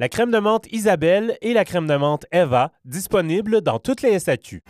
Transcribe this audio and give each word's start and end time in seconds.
La 0.00 0.08
crème 0.08 0.30
de 0.30 0.38
menthe 0.38 0.66
Isabelle 0.72 1.36
et 1.42 1.52
la 1.52 1.66
crème 1.66 1.86
de 1.86 1.94
menthe 1.94 2.24
Eva, 2.32 2.72
disponibles 2.86 3.60
dans 3.60 3.78
toutes 3.78 4.00
les 4.00 4.18
SAQ. 4.18 4.62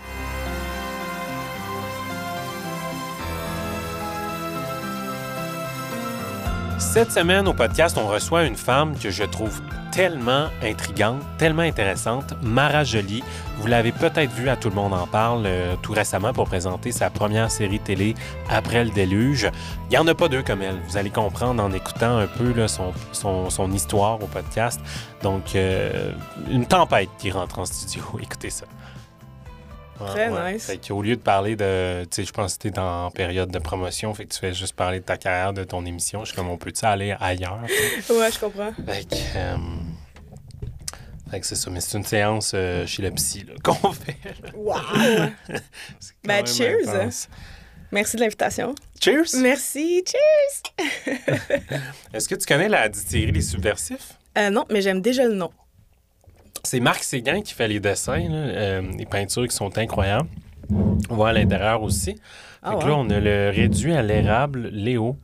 Cette 6.80 7.12
semaine 7.12 7.46
au 7.46 7.52
podcast, 7.52 7.98
on 7.98 8.08
reçoit 8.08 8.44
une 8.44 8.56
femme 8.56 8.98
que 8.98 9.10
je 9.10 9.22
trouve 9.22 9.60
tellement 9.92 10.46
intrigante, 10.62 11.20
tellement 11.36 11.62
intéressante, 11.62 12.34
Mara 12.42 12.84
Jolie. 12.84 13.22
Vous 13.58 13.66
l'avez 13.66 13.92
peut-être 13.92 14.32
vue 14.32 14.48
à 14.48 14.56
Tout 14.56 14.70
le 14.70 14.74
monde 14.74 14.94
en 14.94 15.06
parle 15.06 15.42
euh, 15.44 15.76
tout 15.82 15.92
récemment 15.92 16.32
pour 16.32 16.46
présenter 16.46 16.90
sa 16.90 17.10
première 17.10 17.50
série 17.50 17.80
télé 17.80 18.14
Après 18.48 18.82
le 18.82 18.90
déluge. 18.90 19.50
Il 19.84 19.90
n'y 19.90 19.98
en 19.98 20.06
a 20.06 20.14
pas 20.14 20.28
deux 20.28 20.42
comme 20.42 20.62
elle. 20.62 20.80
Vous 20.88 20.96
allez 20.96 21.10
comprendre 21.10 21.62
en 21.62 21.70
écoutant 21.70 22.16
un 22.16 22.26
peu 22.26 22.66
son, 22.66 23.50
son 23.50 23.72
histoire 23.72 24.14
au 24.22 24.26
podcast. 24.26 24.80
Donc, 25.22 25.54
euh, 25.54 26.12
une 26.50 26.64
tempête 26.64 27.10
qui 27.18 27.30
rentre 27.30 27.58
en 27.58 27.66
studio. 27.66 28.02
Écoutez 28.22 28.50
ça. 28.50 28.64
Très 30.06 30.28
Ouais. 30.28 30.54
nice. 30.54 30.66
Fait 30.66 30.78
qu'au 30.78 31.02
lieu 31.02 31.16
de 31.16 31.20
parler 31.20 31.56
de. 31.56 32.02
Tu 32.04 32.08
sais, 32.16 32.24
je 32.24 32.32
pense 32.32 32.56
que 32.56 32.68
tu 32.68 32.74
es 32.74 32.78
en 32.78 33.10
période 33.10 33.50
de 33.50 33.58
promotion, 33.58 34.12
fait 34.14 34.24
que 34.26 34.32
tu 34.32 34.38
fais 34.40 34.54
juste 34.54 34.74
parler 34.74 35.00
de 35.00 35.04
ta 35.04 35.16
carrière, 35.16 35.52
de 35.52 35.64
ton 35.64 35.84
émission. 35.84 36.20
Je 36.24 36.28
suis 36.30 36.36
comme, 36.36 36.48
on 36.48 36.56
peut-tu 36.58 36.84
aller 36.84 37.14
ailleurs? 37.20 37.60
Ouais, 38.10 38.30
je 38.32 38.38
comprends. 38.38 38.72
Fait 38.86 39.08
que. 39.08 39.14
euh, 39.36 39.56
fait 41.30 41.40
que 41.40 41.46
c'est 41.46 41.54
ça, 41.54 41.70
mais 41.70 41.80
c'est 41.80 41.96
une 41.96 42.04
séance 42.04 42.52
euh, 42.54 42.86
chez 42.86 43.02
le 43.02 43.10
psy 43.12 43.44
là, 43.46 43.54
qu'on 43.62 43.92
fait. 43.92 44.16
là. 44.42 44.50
Wow! 44.54 44.76
Ben, 46.24 46.44
cheers. 46.46 46.88
intense. 46.88 47.28
Merci 47.92 48.16
de 48.16 48.22
l'invitation. 48.22 48.74
Cheers! 49.02 49.34
Merci. 49.40 50.04
Cheers! 50.06 51.16
Est-ce 52.12 52.28
que 52.28 52.34
tu 52.34 52.46
connais 52.46 52.68
la 52.68 52.88
distillerie 52.88 53.32
Les 53.32 53.40
Subversifs? 53.42 54.16
Euh, 54.38 54.50
non, 54.50 54.64
mais 54.70 54.80
j'aime 54.82 55.00
déjà 55.00 55.24
le 55.24 55.34
nom. 55.34 55.50
C'est 56.62 56.80
Marc 56.80 57.02
Séguin 57.02 57.40
qui 57.40 57.54
fait 57.54 57.68
les 57.68 57.80
dessins, 57.80 58.20
euh, 58.30 58.82
les 58.96 59.06
peintures 59.06 59.46
qui 59.48 59.54
sont 59.54 59.76
incroyables. 59.78 60.28
On 61.08 61.14
voit 61.14 61.30
à 61.30 61.32
l'intérieur 61.32 61.82
aussi. 61.82 62.16
Ah 62.62 62.76
ouais. 62.76 62.84
là, 62.84 62.94
on 62.94 63.08
a 63.08 63.20
le 63.20 63.50
réduit 63.54 63.94
à 63.94 64.02
l'érable 64.02 64.68
Léo. 64.72 65.16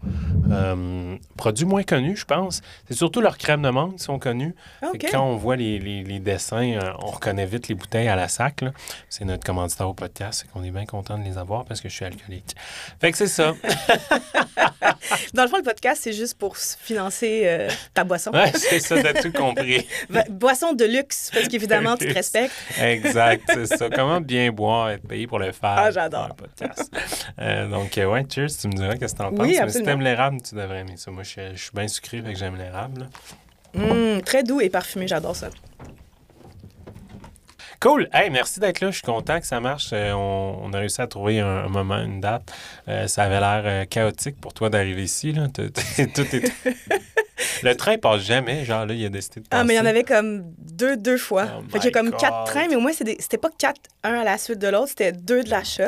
Euh, 0.50 1.16
produit 1.36 1.66
moins 1.66 1.82
connu, 1.82 2.16
je 2.16 2.24
pense. 2.24 2.62
C'est 2.88 2.94
surtout 2.94 3.20
leurs 3.20 3.36
crèmes 3.36 3.62
de 3.62 3.68
menthe 3.68 3.96
qui 3.96 4.04
sont 4.04 4.18
connues. 4.18 4.54
Ah, 4.80 4.88
Fait 4.92 4.98
que 4.98 5.06
OK. 5.08 5.12
Quand 5.12 5.24
on 5.26 5.36
voit 5.36 5.56
les, 5.56 5.78
les- 5.78 6.02
les 6.04 6.18
dessins, 6.18 6.78
euh, 6.82 6.92
on 7.00 7.06
reconnaît 7.06 7.44
vite 7.46 7.68
les 7.68 7.74
bouteilles 7.74 8.08
à 8.08 8.16
la 8.16 8.28
sac. 8.28 8.64
C'est 9.10 9.24
notre 9.24 9.44
commanditaire 9.44 9.88
au 9.88 9.92
podcast. 9.94 10.42
Fait 10.42 10.48
qu'on 10.52 10.64
est 10.64 10.70
bien 10.70 10.86
content 10.86 11.18
de 11.18 11.24
les 11.24 11.36
avoir 11.36 11.64
parce 11.64 11.80
que 11.80 11.88
je 11.88 11.94
suis 11.94 12.04
alcoolique. 12.04 12.54
Fait 13.00 13.10
que 13.12 13.18
c'est 13.18 13.26
ça. 13.26 13.54
Dans 15.34 15.42
le 15.42 15.48
fond, 15.48 15.56
le 15.58 15.62
podcast, 15.62 16.00
c'est 16.04 16.12
juste 16.12 16.38
pour 16.38 16.56
financer 16.56 17.42
euh, 17.44 17.68
ta 17.92 18.04
boisson. 18.04 18.30
Ouais, 18.32 18.52
c'est 18.54 18.80
ça, 18.80 19.02
t'as 19.02 19.14
tout 19.20 19.32
compris. 19.32 19.86
Va- 20.08 20.24
Boisson 20.30 20.72
de 20.72 20.84
luxe, 20.84 21.30
parce 21.32 21.48
qu'évidemment, 21.48 21.96
tu 21.96 22.06
te 22.06 22.14
respectes. 22.14 22.52
Exact, 22.80 23.42
c'est 23.52 23.66
ça. 23.66 23.90
Comment 23.90 24.20
bien 24.20 24.50
boire, 24.52 24.90
être 24.90 25.06
payé 25.06 25.26
pour 25.26 25.38
le 25.38 25.52
faire. 25.52 25.74
Ah, 25.76 25.90
j'adore. 25.90 26.34
podcast? 26.36 26.90
Euh, 27.40 27.68
donc, 27.68 27.96
euh, 27.98 28.06
ouais, 28.06 28.24
cheers, 28.32 28.48
tu 28.60 28.68
me 28.68 28.72
diras 28.74 28.96
qu'est-ce 28.96 29.14
que 29.14 29.18
t'en 29.18 29.30
Oui, 29.30 29.54
penses. 29.56 29.60
Mais 29.66 29.70
si 29.70 29.82
t'aimes 29.82 30.00
l'érable, 30.02 30.40
tu 30.42 30.54
devrais 30.54 30.80
aimer 30.80 30.96
ça. 30.96 31.10
Moi, 31.10 31.22
je, 31.22 31.28
suis- 31.30 31.40
je 31.54 31.62
suis 31.62 31.70
bien 31.74 31.88
sucré, 31.88 32.22
fait 32.22 32.32
que 32.32 32.38
j'aime 32.38 32.56
l'érable. 32.56 33.08
Hum, 33.74 34.22
très 34.22 34.42
doux 34.42 34.60
et 34.60 34.70
parfumé, 34.70 35.06
j'adore 35.06 35.36
ça. 35.36 35.48
Cool. 37.78 38.08
Hey, 38.12 38.30
merci 38.30 38.58
d'être 38.58 38.80
là. 38.80 38.90
Je 38.90 38.96
suis 38.96 39.02
content 39.06 39.38
que 39.38 39.46
ça 39.46 39.60
marche. 39.60 39.90
Euh, 39.92 40.12
on, 40.12 40.60
on 40.62 40.72
a 40.72 40.78
réussi 40.78 41.00
à 41.02 41.06
trouver 41.06 41.40
un, 41.40 41.46
un 41.64 41.68
moment, 41.68 41.98
une 42.02 42.20
date. 42.20 42.50
Euh, 42.88 43.06
ça 43.06 43.24
avait 43.24 43.38
l'air 43.38 43.62
euh, 43.66 43.84
chaotique 43.84 44.40
pour 44.40 44.54
toi 44.54 44.70
d'arriver 44.70 45.02
ici. 45.02 45.32
Là. 45.32 45.48
Tout 45.54 45.62
est... 46.36 46.52
Le 47.62 47.74
train 47.74 47.98
passe 47.98 48.22
jamais. 48.22 48.64
Genre, 48.64 48.86
là, 48.86 48.94
il 48.94 49.04
a 49.04 49.10
décidé 49.10 49.40
de 49.42 49.46
passer. 49.48 49.60
Ah, 49.60 49.64
mais 49.64 49.74
il 49.74 49.76
y 49.76 49.80
en 49.80 49.84
avait 49.86 50.04
comme 50.04 50.44
deux, 50.58 50.96
deux 50.96 51.18
fois. 51.18 51.46
Oh 51.58 51.62
fait 51.70 51.78
a 51.78 51.84
my 51.86 51.92
comme 51.92 52.10
God. 52.10 52.18
quatre 52.20 52.44
trains, 52.44 52.66
mais 52.68 52.76
au 52.76 52.80
moins, 52.80 52.92
c'était 52.94 53.38
pas 53.38 53.50
quatre, 53.58 53.80
un 54.02 54.14
à 54.20 54.24
la 54.24 54.38
suite 54.38 54.58
de 54.58 54.68
l'autre, 54.68 54.88
c'était 54.88 55.12
deux 55.12 55.44
de 55.44 55.50
la 55.50 55.62
shot. 55.62 55.82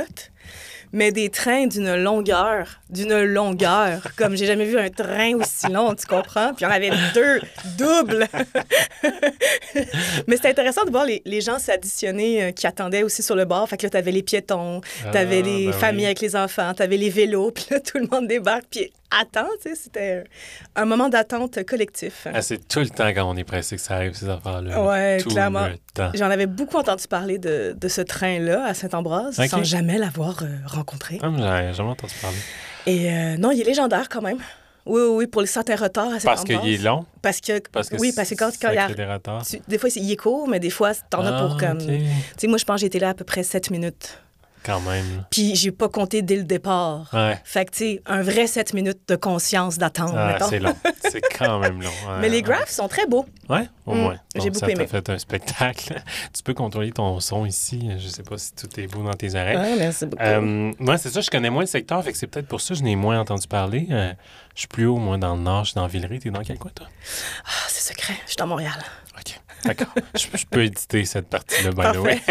Mais 0.93 1.13
des 1.13 1.29
trains 1.29 1.67
d'une 1.67 1.95
longueur, 1.97 2.81
d'une 2.91 3.23
longueur, 3.23 4.01
comme 4.17 4.37
j'ai 4.37 4.47
jamais 4.47 4.65
vu 4.65 4.79
un 4.79 4.89
train 4.91 5.35
aussi 5.35 5.69
long, 5.71 5.95
tu 5.95 6.07
comprends? 6.07 6.55
Puis 6.55 6.65
en 6.67 6.71
avait 6.71 6.91
deux, 7.15 7.41
doubles. 7.77 8.27
mais 10.27 10.37
c'était 10.37 10.49
intéressant 10.51 10.85
de 10.85 10.91
voir 10.91 11.05
les, 11.05 11.23
les 11.25 11.41
gens 11.41 11.59
s'additionner 11.59 12.43
euh, 12.45 12.51
qui 12.53 12.67
attendaient 12.67 13.03
aussi 13.03 13.23
sur 13.23 13.37
le 13.37 13.45
bord. 13.45 13.69
Fait 13.69 13.77
que 13.77 13.85
là, 13.85 13.91
t'avais 13.91 14.13
les 14.13 14.23
piétons, 14.23 14.81
t'avais 15.13 15.41
Ah, 15.41 15.47
les 15.47 15.67
ben 15.67 15.73
familles 15.73 16.01
oui. 16.01 16.07
avec 16.07 16.21
les 16.21 16.37
enfants, 16.37 16.73
t'avais 16.75 16.97
les 16.97 17.11
vélos, 17.11 17.51
puis 17.55 17.67
là, 17.71 17.81
tout 17.81 17.99
le 17.99 18.07
monde 18.11 18.27
débarque, 18.27 18.65
puis 18.71 18.93
attend, 19.11 19.47
tu 19.63 19.71
sais, 19.71 19.75
c'était 19.75 20.25
un 20.77 20.85
moment 20.85 21.09
d'attente 21.09 21.65
collectif. 21.65 22.27
Ah, 22.33 22.43
c'est 22.43 22.67
tout 22.69 22.81
le 22.81 22.89
temps 22.91 23.09
quand 23.09 23.29
on 23.29 23.37
est 23.37 23.45
pressé 23.45 23.77
que 23.77 23.83
ça 23.83 23.95
arrive, 23.95 24.13
ces 24.15 24.29
affaires-là. 24.29 25.19
Tout 25.23 25.31
clairement. 25.31 25.69
J'en 26.15 26.31
avais 26.31 26.47
beaucoup 26.47 26.77
entendu 26.77 27.05
parler 27.09 27.39
de, 27.39 27.75
de 27.79 27.89
ce 27.89 28.01
train-là 28.01 28.65
à 28.67 28.75
Saint-Ambroise, 28.75 29.41
sans 29.49 29.65
jamais 29.65 29.99
l'avoir 29.99 30.43
euh, 30.43 30.47
rencontré. 30.67 31.19
Ah, 31.23 31.73
jamais 31.73 31.91
entendu 31.91 32.15
parler. 32.21 32.37
Et 32.87 33.11
euh, 33.13 33.37
non, 33.37 33.51
il 33.51 33.61
est 33.61 33.65
légendaire 33.65 34.09
quand 34.09 34.23
même. 34.23 34.39
Oui, 34.87 35.03
oui, 35.03 35.09
oui, 35.17 35.27
pour 35.27 35.43
les 35.43 35.47
certains 35.47 35.77
retards 35.77 36.15
à 36.15 36.19
Parce 36.25 36.45
qu'il 36.45 36.57
est 36.67 36.83
long? 36.83 37.05
Parce 37.21 37.41
que, 37.43 37.61
Parce 37.71 37.91
que 37.91 37.97
oui, 37.97 38.13
parce 38.17 38.31
que 38.31 38.35
quand, 38.37 38.51
quand 38.61 38.71
il 38.71 38.77
y 38.77 38.79
a... 38.79 38.89
des 38.95 39.05
retards. 39.05 39.45
tu- 39.45 39.61
des 39.69 39.77
fois, 39.77 39.91
il 39.95 40.11
est 40.11 40.17
court, 40.17 40.49
mais 40.49 40.61
des 40.61 40.71
fois, 40.71 40.93
t'en 41.11 41.23
as 41.27 41.43
pour 41.43 41.59
Ah, 41.61 41.67
comme... 41.67 41.79
Tu 41.79 42.01
sais, 42.39 42.47
moi, 42.47 42.57
je 42.57 42.65
pense 42.65 42.77
que 42.77 42.81
j'étais 42.87 42.99
là 42.99 43.11
à 43.11 43.15
peu 43.15 43.25
près 43.25 43.43
7 43.43 43.71
minutes. 43.71 44.19
Quand 44.65 44.81
même. 44.81 45.25
Puis 45.31 45.55
j'ai 45.55 45.71
pas 45.73 45.89
compté 45.89 46.23
dès 46.23 46.37
le 46.37 46.45
départ. 46.45 47.09
Ouais. 47.13 47.39
Fait 47.45 47.65
que, 47.65 47.71
tu 47.73 47.79
sais, 47.79 48.03
un 48.07 48.23
vrai 48.23 48.47
7 48.47 48.75
minutes 48.75 49.01
de 49.09 49.17
conscience 49.17 49.79
d'attente, 49.79 50.13
Ah, 50.17 50.39
c'est 50.49 50.59
long. 50.61 50.75
C'est 51.11 51.23
quand 51.39 51.59
même 51.59 51.81
long. 51.81 51.89
Ouais, 52.07 52.19
Mais 52.21 52.29
les 52.29 52.37
ouais. 52.37 52.43
graphes 52.43 52.71
sont 52.71 52.89
très 52.89 53.07
beaux. 53.07 53.25
Ouais, 53.49 53.67
au 53.87 53.95
Mm, 53.95 53.99
moins. 53.99 54.17
j'ai 54.35 54.51
beaucoup 54.51 54.67
ça 54.67 54.71
aimé. 54.71 54.87
fait 54.87 55.09
un 55.09 55.19
spectacle. 55.19 56.03
tu 56.37 56.43
peux 56.43 56.53
contrôler 56.55 56.93
ton 56.93 57.19
son 57.21 57.47
ici. 57.47 57.91
Je 57.99 58.09
sais 58.09 58.23
pas 58.23 58.37
si 58.37 58.53
tout 58.53 58.69
est 58.79 58.87
beau 58.89 59.03
dans 59.03 59.15
tes 59.15 59.35
oreilles. 59.35 59.57
Ouais, 59.57 59.77
merci 59.79 60.05
beaucoup. 60.07 60.23
Euh, 60.23 60.73
moi, 60.79 60.99
c'est 60.99 61.09
ça, 61.11 61.21
je 61.23 61.31
connais 61.31 61.49
moins 61.51 61.63
le 61.63 61.67
secteur, 61.67 62.03
fait 62.05 62.13
que 62.13 62.19
c'est 62.19 62.27
peut-être 62.27 62.49
pour 62.49 62.61
ça 62.61 62.75
que 62.75 62.79
je 62.81 62.83
n'ai 62.85 62.97
moins 62.97 63.19
entendu 63.19 63.47
parler. 63.49 63.87
Euh, 63.91 64.13
je 64.55 64.61
suis 64.61 64.69
plus 64.69 64.87
haut, 64.87 64.97
moi, 64.97 65.17
dans 65.17 65.35
le 65.35 65.41
nord, 65.43 65.65
je 65.65 65.71
suis 65.71 65.75
dans 65.77 65.87
Villeray. 65.87 66.19
T'es 66.19 66.31
dans 66.31 66.43
quel 66.43 66.59
coin, 66.59 66.71
toi? 66.75 66.87
Ah, 67.47 67.51
c'est 67.69 67.93
secret, 67.95 68.15
je 68.25 68.31
suis 68.33 68.37
dans 68.37 68.47
Montréal. 68.47 68.75
D'accord. 69.65 69.89
je, 70.15 70.27
je 70.37 70.47
peux 70.47 70.65
éditer 70.65 71.05
cette 71.05 71.29
partie-là, 71.29 71.71
by 71.73 71.93
the 71.93 71.97
way. 72.01 72.21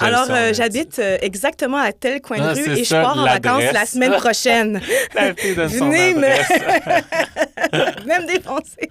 Alors, 0.00 0.24
euh, 0.30 0.34
là. 0.34 0.52
j'habite 0.52 0.98
euh, 0.98 1.18
exactement 1.22 1.78
à 1.78 1.92
tel 1.92 2.20
coin 2.20 2.38
Ah, 2.40 2.54
de 2.54 2.58
rue 2.58 2.64
c'est 2.64 2.80
et 2.80 2.84
je 2.84 2.90
pars 2.90 3.16
en 3.18 3.24
vacances 3.24 3.72
la 3.72 3.86
semaine 3.86 4.12
prochaine. 4.12 4.80
Venez 5.14 6.14
me-. 6.14 6.20
Venez 8.02 8.18
me 8.18 8.26
défoncer. 8.34 8.90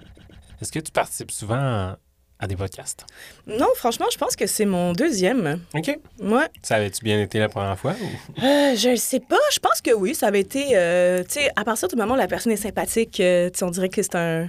Est-ce 0.60 0.72
que 0.72 0.80
tu 0.80 0.90
participes 0.92 1.30
souvent 1.30 1.94
à 2.38 2.46
des 2.46 2.56
podcasts? 2.56 3.04
Non, 3.46 3.68
franchement, 3.76 4.06
je 4.12 4.18
pense 4.18 4.36
que 4.36 4.46
c'est 4.46 4.64
mon 4.66 4.92
deuxième. 4.92 5.60
OK. 5.74 5.98
Moi, 6.20 6.46
Ça 6.62 6.76
avait-tu 6.76 7.02
bien 7.02 7.20
été 7.20 7.38
la 7.38 7.48
première 7.48 7.78
fois? 7.78 7.92
Ou... 8.00 8.44
euh, 8.44 8.74
je 8.76 8.90
ne 8.90 8.96
sais 8.96 9.20
pas. 9.20 9.38
Je 9.52 9.58
pense 9.58 9.80
que 9.80 9.92
oui, 9.92 10.14
ça 10.14 10.26
avait 10.28 10.40
été. 10.40 10.70
euh, 10.74 11.22
tu 11.24 11.40
sais, 11.40 11.50
à 11.56 11.64
partir 11.64 11.88
du 11.88 11.96
moment 11.96 12.14
où 12.14 12.18
la 12.18 12.26
personne 12.28 12.52
est 12.52 12.56
sympathique, 12.56 13.20
euh, 13.20 13.50
on 13.62 13.70
dirait 13.70 13.88
que 13.88 14.02
c'est 14.02 14.14
un. 14.16 14.48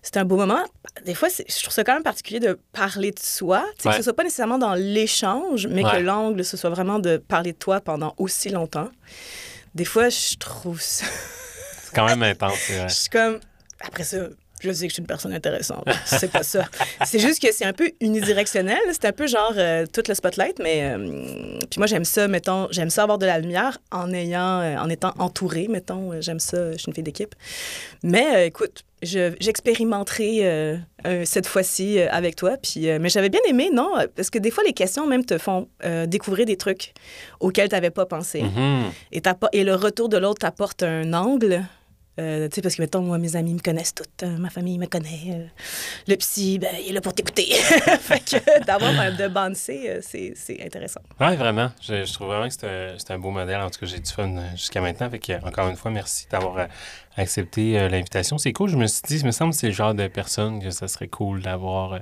C'est 0.00 0.16
un 0.16 0.24
beau 0.24 0.36
moment. 0.36 0.64
Des 1.04 1.14
fois, 1.14 1.28
je 1.28 1.60
trouve 1.62 1.74
ça 1.74 1.82
quand 1.82 1.92
même 1.92 2.04
particulier 2.04 2.38
de 2.38 2.58
parler 2.72 3.10
de 3.10 3.18
soi. 3.18 3.64
Ouais. 3.84 3.90
Que 3.90 3.96
ce 3.96 4.02
soit 4.04 4.14
pas 4.14 4.22
nécessairement 4.22 4.56
dans 4.56 4.74
l'échange, 4.74 5.66
mais 5.66 5.84
Ouais. 5.84 5.90
que 5.90 5.96
l'angle, 5.96 6.44
ce 6.44 6.56
soit 6.56 6.70
vraiment 6.70 7.00
de 7.00 7.16
parler 7.16 7.52
de 7.52 7.58
toi 7.58 7.80
pendant 7.80 8.14
aussi 8.16 8.48
longtemps. 8.48 8.88
Des 9.74 9.84
fois, 9.84 10.08
je 10.08 10.36
trouve 10.36 10.80
ça. 10.80 11.04
C'est 11.82 11.94
quand 11.94 12.06
même 12.06 12.22
intense, 12.22 12.54
c'est 12.66 12.76
vrai. 12.78 12.88
Je 12.88 12.94
suis 12.94 13.10
comme. 13.10 13.40
Après 13.80 14.04
ça, 14.04 14.18
je 14.62 14.72
sais 14.72 14.86
que 14.86 14.90
je 14.90 14.94
suis 14.94 15.00
une 15.00 15.06
personne 15.06 15.32
intéressante. 15.32 15.84
C'est 16.04 16.30
pas 16.30 16.42
ça. 16.42 16.64
C'est 17.04 17.18
juste 17.18 17.40
que 17.42 17.52
c'est 17.52 17.64
un 17.64 17.72
peu 17.72 17.90
unidirectionnel. 18.00 18.78
C'est 18.92 19.04
un 19.06 19.12
peu 19.12 19.26
genre 19.26 19.52
euh, 19.56 19.86
tout 19.92 20.02
le 20.08 20.14
spotlight, 20.14 20.58
mais. 20.60 20.80
euh, 20.82 21.58
puis 21.70 21.78
moi, 21.78 21.86
j'aime 21.86 22.04
ça, 22.04 22.28
mettons, 22.28 22.68
j'aime 22.70 22.90
ça 22.90 23.02
avoir 23.02 23.18
de 23.18 23.26
la 23.26 23.38
lumière 23.38 23.78
en 23.90 24.12
ayant, 24.12 24.60
euh, 24.60 24.76
en 24.76 24.88
étant 24.88 25.12
entourée, 25.18 25.66
mettons. 25.68 26.12
euh, 26.12 26.20
J'aime 26.20 26.40
ça, 26.40 26.72
je 26.72 26.78
suis 26.78 26.88
une 26.88 26.94
fille 26.94 27.02
d'équipe. 27.04 27.34
Mais 28.02 28.46
écoute, 28.48 28.84
je- 29.02 29.34
j'expérimenterai 29.40 30.38
euh, 30.42 30.76
euh, 31.06 31.22
cette 31.24 31.46
fois-ci 31.46 31.98
euh, 32.00 32.08
avec 32.10 32.36
toi. 32.36 32.56
Puis, 32.62 32.86
mais 32.98 33.08
j'avais 33.08 33.28
bien 33.28 33.40
aimé, 33.48 33.70
non? 33.72 33.90
Parce 34.16 34.30
que 34.30 34.38
des 34.38 34.50
fois, 34.50 34.64
les 34.64 34.72
questions 34.72 35.06
même 35.06 35.24
te 35.24 35.38
font 35.38 35.68
découvrir 36.06 36.46
des 36.46 36.56
trucs 36.56 36.92
auxquels 37.40 37.68
tu 37.68 37.74
n'avais 37.74 37.90
pas 37.90 38.06
pensé. 38.06 38.42
Mhm. 38.42 38.84
Et, 39.12 39.20
t'appo- 39.20 39.48
et 39.52 39.64
le 39.64 39.74
retour 39.74 40.08
de 40.08 40.16
l'autre 40.16 40.40
t'apporte 40.40 40.82
un 40.82 41.12
angle 41.12 41.64
Euh, 42.18 42.48
parce 42.62 42.76
que, 42.76 42.82
mettons, 42.82 43.02
moi, 43.02 43.18
mes 43.18 43.36
amis 43.36 43.54
me 43.54 43.60
connaissent 43.60 43.94
toutes, 43.94 44.22
euh, 44.22 44.36
ma 44.38 44.50
famille 44.50 44.78
me 44.78 44.86
connaît. 44.86 45.20
euh, 45.30 45.46
le 46.06 46.16
psy, 46.16 46.58
ben, 46.58 46.74
il 46.84 46.90
est 46.90 46.92
là 46.92 47.00
pour 47.00 47.14
t'écouter. 47.14 47.44
fait 48.00 48.20
que 48.20 48.64
d'avoir 48.64 48.92
un 48.98 49.10
de 49.50 49.54
C, 49.54 49.84
euh, 49.86 50.00
c'est 50.02 50.64
intéressant. 50.64 51.00
Oui, 51.20 51.36
vraiment. 51.36 51.70
Je, 51.80 52.12
trouve 52.12 52.28
vraiment 52.28 52.48
que 52.48 52.54
c'est 52.54 53.10
un, 53.10 53.14
un 53.14 53.18
beau 53.18 53.30
modèle. 53.30 53.60
En 53.60 53.70
tout 53.70 53.80
cas, 53.80 53.86
j'ai 53.86 54.00
du 54.00 54.10
fun 54.10 54.36
euh, 54.36 54.50
jusqu'à 54.52 54.80
maintenant. 54.80 55.10
Fait 55.10 55.18
que, 55.18 55.32
encore 55.46 55.68
une 55.68 55.76
fois, 55.76 55.90
merci 55.90 56.26
d'avoir 56.30 56.56
euh, 56.58 56.66
accepté 57.18 57.78
euh, 57.78 57.88
l'invitation. 57.88 58.38
C'est 58.38 58.52
cool. 58.52 58.70
Je 58.70 58.76
me 58.76 58.86
suis 58.86 59.02
dit, 59.06 59.18
il 59.18 59.26
me 59.26 59.30
semble 59.30 59.52
que 59.52 59.58
c'est 59.58 59.68
le 59.68 59.72
genre 59.72 59.94
de 59.94 60.06
personne 60.08 60.62
que 60.62 60.70
ça 60.70 60.88
serait 60.88 61.08
cool 61.08 61.42
d'avoir 61.42 61.94
euh, 61.94 61.98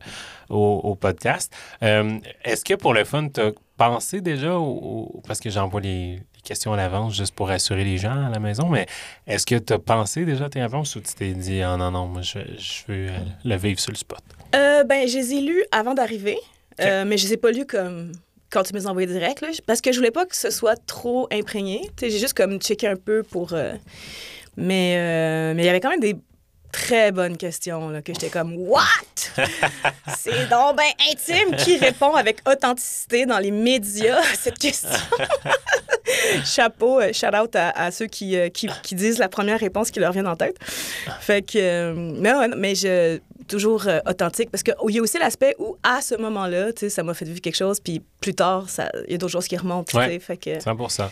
au, 0.49 0.95
podcast. 0.95 1.53
Euh, 1.83 2.19
Est-ce 2.45 2.65
que 2.65 2.75
pour 2.75 2.95
le 2.95 3.05
fun, 3.05 3.29
tu 3.29 3.41
as 3.41 3.53
pensé 3.77 4.21
déjà, 4.21 4.57
parce 5.27 5.41
que 5.41 5.51
j'envoie 5.51 5.81
les 5.81 6.21
questions 6.47 6.73
à 6.73 6.77
l'avance 6.77 7.15
juste 7.15 7.35
pour 7.35 7.49
rassurer 7.49 7.85
les 7.85 7.99
gens 7.99 8.27
à 8.27 8.31
la 8.31 8.39
maison, 8.39 8.69
mais 8.69 8.87
est-ce 9.27 9.45
que 9.45 9.57
tu 9.57 9.73
as 9.73 9.79
pensé 9.79 10.25
déjà 10.25 10.47
à 10.47 10.49
tes 10.49 10.63
réponses 10.63 10.97
ou 10.97 11.01
tu 11.01 11.13
t'es 11.15 11.33
dit, 11.33 11.61
ah 11.61 11.77
non, 11.77 11.91
non, 11.91 12.07
moi, 12.07 12.23
je, 12.23 12.39
je 12.59 12.83
veux 12.89 13.09
euh, 13.09 13.19
le 13.45 13.57
vivre 13.57 13.81
sur 13.81 13.93
le 13.93 13.99
spot? 13.99 14.21
Euh, 14.55 14.85
ben, 14.85 15.07
je 15.07 15.19
les 15.19 15.35
ai 15.35 15.41
lus 15.41 15.65
avant 15.73 15.95
d'arriver, 15.95 16.39
euh, 16.81 17.05
mais 17.05 17.19
je 17.19 17.27
les 17.27 17.33
ai 17.35 17.37
pas 17.37 17.51
lus 17.51 17.67
comme 17.67 18.13
quand 18.51 18.63
tu 18.63 18.73
me 18.75 18.79
les 18.79 18.87
as 18.87 18.91
envoyés 18.91 19.09
direct, 19.09 19.41
là, 19.43 19.49
parce 19.67 19.81
que 19.81 19.91
je 19.93 19.99
voulais 19.99 20.13
pas 20.13 20.25
que 20.25 20.37
ce 20.37 20.51
soit 20.51 20.77
trop 20.87 21.27
imprégné. 21.33 21.91
J'ai 22.01 22.11
juste 22.11 22.35
comme 22.35 22.61
checké 22.61 22.87
un 22.87 22.97
peu 22.97 23.23
pour... 23.23 23.53
euh, 23.53 23.75
Mais 24.59 24.95
euh, 24.97 25.53
mais 25.55 25.65
il 25.65 25.67
y 25.67 25.69
avait 25.69 25.81
quand 25.81 25.91
même 25.91 26.01
des 26.01 26.17
très 26.77 27.11
bonnes 27.11 27.39
questions, 27.39 27.89
là, 27.89 28.03
que 28.03 28.13
j'étais 28.13 28.29
comme 28.29 28.55
«What?» 28.59 28.81
C'est 30.19 30.49
donc 30.51 30.77
ben 30.77 30.93
intime 31.11 31.57
qui 31.57 31.79
répond 31.79 32.15
avec 32.15 32.39
authenticité 32.49 33.25
dans 33.25 33.39
les 33.39 33.51
médias 33.51 34.19
à 34.19 34.35
cette 34.35 34.59
question. 34.59 34.91
Chapeau, 36.45 37.01
euh, 37.01 37.13
shout 37.13 37.35
out 37.35 37.57
à, 37.57 37.71
à 37.71 37.91
ceux 37.91 38.07
qui, 38.07 38.37
euh, 38.37 38.49
qui, 38.51 38.69
qui 38.83 38.95
disent 38.95 39.19
la 39.19 39.29
première 39.29 39.59
réponse 39.59 39.91
qui 39.91 40.01
leur 40.01 40.13
vient 40.13 40.27
en 40.27 40.37
tête. 40.37 40.57
Fait 41.21 41.43
que, 41.43 41.59
euh, 41.59 41.95
mais, 41.95 42.33
non, 42.33 42.75
je, 42.75 43.19
toujours 43.47 43.87
euh, 43.87 44.01
authentique 44.07 44.51
parce 44.51 44.63
qu'il 44.63 44.75
y 44.89 44.99
a 44.99 45.03
aussi 45.03 45.19
l'aspect 45.19 45.55
où 45.59 45.77
à 45.83 46.01
ce 46.01 46.15
moment-là, 46.17 46.69
ça 46.89 47.03
m'a 47.03 47.15
fait 47.15 47.25
vivre 47.25 47.41
quelque 47.41 47.57
chose, 47.57 47.81
puis 47.81 48.03
plus 48.21 48.35
tard, 48.35 48.67
il 49.07 49.13
y 49.13 49.15
a 49.15 49.19
d'autres 49.19 49.33
choses 49.33 49.49
qui 49.49 49.57
remontent. 49.57 49.97
Ouais. 49.99 50.19
Fait 50.19 50.37
que, 50.37 50.57
tu 50.57 50.61
100 50.61 50.89
sais, 50.89 51.03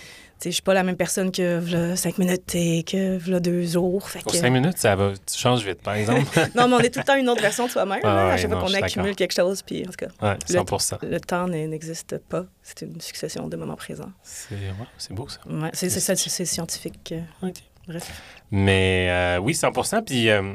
je 0.51 0.55
suis 0.55 0.63
pas 0.63 0.75
la 0.75 0.83
même 0.83 0.97
personne 0.97 1.31
que 1.33 1.59
v'là 1.59 1.97
cinq 1.97 2.19
minutes 2.19 2.55
et 2.55 2.83
que 2.83 3.17
v'là 3.19 3.41
deux 3.41 3.65
jours. 3.65 4.09
Fait 4.09 4.21
Pour 4.23 4.33
que... 4.33 4.39
cinq 4.39 4.51
minutes, 4.51 4.79
ça 4.79 4.95
va. 4.97 5.13
Tu 5.15 5.39
changes 5.39 5.65
vite, 5.65 5.81
par 5.83 5.95
exemple. 5.95 6.23
Non, 6.57 6.69
mais 6.69 6.75
on 6.75 6.81
est 6.81 6.91
tout 6.91 7.01
le 7.01 7.05
temps 7.05 7.17
une 7.17 7.29
autre 7.29 7.43
version 7.43 7.67
de 7.67 7.71
soi-même. 7.71 8.01
Ah 8.05 8.27
ouais, 8.27 8.33
à 8.33 8.37
chaque 8.37 8.51
fois 8.51 8.61
non, 8.61 8.67
qu'on 8.67 8.75
accumule 8.75 9.15
quelque 9.17 9.35
chose, 9.35 9.63
puis 9.63 9.83
en 9.87 9.91
tout 9.91 9.97
cas, 9.97 10.07
Ouais, 10.23 10.37
Le- 10.49 10.55
100 10.79 10.99
le 11.03 11.21
temps 11.21 11.49
n'existe 11.49 12.19
pas. 12.19 12.45
C'est 12.63 12.83
une 12.83 13.01
succession 13.01 13.49
de 13.49 13.57
moments 13.57 13.77
présents. 13.77 14.13
C'est 14.23 14.55
ouais, 14.55 15.15
beau, 15.17 15.29
ça. 15.29 15.41
C'est 15.73 16.45
scientifique. 16.45 17.15
euh. 17.43 17.51
Bref. 17.87 18.11
Mais 18.51 19.09
euh, 19.11 19.39
oui, 19.39 19.55
100 19.55 19.73
Puis 20.07 20.31
euh, 20.31 20.55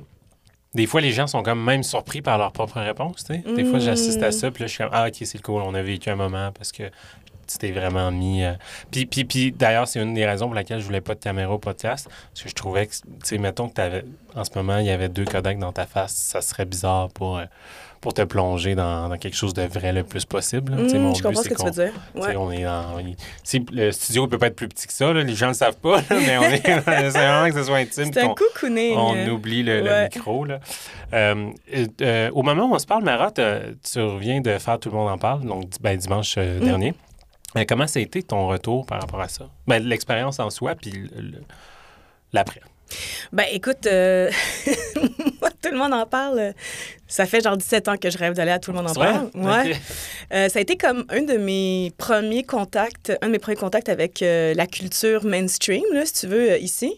des 0.75 0.85
fois, 0.85 1.01
les 1.01 1.12
gens 1.12 1.27
sont 1.27 1.44
comme 1.44 1.63
même 1.63 1.83
surpris 1.83 2.21
par 2.21 2.38
leur 2.38 2.51
propre 2.51 2.80
réponse. 2.80 3.24
Des 3.25 3.42
fois, 3.65 3.80
Mm. 3.80 3.81
j'assiste 3.81 4.21
à 4.24 4.31
ça, 4.31 4.51
puis 4.51 4.63
là, 4.63 4.68
je 4.68 4.71
suis 4.74 4.83
comme 4.83 4.94
Ah, 4.94 5.07
OK, 5.07 5.15
c'est 5.24 5.42
cool, 5.42 5.62
on 5.63 5.74
a 5.74 5.81
vécu 5.81 6.09
un 6.09 6.15
moment 6.15 6.51
parce 6.51 6.71
que 6.71 6.83
tu 7.50 7.57
t'es 7.57 7.72
vraiment 7.72 8.12
mis. 8.12 8.44
euh, 8.44 8.54
Puis, 8.92 9.06
puis, 9.06 9.25
puis 9.25 9.51
d'ailleurs, 9.51 9.88
c'est 9.88 10.01
une 10.01 10.13
des 10.13 10.25
raisons 10.25 10.46
pour 10.48 10.56
laquelle 10.56 10.80
je 10.80 10.86
voulais 10.86 11.01
pas 11.01 11.16
de 11.16 11.19
caméra 11.19 11.54
au 11.54 11.60
podcast. 11.60 12.07
Parce 12.34 12.44
que 12.44 12.50
je 12.50 12.56
trouvais 12.56 12.88
que, 12.88 12.94
tu 12.94 13.01
sais, 13.24 13.38
mettons 13.38 13.68
que 13.69 13.74
t'avais, 13.74 14.06
en 14.36 14.44
ce 14.44 14.51
moment, 14.56 14.78
il 14.78 14.86
y 14.86 14.92
avait 14.92 15.10
deux 15.10 15.25
Kodak 15.25 15.57
dans 15.60 15.72
ta 15.72 15.86
face, 15.86 16.13
ça 16.13 16.42
serait 16.42 16.66
bizarre 16.66 17.10
pour, 17.10 17.38
euh, 17.38 17.46
pour 18.01 18.13
te 18.13 18.22
plonger 18.22 18.75
dans, 18.75 19.10
dans 19.10 19.18
quelque 19.18 19.36
chose 19.36 19.54
de 19.54 19.63
vrai 19.63 19.92
le 19.92 20.04
plus 20.04 20.24
possible. 20.24 20.72
Hum, 20.74 20.80
mon 21.00 21.13
je 21.13 21.19
but, 21.22 21.24
comprends 21.24 21.44
ce 21.44 21.50
que 21.50 21.54
tu 21.56 21.66
veux 21.66 21.72
dire. 21.72 21.92
Ouais. 22.16 22.34
On 22.38 22.50
est 22.50 22.63
dans, 22.63 22.98
il- 23.00 23.18
si 23.44 23.66
le 23.74 23.92
studio 23.92 24.25
peut 24.28 24.38
pas 24.38 24.48
être 24.48 24.56
plus 24.56 24.69
petit 24.69 24.88
que 24.88 24.94
ça, 24.94 25.12
là, 25.12 25.22
les 25.22 25.36
gens 25.36 25.50
le 25.50 25.54
savent 25.54 25.75
pas, 25.78 25.98
là, 25.98 26.04
mais 26.12 26.38
on 26.38 26.44
est, 26.44 26.62
c'est 26.86 27.10
vraiment 27.10 27.50
que 27.50 27.56
ce 27.56 27.63
soit 27.63 27.75
intime. 27.78 28.12
C'est 28.13 28.22
un 28.22 28.34
cocooning. 28.34 28.95
on 28.95 29.16
euh, 29.18 29.30
oublie 29.31 29.63
le, 29.63 29.81
le 29.81 30.04
micro. 30.04 30.45
Là. 30.45 30.60
Euh, 31.13 31.50
euh, 31.75 31.86
euh, 32.02 32.30
au 32.34 32.42
moment 32.44 32.68
où 32.68 32.74
on 32.75 32.80
se 32.80 32.86
parle, 32.88 33.04
Marat, 33.04 33.34
euh, 33.40 33.74
tu 33.84 34.00
reviens 34.00 34.40
de 34.40 34.57
faire 34.60 34.80
Tout 34.80 34.92
le 34.92 34.95
monde 34.95 35.10
en 35.10 35.18
parle, 35.18 35.42
donc 35.45 35.66
ben, 35.81 35.98
dimanche 35.98 36.36
euh, 36.38 36.60
Mm. 36.62 36.63
dernier. 36.66 36.94
Euh, 37.56 37.66
comment 37.68 37.88
ça 37.88 38.00
a 38.00 38.04
été 38.04 38.22
ton 38.24 38.48
retour 38.48 38.86
par 38.86 39.01
rapport 39.01 39.22
à 39.22 39.28
ça? 39.28 39.50
Ben, 39.68 39.84
L'expérience 39.84 40.40
en 40.40 40.50
soi, 40.50 40.75
puis 40.75 41.10
l'après. 42.31 42.62
Ben, 43.31 43.46
écoute, 43.51 43.86
euh, 43.86 44.30
tout 45.62 45.72
le 45.72 45.78
monde 45.78 45.94
en 45.94 46.06
parle. 46.06 46.54
Ça 47.09 47.25
fait 47.25 47.41
genre 47.44 47.57
17 47.57 47.88
ans 47.89 47.97
que 47.97 48.09
je 48.09 48.17
rêve 48.17 48.33
d'aller 48.33 48.51
à 48.51 48.59
Tout 48.59 48.71
le 48.71 48.77
monde 48.77 48.89
en 48.89 48.94
parle. 48.94 49.29
Ouais. 49.33 49.75
Euh, 50.31 50.47
ça 50.47 50.59
a 50.59 50.61
été 50.61 50.77
comme 50.77 51.06
un 51.09 51.21
de 51.23 51.33
mes 51.38 51.91
premiers 51.97 52.44
contacts, 52.44 53.11
un 53.21 53.27
de 53.27 53.31
mes 53.31 53.39
premiers 53.39 53.57
contacts 53.57 53.89
avec 53.89 54.21
euh, 54.21 54.53
la 54.53 54.67
culture 54.67 55.25
mainstream, 55.25 55.81
là, 55.91 56.06
si 56.06 56.13
tu 56.13 56.27
veux, 56.27 56.51
euh, 56.51 56.57
ici. 56.59 56.94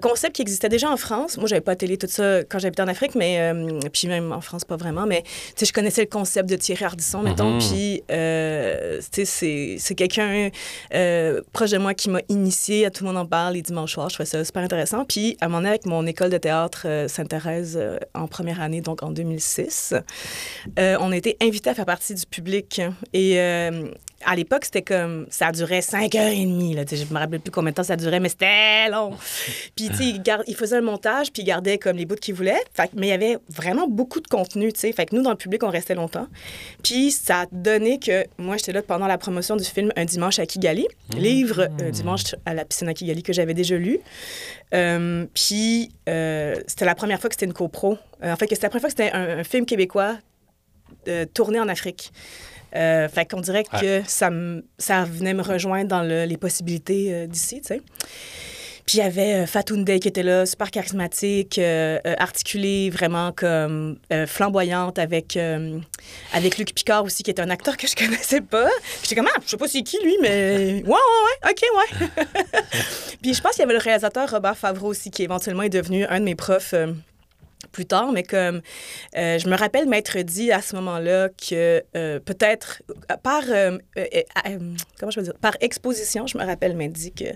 Concept 0.00 0.36
qui 0.36 0.42
existait 0.42 0.68
déjà 0.68 0.88
en 0.88 0.96
France. 0.96 1.36
Moi, 1.36 1.48
j'avais 1.48 1.60
pas 1.60 1.74
télé 1.74 1.96
tout 1.98 2.06
ça 2.08 2.44
quand 2.44 2.60
j'habitais 2.60 2.82
en 2.82 2.88
Afrique, 2.88 3.16
mais 3.16 3.52
puis 3.92 4.06
même 4.06 4.30
en 4.32 4.40
France, 4.40 4.64
pas 4.64 4.76
vraiment. 4.76 5.04
Mais 5.04 5.22
tu 5.22 5.30
sais, 5.56 5.66
je 5.66 5.72
connaissais 5.72 6.02
le 6.02 6.06
concept 6.08 6.48
de 6.48 6.54
Thierry 6.56 6.84
Ardisson, 6.84 7.20
mettons. 7.22 7.58
Puis, 7.58 8.02
euh, 8.12 9.00
tu 9.12 9.26
sais, 9.26 9.76
c'est- 9.78 9.94
quelqu'un 9.96 10.50
proche 11.52 11.70
de 11.70 11.78
moi 11.78 11.94
qui 11.94 12.08
m'a 12.08 12.20
initié 12.28 12.86
à 12.86 12.90
Tout 12.90 13.02
le 13.04 13.08
monde 13.08 13.18
en 13.18 13.26
parle 13.26 13.54
les 13.54 13.62
dimanches 13.62 13.94
soirs. 13.94 14.08
Je 14.10 14.14
trouvais 14.14 14.28
ça 14.28 14.44
super 14.44 14.62
intéressant. 14.62 15.04
Puis, 15.04 15.36
à 15.40 15.48
mon 15.48 15.58
avis, 15.58 15.68
avec 15.70 15.86
mon 15.86 16.06
école 16.06 16.30
de 16.30 16.38
théâtre 16.38 16.86
Sainte-Thérèse 17.08 17.80
en 18.14 18.28
première 18.28 18.60
année, 18.60 18.80
donc 18.80 19.02
en 19.02 19.10
2006, 19.40 19.94
euh, 20.78 20.96
on 21.00 21.12
a 21.12 21.16
été 21.16 21.36
invités 21.40 21.70
à 21.70 21.74
faire 21.74 21.86
partie 21.86 22.14
du 22.14 22.26
public. 22.26 22.80
Et 23.12 23.40
euh, 23.40 23.90
à 24.24 24.36
l'époque, 24.36 24.64
c'était 24.64 24.82
comme. 24.82 25.26
Ça 25.30 25.50
durait 25.52 25.80
cinq 25.82 26.14
heures 26.14 26.28
et 26.28 26.44
demie. 26.44 26.74
Là, 26.74 26.82
je 26.90 27.04
me 27.12 27.18
rappelle 27.18 27.40
plus 27.40 27.50
combien 27.50 27.70
de 27.70 27.76
temps 27.76 27.82
ça 27.84 27.96
durait, 27.96 28.20
mais 28.20 28.28
c'était 28.28 28.88
long. 28.90 29.12
Puis, 29.74 29.88
tu 29.88 29.96
sais, 29.96 30.20
il, 30.46 30.54
faisait 30.54 30.76
un 30.76 30.82
montage, 30.82 31.32
puis 31.32 31.42
il 31.42 31.46
gardait 31.46 31.78
comme 31.78 31.96
les 31.96 32.04
bouts 32.04 32.16
qu'il 32.16 32.34
voulait. 32.34 32.60
Fait, 32.74 32.88
que- 32.88 32.92
mais 32.96 33.06
il 33.06 33.10
y 33.10 33.12
avait 33.12 33.38
vraiment 33.48 33.86
beaucoup 33.88 34.20
de 34.20 34.28
contenu, 34.28 34.72
tu 34.72 34.80
sais. 34.80 34.92
Fait 34.92 35.06
que 35.06 35.16
nous, 35.16 35.22
dans 35.22 35.30
le 35.30 35.36
public, 35.36 35.62
on 35.62 35.70
restait 35.70 35.94
longtemps. 35.94 36.26
Puis, 36.82 37.10
ça 37.10 37.40
a 37.42 37.46
donné 37.50 37.98
que 37.98 38.24
moi, 38.38 38.56
j'étais 38.56 38.72
là 38.72 38.82
pendant 38.82 39.06
la 39.06 39.18
promotion 39.18 39.56
du 39.56 39.64
film 39.64 39.92
Un 39.96 40.04
dimanche 40.04 40.38
à 40.38 40.46
Kigali, 40.46 40.86
livre 41.16 41.68
Un 41.80 41.90
dimanche 41.90 42.34
à 42.44 42.54
la 42.54 42.64
piscine 42.64 42.88
à 42.88 42.94
Kigali 42.94 43.22
que 43.22 43.32
j'avais 43.32 43.54
déjà 43.54 43.76
lu. 43.76 44.00
Euh, 44.74 45.26
puis, 45.34 45.90
euh, 46.08 46.56
c'était 46.66 46.84
la 46.84 46.94
première 46.94 47.20
fois 47.20 47.28
que 47.28 47.34
c'était 47.34 47.46
une 47.46 47.52
copro. 47.52 47.96
Euh, 48.22 48.32
en 48.32 48.36
fait, 48.36 48.46
c'était 48.50 48.66
la 48.66 48.68
première 48.70 48.82
fois 48.82 48.90
que 48.90 48.96
c'était 48.96 49.12
un, 49.12 49.38
un 49.38 49.44
film 49.44 49.66
québécois 49.66 50.16
euh, 51.08 51.24
tourné 51.32 51.58
en 51.58 51.68
Afrique. 51.68 52.12
Euh, 52.76 53.08
fait 53.08 53.26
qu'on 53.30 53.40
dirait 53.40 53.64
que 53.64 54.02
ça, 54.06 54.30
me- 54.30 54.64
ça 54.78 55.04
venait 55.04 55.34
me 55.34 55.42
rejoindre 55.42 55.88
dans 55.88 56.02
le- 56.02 56.24
les 56.24 56.36
possibilités 56.36 57.12
euh, 57.12 57.26
d'ici, 57.26 57.60
tu 57.60 57.68
sais. 57.68 57.82
Puis 58.86 58.98
il 58.98 59.02
y 59.02 59.06
avait 59.06 59.34
euh, 59.42 59.46
Fatou 59.46 59.76
Ndeye 59.76 60.00
qui 60.00 60.08
était 60.08 60.22
là, 60.24 60.46
super 60.46 60.70
charismatique, 60.72 61.58
euh, 61.58 62.00
euh, 62.06 62.14
articulée, 62.18 62.90
vraiment 62.90 63.30
comme 63.30 63.98
euh, 64.12 64.26
flamboyante, 64.26 64.98
avec, 64.98 65.36
euh, 65.36 65.78
avec 66.32 66.58
Luc 66.58 66.74
Picard 66.74 67.04
aussi, 67.04 67.22
qui 67.22 67.30
est 67.30 67.38
un 67.40 67.50
acteur 67.50 67.76
que 67.76 67.86
je 67.86 67.94
connaissais 68.04 68.40
pas. 68.40 68.64
Puis 68.66 69.02
J'étais 69.02 69.14
comme, 69.16 69.28
ah, 69.32 69.38
je 69.44 69.50
sais 69.50 69.56
pas 69.56 69.68
c'est 69.68 69.82
qui 69.82 69.98
lui, 70.02 70.16
mais 70.22 70.82
ouais, 70.86 70.88
ouais, 70.88 70.92
ouais, 71.44 71.50
ok, 71.50 71.62
ouais. 71.76 72.24
Puis 73.22 73.34
je 73.34 73.40
pense 73.40 73.52
qu'il 73.52 73.60
y 73.60 73.64
avait 73.64 73.74
le 73.74 73.78
réalisateur 73.80 74.28
Robert 74.30 74.56
Favreau 74.56 74.88
aussi, 74.88 75.10
qui 75.10 75.22
éventuellement 75.22 75.62
est 75.62 75.68
devenu 75.68 76.04
un 76.06 76.18
de 76.18 76.24
mes 76.24 76.34
profs. 76.34 76.74
Plus 77.72 77.86
tard, 77.86 78.12
mais 78.12 78.22
comme 78.22 78.60
euh, 79.16 79.38
je 79.38 79.48
me 79.48 79.56
rappelle 79.56 79.88
m'être 79.88 80.18
dit 80.18 80.52
à 80.52 80.60
ce 80.60 80.76
moment-là 80.76 81.28
que 81.28 81.82
euh, 81.96 82.20
peut-être 82.20 82.82
euh, 83.10 83.16
par 83.22 83.42
comment 84.98 85.10
je 85.10 85.20
veux 85.20 85.24
dire 85.24 85.34
par 85.40 85.56
exposition, 85.60 86.26
je 86.26 86.38
me 86.38 86.44
rappelle 86.44 86.76
m'être 86.76 86.92
dit 86.92 87.12
que 87.12 87.30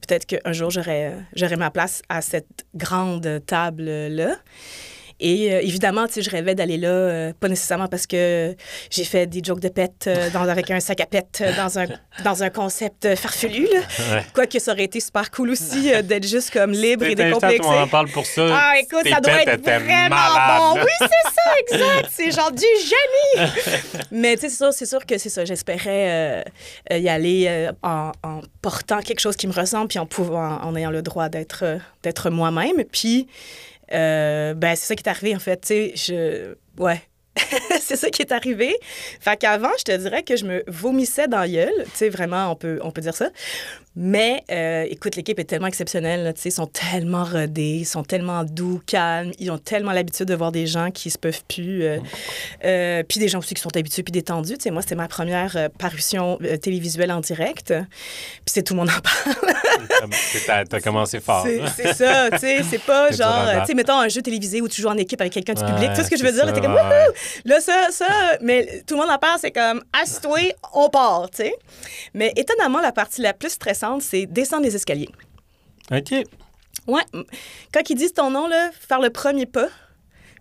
peut-être 0.00 0.26
qu'un 0.26 0.52
jour 0.52 0.70
j'aurais 0.70 1.14
j'aurais 1.34 1.56
ma 1.56 1.70
place 1.70 2.02
à 2.08 2.20
cette 2.20 2.66
grande 2.74 3.42
table 3.46 3.84
là. 3.84 4.36
Et 5.18 5.52
euh, 5.52 5.60
évidemment, 5.62 6.06
tu 6.06 6.14
sais, 6.14 6.22
je 6.22 6.30
rêvais 6.30 6.54
d'aller 6.54 6.76
là, 6.76 6.88
euh, 6.88 7.32
pas 7.38 7.48
nécessairement 7.48 7.86
parce 7.86 8.06
que 8.06 8.54
j'ai 8.90 9.04
fait 9.04 9.26
des 9.26 9.40
jokes 9.42 9.60
de 9.60 9.68
pète 9.68 10.04
euh, 10.06 10.28
dans, 10.30 10.42
avec 10.42 10.70
un 10.70 10.78
sac 10.80 11.00
à 11.00 11.06
pète 11.06 11.42
dans 11.56 11.78
un, 11.78 11.86
dans 12.22 12.42
un 12.42 12.50
concept 12.50 13.14
farfelu. 13.14 13.66
Là. 13.72 13.80
Ouais. 14.14 14.22
Quoique 14.34 14.58
ça 14.58 14.72
aurait 14.72 14.84
été 14.84 15.00
super 15.00 15.30
cool 15.30 15.50
aussi 15.50 15.90
d'être 16.02 16.26
juste 16.26 16.50
comme 16.50 16.72
libre 16.72 17.06
et 17.06 17.14
décomplexé. 17.14 17.62
Monde 17.62 17.78
en 17.78 17.88
parle 17.88 18.08
pour 18.08 18.26
ça. 18.26 18.46
Ah, 18.50 18.74
écoute, 18.78 19.04
Tes 19.04 19.10
ça 19.10 19.20
doit 19.20 19.42
être 19.42 19.62
vraiment 19.62 20.74
bon. 20.74 20.80
Oui, 20.80 20.92
c'est 21.00 21.30
ça, 21.30 21.52
exact. 21.60 22.10
C'est 22.12 22.30
genre 22.30 22.52
du 22.52 22.64
génie. 22.80 23.50
Mais 24.10 24.36
tu 24.36 24.42
sais, 24.42 24.48
c'est 24.50 24.56
sûr, 24.56 24.72
c'est 24.72 24.86
sûr 24.86 25.06
que 25.06 25.16
c'est 25.16 25.30
ça. 25.30 25.46
J'espérais 25.46 26.44
y 26.90 27.08
aller 27.08 27.70
en, 27.82 28.12
en 28.22 28.40
portant 28.60 29.00
quelque 29.00 29.20
chose 29.20 29.36
qui 29.36 29.46
me 29.46 29.52
ressemble, 29.54 29.88
puis 29.88 29.98
en 29.98 30.06
pouvant, 30.06 30.60
en 30.62 30.76
ayant 30.76 30.90
le 30.90 31.00
droit 31.00 31.30
d'être 31.30 31.78
d'être 32.02 32.30
moi-même. 32.30 32.84
Puis, 32.90 33.26
euh, 33.92 34.54
ben, 34.54 34.76
c'est 34.76 34.86
ça 34.86 34.96
qui 34.96 35.02
est 35.02 35.08
arrivé 35.08 35.34
en 35.34 35.38
fait. 35.38 35.60
Tu 35.60 35.66
sais, 35.66 35.92
je, 35.96 36.54
ouais. 36.82 37.02
c'est 37.80 37.96
ça 37.96 38.10
qui 38.10 38.22
est 38.22 38.32
arrivé. 38.32 38.76
Fait 39.20 39.36
qu'avant, 39.36 39.70
je 39.78 39.84
te 39.84 39.96
dirais 39.96 40.22
que 40.22 40.36
je 40.36 40.44
me 40.44 40.64
vomissais 40.66 41.28
dans 41.28 41.40
la 41.40 41.48
gueule. 41.48 41.84
Tu 41.84 41.90
sais, 41.94 42.08
vraiment, 42.08 42.50
on 42.50 42.56
peut, 42.56 42.78
on 42.82 42.90
peut 42.90 43.00
dire 43.02 43.14
ça. 43.14 43.28
Mais 43.98 44.42
euh, 44.50 44.84
écoute, 44.90 45.16
l'équipe 45.16 45.38
est 45.38 45.44
tellement 45.44 45.68
exceptionnelle. 45.68 46.22
Là, 46.22 46.32
ils 46.44 46.52
sont 46.52 46.66
tellement 46.66 47.24
rodés, 47.24 47.78
ils 47.80 47.84
sont 47.86 48.02
tellement 48.02 48.44
doux, 48.44 48.80
calmes. 48.86 49.32
Ils 49.38 49.50
ont 49.50 49.56
tellement 49.56 49.92
l'habitude 49.92 50.26
de 50.26 50.34
voir 50.34 50.52
des 50.52 50.66
gens 50.66 50.90
qui 50.90 51.08
se 51.10 51.16
peuvent 51.16 51.42
plus. 51.48 51.82
Euh, 51.82 51.98
euh, 52.64 53.02
puis 53.08 53.20
des 53.20 53.28
gens 53.28 53.38
aussi 53.38 53.54
qui 53.54 53.62
sont 53.62 53.74
habitués 53.74 54.02
puis 54.02 54.12
détendus. 54.12 54.56
sais, 54.60 54.70
moi, 54.70 54.82
c'était 54.82 54.96
ma 54.96 55.08
première 55.08 55.70
parution 55.78 56.38
télévisuelle 56.60 57.10
en 57.10 57.20
direct. 57.20 57.68
Puis 57.68 58.52
c'est 58.52 58.62
tout 58.62 58.74
le 58.74 58.80
monde 58.80 58.90
en 58.90 59.00
parle. 59.00 59.54
T'as 60.46 60.64
as 60.76 60.80
commencé 60.80 61.20
fort. 61.20 61.46
C'est- 61.74 61.94
ça, 61.94 62.30
tu 62.32 62.38
sais. 62.38 62.62
C'est 62.68 62.82
pas 62.82 63.10
genre, 63.12 63.48
tu 63.60 63.66
sais, 63.66 63.74
mettons 63.74 63.98
un 63.98 64.08
jeu 64.08 64.20
télévisé 64.20 64.60
où 64.60 64.68
tu 64.68 64.82
joues 64.82 64.88
en 64.88 64.96
équipe 64.98 65.20
avec 65.20 65.32
quelqu'un 65.32 65.54
du 65.54 65.64
public. 65.64 65.90
Tu 65.90 65.96
sais 65.96 66.04
ce 66.04 66.10
que 66.10 66.16
je 66.18 66.24
veux 66.24 66.32
dire? 66.32 66.44
là, 66.44 66.52
T'es 66.52 66.60
comme, 66.60 66.74
wouhou! 66.74 67.12
Là, 67.44 67.60
ça, 67.60 67.88
ça, 67.90 68.06
mais 68.40 68.82
tout 68.86 68.94
le 68.94 69.00
monde 69.00 69.10
en 69.10 69.18
parle, 69.18 69.38
c'est 69.40 69.50
comme, 69.52 69.82
assis-toi, 69.92 70.54
on 70.72 70.88
part, 70.88 71.30
tu 71.30 71.38
sais. 71.44 71.54
Mais 72.14 72.32
étonnamment, 72.36 72.80
la 72.80 72.92
partie 72.92 73.20
la 73.20 73.32
plus 73.32 73.50
stressante, 73.50 74.02
c'est 74.02 74.26
descendre 74.26 74.64
les 74.64 74.74
escaliers. 74.74 75.10
OK. 75.90 76.12
Ouais. 76.86 77.02
Quand 77.72 77.90
ils 77.90 77.96
disent 77.96 78.12
ton 78.14 78.30
nom, 78.30 78.46
là, 78.46 78.70
faire 78.88 79.00
le 79.00 79.10
premier 79.10 79.46
pas, 79.46 79.68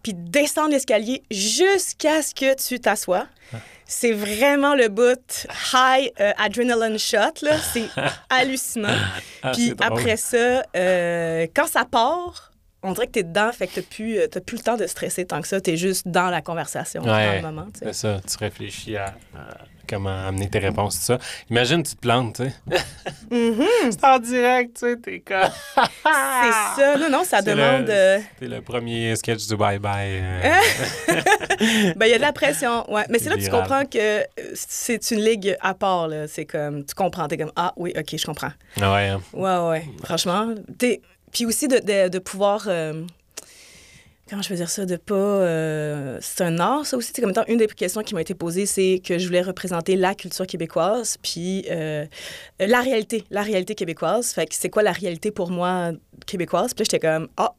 puis 0.04 0.14
descendre 0.14 0.70
l'escalier 0.70 1.24
jusqu'à 1.32 2.22
ce 2.22 2.36
que 2.36 2.56
tu 2.56 2.80
t'assoies. 2.80 3.26
C'est 3.88 4.12
vraiment 4.12 4.74
le 4.76 4.88
bout 4.88 5.48
high 5.74 6.12
euh, 6.20 6.32
adrenaline 6.38 6.98
shot, 6.98 7.42
là. 7.44 7.58
C'est 7.60 7.88
hallucinant. 8.30 8.98
Ah, 9.44 9.52
Puis 9.52 9.74
après 9.80 10.18
ça, 10.18 10.64
euh, 10.76 11.48
quand 11.56 11.68
ça 11.68 11.86
part, 11.86 12.52
on 12.86 12.94
dirait 12.94 13.08
que 13.08 13.12
t'es 13.14 13.24
dedans, 13.24 13.52
fait 13.52 13.68
que 13.68 13.76
t'as 13.76 13.82
plus, 13.82 14.18
euh, 14.20 14.28
t'as 14.28 14.40
plus 14.42 14.58
le 14.58 14.64
temps 14.64 14.78
de 14.78 14.88
stresser 14.88 15.26
tant 15.26 15.42
que 15.42 15.48
ça. 15.48 15.60
T'es 15.62 15.78
juste 15.78 16.08
dans 16.08 16.30
la 16.30 16.42
conversation, 16.42 17.02
Ouais. 17.04 17.42
dans 17.42 17.50
le 17.50 17.54
moment, 17.56 17.68
tu. 17.74 17.80
C'est 17.84 17.94
ça, 17.94 18.20
tu 18.28 18.38
réfléchis 18.38 18.96
à, 18.98 19.08
à 19.36 19.58
comment 19.88 20.28
amener 20.28 20.50
tes 20.50 20.60
réponses, 20.60 20.96
tout 21.00 21.06
ça. 21.06 21.18
Imagine, 21.50 21.84
tu 21.84 21.96
te 21.96 22.00
plantes, 22.02 22.38
tu 22.38 22.44
sais. 22.46 22.82
C'est 23.92 24.04
en 24.06 24.20
direct, 24.20 24.78
tu 24.80 24.86
sais, 24.88 24.98
t'es 24.98 25.20
comme... 25.20 25.50
C'est 25.76 26.82
ça. 26.82 26.98
Non, 26.98 27.10
non, 27.10 27.24
ça 27.24 27.42
demande... 27.42 27.88
le- 27.88 27.92
euh, 27.94 28.20
T'es 28.40 28.48
le 28.48 28.62
premier 28.62 29.16
sketch 29.16 29.48
du 29.48 29.56
bye-bye. 29.56 30.22
euh, 30.22 30.54
Ben, 31.96 32.06
il 32.06 32.10
y 32.10 32.14
a 32.14 32.18
de 32.18 32.22
la 32.22 32.34
pression, 32.34 32.92
ouais. 32.92 33.06
Mais 33.10 33.20
c'est 33.20 33.30
là 33.30 33.36
que 33.38 33.44
tu 33.44 33.50
comprends 33.50 33.86
que 33.86 34.24
c'est 34.56 35.12
une 35.12 35.22
ligue 35.22 35.56
à 35.62 35.74
part, 35.74 36.08
là. 36.08 36.28
C'est 36.28 36.46
comme, 36.46 36.84
tu 36.86 36.94
comprends, 36.96 37.28
t'es 37.28 37.38
comme, 37.38 37.52
ah 37.56 37.74
oui, 37.78 37.94
OK, 37.98 38.16
je 38.18 38.26
comprends. 38.26 38.52
Ouais, 38.78 39.08
hein. 39.10 39.22
Ouais, 39.34 39.58
ouais, 39.70 39.86
franchement. 40.04 40.54
T'es... 40.78 41.02
Puis 41.36 41.46
aussi 41.46 41.68
de, 41.68 42.08
de, 42.08 42.20
pouvoir... 42.20 42.68
euh, 42.70 43.04
Comment 44.30 44.42
je 44.42 44.48
peux 44.48 44.56
dire 44.56 44.70
ça? 44.70 44.86
De 44.86 44.96
pas... 44.96 45.14
euh, 45.16 46.18
C'est 46.22 46.46
un 46.46 46.58
art, 46.60 46.86
ça 46.86 46.96
aussi. 46.96 47.12
C'est 47.14 47.22
comme 47.22 47.32
étant 47.32 47.44
une 47.50 47.58
des 47.58 47.68
questions 47.68 48.04
qui 48.04 48.14
m'a 48.16 48.22
été 48.22 48.34
posée, 48.34 48.66
c'est 48.66 49.02
que 49.06 49.18
je 49.18 49.26
voulais 49.28 49.42
représenter 49.42 49.98
la 49.98 50.16
culture 50.16 50.48
québécoise, 50.48 51.18
puis 51.22 51.66
euh, 51.70 52.06
la 52.58 52.80
réalité, 52.80 53.26
la 53.32 53.42
réalité 53.42 53.76
québécoise. 53.76 54.32
Fait 54.32 54.46
que 54.46 54.56
c'est 54.56 54.70
quoi 54.70 54.82
la 54.82 54.94
réalité 54.94 55.30
pour 55.30 55.52
moi 55.52 55.92
québécoise? 56.26 56.74
Puis 56.74 56.84
là, 56.84 56.88
j'étais 56.90 57.06
comme, 57.06 57.28
ah, 57.36 57.54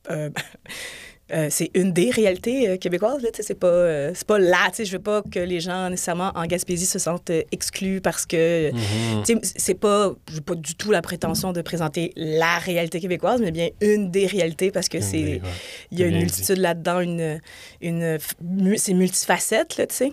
euh, 1.32 1.48
c'est 1.50 1.70
une 1.74 1.92
des 1.92 2.10
réalités 2.10 2.68
euh, 2.68 2.76
québécoises, 2.76 3.20
là, 3.22 3.30
c'est 3.32 3.58
pas, 3.58 3.66
euh, 3.66 4.12
c'est 4.14 4.26
pas 4.26 4.38
là, 4.38 4.70
je 4.78 4.90
veux 4.92 5.00
pas 5.02 5.22
que 5.22 5.40
les 5.40 5.58
gens 5.60 5.90
nécessairement 5.90 6.30
en 6.36 6.46
Gaspésie 6.46 6.86
se 6.86 6.98
sentent 7.00 7.30
exclus 7.50 8.00
parce 8.00 8.26
que, 8.26 8.70
Mhm. 8.72 9.24
sais, 9.24 9.34
c'est 9.42 9.74
pas, 9.74 10.12
j'ai 10.32 10.40
pas 10.40 10.54
du 10.54 10.74
tout 10.76 10.90
la 10.92 11.02
prétention 11.02 11.52
de 11.52 11.62
présenter 11.62 12.12
la 12.16 12.58
réalité 12.58 13.00
québécoise, 13.00 13.40
mais 13.40 13.50
bien 13.50 13.70
une 13.80 14.10
des 14.10 14.26
réalités 14.26 14.70
parce 14.70 14.88
que 14.88 14.98
Une 14.98 15.02
c'est, 15.02 15.24
ouais. 15.24 15.40
il 15.90 15.98
y 15.98 16.02
a 16.04 16.06
une 16.06 16.12
dit. 16.14 16.18
multitude 16.20 16.58
là-dedans, 16.58 17.00
une, 17.00 17.40
une, 17.80 18.18
mu- 18.42 18.78
c'est 18.78 18.94
multifacette, 18.94 19.76
là, 19.78 19.86
tu 19.88 19.94
sais. 19.96 20.12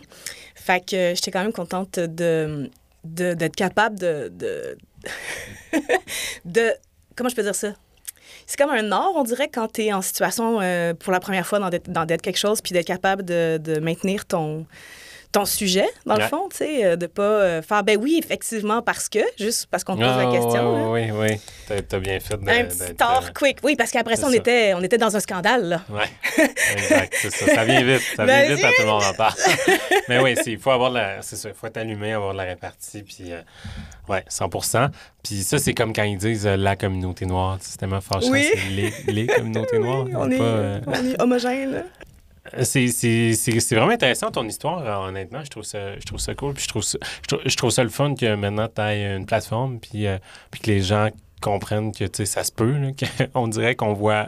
Fait 0.55 0.79
que 0.84 1.13
j'étais 1.15 1.29
quand 1.32 1.41
même 1.43 1.53
contente 1.53 2.00
de, 2.00 2.70
de- 3.03 3.34
d'être 3.36 3.55
capable 3.55 4.00
de, 4.00 4.32
de, 4.36 4.77
de- 6.46 6.74
Comment 7.15 7.29
je 7.29 7.36
peux 7.36 7.43
dire 7.43 7.53
ça? 7.53 7.74
C'est 8.45 8.57
comme 8.57 8.71
un 8.71 8.91
art, 8.91 9.12
on 9.15 9.23
dirait, 9.23 9.47
quand 9.47 9.71
tu 9.71 9.91
en 9.93 10.01
situation 10.01 10.59
euh, 10.62 10.93
pour 10.93 11.12
la 11.12 11.19
première 11.19 11.45
fois 11.45 11.59
dans 11.59 11.69
d'être, 11.69 12.21
quelque 12.21 12.39
chose, 12.39 12.62
puis 12.62 12.73
d'être 12.73 12.88
capable 12.88 13.23
de 13.23 13.79
maintenir 13.79 14.25
ton, 14.25 14.65
ton 15.33 15.45
sujet, 15.45 15.87
dans 16.05 16.15
le 16.15 16.21
fond, 16.21 16.47
tu 16.49 16.57
sais, 16.57 16.85
euh, 16.85 16.95
de 16.95 17.07
pas 17.07 17.23
euh, 17.23 17.61
faire, 17.63 17.83
ben 17.83 17.97
oui, 17.99 18.21
effectivement, 18.23 18.81
parce 18.83 19.09
que, 19.09 19.19
juste 19.39 19.65
parce 19.69 19.83
qu'on 19.83 19.95
te 19.95 20.01
pose 20.01 20.11
Ah, 20.13 20.23
la 20.25 20.31
question. 20.31 20.53
là. 20.77 20.89
ouais, 20.91 21.11
Oui, 21.11 21.29
oui, 21.31 21.41
T'as, 21.67 21.81
t'as 21.81 21.99
bien 21.99 22.19
fait 22.19 22.37
de, 22.37 22.47
Un 22.47 22.65
petit 22.65 22.93
tort 22.95 23.25
euh, 23.27 23.31
quick. 23.33 23.57
Oui, 23.63 23.75
parce 23.75 23.89
qu'après 23.91 24.15
ça, 24.15 24.27
on 24.27 24.31
était, 24.31 24.75
on 24.75 24.83
était 24.83 24.99
dans 24.99 25.15
un 25.15 25.19
scandale, 25.19 25.67
là. 25.69 25.81
Ouais, 25.89 26.05
exact, 26.73 27.15
c'est 27.19 27.31
ça. 27.33 27.55
Ça 27.55 27.65
vient 27.65 27.81
vite. 27.83 28.03
Ça 28.15 28.25
vient 28.25 28.43
Vas-y. 28.43 28.55
vite 28.55 28.63
à 28.63 28.69
tout 28.69 28.81
le 28.81 28.87
monde 28.87 29.03
en 29.03 29.13
parle. 29.13 29.33
Mais 30.07 30.19
oui, 30.19 30.35
il 30.45 30.59
faut 30.59 30.71
avoir 30.71 30.91
de 30.91 30.97
la. 30.97 31.21
C'est 31.23 31.35
ça, 31.35 31.49
il 31.49 31.55
faut 31.55 31.65
être 31.65 31.77
allumé, 31.77 32.13
avoir 32.13 32.33
de 32.33 32.37
la 32.37 32.43
répartie, 32.43 33.01
puis 33.01 33.31
euh, 33.31 33.41
ouais, 34.07 34.23
100 34.27 34.49
Puis 35.23 35.41
ça, 35.41 35.57
c'est 35.57 35.73
comme 35.73 35.93
quand 35.93 36.03
ils 36.03 36.17
disent 36.17 36.45
euh, 36.45 36.55
la 36.57 36.75
communauté 36.75 37.25
noire. 37.25 37.57
C'est 37.59 37.77
tellement 37.77 38.01
fâchant. 38.01 38.29
Oui. 38.29 38.47
C'est 38.53 38.69
les, 38.69 38.93
les 39.07 39.27
communautés 39.27 39.79
noires. 39.79 40.05
on, 40.13 40.29
pas, 40.29 40.35
est, 40.35 40.39
euh, 40.39 40.79
on 40.85 41.05
est 41.11 41.21
homogène. 41.21 41.85
C'est, 42.63 43.62
vraiment 43.71 43.91
intéressant 43.91 44.31
ton 44.31 44.47
histoire, 44.47 44.79
euh, 44.85 45.07
honnêtement. 45.09 45.43
Je 45.43 45.50
trouve 45.50 45.63
ça, 45.63 45.97
je 45.97 46.03
trouve 46.05 46.19
ça 46.19 46.35
cool. 46.35 46.53
Puis 46.53 46.63
je 46.63 46.67
trouve 46.69 46.83
ça, 46.83 46.97
je 47.21 47.27
trouve, 47.27 47.41
je 47.45 47.55
trouve 47.55 47.71
ça 47.71 47.83
le 47.83 47.89
fun 47.89 48.15
que 48.15 48.35
maintenant 48.35 48.67
tu 48.73 48.81
aies 48.81 49.15
une 49.15 49.25
plateforme, 49.25 49.79
puis, 49.79 50.07
euh, 50.07 50.17
puis 50.51 50.62
que 50.62 50.67
les 50.71 50.81
gens 50.81 51.09
comprennent 51.41 51.91
que 51.93 52.07
ça 52.25 52.43
se 52.43 52.51
peut. 52.51 52.71
là, 52.77 52.91
qu'on 53.33 53.47
dirait 53.47 53.75
qu'on 53.75 53.93
voit 53.93 54.27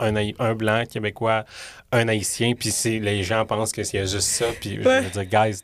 un, 0.00 0.14
un 0.16 0.54
blanc 0.54 0.82
québécois, 0.90 1.44
un 1.92 2.08
haïtien, 2.08 2.54
puis 2.54 2.72
les 3.00 3.22
gens 3.22 3.46
pensent 3.46 3.72
que 3.72 3.84
c'est 3.84 4.00
juste 4.00 4.22
ça. 4.28 4.46
Puis 4.60 4.78
je 4.82 4.88
Ouais. 4.88 5.00
veux 5.02 5.24
dire, 5.24 5.24
guys, 5.24 5.60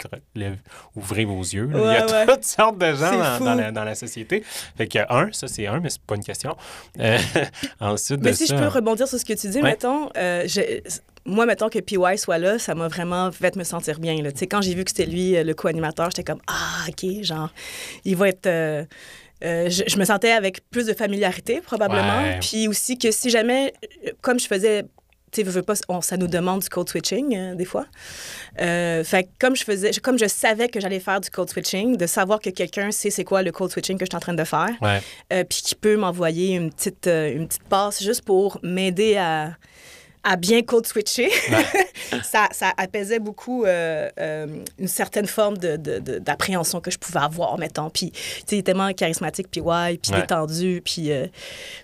ouvrez 0.95 1.25
vos 1.25 1.41
yeux. 1.43 1.69
Il 1.75 1.81
y 1.81 1.85
a 1.85 2.07
ouais. 2.07 2.27
toutes 2.27 2.45
sortes 2.45 2.79
de 2.79 2.95
gens 2.95 3.41
dans, 3.41 3.55
la, 3.57 3.73
dans 3.73 3.83
la 3.85 3.95
société. 3.97 4.45
Fait 4.77 4.87
que, 4.87 5.01
un, 5.13 5.33
ça 5.33 5.49
c'est 5.49 5.67
un, 5.67 5.81
mais 5.81 5.91
c'est 5.91 6.01
pas 6.03 6.15
une 6.15 6.25
question. 6.25 6.57
Euh, 7.01 7.19
ensuite 7.81 8.21
Mais 8.23 8.31
de 8.31 8.37
si 8.37 8.47
ça, 8.47 8.57
je 8.57 8.61
peux 8.63 8.69
rebondir 8.69 9.09
sur 9.09 9.19
ce 9.19 9.25
que 9.25 9.33
tu 9.33 9.49
dis, 9.49 9.61
mettons, 9.63 10.09
euh, 10.17 10.45
je- 10.47 10.81
moi, 11.27 11.47
mettons 11.47 11.69
que 11.69 11.79
PY 11.79 12.17
soit 12.17 12.39
là, 12.39 12.59
ça 12.59 12.75
m'a 12.75 12.89
vraiment 12.89 13.31
fait 13.31 13.55
me 13.57 13.65
sentir 13.65 14.01
bien. 14.01 14.21
Là. 14.23 14.33
Tu 14.33 14.39
sais, 14.39 14.47
Quand 14.47 14.63
j'ai 14.63 14.75
vu 14.75 14.85
que 14.85 14.91
c'était 14.91 15.07
lui, 15.07 15.37
euh, 15.37 15.45
le 15.45 15.55
co-animateur, 15.55 16.11
j'étais 16.11 16.25
comme, 16.25 16.41
ah, 16.47 16.87
OK, 16.89 17.23
genre, 17.23 17.51
il 18.05 18.17
va 18.17 18.29
être. 18.29 18.47
euh, 18.47 18.85
euh, 19.45 19.71
je, 19.71 19.85
je 19.87 19.97
me 19.99 20.05
sentais 20.05 20.33
avec 20.33 20.61
plus 20.71 20.87
de 20.87 20.93
familiarité, 20.93 21.61
probablement. 21.63 22.23
Ouais. 22.23 22.39
Puis 22.41 22.69
aussi 22.69 22.99
que 22.99 23.11
si 23.11 23.31
jamais, 23.31 23.73
comme 24.21 24.39
je 24.41 24.47
faisais. 24.47 24.85
Tu 25.33 25.45
sais, 25.49 25.63
pas, 25.63 25.75
on- 25.89 26.01
ça 26.01 26.17
nous 26.17 26.27
demande 26.27 26.61
du 26.61 26.69
code 26.69 26.89
switching, 26.89 27.37
euh, 27.37 27.55
des 27.55 27.65
fois. 27.65 27.87
Fait 28.59 29.29
comme 29.39 29.55
je 29.55 29.63
faisais, 29.65 29.93
comme 30.03 30.19
je 30.19 30.27
savais 30.27 30.69
que 30.69 30.81
j'allais 30.81 30.99
faire 31.01 31.21
du 31.21 31.31
code 31.31 31.49
switching, 31.49 31.97
de 31.97 32.07
savoir 32.07 32.41
que 32.41 32.51
quelqu'un 32.51 32.91
sait 32.91 33.11
c'est 33.11 33.23
quoi 33.25 33.43
le 33.43 33.53
code 33.53 33.71
switching 33.71 33.97
que 33.97 34.05
je 34.05 34.11
suis 34.11 34.17
en 34.17 34.21
train 34.21 34.35
de 34.35 34.43
faire, 34.45 34.71
puis 35.49 35.63
qui 35.63 35.75
peut 35.77 35.97
m'envoyer 35.97 36.57
une 36.57 36.73
petite, 36.73 37.07
une 37.07 37.47
petite 37.47 37.63
passe 37.69 38.03
juste 38.03 38.23
pour 38.23 38.59
m'aider 38.65 39.17
à, 39.17 39.53
à 40.23 40.37
bien 40.37 40.63
code 40.63 40.87
switcher. 40.87 41.31
ça, 42.23 42.49
ça 42.53 42.73
apaisait 42.77 43.19
beaucoup 43.19 43.65
euh, 43.65 44.09
euh, 44.19 44.47
une 44.79 44.89
certaine 44.89 45.27
forme 45.27 45.57
de, 45.59 45.77
de- 45.77 45.99
de- 45.99 46.19
d'appréhension 46.19 46.81
que 46.81 46.91
je 46.91 46.99
pouvais 46.99 47.21
avoir, 47.21 47.57
mettons. 47.59 47.89
Puis, 47.91 48.11
tu 48.11 48.19
sais, 48.47 48.57
il 48.57 48.59
est 48.59 48.63
tellement 48.63 48.93
charismatique, 48.93 49.49
puis 49.51 49.61
ouais, 49.61 49.97
puis 49.99 50.13
Ouais. 50.13 50.21
détendu, 50.23 50.83
puis... 50.85 51.11
euh, 51.13 51.27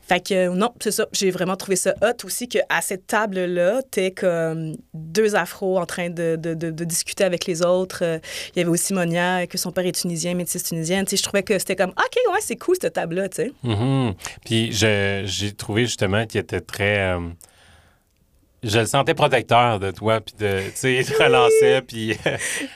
fait 0.09 0.21
que, 0.21 0.49
non, 0.49 0.73
c'est 0.81 0.91
ça. 0.93 1.07
J'ai 1.13 1.31
vraiment 1.31 1.57
trouvé 1.57 1.77
ça 1.77 1.95
hot 2.03 2.25
aussi 2.25 2.49
qu'à 2.49 2.63
cette 2.81 3.07
table-là, 3.07 3.81
t'es 3.91 4.11
comme 4.13 4.77
deux 4.95 5.35
afros 5.35 5.79
en 5.79 5.87
train 5.87 6.11
de, 6.11 6.37
discuter 6.85 7.25
avec 7.25 7.47
les 7.47 7.63
autres. 7.65 8.03
Il 8.55 8.59
y 8.59 8.63
avait 8.63 8.71
aussi 8.71 8.93
Monia, 8.95 9.47
que 9.47 9.59
son 9.59 9.73
père 9.73 9.87
est 9.87 9.93
tunisien, 10.01 10.35
métisse 10.35 10.63
tunisienne. 10.65 11.05
Tu 11.07 11.11
sais, 11.11 11.17
je 11.17 11.23
trouvais 11.23 11.43
que 11.43 11.59
c'était 11.59 11.77
comme, 11.77 11.91
OK, 11.91 12.33
ouais, 12.33 12.39
c'est 12.41 12.57
cool, 12.57 12.77
cette 12.81 12.93
table-là, 12.95 13.29
tu 13.29 13.37
sais. 13.37 13.53
Mhm. 13.63 14.15
Puis 14.45 14.73
je- 14.73 15.23
j'ai 15.25 15.53
trouvé 15.53 15.87
justement 15.87 16.27
qu'il 16.27 16.41
était 16.41 16.61
très. 16.61 17.17
Je 18.63 18.79
le 18.81 18.87
sentais 18.87 19.15
protecteur 19.15 19.79
de 19.79 19.91
toi, 19.91 20.21
puis 20.21 20.35
de, 20.39 20.61
tu 20.71 20.73
sais, 20.75 20.95
il 20.97 21.05
te 21.07 21.23
relançait, 21.23 21.83
puis... 21.87 22.17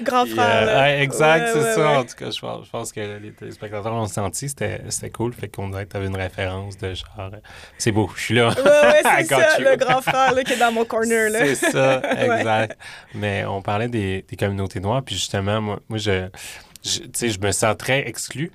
Grand 0.03 0.25
puis, 0.25 0.35
frère. 0.35 0.69
euh, 0.69 0.81
ouais, 0.81 1.03
exact, 1.03 1.47
Ouais, 1.47 1.63
c'est 1.63 1.69
ouais, 1.69 1.75
ça. 1.75 2.01
En 2.01 2.05
tout 2.05 2.15
cas, 2.17 2.31
je 2.31 2.39
pense, 2.41 2.67
je 2.67 2.71
pense 2.71 2.93
que 2.93 3.01
les 3.19 3.33
téléspectateurs 3.33 3.93
l'ont 3.93 4.07
senti, 4.07 4.49
c'était 4.49 5.11
cool, 5.13 5.33
fait 5.33 5.49
qu'on 5.49 5.69
dirait 5.71 5.87
que 5.87 5.91
t'avais 5.93 6.07
une 6.07 6.17
référence 6.17 6.77
de 6.79 6.95
genre... 6.95 7.31
euh, 7.33 7.37
C'est 7.79 7.93
beau, 7.93 8.11
je 8.15 8.21
suis 8.23 8.35
là. 8.35 8.49
Ouais, 8.51 8.63
ouais, 8.63 9.01
I 9.23 9.25
c'est 9.25 9.35
ça, 9.35 9.59
you. 9.59 9.65
le 9.65 9.77
grand 9.77 10.01
frère 10.01 10.35
là, 10.35 10.45
qui 10.45 10.53
est 10.53 10.59
dans 10.59 10.73
mon 10.73 10.85
corner. 10.85 11.31
Là. 11.31 11.41
C'est 11.47 11.71
ça, 11.71 12.03
exact. 12.39 12.79
Mais 13.15 13.45
on 13.47 13.63
parlait 13.63 13.89
des, 13.89 14.25
des 14.29 14.37
communautés 14.37 14.81
noires, 14.81 15.03
puis 15.03 15.15
justement, 15.17 15.61
moi, 15.61 15.81
moi 15.89 15.99
je, 15.99 16.29
je, 16.85 16.99
tu 17.01 17.11
sais, 17.15 17.29
je 17.31 17.41
me 17.41 17.51
sens 17.53 17.77
très 17.77 18.07
exclu, 18.07 18.53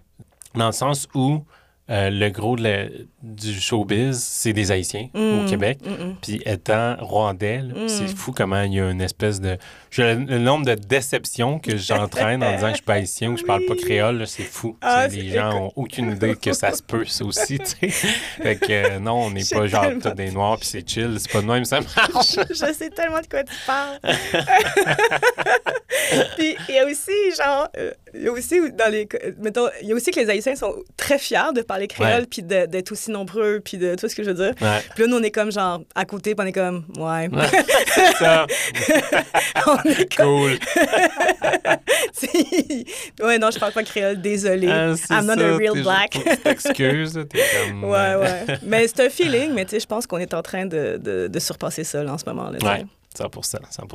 dans 0.53 0.67
le 0.67 0.71
sens 0.73 1.07
où 1.13 1.43
euh, 1.89 2.09
le 2.09 2.29
gros 2.29 2.55
de 2.55 2.63
la- 2.63 2.85
du 3.21 3.59
showbiz, 3.59 4.17
c'est 4.19 4.53
des 4.53 4.71
Haïtiens 4.71 5.07
au 5.13 5.43
Mm, 5.43 5.49
Québec. 5.49 5.79
mm, 5.85 5.89
mm. 5.89 6.15
Puis 6.21 6.41
étant 6.45 6.95
rwandais, 6.99 7.57
là, 7.59 7.73
Mm. 7.75 7.87
c'est 7.87 8.07
fou 8.15 8.31
comment 8.31 8.61
il 8.63 8.73
y 8.73 8.79
a 8.79 8.89
une 8.89 9.01
espèce 9.01 9.39
de... 9.41 9.57
Le 9.97 10.37
nombre 10.39 10.65
de 10.65 10.75
déceptions 10.75 11.59
que 11.59 11.77
j'entraîne 11.77 12.43
en 12.43 12.51
disant 12.53 12.65
que 12.67 12.71
je 12.71 12.75
suis 12.77 12.85
pas 12.85 12.93
haïtien 12.95 13.31
ou 13.31 13.35
que 13.35 13.41
je 13.41 13.45
parle 13.45 13.65
pas 13.65 13.75
créole, 13.75 14.25
c'est 14.27 14.43
fou. 14.43 14.77
Ah, 14.81 15.07
les 15.07 15.29
gens 15.29 15.65
ont 15.67 15.71
aucune 15.75 16.11
idée 16.11 16.35
que 16.35 16.53
ça 16.53 16.71
se 16.73 16.83
peut, 16.83 17.05
ça 17.05 17.23
aussi, 17.23 17.59
tu 17.59 17.65
sais. 17.65 17.89
Fait 17.89 18.55
que 18.57 18.71
euh, 18.71 18.99
non, 18.99 19.25
on 19.27 19.31
n'est 19.31 19.43
pas 19.51 19.67
genre 19.67 19.85
tous 20.01 20.09
des 20.11 20.31
noirs 20.31 20.57
puis 20.57 20.67
c'est 20.67 20.87
chill. 20.89 21.15
C'est 21.19 21.31
pas 21.31 21.41
de 21.41 21.47
même, 21.47 21.65
ça 21.65 21.79
marche. 22.13 22.35
Je 22.49 22.73
sais 22.73 22.89
tellement 22.89 23.21
de 23.21 23.27
quoi 23.27 23.43
tu 23.43 23.53
parles. 23.65 23.99
genre, 27.37 27.67
euh, 27.77 27.91
il 28.13 28.21
y 28.23 28.27
a 28.27 28.31
aussi 28.31 28.59
dans 28.71 28.91
les, 28.91 29.07
mettons, 29.39 29.67
il 29.81 29.89
y 29.89 29.91
a 29.91 29.95
aussi 29.95 30.11
que 30.11 30.19
les 30.19 30.29
Haïtiens 30.29 30.55
sont 30.55 30.73
très 30.97 31.17
fiers 31.17 31.51
de 31.53 31.61
parler 31.61 31.74
créole, 31.87 32.21
Ouais. 32.21 32.25
puis 32.29 32.43
d'être 32.43 32.91
aussi 32.91 33.11
nombreux, 33.11 33.59
puis 33.63 33.77
de 33.77 33.95
tout 33.95 34.07
ce 34.07 34.15
que 34.15 34.23
je 34.23 34.31
veux 34.31 34.45
dire? 34.45 34.53
Puis 34.55 35.03
là, 35.03 35.07
nous, 35.07 35.17
on 35.17 35.23
est 35.23 35.31
comme 35.31 35.51
genre 35.51 35.81
à 35.93 36.05
côté, 36.05 36.35
puis 36.35 36.43
on 36.43 36.47
est 36.47 36.51
comme, 36.51 36.85
ouais. 36.97 37.29
Ça. 38.19 38.45
on 39.67 39.89
est 39.89 40.15
comme, 40.15 40.25
Cool. 40.25 40.55
ouais, 43.23 43.37
non, 43.37 43.51
je 43.51 43.59
parle 43.59 43.73
pas 43.73 43.83
créole, 43.83 44.21
désolé. 44.21 44.67
Ah, 44.69 44.93
I'm 45.11 45.25
not 45.25 45.35
ça, 45.35 45.53
a 45.53 45.57
real 45.57 45.81
black. 45.83 46.15
là, 46.15 47.25
t'es 47.25 47.39
comme... 47.67 47.83
Ouais, 47.83 48.15
ouais. 48.15 48.45
Mais 48.63 48.87
c'est 48.87 49.05
un 49.05 49.09
feeling, 49.09 49.51
mais 49.53 49.65
tu 49.65 49.71
sais, 49.71 49.79
je 49.79 49.85
pense 49.87 50.07
qu'on 50.07 50.17
est 50.17 50.33
en 50.33 50.41
train 50.41 50.65
de, 50.65 50.99
de, 51.01 51.27
de 51.27 51.39
surpasser 51.39 51.83
ça 51.83 52.03
là, 52.03 52.13
en 52.13 52.17
ce 52.17 52.25
moment. 52.25 52.49
Là, 52.49 52.57
tu 52.59 52.65
sais. 52.65 52.71
Ouais. 52.71 52.85
100 53.17 53.29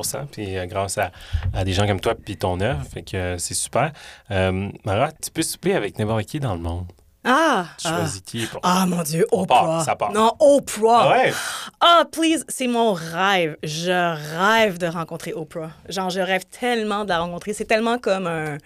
100 0.02 0.26
Puis 0.32 0.56
euh, 0.56 0.64
grâce 0.66 0.96
à, 0.98 1.10
à 1.52 1.64
des 1.64 1.72
gens 1.74 1.86
comme 1.86 2.00
toi 2.00 2.14
puis 2.14 2.36
ton 2.36 2.58
œuvre, 2.60 2.82
fait 2.90 3.02
que 3.02 3.16
euh, 3.16 3.38
c'est 3.38 3.54
super. 3.54 3.92
Euh, 4.30 4.68
Mara, 4.84 5.10
tu 5.12 5.30
peux 5.30 5.42
souper 5.42 5.74
avec 5.74 5.98
n'importe 5.98 6.24
qui 6.24 6.40
dans 6.40 6.54
le 6.54 6.60
monde. 6.60 6.86
Ah! 7.24 7.66
Tu 7.78 7.86
ah. 7.86 7.98
choisis 7.98 8.20
qui 8.22 8.46
pour... 8.46 8.60
Ah, 8.62 8.86
mon 8.86 9.02
Dieu, 9.02 9.26
part, 9.30 9.64
Oprah. 9.64 9.84
ça 9.84 9.96
part. 9.96 10.12
Non, 10.12 10.32
Oprah. 10.38 11.02
Ah 11.02 11.10
ouais? 11.10 11.32
Ah, 11.80 12.04
please, 12.10 12.44
c'est 12.48 12.66
mon 12.66 12.92
rêve. 12.92 13.56
Je 13.62 13.90
rêve 14.38 14.78
de 14.78 14.86
rencontrer 14.86 15.32
Oprah. 15.34 15.70
Genre, 15.88 16.10
je 16.10 16.20
rêve 16.20 16.44
tellement 16.46 17.04
de 17.04 17.10
la 17.10 17.20
rencontrer. 17.20 17.52
C'est 17.52 17.66
tellement 17.66 17.98
comme 17.98 18.26
un. 18.26 18.56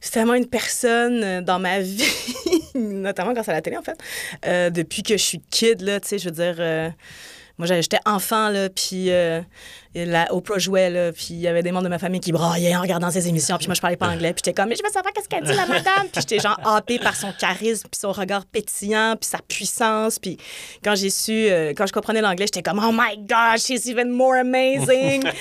C'est 0.00 0.10
tellement 0.12 0.34
une 0.34 0.48
personne 0.48 1.24
euh, 1.24 1.40
dans 1.40 1.58
ma 1.58 1.80
vie, 1.80 2.04
notamment 2.74 3.32
grâce 3.32 3.48
à 3.48 3.52
la 3.52 3.62
télé, 3.62 3.78
en 3.78 3.82
fait. 3.82 3.98
Euh, 4.44 4.68
depuis 4.68 5.02
que 5.02 5.16
je 5.16 5.22
suis 5.22 5.40
kid, 5.50 5.80
là, 5.80 5.98
tu 6.00 6.08
sais, 6.08 6.18
je 6.18 6.26
veux 6.26 6.34
dire. 6.34 6.56
euh, 6.58 6.90
moi, 7.56 7.68
j'étais 7.68 8.00
enfant, 8.04 8.48
là, 8.48 8.68
puis 8.68 9.10
euh, 9.10 9.40
la 9.94 10.32
Oprah 10.34 10.58
jouait, 10.58 10.90
là, 10.90 11.12
puis 11.12 11.28
il 11.30 11.40
y 11.40 11.48
avait 11.48 11.62
des 11.62 11.70
membres 11.72 11.84
de 11.84 11.88
ma 11.88 11.98
famille 11.98 12.20
qui 12.20 12.32
braillaient 12.32 12.74
en 12.76 12.80
regardant 12.82 13.10
ses 13.10 13.28
émissions, 13.28 13.56
puis 13.58 13.66
moi, 13.68 13.74
je 13.74 13.80
parlais 13.80 13.96
pas 13.96 14.08
anglais, 14.08 14.32
puis 14.32 14.42
j'étais 14.44 14.52
comme, 14.52 14.68
mais 14.68 14.76
je 14.76 14.82
veux 14.82 14.90
savoir 14.92 15.12
qu'est-ce 15.12 15.28
qu'elle 15.28 15.44
dit, 15.44 15.52
la 15.52 15.66
madame, 15.66 16.08
puis 16.12 16.20
j'étais 16.20 16.38
genre 16.40 16.58
happée 16.64 16.98
par 16.98 17.14
son 17.16 17.32
charisme, 17.38 17.88
puis 17.90 18.00
son 18.00 18.12
regard 18.12 18.44
pétillant, 18.46 19.14
puis 19.20 19.28
sa 19.28 19.38
puissance, 19.46 20.18
puis 20.18 20.36
quand 20.82 20.94
j'ai 20.94 21.10
su, 21.10 21.32
euh, 21.32 21.72
quand 21.76 21.86
je 21.86 21.92
comprenais 21.92 22.20
l'anglais, 22.20 22.46
j'étais 22.46 22.62
comme, 22.62 22.80
oh 22.84 22.92
my 22.92 23.16
God, 23.18 23.58
she's 23.58 23.86
even 23.86 24.10
more 24.10 24.34
amazing. 24.34 25.22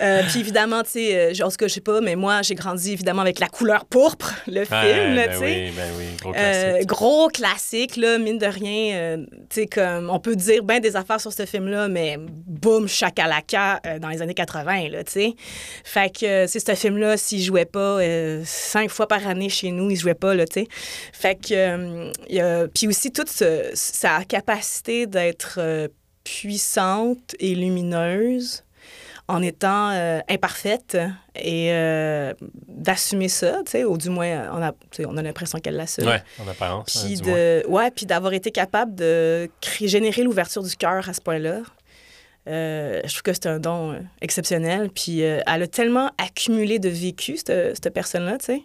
Euh, 0.00 0.22
puis 0.28 0.40
évidemment, 0.40 0.82
tu 0.82 0.90
sais, 0.92 1.42
en 1.42 1.50
tout 1.50 1.56
cas, 1.56 1.68
je 1.68 1.74
sais 1.74 1.80
pas, 1.80 2.00
mais 2.00 2.16
moi, 2.16 2.40
j'ai 2.42 2.54
grandi 2.54 2.92
évidemment 2.92 3.20
avec 3.22 3.38
La 3.38 3.48
couleur 3.48 3.84
pourpre, 3.84 4.32
le 4.46 4.64
film, 4.64 5.14
ben 5.14 5.30
tu 5.30 5.38
sais. 5.38 5.44
oui, 5.44 5.72
ben 5.76 5.90
oui, 5.98 6.04
gros 6.22 6.32
Euh, 6.34 6.70
classique. 6.72 6.86
gros 6.88 7.28
classique, 7.28 7.96
là, 7.96 8.18
mine 8.18 8.38
de 8.38 8.46
rien. 8.46 9.18
tu 9.18 9.36
sais, 9.50 9.66
comme, 9.66 10.08
on 10.10 10.18
peut 10.18 10.36
dire 10.36 10.62
bien 10.64 10.80
des 10.80 10.96
affaires 10.96 11.20
sur 11.20 11.32
ce 11.32 11.44
film-là, 11.44 11.88
mais 11.88 12.16
boum, 12.18 12.88
chakalaka 12.88 13.80
euh, 13.86 13.98
dans 14.00 14.08
les 14.08 14.22
années 14.22 14.34
80, 14.34 14.88
là, 14.88 15.04
tu 15.04 15.12
sais. 15.12 15.34
Fait 15.84 16.10
que, 16.10 16.26
euh, 16.26 16.46
c'est 16.48 16.58
ce 16.58 16.74
film-là, 16.74 17.16
s'il 17.16 17.42
jouait 17.42 17.64
pas 17.64 18.00
euh, 18.00 18.42
cinq 18.44 18.90
fois 18.90 19.06
par 19.06 19.26
année 19.28 19.48
chez 19.48 19.70
nous, 19.70 19.90
il 19.90 19.96
jouait 19.96 20.14
pas, 20.14 20.34
là, 20.34 20.46
tu 20.46 20.62
sais. 20.62 20.68
Fait 21.12 21.36
que, 21.36 22.10
euh, 22.40 22.66
puis 22.74 22.88
aussi 22.88 23.12
toute 23.12 23.28
ce- 23.28 23.70
sa 23.74 24.24
capacité 24.24 25.06
d'être 25.06 25.56
euh, 25.58 25.86
puissante 26.24 27.34
et 27.38 27.54
lumineuse 27.54 28.64
en 29.28 29.42
étant 29.42 29.90
euh, 29.90 30.18
imparfaite 30.28 30.98
et 31.36 31.68
euh, 31.70 32.34
d'assumer 32.66 33.28
ça, 33.28 33.60
tu 33.64 33.70
sais, 33.72 33.84
ou 33.84 33.96
du 33.96 34.10
moins, 34.10 34.50
on 34.52 34.60
a, 34.60 34.72
on 35.06 35.16
a 35.16 35.22
l'impression 35.22 35.60
qu'elle 35.60 35.76
l'assume. 35.76 36.06
Ouais, 36.08 36.20
en 36.44 36.48
apparence. 36.48 36.96
hein, 36.96 37.00
Puis 37.06 37.16
de, 37.30 37.64
ouais, 37.68 37.90
puis 37.92 38.06
d'avoir 38.06 38.32
été 38.32 38.50
capable 38.50 38.94
de 38.96 39.48
créer, 39.60 39.86
générer 39.86 40.24
l'ouverture 40.24 40.64
du 40.64 40.74
cœur 40.74 41.08
à 41.08 41.12
ce 41.12 41.20
point-là. 41.20 41.60
Euh, 42.50 43.00
je 43.04 43.08
trouve 43.12 43.22
que 43.22 43.32
c'est 43.32 43.46
un 43.46 43.60
don 43.60 43.92
euh, 43.92 44.00
exceptionnel. 44.20 44.90
Puis 44.90 45.22
euh, 45.22 45.40
elle 45.46 45.62
a 45.62 45.66
tellement 45.66 46.10
accumulé 46.18 46.78
de 46.78 46.88
vécu, 46.88 47.36
cette, 47.36 47.76
cette 47.82 47.94
personne-là, 47.94 48.38
tu 48.38 48.46
sais. 48.46 48.62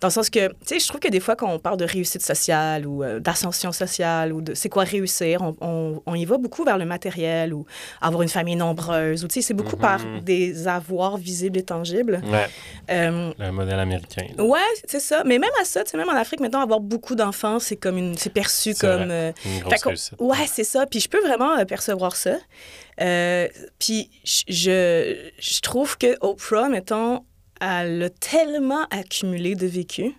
Dans 0.00 0.08
le 0.08 0.12
sens 0.12 0.28
que, 0.30 0.48
tu 0.48 0.54
sais, 0.66 0.78
je 0.80 0.86
trouve 0.88 1.00
que 1.00 1.08
des 1.08 1.20
fois, 1.20 1.36
quand 1.36 1.50
on 1.50 1.58
parle 1.58 1.76
de 1.76 1.84
réussite 1.84 2.22
sociale 2.22 2.86
ou 2.86 3.02
euh, 3.02 3.20
d'ascension 3.20 3.72
sociale 3.72 4.32
ou 4.32 4.40
de 4.42 4.54
c'est 4.54 4.68
quoi 4.68 4.84
réussir, 4.84 5.40
on, 5.42 5.56
on- 5.60 6.02
on 6.06 6.14
y 6.14 6.24
va 6.24 6.36
beaucoup 6.38 6.64
vers 6.64 6.78
le 6.78 6.84
matériel 6.84 7.54
ou 7.54 7.64
avoir 8.00 8.22
une 8.22 8.28
famille 8.28 8.56
nombreuse 8.56 9.24
ou, 9.24 9.28
tu 9.28 9.34
sais, 9.34 9.42
c'est 9.42 9.54
beaucoup 9.54 9.76
par 9.76 10.00
Mhm. 10.04 10.20
des 10.20 10.68
avoirs 10.68 11.16
visibles 11.16 11.58
et 11.58 11.62
tangibles. 11.62 12.20
Ouais, 12.30 12.46
Euh, 12.90 13.32
le 13.38 13.50
modèle 13.50 13.78
américain. 13.78 14.26
là. 14.36 14.44
Ouais, 14.44 14.60
c'est 14.86 15.00
ça. 15.00 15.22
Mais 15.24 15.38
même 15.38 15.50
à 15.60 15.64
ça, 15.64 15.84
tu 15.84 15.90
sais, 15.90 15.96
même 15.96 16.08
en 16.08 16.12
Afrique, 16.16 16.40
maintenant, 16.40 16.60
avoir 16.62 16.80
beaucoup 16.80 17.14
d'enfants, 17.14 17.58
c'est 17.58 17.76
comme 17.76 17.96
une, 17.98 18.16
c'est 18.18 18.30
perçu 18.30 18.74
comme. 18.74 19.10
euh, 19.10 19.32
Une 19.46 19.60
grosse 19.60 19.82
réussite. 19.84 20.14
ouais, 20.20 20.46
c'est 20.46 20.64
ça. 20.64 20.86
Puis 20.86 21.00
je 21.00 21.08
peux 21.08 21.20
vraiment 21.20 21.56
euh, 21.58 21.64
percevoir 21.64 22.16
ça. 22.16 22.36
Euh, 23.00 23.48
puis 23.78 24.10
je- 24.24 24.44
je, 24.48 25.30
je 25.38 25.60
trouve 25.60 25.96
que 25.98 26.16
Oprah, 26.20 26.68
mettons, 26.68 27.24
elle 27.64 28.02
a 28.02 28.10
tellement 28.10 28.84
accumulé 28.90 29.54
de 29.54 29.66
vécu 29.66 30.14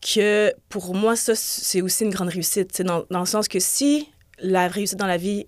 que 0.00 0.52
pour 0.68 0.94
moi, 0.94 1.16
ça, 1.16 1.34
c'est 1.34 1.80
aussi 1.80 2.04
une 2.04 2.10
grande 2.10 2.28
réussite. 2.28 2.82
Dans, 2.82 3.04
dans 3.10 3.20
le 3.20 3.26
sens 3.26 3.48
que 3.48 3.58
si 3.58 4.08
la 4.38 4.68
réussite 4.68 4.98
dans 4.98 5.06
la 5.06 5.16
vie, 5.16 5.46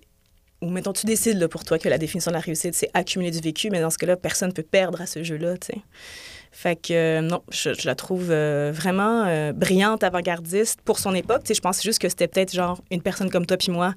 ou 0.61 0.69
mettons, 0.69 0.93
tu 0.93 1.05
décides 1.05 1.45
pour 1.47 1.63
toi 1.63 1.77
que 1.77 1.87
la 1.87 1.97
définition 1.97 2.31
de 2.31 2.35
la 2.35 2.41
réussite, 2.41 2.73
c'est 2.73 2.89
accumuler 2.93 3.31
du 3.31 3.39
vécu, 3.39 3.69
mais 3.69 3.79
dans 3.79 3.91
ce 3.91 3.97
cas-là, 3.99 4.17
personne 4.17 4.49
ne 4.49 4.53
peut 4.53 4.63
perdre 4.63 5.01
à 5.01 5.05
ce 5.05 5.23
jeu-là. 5.23 5.55
Fait 6.59 6.75
que 6.75 6.91
euh, 6.91 7.21
non, 7.21 7.43
je, 7.51 7.75
je 7.75 7.85
la 7.85 7.93
trouve 7.93 8.29
euh, 8.31 8.71
vraiment 8.73 9.25
euh, 9.27 9.53
brillante, 9.53 10.03
avant-gardiste 10.03 10.79
pour 10.83 10.97
son 10.97 11.13
époque. 11.13 11.43
Tu 11.43 11.49
sais, 11.49 11.53
je 11.53 11.61
pense 11.61 11.83
juste 11.83 11.99
que 11.99 12.09
c'était 12.09 12.27
peut-être 12.27 12.51
genre 12.51 12.81
une 12.89 13.03
personne 13.03 13.29
comme 13.29 13.45
toi 13.45 13.57
puis 13.57 13.71
moi 13.71 13.93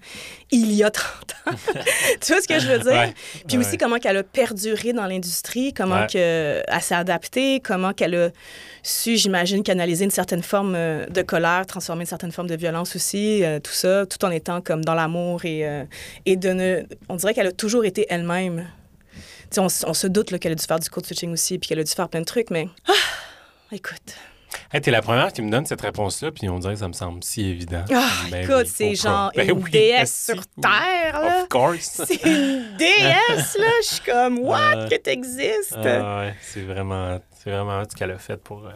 il 0.50 0.70
y 0.74 0.84
a 0.84 0.90
30 0.90 1.36
ans. 1.46 1.52
tu 2.20 2.32
vois 2.34 2.42
ce 2.42 2.46
que 2.46 2.58
je 2.58 2.68
veux 2.68 2.80
dire? 2.80 2.92
Ouais, 2.92 3.14
Puis 3.48 3.56
ouais. 3.56 3.64
aussi 3.64 3.78
comment 3.78 3.96
qu'elle 3.96 4.18
a 4.18 4.22
perduré 4.22 4.92
dans 4.92 5.06
l'industrie, 5.06 5.72
comment 5.72 6.00
Ouais. 6.02 6.06
que, 6.12 6.62
elle 6.68 6.82
s'est 6.82 6.94
adaptée, 6.94 7.60
comment 7.60 7.94
qu'elle 7.94 8.14
a 8.14 8.28
su, 8.82 9.16
j'imagine, 9.16 9.62
canaliser 9.62 10.04
une 10.04 10.10
certaine 10.10 10.42
forme 10.42 10.74
de 10.74 11.22
colère, 11.22 11.64
transformer 11.64 12.02
une 12.02 12.06
certaine 12.08 12.30
forme 12.30 12.48
de 12.48 12.56
violence 12.56 12.94
aussi, 12.94 13.42
tout 13.64 13.72
ça, 13.72 14.04
tout 14.04 14.22
en 14.22 14.30
étant 14.30 14.60
comme 14.60 14.84
dans 14.84 14.94
l'amour 14.94 15.46
et, 15.46 15.64
et 16.26 16.36
de 16.36 16.50
ne... 16.50 16.82
On 17.08 17.16
dirait 17.16 17.32
qu'elle 17.32 17.46
a 17.46 17.52
toujours 17.52 17.86
été 17.86 18.06
elle-même. 18.10 18.66
On, 19.58 19.66
on 19.66 19.94
se 19.94 20.06
doute 20.06 20.38
qu'elle 20.38 20.52
a 20.52 20.54
dû 20.54 20.64
faire 20.64 20.78
du 20.78 20.88
code 20.88 21.04
switching 21.06 21.32
aussi, 21.32 21.58
puis 21.58 21.68
qu'elle 21.68 21.80
a 21.80 21.84
dû 21.84 21.92
faire 21.92 22.08
plein 22.08 22.20
de 22.20 22.24
trucs, 22.26 22.50
mais... 22.50 22.68
Ah, 22.88 22.92
écoute... 23.72 24.14
Hey, 24.72 24.80
t'es 24.80 24.90
la 24.90 25.00
première 25.00 25.32
qui 25.32 25.42
me 25.42 25.50
donne 25.50 25.64
cette 25.64 25.80
réponse-là, 25.80 26.32
puis 26.32 26.48
on 26.48 26.58
dirait 26.58 26.74
que 26.74 26.80
ça 26.80 26.88
me 26.88 26.92
semble 26.92 27.22
si 27.22 27.42
évident. 27.44 27.84
Ah, 27.92 28.10
Ben 28.32 28.42
écoute, 28.42 28.64
oui, 28.66 28.72
c'est 28.74 28.94
genre 28.96 29.30
Ben 29.34 29.48
une 29.48 29.62
oui, 29.62 29.70
déesse 29.70 30.24
sur. 30.26 30.42
Terre, 30.60 31.20
là. 31.20 31.42
Of 31.42 31.48
course. 31.48 32.02
C'est 32.04 32.22
une 32.24 32.64
déesse, 32.78 33.56
là. 33.58 33.70
Je 33.82 33.86
suis 33.86 34.00
comme, 34.04 34.38
what, 34.40 34.76
Ouais. 34.76 34.88
que 34.90 34.96
t'existes? 34.96 35.76
Ah 35.76 36.20
ouais, 36.20 36.34
c'est 36.42 36.62
vraiment, 36.62 37.20
c'est 37.38 37.50
vraiment 37.50 37.82
ce 37.88 37.94
qu'elle 37.96 38.10
a 38.10 38.18
fait 38.18 38.36
pour 38.38 38.66
euh, 38.66 38.70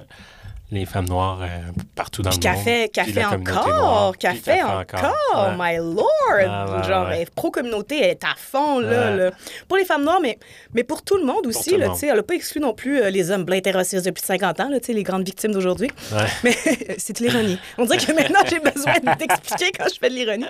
les 0.70 0.86
femmes 0.86 1.08
noires 1.08 1.40
euh, 1.42 1.46
partout 1.94 2.22
dans 2.22 2.30
Puis 2.30 2.38
le 2.38 2.42
qu'elle 2.42 2.54
monde. 2.54 2.64
qu'elle 2.92 3.04
puis 3.04 3.14
noire, 3.14 3.32
encore, 3.34 4.14
fait 4.20 4.38
qu'elle 4.40 4.64
encore, 4.64 5.12
Ouais. 5.34 5.54
my 5.58 5.76
lord! 5.76 6.06
Ah, 6.48 6.82
Genre, 6.88 7.08
ouais. 7.08 7.26
pro-communauté, 7.34 7.98
elle 8.00 8.10
est 8.10 8.24
à 8.24 8.34
fond, 8.36 8.80
là, 8.80 9.10
là. 9.14 9.30
Pour 9.68 9.76
les 9.76 9.84
femmes 9.84 10.04
noires, 10.04 10.20
mais, 10.20 10.38
mais 10.72 10.82
pour 10.82 11.02
tout 11.02 11.16
le 11.16 11.24
monde 11.24 11.46
aussi, 11.46 11.70
tout 11.70 11.74
le 11.76 11.80
là, 11.82 11.86
monde. 11.88 11.94
tu 11.96 12.00
sais. 12.00 12.06
Elle 12.08 12.16
n'a 12.16 12.22
pas 12.22 12.34
exclu 12.34 12.60
non 12.60 12.72
plus 12.74 13.00
euh, 13.00 13.10
les 13.10 13.30
hommes 13.30 13.44
blancs 13.44 13.58
hétérosexes 13.58 14.02
de 14.04 14.10
plus 14.10 14.22
de 14.22 14.26
50 14.26 14.60
ans, 14.60 14.68
là, 14.68 14.80
tu 14.80 14.86
sais, 14.86 14.92
les 14.94 15.02
grandes 15.02 15.24
victimes 15.26 15.52
d'aujourd'hui. 15.52 15.90
Ouais. 16.12 16.26
Mais 16.42 16.56
c'est 16.98 17.18
de 17.20 17.24
l'ironie. 17.26 17.58
On 17.78 17.84
dirait 17.84 17.98
que 17.98 18.12
maintenant, 18.12 18.40
j'ai 18.48 18.58
besoin 18.58 18.94
de 18.98 19.18
t'expliquer 19.18 19.70
quand 19.78 19.86
je 19.92 19.98
fais 20.00 20.08
de 20.10 20.14
l'ironie. 20.14 20.46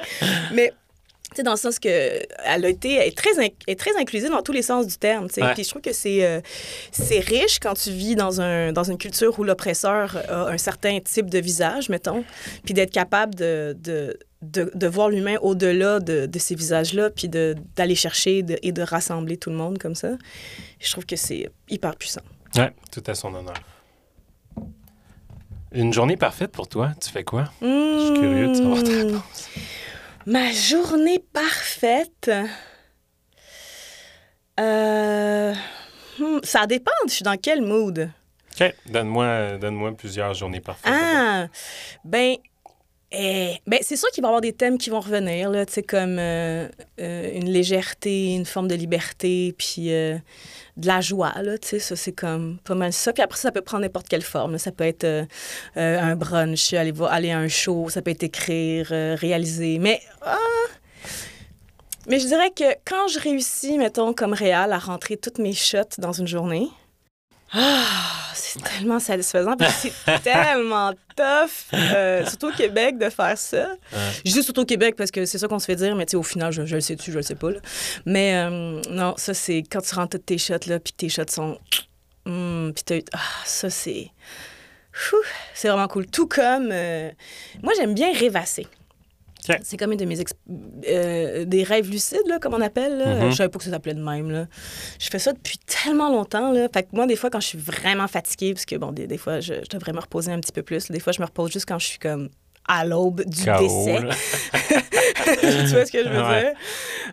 Mais, 0.52 0.72
sais, 1.36 1.42
dans 1.42 1.52
le 1.52 1.56
sens 1.58 1.78
que 1.78 1.88
elle 1.88 2.64
a 2.64 2.68
été 2.68 2.94
elle 2.94 3.08
est 3.08 3.16
très, 3.16 3.30
est 3.66 3.78
très 3.78 3.96
inclusive 3.98 4.30
dans 4.30 4.42
tous 4.42 4.52
les 4.52 4.62
sens 4.62 4.86
du 4.86 4.96
terme. 4.96 5.28
Puis 5.28 5.64
je 5.64 5.68
trouve 5.68 5.82
que 5.82 5.92
c'est 5.92 6.24
euh, 6.24 6.40
c'est 6.92 7.20
riche 7.20 7.58
quand 7.60 7.74
tu 7.74 7.90
vis 7.90 8.14
dans, 8.16 8.40
un, 8.40 8.72
dans 8.72 8.84
une 8.84 8.98
culture 8.98 9.38
où 9.38 9.44
l'oppresseur 9.44 10.16
a 10.28 10.48
un 10.50 10.58
certain 10.58 10.98
type 11.00 11.28
de 11.30 11.38
visage, 11.38 11.88
mettons, 11.88 12.24
puis 12.64 12.74
d'être 12.74 12.92
capable 12.92 13.34
de... 13.34 13.76
de 13.80 14.18
de, 14.42 14.70
de 14.74 14.86
voir 14.86 15.08
l'humain 15.08 15.36
au-delà 15.40 16.00
de, 16.00 16.26
de 16.26 16.38
ces 16.38 16.54
visages-là, 16.54 17.08
puis 17.08 17.30
de- 17.30 17.54
d'aller 17.76 17.94
chercher 17.94 18.42
de- 18.42 18.58
et 18.60 18.72
de 18.72 18.82
rassembler 18.82 19.38
tout 19.38 19.48
le 19.48 19.56
monde 19.56 19.78
comme 19.78 19.94
ça. 19.94 20.10
Je 20.80 20.90
trouve 20.92 21.06
que 21.06 21.16
c'est 21.16 21.48
hyper 21.70 21.96
puissant. 21.96 22.20
Ouais, 22.54 22.70
tout 22.92 23.02
à 23.06 23.14
son 23.14 23.34
honneur. 23.34 23.54
Une 25.72 25.94
journée 25.94 26.18
parfaite 26.18 26.52
pour 26.52 26.68
toi, 26.68 26.92
tu 27.02 27.08
fais 27.10 27.24
quoi? 27.24 27.44
Je 27.62 28.04
suis 28.10 28.20
curieux 28.20 28.48
de 28.48 28.54
savoir 28.54 28.82
ta 28.82 28.90
Mmh. 28.90 29.06
réponse. 29.06 29.48
Ma 30.26 30.52
journée 30.52 31.18
parfaite. 31.18 32.30
Euh, 34.58 35.54
hmm, 36.18 36.38
ça 36.42 36.66
dépend, 36.66 36.92
je 37.06 37.12
suis 37.12 37.24
dans 37.24 37.36
quel 37.36 37.60
mood? 37.60 38.10
OK, 38.60 38.74
donne-moi 38.86 39.58
donne 39.58 39.96
plusieurs 39.96 40.32
journées 40.34 40.60
parfaites. 40.60 40.92
Ah, 40.94 41.48
ben, 42.04 42.36
eh, 43.16 43.60
ben 43.66 43.78
c'est 43.82 43.96
sûr 43.96 44.10
qu'il 44.10 44.22
va 44.22 44.28
y 44.28 44.30
avoir 44.30 44.40
des 44.40 44.52
thèmes 44.52 44.78
qui 44.78 44.90
vont 44.90 45.00
revenir, 45.00 45.50
là, 45.50 45.64
comme 45.88 46.18
euh, 46.18 46.68
euh, 47.00 47.30
une 47.34 47.50
légèreté, 47.50 48.34
une 48.34 48.46
forme 48.46 48.68
de 48.68 48.74
liberté, 48.74 49.54
puis 49.56 49.92
euh, 49.92 50.16
de 50.76 50.86
la 50.86 51.00
joie, 51.00 51.32
là, 51.42 51.56
ça, 51.60 51.96
c'est 51.96 52.12
comme 52.12 52.58
pas 52.64 52.74
mal 52.74 52.92
ça. 52.92 53.12
Puis 53.12 53.22
après, 53.22 53.38
ça, 53.38 53.52
peut 53.52 53.60
prendre 53.60 53.82
n'importe 53.82 54.08
quelle 54.08 54.22
forme. 54.22 54.58
Ça 54.58 54.72
peut 54.72 54.84
être 54.84 55.26
un 55.76 56.16
brunch, 56.16 56.72
aller, 56.72 56.92
aller 57.08 57.30
à 57.30 57.38
un 57.38 57.48
show, 57.48 57.88
ça 57.88 58.02
peut 58.02 58.10
être 58.10 58.24
écrire, 58.24 58.86
réaliser. 58.88 59.78
Mais, 59.78 60.00
ah, 60.22 60.38
mais 62.06 62.18
je 62.18 62.26
dirais 62.26 62.50
que 62.50 62.64
quand 62.84 63.08
je 63.08 63.18
réussis, 63.18 63.78
mettons, 63.78 64.12
comme 64.12 64.32
réal, 64.32 64.72
à 64.72 64.78
rentrer 64.78 65.16
toutes 65.16 65.38
mes 65.38 65.54
shots 65.54 65.98
dans 65.98 66.12
une 66.12 66.26
journée, 66.26 66.68
Ah, 67.54 67.84
c'est 68.34 68.62
tellement 68.62 68.98
satisfaisant, 68.98 69.56
puis 69.56 69.68
c'est 69.78 70.22
tellement 70.22 70.92
tough, 71.16 71.50
euh, 71.74 72.26
surtout 72.26 72.48
au 72.48 72.52
Québec, 72.52 72.98
de 72.98 73.08
faire 73.10 73.38
ça. 73.38 73.68
Je 74.24 74.32
dis 74.32 74.42
surtout 74.42 74.62
au 74.62 74.64
Québec 74.64 74.94
parce 74.96 75.10
que 75.10 75.24
c'est 75.24 75.38
ça 75.38 75.46
qu'on 75.48 75.58
se 75.58 75.66
fait 75.66 75.76
dire, 75.76 75.94
mais 75.94 76.06
tu 76.06 76.12
sais, 76.12 76.16
au 76.16 76.22
final, 76.22 76.52
je, 76.52 76.66
je 76.66 76.74
le 76.74 76.80
sais-tu, 76.80 77.12
je 77.12 77.16
le 77.16 77.22
sais 77.22 77.34
pas. 77.36 77.50
là. 77.50 77.58
Mais 78.06 78.34
euh, 78.36 78.80
non, 78.90 79.14
ça, 79.16 79.34
c'est 79.34 79.62
quand 79.70 79.80
tu 79.80 79.94
rentres 79.94 80.16
toutes 80.18 80.26
tes 80.26 80.38
shots, 80.38 80.66
là, 80.66 80.78
puis 80.80 80.92
tes 80.92 81.08
shots 81.08 81.22
sont... 81.30 81.58
Hum, 82.26 82.72
puis 82.74 82.82
t'as- 82.84 83.16
ah, 83.18 83.20
ça, 83.44 83.70
c'est... 83.70 84.10
C'est 85.54 85.68
vraiment 85.68 85.88
cool. 85.88 86.06
Tout 86.06 86.28
comme... 86.28 86.68
euh, 86.72 87.10
moi, 87.62 87.72
j'aime 87.76 87.94
bien 87.94 88.12
rêvasser. 88.12 88.66
C'est 89.62 89.76
comme 89.76 89.92
une 89.92 89.98
de 89.98 90.04
mes... 90.04 90.18
exp- 90.20 90.32
euh, 90.88 91.44
des 91.44 91.62
rêves 91.64 91.90
lucides, 91.90 92.26
là, 92.28 92.38
comme 92.38 92.54
on 92.54 92.60
appelle. 92.60 92.96
là. 92.98 93.24
Mhm. 93.24 93.30
Je 93.30 93.36
savais 93.36 93.48
pas 93.50 93.58
que 93.58 93.64
ça 93.64 93.70
s'appelait 93.70 93.94
de 93.94 94.02
même, 94.02 94.30
là. 94.30 94.46
Je 94.98 95.08
fais 95.10 95.18
ça 95.18 95.32
depuis 95.32 95.58
tellement 95.58 96.10
longtemps, 96.10 96.50
là. 96.52 96.68
Fait 96.72 96.82
que 96.84 96.88
moi, 96.92 97.06
des 97.06 97.16
fois, 97.16 97.30
quand 97.30 97.40
je 97.40 97.48
suis 97.48 97.58
vraiment 97.58 98.08
fatiguée, 98.08 98.54
parce 98.54 98.64
que, 98.64 98.76
bon, 98.76 98.92
des, 98.92 99.06
des 99.06 99.18
fois, 99.18 99.40
je, 99.40 99.54
je 99.54 99.68
devrais 99.76 99.92
me 99.92 100.00
reposer 100.00 100.32
un 100.32 100.40
petit 100.40 100.52
peu 100.52 100.62
plus. 100.62 100.90
Des 100.90 101.00
fois, 101.00 101.12
je 101.12 101.20
me 101.20 101.26
repose 101.26 101.52
juste 101.52 101.66
quand 101.66 101.78
je 101.78 101.86
suis 101.86 101.98
comme 101.98 102.30
à 102.66 102.84
l'aube 102.86 103.22
du 103.26 103.44
KO, 103.44 103.58
décès. 103.60 103.98
tu 105.40 105.66
vois 105.66 105.86
ce 105.86 105.92
que 105.92 106.02
je 106.02 106.08
veux 106.08 106.22
Ouais. 106.22 106.40
dire? 106.42 106.52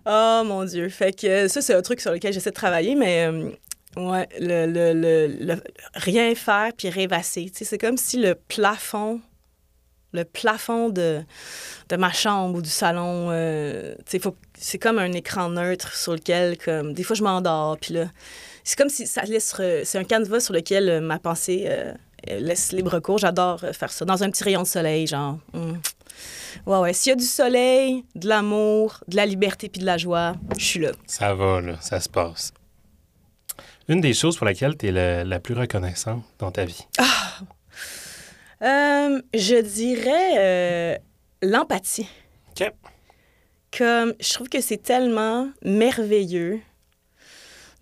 Oh 0.05 0.43
mon 0.45 0.63
Dieu. 0.63 0.87
Fait 0.89 1.11
que 1.11 1.27
euh, 1.27 1.47
ça, 1.47 1.61
c'est 1.61 1.73
un 1.73 1.81
truc 1.81 1.99
sur 2.01 2.11
lequel 2.11 2.31
j'essaie 2.33 2.51
de 2.51 2.55
travailler, 2.55 2.95
mais 2.95 3.25
euh, 3.27 3.49
ouais, 3.97 4.27
le, 4.39 4.65
le- 4.65 4.93
le- 4.93 5.27
le- 5.45 5.63
rien 5.95 6.33
faire 6.35 6.71
puis 6.77 6.89
rêvasser. 6.89 7.51
C'est 7.53 7.77
comme 7.77 7.97
si 7.97 8.17
le 8.17 8.35
plafond, 8.35 9.19
le 10.13 10.23
plafond 10.25 10.89
de, 10.89 11.21
de 11.89 11.95
ma 11.95 12.11
chambre 12.11 12.57
ou 12.57 12.61
du 12.61 12.69
salon, 12.69 13.29
euh, 13.31 13.95
faut- 14.21 14.35
c'est 14.57 14.77
comme 14.79 14.99
un 14.99 15.11
écran 15.13 15.49
neutre 15.49 15.95
sur 15.95 16.13
lequel, 16.13 16.57
comme, 16.57 16.93
des 16.93 17.03
fois, 17.03 17.15
je 17.15 17.23
m'endors, 17.23 17.77
puis 17.77 17.93
là, 17.93 18.05
c'est 18.63 18.77
comme 18.77 18.89
si 18.89 19.07
ça 19.07 19.21
laisse, 19.23 19.55
c'est 19.83 19.97
un 19.97 20.03
canevas 20.03 20.41
sur 20.41 20.53
lequel 20.53 20.89
euh, 20.89 21.01
ma 21.01 21.17
pensée 21.19 21.63
euh, 21.67 21.93
laisse 22.27 22.71
libre 22.71 22.99
cours. 22.99 23.17
J'adore 23.17 23.63
euh, 23.63 23.73
faire 23.73 23.91
ça. 23.91 24.05
Dans 24.05 24.21
un 24.23 24.29
petit 24.29 24.43
rayon 24.43 24.61
de 24.63 24.67
soleil, 24.67 25.07
genre. 25.07 25.39
hum. 25.53 25.79
Ouais, 26.65 26.77
ouais. 26.79 26.93
S'il 26.93 27.11
y 27.11 27.13
a 27.13 27.15
du 27.15 27.23
soleil, 27.25 28.03
de 28.13 28.27
l'amour, 28.27 28.99
de 29.07 29.15
la 29.15 29.25
liberté 29.25 29.69
puis 29.69 29.79
de 29.81 29.85
la 29.85 29.97
joie, 29.97 30.33
je 30.57 30.63
suis 30.65 30.79
là. 30.81 30.91
Ça 31.07 31.33
va, 31.33 31.61
là, 31.61 31.77
ça 31.81 31.99
se 32.01 32.09
passe. 32.09 32.51
Une 33.87 34.01
des 34.01 34.13
choses 34.13 34.35
pour 34.37 34.45
laquelle 34.45 34.77
tu 34.77 34.87
es 34.87 34.91
la, 34.91 35.23
la 35.23 35.39
plus 35.39 35.55
reconnaissante 35.55 36.23
dans 36.39 36.51
ta 36.51 36.65
vie? 36.65 36.85
Euh, 38.61 39.21
je 39.33 39.61
dirais 39.61 40.37
euh, 40.37 40.97
l'empathie. 41.41 42.07
OK. 42.51 42.71
Comme, 43.75 44.13
je 44.19 44.33
trouve 44.33 44.49
que 44.49 44.61
c'est 44.61 44.81
tellement 44.81 45.49
merveilleux 45.63 46.59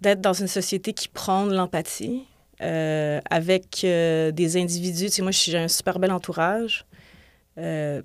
d'être 0.02 0.22
dans 0.22 0.34
une 0.34 0.48
société 0.48 0.94
qui 0.94 1.08
prône 1.10 1.54
l'empathie 1.54 2.24
euh, 2.62 3.20
avec 3.30 3.80
des 3.82 4.58
individus. 4.58 5.08
Tu 5.08 5.12
sais, 5.12 5.22
moi, 5.22 5.32
j'ai 5.32 5.58
un 5.58 5.68
super 5.68 6.00
bel 6.00 6.12
entourage, 6.12 6.86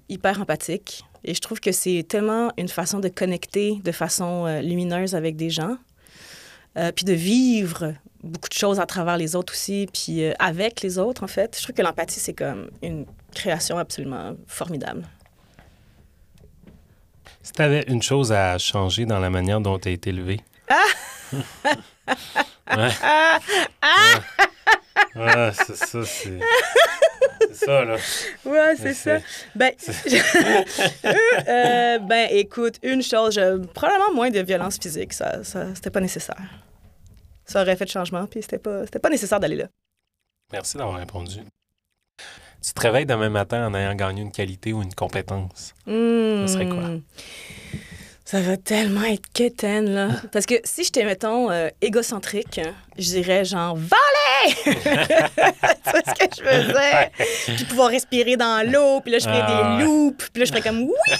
hyper 0.08 0.40
empathique. 0.40 1.04
Et 1.22 1.34
je 1.34 1.40
trouve 1.40 1.60
que 1.60 1.72
c'est 1.72 2.04
tellement 2.08 2.50
une 2.56 2.68
façon 2.68 2.98
de 2.98 3.08
connecter 3.08 3.78
de 3.84 3.92
façon 3.92 4.46
lumineuse 4.60 5.14
avec 5.14 5.36
des 5.36 5.50
gens, 5.50 5.76
puis 6.74 7.04
de 7.04 7.12
vivre 7.12 7.94
beaucoup 8.24 8.48
de 8.48 8.54
choses 8.54 8.80
à 8.80 8.86
travers 8.86 9.16
les 9.16 9.36
autres 9.36 9.52
aussi, 9.52 9.86
puis 9.92 10.24
euh, 10.24 10.32
avec 10.38 10.80
les 10.82 10.98
autres, 10.98 11.22
en 11.22 11.26
fait. 11.28 11.56
Je 11.58 11.62
trouve 11.62 11.76
que 11.76 11.82
l'empathie, 11.82 12.18
c'est 12.20 12.32
comme 12.34 12.70
une 12.82 13.06
création 13.34 13.78
absolument 13.78 14.34
formidable. 14.46 15.02
Si 17.42 17.52
tu 17.52 17.62
avais 17.62 17.82
une 17.88 18.02
chose 18.02 18.32
à 18.32 18.56
changer 18.58 19.04
dans 19.06 19.18
la 19.18 19.28
manière 19.30 19.60
dont 19.60 19.78
tu 19.78 19.88
as 19.88 19.92
été 19.92 20.10
élevé. 20.10 20.40
ouais. 21.32 21.36
Ouais, 22.76 22.90
Ouais, 25.16 25.50
c'est 25.52 25.76
ça, 25.76 26.04
c'est. 26.04 26.40
C'est 27.40 27.66
ça, 27.66 27.84
là. 27.84 27.96
Ouais, 28.44 28.74
c'est 28.76 28.94
ça. 28.94 29.18
Ben, 29.54 29.72
euh, 31.48 31.98
ben, 31.98 32.28
écoute, 32.30 32.76
une 32.82 33.02
chose, 33.02 33.34
je- 33.34 33.58
probablement 33.66 34.12
moins 34.14 34.30
de 34.30 34.40
violence 34.40 34.78
physique, 34.80 35.12
ça, 35.12 35.44
ça 35.44 35.66
c'était 35.74 35.90
pas 35.90 36.00
nécessaire. 36.00 36.40
Ça 37.46 37.62
aurait 37.62 37.76
fait 37.76 37.84
de 37.84 37.90
changement, 37.90 38.26
puis 38.26 38.42
c'était 38.42 38.58
pas, 38.58 38.84
c'était 38.84 38.98
pas 38.98 39.10
nécessaire 39.10 39.40
d'aller 39.40 39.56
là. 39.56 39.68
Merci 40.52 40.76
d'avoir 40.76 40.98
répondu. 40.98 41.40
Tu 42.64 42.72
te 42.72 42.80
réveilles 42.80 43.06
demain 43.06 43.28
matin 43.28 43.66
en 43.66 43.74
ayant 43.74 43.94
gagné 43.94 44.22
une 44.22 44.32
qualité 44.32 44.72
ou 44.72 44.82
une 44.82 44.94
compétence. 44.94 45.74
Hmm. 45.86 46.46
Ça 46.46 46.54
serait 46.54 46.68
quoi? 46.68 46.90
Ça 48.24 48.40
va 48.40 48.56
tellement 48.56 49.04
être 49.04 49.30
quétaine, 49.34 49.90
là. 49.90 50.08
Parce 50.32 50.46
que 50.46 50.54
si 50.64 50.84
j'étais, 50.84 51.04
mettons, 51.04 51.50
euh, 51.50 51.68
égocentrique, 51.82 52.60
je 52.98 53.02
dirais 53.04 53.44
genre 53.44 53.76
«Voler!» 53.76 54.54
Tu 54.64 54.70
vois 55.90 56.00
ce 56.06 56.14
que 56.14 56.34
je 56.36 56.42
veux 56.42 56.72
dire? 56.72 57.08
Puis 57.56 57.64
pouvoir 57.64 57.88
respirer 57.90 58.36
dans 58.36 58.66
l'eau, 58.70 59.00
puis 59.00 59.12
là, 59.12 59.18
je 59.18 59.24
ferais 59.24 59.42
Ah, 59.42 59.76
des 59.78 59.84
loops, 59.84 60.28
puis 60.32 60.40
là, 60.40 60.44
je 60.46 60.50
ferais 60.50 60.62
comme 60.62 60.80
«Oui!» 60.82 61.16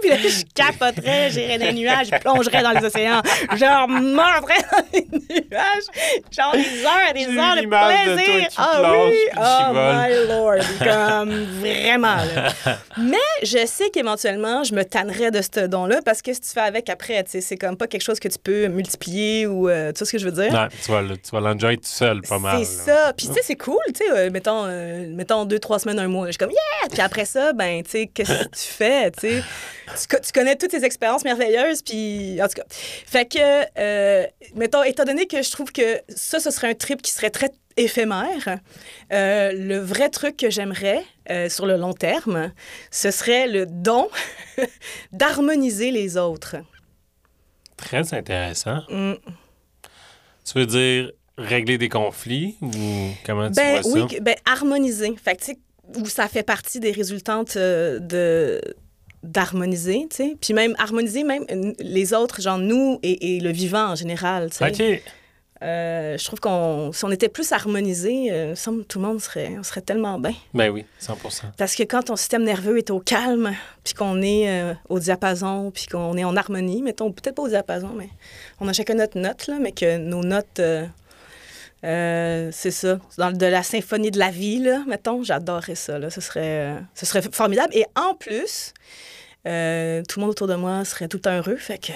Puis 0.00 0.10
là, 0.10 0.16
je 0.18 0.44
capoterais, 0.54 1.30
j'irais 1.30 1.58
dans 1.58 1.66
les 1.66 1.72
nuages, 1.72 2.08
je 2.12 2.18
plongerais 2.18 2.62
dans 2.62 2.72
les 2.72 2.84
océans, 2.84 3.22
genre 3.56 3.88
mordrais 3.88 4.54
dans 4.72 4.84
les 4.92 5.06
nuages, 5.12 5.84
genre 6.30 6.52
des 6.52 6.84
heures 6.84 7.12
des 7.14 7.38
heures 7.38 7.54
de 7.56 7.60
l'image 7.60 8.06
de 8.06 8.14
toi 8.14 8.14
plaisir. 8.16 8.48
ah 8.56 8.92
oui! 9.06 9.16
Oh 9.36 9.72
my 9.72 10.28
lord! 10.28 10.64
Comme 10.78 11.44
vraiment, 11.60 12.16
là. 12.16 12.52
Mais 12.98 13.16
je 13.42 13.64
sais 13.66 13.90
qu'éventuellement, 13.90 14.64
je 14.64 14.74
me 14.74 14.84
tannerais 14.84 15.30
de 15.30 15.40
ce 15.42 15.66
don-là 15.66 16.00
parce 16.04 16.22
que 16.22 16.32
si 16.32 16.40
tu 16.40 16.50
fais 16.50 16.60
avec 16.60 16.88
après, 16.88 17.22
tu 17.24 17.30
sais, 17.32 17.40
c'est 17.40 17.56
comme 17.56 17.76
pas 17.76 17.86
quelque 17.86 18.02
chose 18.02 18.20
que 18.20 18.28
tu 18.28 18.38
peux 18.38 18.66
multiplier 18.68 19.46
ou 19.46 19.68
euh, 19.68 19.92
tu 19.92 19.98
vois 19.98 20.06
ce 20.06 20.12
que 20.12 20.18
je 20.18 20.24
veux 20.28 20.32
dire? 20.42 20.68
Tu 20.84 20.90
vas, 20.96 21.16
tu 21.16 21.30
vas 21.32 21.40
l'enjoy 21.40 21.76
tout 21.78 21.84
seul, 21.84 22.22
pas 22.22 22.38
mal. 22.38 22.64
C'est 22.64 22.84
ça. 22.90 23.12
Puis, 23.16 23.26
tu 23.28 23.34
sais, 23.34 23.40
c'est 23.42 23.56
cool, 23.56 23.78
tu 23.88 24.04
sais, 24.04 24.10
euh, 24.10 24.30
mettons, 24.30 24.64
euh, 24.66 25.06
mettons 25.14 25.44
deux, 25.44 25.58
trois 25.58 25.78
semaines, 25.78 25.98
un 25.98 26.08
mois. 26.08 26.26
Je 26.26 26.32
suis 26.32 26.38
comme, 26.38 26.50
yeah! 26.50 26.88
Puis 26.90 27.00
après 27.00 27.24
ça, 27.24 27.52
ben, 27.52 27.82
tu 27.82 27.90
sais, 27.90 28.06
qu'est-ce 28.06 28.32
que 28.44 28.48
tu 28.48 28.62
fais, 28.72 29.10
tu 29.10 29.20
sais? 29.20 29.42
Tu, 30.00 30.08
co- 30.08 30.22
tu 30.24 30.32
connais 30.32 30.56
toutes 30.56 30.70
ces 30.72 30.84
expériences 30.84 31.24
merveilleuses, 31.24 31.82
puis 31.82 32.40
en 32.42 32.48
tout 32.48 32.54
cas. 32.54 32.64
Fait 32.70 33.26
que, 33.26 33.38
euh, 33.78 34.26
mettons, 34.54 34.82
étant 34.82 35.04
donné 35.04 35.26
que 35.26 35.42
je 35.42 35.50
trouve 35.50 35.72
que 35.72 36.00
ça, 36.08 36.40
ce 36.40 36.50
serait 36.50 36.70
un 36.70 36.74
trip 36.74 37.02
qui 37.02 37.10
serait 37.12 37.30
très 37.30 37.50
éphémère, 37.78 38.58
euh, 39.12 39.52
le 39.52 39.78
vrai 39.78 40.08
truc 40.08 40.38
que 40.38 40.48
j'aimerais 40.48 41.02
euh, 41.30 41.50
sur 41.50 41.66
le 41.66 41.76
long 41.76 41.92
terme, 41.92 42.50
ce 42.90 43.10
serait 43.10 43.46
le 43.48 43.66
don 43.66 44.08
d'harmoniser 45.12 45.90
les 45.90 46.16
autres. 46.16 46.56
Très 47.76 48.14
intéressant. 48.14 48.80
Mm. 48.88 49.14
Tu 50.46 50.58
veux 50.58 50.66
dire 50.66 51.10
régler 51.38 51.76
des 51.78 51.88
conflits 51.88 52.56
ou 52.62 52.68
comment 53.24 53.48
tu 53.48 53.54
Ben 53.54 53.80
vois 53.82 53.90
oui, 53.92 54.00
ça? 54.10 54.16
que- 54.16 54.22
ben 54.22 54.34
harmoniser. 54.46 55.14
Fait 55.22 55.36
que, 55.36 55.52
où 56.00 56.06
ça 56.06 56.28
fait 56.28 56.42
partie 56.42 56.80
des 56.80 56.92
résultantes 56.92 57.56
euh, 57.56 57.98
de 57.98 58.60
d'harmoniser, 59.22 60.06
tu 60.10 60.16
sais. 60.16 60.36
Puis 60.40 60.54
même 60.54 60.74
harmoniser 60.78 61.24
même 61.24 61.44
les 61.80 62.14
autres, 62.14 62.40
genre 62.40 62.58
nous 62.58 62.98
et, 63.02 63.36
et 63.36 63.40
le 63.40 63.50
vivant 63.50 63.88
en 63.90 63.94
général, 63.96 64.50
tu 64.50 64.58
sais. 64.58 64.94
OK. 64.94 65.02
Euh, 65.62 66.18
je 66.18 66.24
trouve 66.24 66.38
qu'on 66.38 66.90
si 66.92 67.04
on 67.06 67.10
était 67.10 67.30
plus 67.30 67.50
harmonisé, 67.50 68.28
euh, 68.30 68.54
tout 68.88 68.98
le 68.98 69.06
monde 69.06 69.20
serait 69.20 69.54
on 69.58 69.62
serait 69.62 69.80
tellement 69.80 70.18
bien. 70.18 70.34
Ben 70.52 70.68
oui, 70.68 70.84
100% 71.00 71.44
Parce 71.56 71.74
que 71.74 71.82
quand 71.84 72.02
ton 72.04 72.16
système 72.16 72.44
nerveux 72.44 72.76
est 72.76 72.90
au 72.90 73.00
calme, 73.00 73.52
puis 73.82 73.94
qu'on 73.94 74.20
est 74.20 74.50
euh, 74.50 74.74
au 74.90 74.98
diapason, 74.98 75.70
puis 75.70 75.86
qu'on 75.86 76.16
est 76.18 76.24
en 76.24 76.36
harmonie, 76.36 76.82
mettons, 76.82 77.10
peut-être 77.10 77.36
pas 77.36 77.42
au 77.42 77.48
diapason, 77.48 77.90
mais 77.96 78.10
on 78.60 78.68
a 78.68 78.74
chacun 78.74 78.94
notre 78.94 79.18
note, 79.18 79.46
là, 79.46 79.56
mais 79.58 79.72
que 79.72 79.96
nos 79.96 80.22
notes, 80.22 80.60
c'est 81.82 82.70
ça, 82.70 82.98
dans 83.16 83.32
de 83.32 83.46
la 83.46 83.62
symphonie 83.62 84.10
de 84.10 84.18
la 84.18 84.30
vie, 84.30 84.58
là, 84.58 84.82
mettons, 84.86 85.22
j'adorerais 85.22 85.74
ça, 85.74 85.98
là, 85.98 86.10
ce 86.10 86.20
serait, 86.20 86.74
ce 86.94 87.06
serait 87.06 87.22
formidable. 87.22 87.74
Et 87.74 87.86
en 87.94 88.14
plus, 88.14 88.74
tout 89.44 89.48
le 89.48 90.20
monde 90.20 90.30
autour 90.30 90.48
de 90.48 90.54
moi 90.56 90.84
serait 90.84 91.08
tout 91.08 91.16
le 91.16 91.22
temps 91.22 91.36
heureux, 91.36 91.56
fait 91.56 91.78
que 91.78 91.92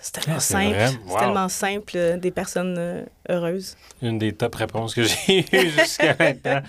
c'est 0.00 0.12
tellement 0.20 0.36
Ah, 0.36 0.40
simple, 0.40 0.76
c'est 1.08 1.18
tellement 1.18 1.48
simple, 1.48 1.92
euh, 1.96 2.16
des 2.16 2.30
personnes 2.30 2.76
euh, 2.78 3.04
heureuses. 3.28 3.76
Une 4.02 4.18
des 4.18 4.32
top 4.32 4.54
réponses 4.54 4.94
que 4.94 5.02
j'ai 5.04 5.40
eues 5.52 5.70
jusqu'à 5.70 6.16
maintenant. 6.18 6.62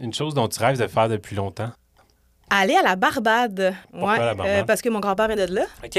Une 0.00 0.12
chose 0.12 0.34
dont 0.34 0.48
tu 0.48 0.60
rêves 0.60 0.78
de 0.78 0.86
faire 0.86 1.08
depuis 1.08 1.36
longtemps? 1.36 1.70
Aller 2.50 2.74
à 2.76 2.82
la 2.82 2.94
Barbade. 2.96 3.74
Pourquoi 3.90 4.12
ouais, 4.12 4.18
la 4.18 4.34
Barbade? 4.34 4.66
parce 4.66 4.82
que 4.82 4.88
mon 4.88 5.00
grand-père 5.00 5.30
est 5.30 5.46
de 5.48 5.54
là. 5.54 5.64
OK. 5.84 5.98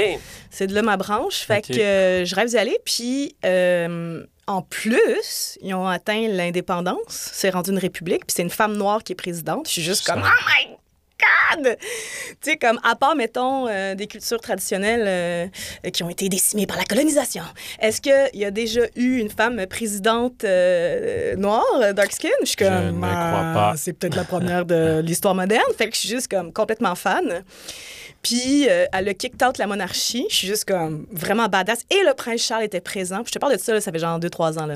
C'est 0.50 0.66
de 0.68 0.74
là 0.74 0.82
ma 0.82 0.96
branche. 0.96 1.40
Fait 1.40 1.60
que 1.60 1.78
euh, 1.78 2.24
je 2.24 2.34
rêve 2.34 2.48
d'y 2.48 2.56
aller. 2.56 2.78
Puis, 2.84 3.34
euh, 3.44 4.24
en 4.46 4.62
plus, 4.62 5.58
ils 5.60 5.74
ont 5.74 5.88
atteint 5.88 6.28
l'indépendance. 6.28 7.30
C'est 7.32 7.50
rendu 7.50 7.72
une 7.72 7.78
république. 7.78 8.26
Puis 8.26 8.34
c'est 8.36 8.42
une 8.42 8.50
femme 8.50 8.76
noire 8.76 9.02
qui 9.02 9.12
est 9.12 9.16
présidente. 9.16 9.66
Je 9.66 9.72
suis 9.72 9.82
juste 9.82 10.04
Ça. 10.06 10.14
comme, 10.14 10.22
oh 10.24 10.42
my 10.70 10.76
God! 11.18 11.76
Tu 12.42 12.50
sais, 12.50 12.56
comme, 12.56 12.78
à 12.82 12.94
part, 12.96 13.16
mettons, 13.16 13.66
euh, 13.68 13.94
des 13.94 14.06
cultures 14.06 14.40
traditionnelles 14.40 15.04
euh, 15.06 15.90
qui 15.90 16.02
ont 16.02 16.10
été 16.10 16.28
décimées 16.28 16.66
par 16.66 16.76
la 16.76 16.84
colonisation, 16.84 17.42
est-ce 17.80 18.00
qu'il 18.00 18.30
y 18.34 18.44
a 18.44 18.50
déjà 18.50 18.82
eu 18.96 19.18
une 19.18 19.30
femme 19.30 19.64
présidente 19.66 20.44
euh, 20.44 21.36
noire, 21.36 21.64
dark 21.94 22.12
skin? 22.12 22.28
Je 22.40 22.46
suis 22.46 22.56
Je 22.58 22.64
comme, 22.64 23.00
ne 23.00 23.06
ah, 23.06 23.30
crois 23.32 23.62
pas. 23.62 23.74
C'est 23.76 23.92
peut-être 23.92 24.16
la 24.16 24.24
première 24.24 24.64
de 24.64 25.00
l'histoire 25.04 25.34
moderne. 25.34 25.62
Fait 25.78 25.88
que 25.88 25.94
je 25.94 26.00
suis 26.00 26.08
juste 26.08 26.28
comme 26.28 26.52
complètement 26.52 26.94
fan. 26.94 27.42
Puis, 28.22 28.68
euh, 28.68 28.86
elle 28.92 29.08
a 29.08 29.14
kicked 29.14 29.40
out 29.46 29.56
la 29.58 29.66
monarchie. 29.68 30.26
Je 30.28 30.34
suis 30.34 30.46
juste 30.48 30.64
comme 30.64 31.06
vraiment 31.12 31.46
badass. 31.46 31.80
Et 31.90 32.02
le 32.04 32.12
prince 32.14 32.42
Charles 32.42 32.64
était 32.64 32.80
présent. 32.80 33.18
Puis 33.18 33.26
je 33.28 33.32
te 33.32 33.38
parle 33.38 33.52
de 33.52 33.58
ça, 33.58 33.72
là, 33.72 33.80
ça 33.80 33.92
fait 33.92 33.98
genre 34.00 34.18
2-3 34.18 34.58
ans. 34.58 34.66
Là. 34.66 34.74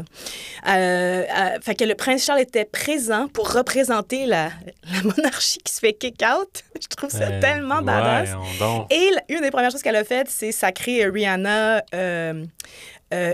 Euh, 0.68 1.24
euh, 1.24 1.59
fait 1.61 1.74
que 1.74 1.85
le 1.85 1.94
prince 1.96 2.24
Charles 2.24 2.40
était 2.42 2.64
présent 2.64 3.26
pour 3.29 3.53
représenter 3.53 4.26
la, 4.26 4.50
la 4.92 5.03
monarchie 5.16 5.59
qui 5.64 5.72
se 5.74 5.81
fait 5.81 5.94
kick 5.94 6.22
out. 6.22 6.62
Je 6.81 6.87
trouve 6.96 7.11
ça 7.11 7.24
Euh, 7.24 7.40
tellement 7.40 7.83
badass. 7.83 8.31
Et 8.90 9.11
la- 9.14 9.22
une 9.37 9.40
des 9.42 9.50
premières 9.50 9.70
choses 9.72 9.83
qu'elle 9.83 9.96
a 9.96 10.05
faites, 10.05 10.31
c'est 10.31 10.53
sacrer 10.53 11.07
Rihanna 11.07 11.83
euh, 11.92 12.44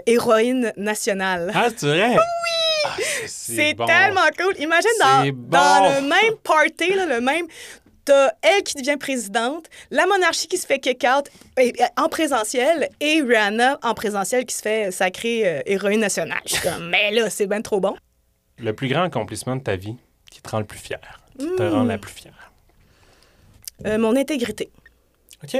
héroïne 0.07 0.73
nationale. 0.79 1.53
Ah, 1.55 1.69
c'est 1.77 1.87
vrai? 1.89 2.09
Oui! 2.11 3.03
C'est 3.27 3.75
bon. 3.75 3.85
tellement 3.85 4.21
cool. 4.39 4.55
Imagine 4.61 4.89
dans, 5.01 5.23
C'est 5.25 5.33
dans 5.51 5.95
le 5.97 6.01
même 6.09 6.37
party, 6.43 6.95
là, 6.95 7.05
le 7.07 7.21
même. 7.21 7.47
T'as 8.07 8.31
elle 8.41 8.63
qui 8.63 8.75
devient 8.77 8.97
présidente, 8.97 9.67
la 9.91 10.07
monarchie 10.07 10.47
qui 10.47 10.57
se 10.57 10.67
fait 10.67 10.79
kick-out 10.79 11.29
en 11.97 12.09
présentiel 12.09 12.89
et 13.01 13.21
Rihanna 13.21 13.79
en 13.83 13.95
présentiel 13.95 14.47
qui 14.47 14.55
se 14.55 14.63
fait 14.63 14.91
sacrer 14.93 15.47
euh, 15.47 15.61
héroïne 15.67 16.01
nationale. 16.01 16.41
Je 16.47 16.55
suis 16.55 16.63
comme, 16.63 16.89
mais 16.89 17.11
là, 17.11 17.29
c'est 17.31 17.47
bien 17.49 17.61
trop 17.63 17.81
bon. 17.81 17.97
Le 18.59 18.73
plus 18.73 18.87
grand 18.89 19.03
accomplissement 19.03 19.57
de 19.57 19.63
ta 19.63 19.75
vie 19.77 19.97
qui 20.31 20.41
te 20.41 20.49
rend 20.49 20.61
le 20.61 20.65
plus 20.67 20.79
fier, 20.79 21.01
qui 21.39 21.47
te 21.47 21.63
Hmm. 21.63 21.73
rend 21.75 21.83
la 21.85 21.99
plus 21.99 22.13
fière. 22.13 22.53
Euh, 23.87 23.99
mon 23.99 24.15
intégrité. 24.17 24.71
OK. 25.43 25.57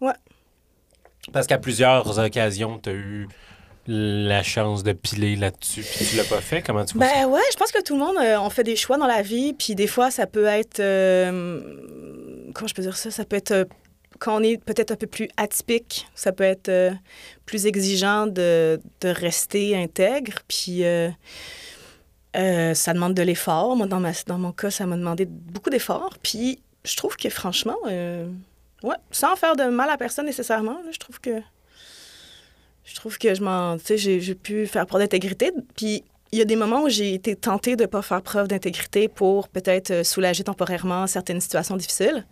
Ouais. 0.00 0.12
Parce 1.32 1.46
qu'à 1.46 1.58
plusieurs 1.58 2.18
occasions, 2.18 2.78
tu 2.78 2.88
as 2.90 2.92
eu 2.94 3.28
la 3.90 4.42
chance 4.42 4.82
de 4.82 4.92
piler 4.92 5.34
là-dessus, 5.34 5.82
puis 5.82 6.04
tu 6.04 6.16
l'as 6.16 6.24
pas 6.24 6.42
fait. 6.42 6.60
Comment 6.62 6.84
tu? 6.84 6.98
Ben 6.98 7.26
ouais, 7.26 7.40
je 7.50 7.56
pense 7.56 7.72
que 7.72 7.82
tout 7.82 7.94
le 7.94 8.00
monde, 8.00 8.16
euh, 8.22 8.38
on 8.38 8.50
fait 8.50 8.62
des 8.62 8.76
choix 8.76 8.98
dans 8.98 9.06
la 9.06 9.22
vie, 9.22 9.54
puis 9.54 9.74
des 9.74 9.86
fois, 9.86 10.10
ça 10.10 10.26
peut 10.26 10.44
être... 10.44 10.78
euh, 10.78 11.62
comment 12.54 12.68
je 12.68 12.74
peux 12.74 12.82
dire 12.82 12.96
ça? 12.96 13.10
Ça 13.10 13.24
peut 13.24 13.36
être... 13.36 13.52
euh, 13.52 13.64
quand 14.18 14.38
on 14.38 14.42
est 14.42 14.62
peut-être 14.62 14.90
un 14.90 14.96
peu 14.96 15.06
plus 15.06 15.28
atypique, 15.36 16.06
ça 16.14 16.32
peut 16.32 16.44
être 16.44 16.92
plus 17.46 17.66
exigeant 17.66 18.26
de, 18.26 18.80
de 19.00 19.08
rester 19.08 19.76
intègre, 19.76 20.40
puis 20.48 20.82
ça 22.34 22.92
demande 22.92 23.14
de 23.14 23.22
l'effort. 23.22 23.74
Moi, 23.76 23.86
dans, 23.86 24.00
ma, 24.00 24.12
dans 24.26 24.38
mon 24.38 24.52
cas, 24.52 24.70
ça 24.70 24.86
m'a 24.86 24.96
demandé 24.96 25.24
beaucoup 25.24 25.70
d'efforts, 25.70 26.18
puis 26.22 26.60
je 26.84 26.96
trouve 26.96 27.16
que 27.16 27.30
franchement, 27.30 27.76
euh, 27.86 28.28
ouais, 28.82 28.96
sans 29.10 29.36
faire 29.36 29.56
de 29.56 29.64
mal 29.64 29.88
à 29.88 29.96
personne 29.96 30.26
nécessairement, 30.26 30.80
là, 30.84 30.90
je 30.92 30.98
trouve 30.98 31.20
que... 31.20 31.40
Je 32.88 32.94
trouve 32.94 33.18
que 33.18 33.34
je 33.34 33.42
m'en... 33.42 33.76
Tu 33.76 33.98
sais, 33.98 34.20
j'ai 34.20 34.34
pu 34.34 34.66
faire 34.66 34.86
preuve 34.86 35.02
d'intégrité, 35.02 35.52
puis 35.76 36.02
il 36.32 36.38
y 36.38 36.42
a 36.42 36.44
des 36.44 36.56
moments 36.56 36.82
où 36.82 36.88
j'ai 36.88 37.14
été 37.14 37.36
tentée 37.36 37.76
de 37.76 37.82
ne 37.82 37.86
pas 37.86 38.02
faire 38.02 38.22
preuve 38.22 38.48
d'intégrité 38.48 39.08
pour 39.08 39.48
peut-être 39.48 39.90
euh, 39.90 40.04
soulager 40.04 40.44
temporairement 40.44 41.06
certaines 41.06 41.40
situations 41.40 41.76
difficiles. 41.76 42.26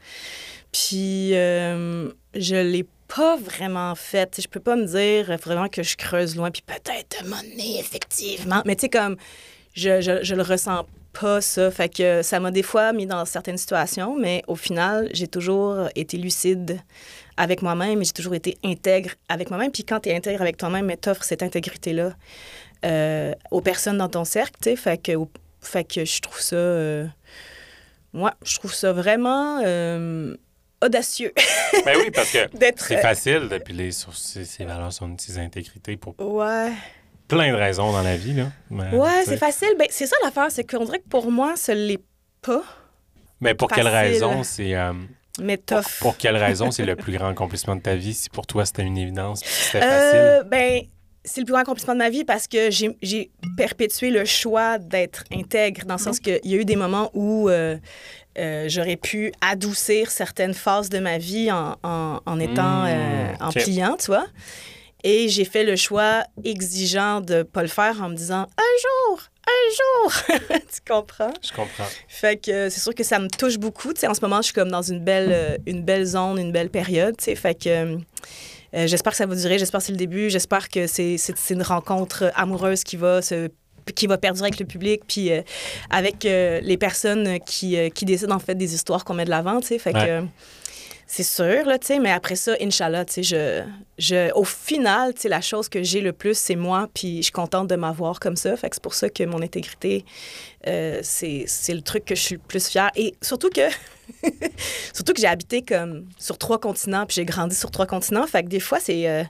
Puis 0.72 1.34
euh, 1.34 2.10
je 2.34 2.56
l'ai 2.56 2.86
pas 3.08 3.36
vraiment 3.36 3.94
fait. 3.94 4.30
Tu 4.30 4.36
sais, 4.36 4.42
Je 4.42 4.48
peux 4.48 4.60
pas 4.60 4.76
me 4.76 4.86
dire 4.86 5.36
vraiment 5.38 5.68
que 5.68 5.82
je 5.82 5.96
creuse 5.96 6.36
loin, 6.36 6.50
puis 6.50 6.62
peut-être 6.62 7.22
un 7.22 7.24
moment 7.24 7.42
donné, 7.42 7.78
effectivement. 7.78 8.62
Mais 8.64 8.76
tu 8.76 8.82
sais, 8.82 8.88
comme 8.88 9.16
je, 9.74 10.00
je, 10.00 10.22
je 10.22 10.34
le 10.34 10.42
ressens 10.42 10.86
pas, 11.12 11.40
ça. 11.40 11.70
Fait 11.70 11.88
que 11.88 12.22
ça 12.22 12.40
m'a 12.40 12.50
des 12.50 12.62
fois 12.62 12.92
mis 12.92 13.06
dans 13.06 13.24
certaines 13.24 13.58
situations, 13.58 14.16
mais 14.18 14.42
au 14.46 14.56
final, 14.56 15.10
j'ai 15.12 15.28
toujours 15.28 15.88
été 15.94 16.16
lucide 16.16 16.80
avec 17.36 17.62
moi-même 17.62 18.00
et 18.00 18.04
j'ai 18.04 18.12
toujours 18.12 18.34
été 18.34 18.56
intègre 18.64 19.10
avec 19.28 19.50
moi-même. 19.50 19.70
Puis 19.70 19.84
quand 19.84 20.00
tu 20.00 20.08
es 20.08 20.16
intègre 20.16 20.40
avec 20.42 20.56
toi-même, 20.56 20.86
mais 20.86 20.96
t'offres 20.96 21.24
cette 21.24 21.42
intégrité-là 21.42 22.12
euh, 22.84 23.32
aux 23.50 23.60
personnes 23.60 23.98
dans 23.98 24.08
ton 24.08 24.24
cercle, 24.24 24.54
tu 24.62 24.70
sais. 24.70 24.76
Fait 24.76 24.98
que, 24.98 25.12
fait 25.60 25.84
que 25.84 26.04
je 26.04 26.20
trouve 26.20 26.40
ça... 26.40 26.56
euh, 26.56 27.06
moi, 28.12 28.34
je 28.44 28.56
trouve 28.58 28.72
ça 28.72 28.92
vraiment 28.92 29.60
euh, 29.64 30.34
audacieux 30.82 31.32
Ben 31.84 31.96
oui, 31.98 32.10
parce 32.10 32.30
que 32.32 32.38
c'est 32.78 33.00
facile 33.02 33.48
de 33.48 33.58
piler 33.58 33.92
sur 33.92 34.16
ses, 34.16 34.44
ses 34.44 34.64
valeurs, 34.64 34.92
son, 34.92 35.16
ses 35.18 35.38
intégrité 35.38 35.96
pour 35.96 36.14
Ouais. 36.18 36.72
plein 37.28 37.50
de 37.52 37.56
raisons 37.56 37.92
dans 37.92 38.02
la 38.02 38.16
vie. 38.16 38.32
Là. 38.34 38.46
Mais, 38.70 38.90
Ouais, 38.94 39.24
tu 39.24 39.30
c'est 39.30 39.36
facile. 39.36 39.68
Ben, 39.78 39.86
c'est 39.90 40.06
ça 40.06 40.16
l'affaire, 40.24 40.50
c'est 40.50 40.64
qu'on 40.64 40.84
dirait 40.84 41.00
que 41.00 41.08
pour 41.08 41.30
moi, 41.30 41.56
ce 41.56 41.72
l'est 41.72 42.02
pas, 42.40 42.62
Mais 43.40 43.54
pour 43.54 43.68
quelle 43.68 43.84
facile. 43.84 43.98
raison? 44.12 44.42
C'est. 44.44 44.74
euh, 44.74 44.92
mais 45.38 45.56
pour, 45.56 45.82
tough. 45.82 45.98
pour 46.00 46.16
quelle 46.16 46.36
raison 46.36 46.70
c'est 46.70 46.84
le 46.84 46.96
plus 46.96 47.12
grand 47.12 47.28
accomplissement 47.28 47.76
de 47.76 47.82
ta 47.82 47.94
vie? 47.96 48.14
Si 48.14 48.30
pour 48.30 48.46
toi 48.46 48.64
c'était 48.66 48.82
une 48.82 48.98
évidence 48.98 49.40
c'était 49.44 49.82
Euh, 49.84 50.42
facile? 50.42 50.48
ben, 50.50 50.82
c'est 51.24 51.40
le 51.40 51.44
plus 51.44 51.52
grand 51.52 51.62
accomplissement 51.62 51.94
de 51.94 51.98
ma 51.98 52.10
vie 52.10 52.24
parce 52.24 52.46
que 52.46 52.70
j'ai 52.70 53.30
perpétué 53.56 54.10
le 54.10 54.24
choix 54.24 54.78
d'être 54.78 55.24
intègre, 55.32 55.84
dans 55.84 55.94
le 55.96 56.00
sens 56.00 56.20
qu'il 56.20 56.38
y 56.44 56.54
a 56.54 56.58
eu 56.58 56.64
des 56.64 56.76
moments 56.76 57.10
où 57.14 57.48
euh, 57.48 57.76
euh, 58.38 58.68
j'aurais 58.68 58.96
pu 58.96 59.32
adoucir 59.40 60.10
certaines 60.10 60.54
phases 60.54 60.88
de 60.88 60.98
ma 61.00 61.18
vie 61.18 61.50
en, 61.50 61.76
en, 61.82 62.20
en 62.24 62.38
étant 62.38 62.82
Mmh, 62.84 62.86
euh, 62.88 63.32
en 63.40 63.48
ok. 63.48 63.54
pliant, 63.64 63.96
tu 63.96 64.06
vois? 64.06 64.26
Et 65.08 65.28
j'ai 65.28 65.44
fait 65.44 65.62
le 65.62 65.76
choix 65.76 66.24
exigeant 66.42 67.20
de 67.20 67.44
pas 67.44 67.62
le 67.62 67.68
faire 67.68 68.02
en 68.02 68.08
me 68.08 68.16
disant 68.16 68.44
un 68.58 68.74
jour, 68.82 69.22
un 69.46 70.10
jour, 70.10 70.38
tu 70.50 70.80
comprends? 70.92 71.32
Je 71.40 71.52
comprends. 71.52 71.86
Fait 72.08 72.36
que 72.36 72.50
euh, 72.50 72.70
c'est 72.70 72.80
sûr 72.80 72.92
que 72.92 73.04
ça 73.04 73.20
me 73.20 73.28
touche 73.28 73.56
beaucoup. 73.56 73.92
En 74.04 74.14
ce 74.14 74.20
moment, 74.20 74.38
je 74.38 74.46
suis 74.46 74.52
comme 74.52 74.70
dans 74.70 74.82
une 74.82 75.04
belle, 75.04 75.30
euh, 75.30 75.56
une 75.66 75.84
belle 75.84 76.06
zone, 76.06 76.38
une 76.38 76.50
belle 76.50 76.70
période. 76.70 77.14
Fait 77.20 77.54
que 77.54 77.98
euh, 78.74 78.86
j'espère 78.88 79.12
que 79.12 79.16
ça 79.16 79.26
va 79.26 79.34
durer. 79.36 79.60
J'espère 79.60 79.78
que 79.78 79.86
c'est 79.86 79.92
le 79.92 79.98
début. 79.98 80.28
J'espère 80.28 80.68
que 80.68 80.86
c'est, 80.86 81.16
une 81.50 81.62
rencontre 81.62 82.32
amoureuse 82.34 82.82
qui 82.82 82.96
va 82.96 83.22
se 83.22 83.48
qui 83.94 84.08
va 84.08 84.18
perdurer 84.18 84.48
avec 84.48 84.58
le 84.58 84.66
public, 84.66 85.02
puis 85.06 85.30
euh, 85.30 85.42
avec 85.90 86.24
euh, 86.24 86.58
les 86.60 86.76
personnes 86.76 87.38
qui, 87.46 87.78
qui 87.92 88.04
décident 88.04 88.34
en 88.34 88.40
fait 88.40 88.56
des 88.56 88.74
histoires 88.74 89.04
qu'on 89.04 89.14
met 89.14 89.24
de 89.24 89.30
l'avant, 89.30 89.60
tu 89.60 89.68
sais. 89.68 89.78
Fait 89.78 89.92
que 89.92 90.22
Ouais. 90.22 90.26
C'est 91.08 91.22
sûr, 91.22 91.64
là, 91.64 91.78
tu 91.78 91.98
mais 92.00 92.10
après 92.10 92.34
ça, 92.34 92.54
Inch'Allah, 92.60 93.04
tu 93.04 93.22
je, 93.22 94.32
au 94.34 94.44
final, 94.44 95.14
tu 95.14 95.28
la 95.28 95.40
chose 95.40 95.68
que 95.68 95.82
j'ai 95.82 96.00
le 96.00 96.12
plus, 96.12 96.36
c'est 96.36 96.56
moi, 96.56 96.88
puis 96.92 97.18
je 97.18 97.22
suis 97.22 97.32
contente 97.32 97.68
de 97.68 97.76
m'avoir 97.76 98.18
comme 98.18 98.36
ça. 98.36 98.56
Fait 98.56 98.68
que 98.68 98.76
c'est 98.76 98.82
pour 98.82 98.94
ça 98.94 99.08
que 99.08 99.22
mon 99.22 99.40
intégrité, 99.40 100.04
euh, 100.66 100.98
c'est 101.02 101.46
le 101.68 101.80
truc 101.80 102.04
que 102.04 102.16
je 102.16 102.20
suis 102.20 102.34
le 102.34 102.40
plus 102.40 102.66
fière. 102.66 102.90
Et 102.96 103.14
surtout 103.22 103.50
que, 103.50 103.68
surtout 104.92 105.12
que 105.12 105.20
j'ai 105.20 105.28
habité 105.28 105.62
comme 105.62 106.06
sur 106.18 106.38
trois 106.38 106.58
continents, 106.58 107.06
puis 107.06 107.14
j'ai 107.14 107.24
grandi 107.24 107.54
sur 107.54 107.70
trois 107.70 107.86
continents. 107.86 108.26
Fait 108.26 108.42
que 108.42 108.48
des 108.48 108.60
fois, 108.60 108.80
c'est. 108.80 109.08
euh, 109.08 109.22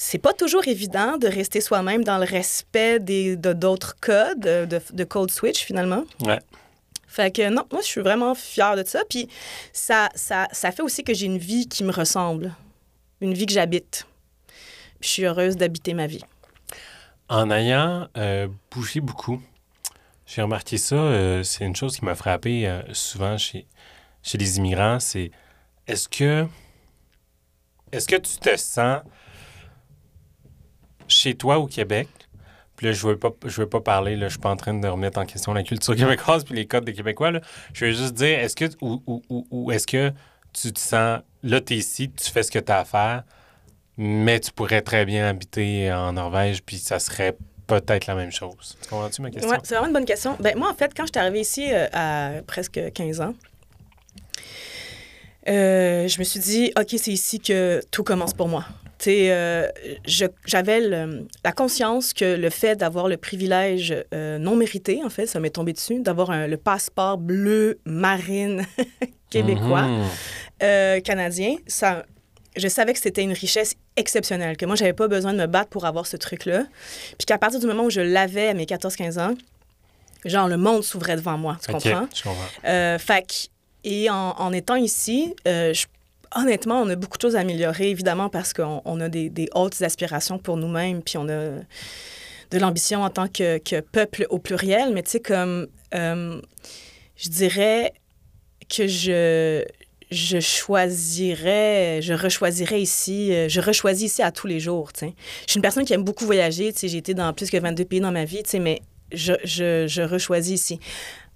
c'est 0.00 0.18
pas 0.18 0.32
toujours 0.32 0.68
évident 0.68 1.18
de 1.18 1.26
rester 1.26 1.60
soi-même 1.60 2.04
dans 2.04 2.18
le 2.18 2.24
respect 2.24 3.00
des, 3.00 3.34
de 3.34 3.52
d'autres 3.52 3.96
codes, 4.00 4.38
de, 4.38 4.64
de, 4.64 4.80
de 4.92 5.04
code 5.04 5.32
switch 5.32 5.64
finalement. 5.64 6.04
Fait 7.18 7.32
que 7.32 7.48
non, 7.48 7.66
moi 7.72 7.80
je 7.80 7.86
suis 7.88 8.00
vraiment 8.00 8.32
fière 8.36 8.76
de 8.76 8.84
ça. 8.84 9.02
Puis 9.10 9.28
ça, 9.72 10.08
ça, 10.14 10.46
ça 10.52 10.70
fait 10.70 10.82
aussi 10.82 11.02
que 11.02 11.12
j'ai 11.12 11.26
une 11.26 11.36
vie 11.36 11.66
qui 11.66 11.82
me 11.82 11.90
ressemble, 11.90 12.54
une 13.20 13.34
vie 13.34 13.44
que 13.44 13.52
j'habite. 13.52 14.06
Puis 15.00 15.08
je 15.08 15.14
suis 15.14 15.24
heureuse 15.24 15.56
d'habiter 15.56 15.94
ma 15.94 16.06
vie. 16.06 16.22
En 17.28 17.50
ayant 17.50 18.06
euh, 18.16 18.46
bougé 18.70 19.00
beaucoup, 19.00 19.42
j'ai 20.26 20.42
remarqué 20.42 20.78
ça, 20.78 20.94
euh, 20.94 21.42
c'est 21.42 21.64
une 21.64 21.74
chose 21.74 21.98
qui 21.98 22.04
m'a 22.04 22.14
frappé 22.14 22.68
euh, 22.68 22.82
souvent 22.92 23.36
chez, 23.36 23.66
chez 24.22 24.38
les 24.38 24.58
immigrants, 24.58 25.00
c'est 25.00 25.32
est-ce 25.88 26.08
que 26.08 26.46
est-ce 27.90 28.06
que 28.06 28.14
tu 28.14 28.36
te 28.38 28.56
sens 28.56 29.02
chez 31.08 31.34
toi 31.34 31.58
au 31.58 31.66
Québec? 31.66 32.08
Puis 32.78 32.86
là, 32.86 32.92
je 32.92 33.06
veux 33.06 33.18
pas, 33.18 33.30
je 33.44 33.60
veux 33.60 33.68
pas 33.68 33.80
parler, 33.80 34.16
je 34.18 34.28
suis 34.28 34.38
pas 34.38 34.50
en 34.50 34.56
train 34.56 34.72
de 34.72 34.86
remettre 34.88 35.18
en 35.18 35.26
question 35.26 35.52
la 35.52 35.64
culture 35.64 35.94
québécoise 35.96 36.44
puis 36.44 36.54
les 36.54 36.64
codes 36.66 36.84
des 36.84 36.92
Québécois. 36.94 37.32
Je 37.74 37.84
veux 37.84 37.90
juste 37.92 38.14
dire, 38.14 38.38
est-ce 38.38 38.54
que 38.56 38.64
ou, 38.80 39.02
ou- 39.50 39.70
est-ce 39.72 39.86
que 39.86 40.12
tu 40.52 40.72
te 40.72 40.78
sens 40.80 41.20
là, 41.42 41.60
tu 41.60 41.74
es 41.74 41.76
ici, 41.76 42.08
tu 42.10 42.30
fais 42.30 42.42
ce 42.44 42.50
que 42.52 42.58
tu 42.60 42.70
as 42.72 42.78
à 42.78 42.84
faire, 42.84 43.24
mais 43.96 44.38
tu 44.38 44.52
pourrais 44.52 44.80
très 44.80 45.04
bien 45.04 45.28
habiter 45.28 45.92
en 45.92 46.12
Norvège, 46.12 46.62
puis 46.62 46.78
ça 46.78 47.00
serait 47.00 47.36
peut-être 47.66 48.06
la 48.06 48.14
même 48.14 48.30
chose. 48.30 48.76
Tu 48.80 48.88
c'est 49.64 49.74
vraiment 49.74 49.88
une 49.88 49.92
bonne 49.92 50.04
question. 50.04 50.36
Ben, 50.40 50.56
moi, 50.56 50.70
en 50.70 50.74
fait, 50.74 50.92
quand 50.96 51.04
je 51.04 51.10
suis 51.12 51.20
arrivée 51.20 51.40
ici 51.40 51.68
euh, 51.72 51.86
à 51.92 52.30
presque 52.46 52.80
15 52.94 53.20
ans, 53.20 53.34
euh, 55.48 56.06
je 56.08 56.18
me 56.18 56.24
suis 56.24 56.40
dit, 56.40 56.72
OK, 56.78 56.94
c'est 56.96 57.10
ici 57.12 57.40
que 57.40 57.82
tout 57.90 58.04
commence 58.04 58.34
pour 58.34 58.48
moi. 58.48 58.64
Sais, 59.08 59.30
euh, 59.32 59.66
j'avais 60.44 60.80
la 60.80 61.52
conscience 61.54 62.12
que 62.12 62.36
le 62.36 62.50
fait 62.50 62.76
d'avoir 62.76 63.08
le 63.08 63.16
privilège 63.16 63.94
euh, 64.12 64.36
non 64.36 64.54
mérité, 64.54 65.00
en 65.02 65.08
fait, 65.08 65.26
ça 65.26 65.40
m'est 65.40 65.48
tombé 65.48 65.72
dessus, 65.72 66.00
d'avoir 66.00 66.46
le 66.46 66.56
passeport 66.58 67.16
bleu 67.16 67.78
marine 67.86 68.66
québécois, 69.30 69.84
Mhm. 69.84 70.04
euh, 70.62 71.00
canadien, 71.00 71.56
ça, 71.66 72.04
je 72.54 72.68
savais 72.68 72.92
que 72.92 72.98
c'était 72.98 73.22
une 73.22 73.32
richesse 73.32 73.76
exceptionnelle, 73.96 74.58
que 74.58 74.66
moi, 74.66 74.76
j'avais 74.76 74.92
pas 74.92 75.08
besoin 75.08 75.32
de 75.32 75.38
me 75.38 75.46
battre 75.46 75.70
pour 75.70 75.86
avoir 75.86 76.06
ce 76.06 76.18
truc-là. 76.18 76.64
Puis 77.16 77.24
qu'à 77.24 77.38
partir 77.38 77.60
du 77.60 77.66
moment 77.66 77.84
où 77.84 77.90
je 77.90 78.02
l'avais 78.02 78.48
à 78.48 78.54
mes 78.54 78.66
14-15 78.66 79.18
ans, 79.18 79.34
genre, 80.26 80.48
le 80.48 80.58
monde 80.58 80.84
s'ouvrait 80.84 81.16
devant 81.16 81.38
moi, 81.38 81.56
tu 81.64 81.70
Ok, 81.74 81.82
comprends? 81.82 82.06
je 82.14 82.22
comprends. 82.22 82.44
Euh, 82.66 82.98
fait 82.98 83.22
que 83.26 83.34
et 83.84 84.10
en, 84.10 84.32
en 84.36 84.52
étant 84.52 84.76
ici, 84.76 85.34
je- 85.46 85.86
honnêtement, 86.34 86.80
on 86.80 86.88
a 86.88 86.96
beaucoup 86.96 87.16
de 87.16 87.22
choses 87.22 87.36
à 87.36 87.40
améliorer, 87.40 87.90
évidemment, 87.90 88.28
parce 88.28 88.52
qu'on 88.52 88.82
on 88.84 89.00
a 89.00 89.08
des, 89.08 89.48
hautes 89.54 89.80
aspirations 89.82 90.38
pour 90.38 90.56
nous-mêmes, 90.56 91.02
puis 91.02 91.16
on 91.18 91.28
a 91.28 91.60
de 92.50 92.58
l'ambition 92.58 93.02
en 93.02 93.10
tant 93.10 93.28
que, 93.28 93.80
peuple 93.80 94.26
au 94.30 94.38
pluriel. 94.38 94.92
Mais 94.92 95.02
tu 95.02 95.10
sais, 95.10 95.20
comme 95.20 95.68
euh, 95.94 96.40
je 97.16 97.28
dirais 97.28 97.92
que 98.68 98.86
je, 98.86 100.40
choisirais, 100.40 102.00
je 102.02 102.14
rechoisirais 102.14 102.80
ici, 102.80 103.32
euh, 103.32 103.48
je 103.48 103.60
rechoisis 103.60 104.12
ici 104.12 104.22
à 104.22 104.30
tous 104.30 104.46
les 104.46 104.60
jours, 104.60 104.92
tu. 104.92 105.06
Je 105.06 105.12
suis 105.50 105.58
une 105.58 105.62
personne 105.62 105.84
qui 105.84 105.92
aime 105.92 106.04
beaucoup 106.04 106.24
voyager, 106.24 106.72
tu 106.72 106.80
sais, 106.80 106.88
j'ai 106.88 106.98
été 106.98 107.14
dans 107.14 107.32
plus 107.32 107.50
que 107.50 107.56
22 107.56 107.84
pays 107.84 108.00
dans 108.00 108.12
ma 108.12 108.24
vie, 108.24 108.42
tu 108.42 108.50
sais, 108.50 108.58
mais 108.58 108.80
je, 109.12 109.32
je, 109.44 109.86
je 109.86 110.02
rechoisis 110.02 110.54
ici. 110.54 110.80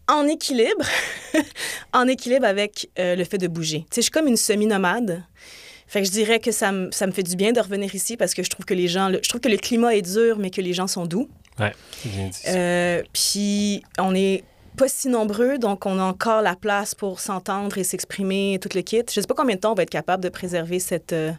En 0.08 0.26
équilibre, 0.26 0.84
en 1.92 2.06
équilibre 2.08 2.46
avec 2.46 2.90
euh, 2.98 3.14
le 3.16 3.24
fait 3.24 3.38
de 3.38 3.46
bouger. 3.48 3.80
Tu 3.80 3.86
sais, 3.94 4.00
je 4.00 4.02
suis 4.02 4.10
comme 4.10 4.26
une 4.28 4.36
semi-nomade. 4.36 5.22
Fait 5.86 6.00
que 6.00 6.06
je 6.06 6.12
dirais 6.12 6.40
que 6.40 6.52
ça 6.52 6.72
me, 6.72 6.90
ça 6.90 7.06
me 7.06 7.12
fait 7.12 7.22
du 7.22 7.36
bien 7.36 7.52
de 7.52 7.60
revenir 7.60 7.94
ici 7.94 8.16
parce 8.16 8.34
que 8.34 8.42
je 8.42 8.50
trouve 8.50 8.64
que 8.64 8.74
les 8.74 8.88
gens, 8.88 9.08
le- 9.08 9.20
je 9.22 9.28
trouve 9.28 9.40
que 9.40 9.48
le 9.48 9.58
climat 9.58 9.94
est 9.94 10.02
dur, 10.02 10.38
mais 10.38 10.50
que 10.50 10.60
les 10.60 10.72
gens 10.72 10.86
sont 10.86 11.06
doux. 11.06 11.28
Ouais, 11.58 11.72
bien 12.04 12.28
dit. 12.28 12.38
Euh, 12.48 13.02
puis 13.12 13.82
on 13.98 14.14
est 14.14 14.42
pas 14.76 14.88
si 14.88 15.08
nombreux, 15.08 15.58
donc 15.58 15.84
on 15.84 15.98
a 15.98 16.02
encore 16.02 16.40
la 16.40 16.56
place 16.56 16.94
pour 16.94 17.20
s'entendre 17.20 17.76
et 17.76 17.84
s'exprimer, 17.84 18.58
tout 18.60 18.70
le 18.74 18.80
kit. 18.80 19.02
Je 19.06 19.20
sais 19.20 19.26
pas 19.26 19.34
combien 19.34 19.54
de 19.56 19.60
temps 19.60 19.72
on 19.72 19.74
va 19.74 19.82
être 19.82 19.90
capable 19.90 20.24
de 20.24 20.30
préserver 20.30 20.78
cette, 20.80 21.12
euh, 21.12 21.30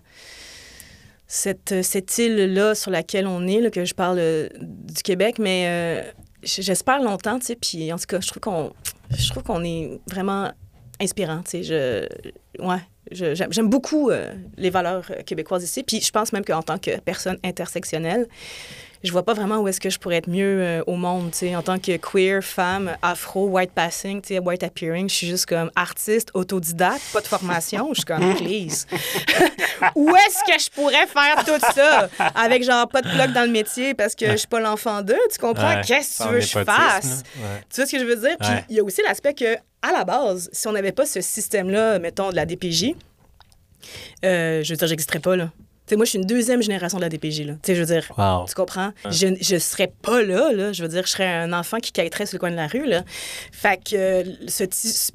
cette, 1.28 1.82
cette 1.84 2.15
île-là 2.19 2.76
sur 2.76 2.91
laquelle 2.91 3.26
on 3.26 3.47
est, 3.47 3.60
là, 3.60 3.71
que 3.71 3.86
je 3.86 3.93
parle 3.95 4.19
euh, 4.19 4.49
du 4.62 5.02
Québec, 5.02 5.38
mais 5.39 6.13
j'espère 6.43 7.01
longtemps, 7.01 7.39
tu 7.39 7.47
sais, 7.47 7.56
puis 7.56 7.91
en 7.91 7.97
tout 7.97 8.06
cas, 8.08 8.19
je 8.19 8.27
trouve 8.27 8.41
qu'on 8.41 8.73
je 9.10 9.29
trouve 9.29 9.43
qu'on 9.43 9.63
est 9.63 9.99
vraiment 10.08 10.51
inspirant, 10.99 11.41
tu 11.43 11.63
sais, 11.63 11.63
je... 11.63 12.63
Ouais, 12.63 12.82
j'aime 13.12 13.69
beaucoup 13.69 14.10
euh, 14.10 14.34
les 14.58 14.69
valeurs 14.69 15.06
euh, 15.12 15.21
québécoises 15.23 15.63
ici, 15.63 15.84
puis 15.84 16.01
je 16.01 16.12
pense 16.12 16.34
même 16.34 16.45
qu'en 16.45 16.62
tant 16.62 16.77
que 16.77 16.99
personne 17.01 17.38
intersectionnelle, 17.43 18.27
je 19.03 19.11
vois 19.11 19.23
pas 19.23 19.33
vraiment 19.33 19.57
où 19.59 19.67
est-ce 19.67 19.81
que 19.81 19.89
je 19.89 19.99
pourrais 19.99 20.17
être 20.17 20.29
mieux 20.29 20.61
euh, 20.61 20.83
au 20.87 20.95
monde, 20.95 21.31
tu 21.31 21.39
sais, 21.39 21.55
en 21.55 21.61
tant 21.61 21.77
que 21.77 21.97
queer, 21.97 22.41
femme, 22.41 22.95
afro, 23.01 23.47
white 23.47 23.71
passing, 23.71 24.21
tu 24.21 24.29
sais, 24.29 24.39
white 24.39 24.63
appearing, 24.63 25.09
je 25.09 25.15
suis 25.15 25.27
juste 25.27 25.45
comme 25.45 25.69
artiste, 25.75 26.29
autodidacte, 26.33 27.01
pas 27.11 27.19
de 27.21 27.27
formation, 27.27 27.89
je 27.89 27.95
suis 27.95 28.05
comme, 28.05 28.35
please. 28.37 28.87
où 29.95 30.09
est-ce 30.15 30.51
que 30.51 30.59
je 30.59 30.69
pourrais 30.69 31.05
faire 31.07 31.43
tout 31.43 31.59
ça? 31.73 32.09
Avec 32.35 32.63
genre 32.63 32.87
pas 32.87 33.01
de 33.01 33.09
plug 33.09 33.33
dans 33.33 33.43
le 33.43 33.51
métier 33.51 33.93
parce 33.93 34.15
que 34.15 34.31
je 34.31 34.37
suis 34.37 34.47
pas 34.47 34.61
l'enfant 34.61 35.01
d'eux, 35.01 35.19
tu 35.31 35.37
comprends? 35.39 35.75
Ouais, 35.75 35.81
Qu'est-ce 35.85 36.19
que 36.19 36.23
tu 36.23 36.29
veux 36.29 36.39
que 36.39 36.45
je 36.45 36.63
fasse? 36.63 37.23
Ouais. 37.37 37.61
Tu 37.69 37.75
vois 37.75 37.85
ce 37.85 37.91
que 37.91 37.99
je 37.99 38.05
veux 38.05 38.15
dire? 38.15 38.37
Puis 38.39 38.49
il 38.69 38.77
y 38.77 38.79
a 38.79 38.83
aussi 38.83 39.01
l'aspect 39.01 39.33
que, 39.33 39.55
à 39.81 39.91
la 39.91 40.05
base, 40.05 40.49
si 40.53 40.67
on 40.67 40.71
n'avait 40.71 40.93
pas 40.93 41.05
ce 41.05 41.19
système-là, 41.19 41.99
mettons, 41.99 42.29
de 42.29 42.35
la 42.35 42.45
DPJ, 42.45 42.95
euh, 44.23 44.63
je 44.63 44.73
veux 44.73 44.77
dire, 44.77 44.87
j'existerais 44.87 45.19
pas, 45.19 45.35
là. 45.35 45.51
Moi, 45.91 46.06
je 46.06 46.10
suis 46.12 46.17
une 46.19 46.26
deuxième 46.26 46.62
génération 46.63 46.98
de 46.98 47.04
la 47.04 47.10
DPJ, 47.10 47.41
là. 47.41 47.54
Tu 47.54 47.60
sais, 47.67 47.76
je 47.76 47.82
veux 47.82 47.86
dire, 47.86 48.12
Wow. 48.17 48.46
tu 48.48 48.56
comprends? 48.56 48.91
Je, 49.12 49.28
je 49.41 49.58
serais 49.58 49.91
pas 50.02 50.24
là, 50.24 50.52
là. 50.52 50.72
Je 50.74 50.82
veux 50.82 50.88
dire, 50.89 51.04
je 51.06 51.12
serais 51.12 51.28
un 51.28 51.54
enfant 51.54 51.78
qui 51.80 51.91
quêterait 51.91 52.26
sur 52.26 52.36
le 52.36 52.39
coin 52.39 52.50
de 52.52 52.56
la 52.56 52.67
rue, 52.67 52.86
là. 52.88 53.04
Fait 53.52 53.78
que, 53.84 53.96
euh, 53.96 54.24
ce 54.48 54.63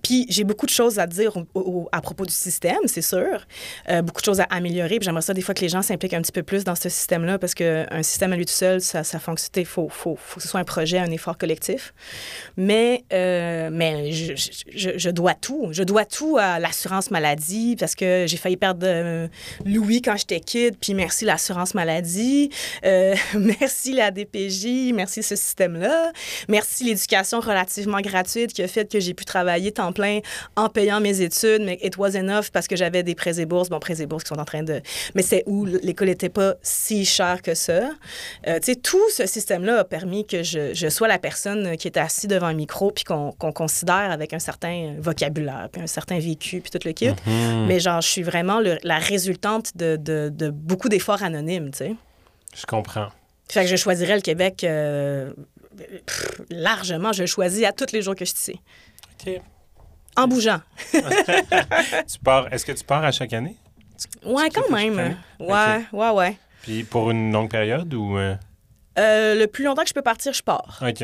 Puis 0.02 0.26
j'ai 0.28 0.44
beaucoup 0.44 0.66
de 0.66 0.70
choses 0.70 0.98
à 0.98 1.06
dire 1.06 1.36
au- 1.36 1.46
au- 1.60 1.88
à 1.90 2.00
propos 2.00 2.24
du 2.26 2.32
système, 2.34 2.78
c'est 2.86 3.02
sûr. 3.02 3.46
Euh, 3.88 4.02
beaucoup 4.02 4.20
de 4.20 4.24
choses 4.26 4.40
à 4.40 4.44
améliorer. 4.50 4.98
J'aimerais 5.00 5.22
ça, 5.22 5.34
des 5.34 5.40
fois, 5.42 5.54
que 5.54 5.62
les 5.62 5.68
gens 5.68 5.82
s'impliquent 5.82 6.14
un 6.14 6.22
petit 6.22 6.32
peu 6.32 6.42
plus 6.44 6.62
dans 6.64 6.74
ce 6.76 6.88
système-là, 6.88 7.38
parce 7.38 7.54
qu'un 7.54 8.02
système 8.02 8.32
à 8.32 8.36
lui 8.36 8.44
tout 8.46 8.52
seul, 8.52 8.80
ça, 8.80 9.02
ça 9.04 9.18
fonctionne. 9.18 9.50
Il 9.56 9.66
faut, 9.66 9.88
faut, 9.88 10.16
faut 10.16 10.36
que 10.36 10.42
ce 10.42 10.48
soit 10.48 10.60
un 10.60 10.64
projet, 10.64 10.98
un 10.98 11.10
effort 11.10 11.38
collectif. 11.38 11.92
Mais, 12.56 13.04
euh, 13.12 13.70
mais 13.72 14.12
je, 14.12 14.34
je- 14.36 14.50
je- 14.74 14.98
je 14.98 15.10
dois 15.10 15.34
tout. 15.34 15.68
Je 15.72 15.82
dois 15.82 16.04
tout 16.04 16.36
à 16.38 16.58
l'assurance 16.60 17.10
maladie, 17.10 17.74
parce 17.78 17.94
que 17.94 18.26
j'ai 18.28 18.36
failli 18.36 18.56
perdre 18.56 18.80
euh, 18.84 19.28
Louis 19.64 20.02
quand 20.02 20.16
j'étais 20.16 20.40
kid, 20.40 20.57
puis 20.80 20.94
merci 20.94 21.24
l'assurance 21.24 21.74
maladie, 21.74 22.50
euh, 22.84 23.14
merci 23.34 23.92
la 23.92 24.10
DPJ, 24.10 24.92
merci 24.94 25.22
ce 25.22 25.36
système-là, 25.36 26.12
merci 26.48 26.84
l'éducation 26.84 27.40
relativement 27.40 28.00
gratuite 28.00 28.52
qui 28.52 28.62
a 28.62 28.68
fait 28.68 28.90
que 28.90 29.00
j'ai 29.00 29.14
pu 29.14 29.24
travailler 29.24 29.72
temps 29.72 29.92
plein 29.92 30.20
en 30.56 30.68
payant 30.68 31.00
mes 31.00 31.20
études, 31.20 31.62
mais 31.62 31.78
it 31.82 31.96
was 31.96 32.10
enough 32.16 32.50
parce 32.52 32.66
que 32.66 32.76
j'avais 32.76 33.02
des 33.02 33.14
prêts 33.14 33.40
et 33.40 33.46
bourses, 33.46 33.68
bon, 33.68 33.78
prêts 33.78 34.00
et 34.00 34.06
bourses 34.06 34.24
qui 34.24 34.28
sont 34.34 34.40
en 34.40 34.44
train 34.44 34.62
de... 34.62 34.80
Mais 35.14 35.22
c'est 35.22 35.42
où 35.46 35.64
l'école 35.64 36.08
n'était 36.08 36.28
pas 36.28 36.54
si 36.62 37.04
chère 37.04 37.42
que 37.42 37.54
ça. 37.54 37.90
Euh, 38.46 38.58
tu 38.60 38.72
sais, 38.72 38.76
tout 38.76 39.10
ce 39.10 39.26
système-là 39.26 39.80
a 39.80 39.84
permis 39.84 40.26
que 40.26 40.42
je, 40.42 40.74
je 40.74 40.88
sois 40.88 41.08
la 41.08 41.18
personne 41.18 41.76
qui 41.76 41.88
était 41.88 42.00
assise 42.00 42.28
devant 42.28 42.46
un 42.46 42.54
micro 42.54 42.90
puis 42.90 43.04
qu'on 43.04 43.32
considère 43.32 44.10
avec 44.10 44.32
un 44.32 44.38
certain 44.38 44.94
vocabulaire, 44.98 45.68
puis 45.72 45.82
un 45.82 45.86
certain 45.86 46.18
vécu, 46.18 46.60
puis 46.60 46.70
tout 46.70 46.78
le 46.86 46.92
kit. 46.92 47.08
Mhm. 47.26 47.66
Mais 47.66 47.80
genre, 47.80 48.00
je 48.00 48.08
suis 48.08 48.22
vraiment 48.22 48.60
le- 48.60 48.78
la 48.82 48.98
résultante 48.98 49.76
de, 49.76 49.96
de- 49.96 50.30
de 50.32 50.47
beaucoup 50.50 50.88
d'efforts 50.88 51.22
anonymes, 51.22 51.70
tu 51.70 51.78
sais. 51.78 51.94
Je 52.56 52.66
comprends. 52.66 53.08
Fait 53.50 53.62
que 53.62 53.66
je 53.70 53.76
choisirais 53.76 54.14
le 54.16 54.20
Québec 54.22 54.62
euh, 54.64 55.32
pff, 56.06 56.40
largement. 56.50 57.12
Je 57.12 57.22
le 57.22 57.26
choisis 57.26 57.64
à 57.64 57.72
tous 57.72 57.92
les 57.92 58.02
jours 58.02 58.14
que 58.14 58.24
je 58.24 58.30
suis 58.34 58.52
ici. 58.54 58.60
OK. 59.26 59.40
En 60.16 60.26
bougeant. 60.28 60.60
Tu 60.92 62.18
pars, 62.24 62.52
est-ce 62.52 62.64
que 62.66 62.72
tu 62.72 62.84
pars 62.84 63.04
à 63.04 63.12
chaque 63.12 63.32
année? 63.32 63.56
Ouais, 64.24 64.48
quand 64.50 64.68
même. 64.70 65.16
Ouais, 65.40 65.84
ouais, 65.92 66.10
ouais. 66.10 66.36
Puis 66.62 66.84
pour 66.84 67.10
une 67.10 67.32
longue 67.32 67.50
période 67.50 67.92
ou. 67.94 68.16
euh, 68.18 68.34
Euh, 68.98 69.34
le 69.36 69.46
plus 69.46 69.64
longtemps 69.64 69.82
que 69.82 69.88
je 69.88 69.94
peux 69.94 70.02
partir, 70.02 70.32
je 70.32 70.42
pars. 70.42 70.80
OK. 70.82 71.00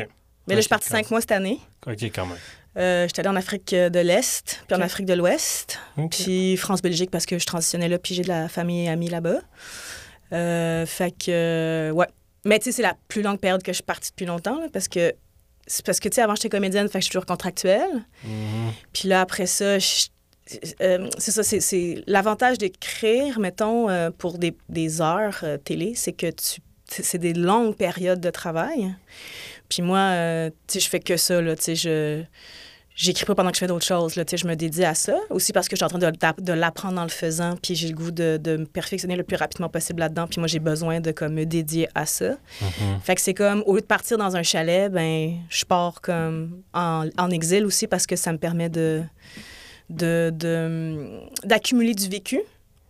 Mais 0.47 0.53
là, 0.53 0.57
je 0.57 0.61
suis 0.61 0.69
partie 0.69 0.89
cinq 0.89 1.09
mois 1.11 1.21
cette 1.21 1.31
année. 1.31 1.59
OK, 1.87 2.03
quand 2.13 2.25
même. 2.25 2.37
Euh, 2.77 3.07
J'étais 3.07 3.21
allée 3.21 3.29
en 3.29 3.35
Afrique 3.35 3.73
de 3.73 3.99
l'Est, 3.99 4.63
puis 4.67 4.75
en. 4.77 4.81
Afrique 4.81 5.05
de 5.05 5.13
l'Ouest, 5.13 5.79
puis 6.09 6.57
France-Belgique 6.57 7.09
parce 7.11 7.25
que 7.25 7.39
je 7.39 7.45
transitionnais 7.45 7.87
là, 7.87 7.97
puis 7.97 8.15
j'ai 8.15 8.23
de 8.23 8.27
la 8.27 8.47
famille 8.49 8.85
et 8.85 8.89
amis 8.89 9.09
là-bas. 9.09 9.39
Euh, 10.33 10.85
fait 10.85 11.11
que, 11.11 11.29
euh, 11.29 11.91
ouais. 11.91 12.07
Mais 12.43 12.59
tu 12.59 12.65
sais, 12.65 12.71
c'est 12.73 12.81
la 12.81 12.95
plus 13.07 13.21
longue 13.21 13.39
période 13.39 13.63
que 13.63 13.71
je 13.71 13.75
suis 13.77 13.83
partie 13.83 14.11
depuis 14.11 14.25
longtemps, 14.25 14.59
là, 14.59 14.67
parce 14.71 14.87
que, 14.87 15.13
c'est 15.67 15.85
parce 15.85 15.99
que, 15.99 16.09
tu 16.09 16.15
sais, 16.15 16.21
avant, 16.21 16.35
j'étais 16.35 16.49
comédienne, 16.49 16.87
fait 16.87 16.99
que 16.99 17.01
je 17.01 17.05
suis 17.05 17.11
toujours 17.11 17.25
contractuelle. 17.25 18.05
Mhm. 18.23 18.71
Puis 18.93 19.07
là, 19.07 19.21
après 19.21 19.45
ça, 19.47 19.79
je- 19.79 20.07
euh, 20.81 21.09
c'est 21.17 21.31
ça, 21.31 21.41
c'est- 21.43 21.59
c'est 21.59 22.03
l'avantage 22.07 22.57
d'écrire, 22.59 23.39
mettons, 23.39 23.89
euh, 23.89 24.11
pour 24.11 24.37
des, 24.37 24.55
des 24.69 25.01
heures 25.01 25.39
euh, 25.43 25.57
télé, 25.57 25.93
c'est 25.95 26.13
que 26.13 26.27
tu 26.29 26.59
c'est 26.87 27.03
c'est 27.03 27.17
des 27.17 27.33
longues 27.33 27.75
périodes 27.75 28.19
de 28.21 28.29
travail. 28.29 28.93
Puis 29.69 29.81
moi, 29.81 29.97
euh, 29.97 30.51
tu 30.67 30.73
sais, 30.73 30.79
je 30.81 30.87
fais 30.89 30.99
que 30.99 31.17
ça, 31.17 31.41
là, 31.41 31.55
tu 31.55 31.63
sais, 31.63 31.75
je... 31.75 32.21
J'écris 32.95 33.25
pas 33.25 33.35
pendant 33.35 33.49
que 33.51 33.55
je 33.57 33.59
fais 33.59 33.67
d'autres 33.67 33.85
choses, 33.85 34.15
là, 34.15 34.23
je 34.31 34.47
me 34.47 34.55
dédie 34.55 34.85
à 34.85 34.95
ça. 34.95 35.17
Aussi 35.29 35.51
parce 35.51 35.67
que 35.67 35.75
je 35.75 35.79
suis 35.79 35.83
en 35.85 35.89
train 35.89 35.99
de, 35.99 36.41
de 36.41 36.53
l'apprendre 36.53 36.99
en 36.99 37.03
le 37.03 37.09
faisant, 37.09 37.55
puis 37.61 37.75
j'ai 37.75 37.89
le 37.89 37.93
goût 37.93 38.11
de, 38.11 38.37
de 38.37 38.55
me 38.55 38.65
perfectionner 38.65 39.17
le 39.17 39.23
plus 39.23 39.35
rapidement 39.35 39.67
possible 39.67 39.99
là-dedans, 39.99 40.27
puis 40.27 40.39
moi, 40.39 40.47
j'ai 40.47 40.59
besoin 40.59 41.01
de, 41.01 41.11
comme, 41.11 41.33
me 41.33 41.45
dédier 41.45 41.89
à 41.93 42.05
ça. 42.05 42.37
Mhm. 42.61 42.99
Fait 43.03 43.15
que 43.15 43.21
c'est 43.21 43.33
comme, 43.33 43.63
au 43.65 43.75
lieu 43.75 43.81
de 43.81 43.85
partir 43.85 44.17
dans 44.17 44.37
un 44.37 44.43
chalet, 44.43 44.89
ben, 44.89 45.33
je 45.49 45.65
pars 45.65 45.99
comme 45.99 46.61
en, 46.73 47.05
en 47.17 47.29
exil 47.31 47.65
aussi 47.65 47.85
parce 47.87 48.07
que 48.07 48.15
ça 48.15 48.31
me 48.31 48.37
permet 48.37 48.69
de, 48.69 49.03
de, 49.89 50.31
de- 50.33 51.19
d'accumuler 51.43 51.93
du 51.93 52.07
vécu. 52.07 52.39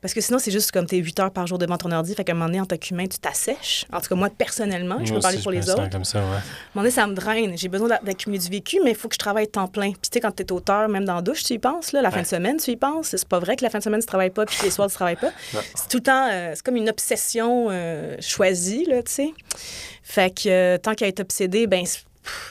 Parce 0.05 0.13
que 0.13 0.21
sinon, 0.21 0.37
c'est 0.37 0.51
juste 0.51 0.71
comme 0.71 0.85
t'es 0.85 0.97
8 0.97 1.19
heures 1.19 1.31
par 1.31 1.47
jour 1.47 1.57
devant 1.57 1.77
ton 1.77 1.91
ordi. 1.91 2.13
Fait 2.13 2.23
qu'à 2.23 2.33
un 2.33 2.35
moment 2.35 2.45
donné, 2.45 2.61
en 2.61 2.65
tant 2.67 2.77
qu'humain, 2.77 3.07
tu 3.07 3.17
t'assèches. 3.17 3.87
En 3.91 3.99
tout 3.99 4.09
cas, 4.09 4.13
moi, 4.13 4.29
personnellement, 4.29 4.99
je 5.03 5.09
Moi 5.11 5.17
peux 5.17 5.21
parler 5.23 5.37
aussi, 5.37 5.43
pour 5.43 5.51
je 5.53 5.57
les 5.57 5.69
autres. 5.71 5.89
comme 5.89 6.05
ça, 6.05 6.19
ouais. 6.19 6.25
À 6.25 6.27
un 6.27 6.31
moment 6.75 6.83
donné, 6.83 6.91
ça 6.91 7.07
me 7.07 7.15
draine. 7.15 7.57
J'ai 7.57 7.69
besoin 7.69 7.87
d'a- 7.87 7.99
d'accumuler 8.03 8.37
du 8.39 8.49
vécu, 8.49 8.79
mais 8.83 8.91
il 8.91 8.95
faut 8.95 9.07
que 9.07 9.15
je 9.15 9.19
travaille 9.19 9.47
temps 9.47 9.67
plein. 9.67 9.91
Puis 9.93 10.01
tu 10.03 10.09
sais, 10.13 10.19
quand 10.19 10.29
t'es 10.31 10.51
auteur, 10.51 10.87
même 10.89 11.05
dans 11.05 11.15
la 11.15 11.21
douche, 11.23 11.43
tu 11.43 11.53
y 11.53 11.57
penses. 11.59 11.91
Là, 11.91 12.03
la 12.03 12.11
fin 12.11 12.21
de 12.21 12.27
semaine, 12.27 12.57
tu 12.57 12.69
y 12.69 12.75
penses. 12.75 13.07
C'est 13.07 13.27
pas 13.27 13.39
vrai 13.39 13.55
que 13.55 13.63
la 13.63 13.71
fin 13.71 13.79
de 13.79 13.83
semaine, 13.83 13.99
tu 13.99 14.05
travailles 14.05 14.29
pas, 14.29 14.45
puis 14.45 14.57
les 14.61 14.69
soirs, 14.69 14.89
tu 14.89 14.93
travailles 14.93 15.15
pas. 15.15 15.31
C'est 15.73 15.89
tout 15.89 15.97
le 15.97 16.03
temps... 16.03 16.27
euh, 16.31 16.51
c'est 16.53 16.63
comme 16.63 16.75
une 16.75 16.89
obsession 16.89 17.67
euh, 17.71 18.15
choisie, 18.19 18.85
là, 18.85 19.01
tu 19.01 19.11
sais. 19.11 19.33
Fait 20.03 20.29
que 20.29 20.47
euh, 20.49 20.77
tant 20.77 20.93
qu'à 20.93 21.07
être 21.07 21.21
obsédé, 21.21 21.65
ben 21.65 21.83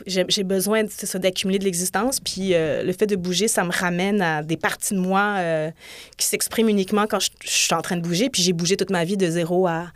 j'ai 0.07 0.45
besoin 0.45 0.85
d'accumuler 1.15 1.59
de 1.59 1.65
l'existence. 1.65 2.21
Puis 2.21 2.55
euh, 2.55 2.83
le 2.83 2.93
fait 2.93 3.07
de 3.07 3.17
bouger, 3.17 3.49
ça 3.49 3.65
me 3.65 3.73
ramène 3.73 4.23
à 4.23 4.43
des 4.43 4.57
parties 4.57 4.95
de 4.95 5.01
moi 5.01 5.37
euh, 5.39 5.71
qui 6.17 6.27
s'expriment 6.27 6.69
uniquement 6.69 7.07
quand 7.07 7.21
je, 7.21 7.31
je 7.43 7.51
suis 7.51 7.75
en 7.75 7.83
train 7.83 7.97
de 7.97 8.03
bouger. 8.03 8.31
Puis 8.31 8.43
j'ai 8.43 8.53
bougé 8.53 8.77
toute 8.77 8.91
ma 8.91 9.05
vie 9.05 9.17
de 9.17 9.29
0 9.29 9.67
à, 9.67 9.87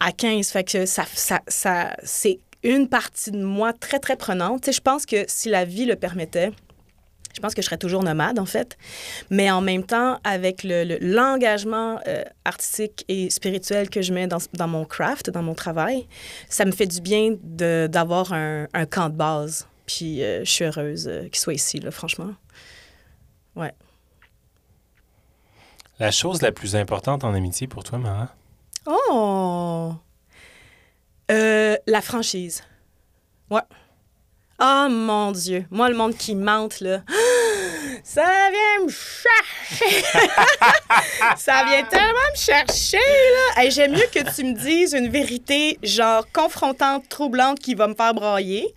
à 0.00 0.12
15. 0.12 0.48
Fait 0.48 0.64
que 0.64 0.86
ça, 0.86 1.04
ça, 1.14 1.40
ça, 1.48 1.96
c'est 2.02 2.38
une 2.62 2.88
partie 2.88 3.30
de 3.30 3.42
moi 3.42 3.72
très, 3.72 3.98
très 3.98 4.16
prenante. 4.16 4.62
Tu 4.62 4.66
sais, 4.66 4.72
je 4.72 4.80
pense 4.80 5.06
que 5.06 5.24
si 5.28 5.48
la 5.48 5.64
vie 5.64 5.84
le 5.84 5.96
permettait, 5.96 6.50
je 7.34 7.40
pense 7.40 7.54
que 7.54 7.60
je 7.60 7.66
serais 7.66 7.78
toujours 7.78 8.02
nomade, 8.02 8.38
en 8.38 8.46
fait. 8.46 8.78
Mais 9.28 9.50
en 9.50 9.60
même 9.60 9.84
temps, 9.84 10.18
avec 10.24 10.62
le- 10.64 10.84
le- 10.84 10.98
l'engagement 11.00 11.98
euh, 12.06 12.22
artistique 12.44 13.04
et 13.08 13.28
spirituel 13.30 13.90
que 13.90 14.00
je 14.02 14.12
mets 14.14 14.26
dans, 14.26 14.38
dans 14.54 14.68
mon 14.68 14.84
craft, 14.84 15.30
dans 15.30 15.42
mon 15.42 15.54
travail, 15.54 16.06
ça 16.48 16.64
me 16.64 16.72
fait 16.72 16.86
du 16.86 17.00
bien 17.00 17.36
d'avoir 17.42 18.32
un, 18.32 18.68
un 18.72 18.86
camp 18.86 19.08
de 19.10 19.16
base. 19.16 19.66
Puis 19.86 20.22
euh, 20.22 20.44
je 20.44 20.50
suis 20.50 20.64
heureuse 20.64 21.06
euh, 21.08 21.24
qu'il 21.24 21.36
soit 21.36 21.54
ici, 21.54 21.80
là, 21.80 21.90
franchement. 21.90 22.32
La 26.00 26.10
chose 26.10 26.42
la 26.42 26.50
plus 26.50 26.74
importante 26.74 27.22
en 27.22 27.34
amitié 27.34 27.68
pour 27.68 27.84
toi, 27.84 27.98
Mara? 27.98 28.34
Oh! 28.84 29.92
Euh, 31.30 31.76
la 31.86 32.00
franchise. 32.02 32.64
Ouais. 33.48 33.62
Oh 34.60 34.88
mon 34.90 35.30
Dieu. 35.30 35.66
Moi, 35.70 35.88
le 35.88 35.96
monde 35.96 36.16
qui 36.16 36.34
mente, 36.34 36.80
là. 36.80 37.02
Ça 38.06 38.22
vient 38.22 38.84
me 38.84 38.90
chercher. 38.90 40.04
ça 41.38 41.64
vient 41.64 41.82
tellement 41.84 42.28
me 42.32 42.36
chercher, 42.36 42.98
là. 42.98 43.62
Hey, 43.62 43.70
J'aime 43.70 43.92
mieux 43.92 44.06
que 44.12 44.18
tu 44.34 44.44
me 44.44 44.52
dises 44.52 44.92
une 44.92 45.08
vérité, 45.08 45.78
genre, 45.82 46.26
confrontante, 46.30 47.08
troublante, 47.08 47.58
qui 47.58 47.74
va 47.74 47.88
me 47.88 47.94
faire 47.94 48.12
brailler. 48.12 48.74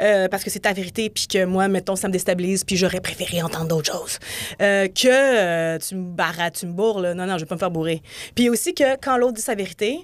euh, 0.00 0.26
parce 0.26 0.42
que 0.42 0.50
c'est 0.50 0.58
ta 0.60 0.72
vérité, 0.72 1.08
puis 1.08 1.28
que 1.28 1.44
moi, 1.44 1.68
mettons, 1.68 1.94
ça 1.94 2.08
me 2.08 2.12
déstabilise, 2.12 2.64
puis 2.64 2.76
j'aurais 2.76 3.00
préféré 3.00 3.42
entendre 3.42 3.68
d'autres 3.68 3.92
choses. 3.92 4.18
Euh, 4.60 4.88
que 4.88 5.06
euh, 5.06 5.78
tu 5.78 5.94
me 5.94 6.10
barres, 6.10 6.50
tu 6.52 6.66
me 6.66 6.72
bourres, 6.72 7.00
là. 7.00 7.14
Non, 7.14 7.26
non, 7.26 7.38
je 7.38 7.44
vais 7.44 7.48
pas 7.48 7.54
me 7.54 7.60
faire 7.60 7.70
bourrer. 7.70 8.02
Puis 8.34 8.48
aussi 8.50 8.74
que 8.74 8.96
quand 9.00 9.16
l'autre 9.18 9.34
dit 9.34 9.42
sa 9.42 9.54
vérité, 9.54 10.00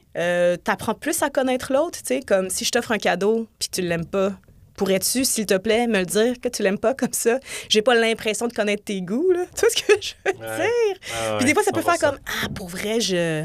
t'apprends 0.62 0.94
plus 0.94 1.22
à 1.24 1.28
connaître 1.28 1.72
l'autre, 1.72 1.98
tu 1.98 2.14
sais, 2.14 2.20
comme 2.20 2.50
si 2.50 2.64
je 2.64 2.70
t'offre 2.70 2.92
un 2.92 2.98
cadeau, 2.98 3.48
puis 3.58 3.68
tu 3.68 3.82
l'aimes 3.82 4.06
pas. 4.06 4.30
Pourrais-tu, 4.76 5.24
s'il 5.24 5.46
te 5.46 5.56
plaît, 5.56 5.86
me 5.86 6.00
le 6.00 6.06
dire 6.06 6.34
que 6.40 6.48
tu 6.48 6.62
l'aimes 6.62 6.78
pas 6.78 6.94
comme 6.94 7.12
ça? 7.12 7.38
J'ai 7.68 7.82
pas 7.82 7.94
l'impression 7.94 8.48
de 8.48 8.52
connaître 8.52 8.84
tes 8.84 9.00
goûts, 9.02 9.30
là. 9.32 9.44
Tu 9.54 9.60
vois 9.60 9.70
ce 9.70 9.76
que 9.82 9.92
je 10.00 10.14
veux 10.24 10.38
Ouais. 10.40 10.56
dire? 10.56 10.96
Ah 11.14 11.36
Puis 11.38 11.46
des 11.46 11.54
fois, 11.54 11.62
ça 11.62 11.70
peut 11.72 11.80
100%. 11.80 11.84
faire 11.98 12.10
comme 12.10 12.18
Ah, 12.26 12.48
pour 12.54 12.68
vrai, 12.68 13.00
je. 13.00 13.44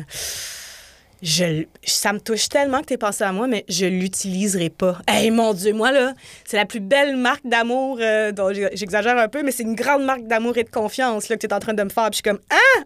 Je, 1.21 1.65
ça 1.83 2.13
me 2.13 2.19
touche 2.21 2.47
tellement 2.47 2.79
que 2.79 2.85
tu 2.85 2.97
pensé 2.97 3.25
à 3.25 3.33
moi, 3.33 3.45
mais 3.45 3.65
je 3.67 3.85
l'utiliserai 3.85 4.69
pas. 4.69 4.99
Hey, 5.05 5.31
mon 5.31 5.53
Dieu, 5.53 5.73
moi, 5.73 5.91
là, 5.91 6.13
c'est 6.45 6.55
la 6.55 6.65
plus 6.65 6.79
belle 6.79 7.17
marque 7.17 7.45
d'amour, 7.45 7.97
euh, 7.99 8.31
dont 8.31 8.53
j'exagère 8.53 9.17
un 9.17 9.27
peu, 9.27 9.43
mais 9.43 9.51
c'est 9.51 9.63
une 9.63 9.75
grande 9.75 10.05
marque 10.05 10.25
d'amour 10.27 10.57
et 10.57 10.63
de 10.63 10.69
confiance 10.69 11.27
là, 11.27 11.35
que 11.35 11.41
tu 11.41 11.47
es 11.47 11.53
en 11.53 11.59
train 11.59 11.73
de 11.73 11.83
me 11.83 11.89
faire. 11.89 12.05
Puis 12.09 12.21
je 12.23 12.29
suis 12.29 12.37
comme 12.37 12.39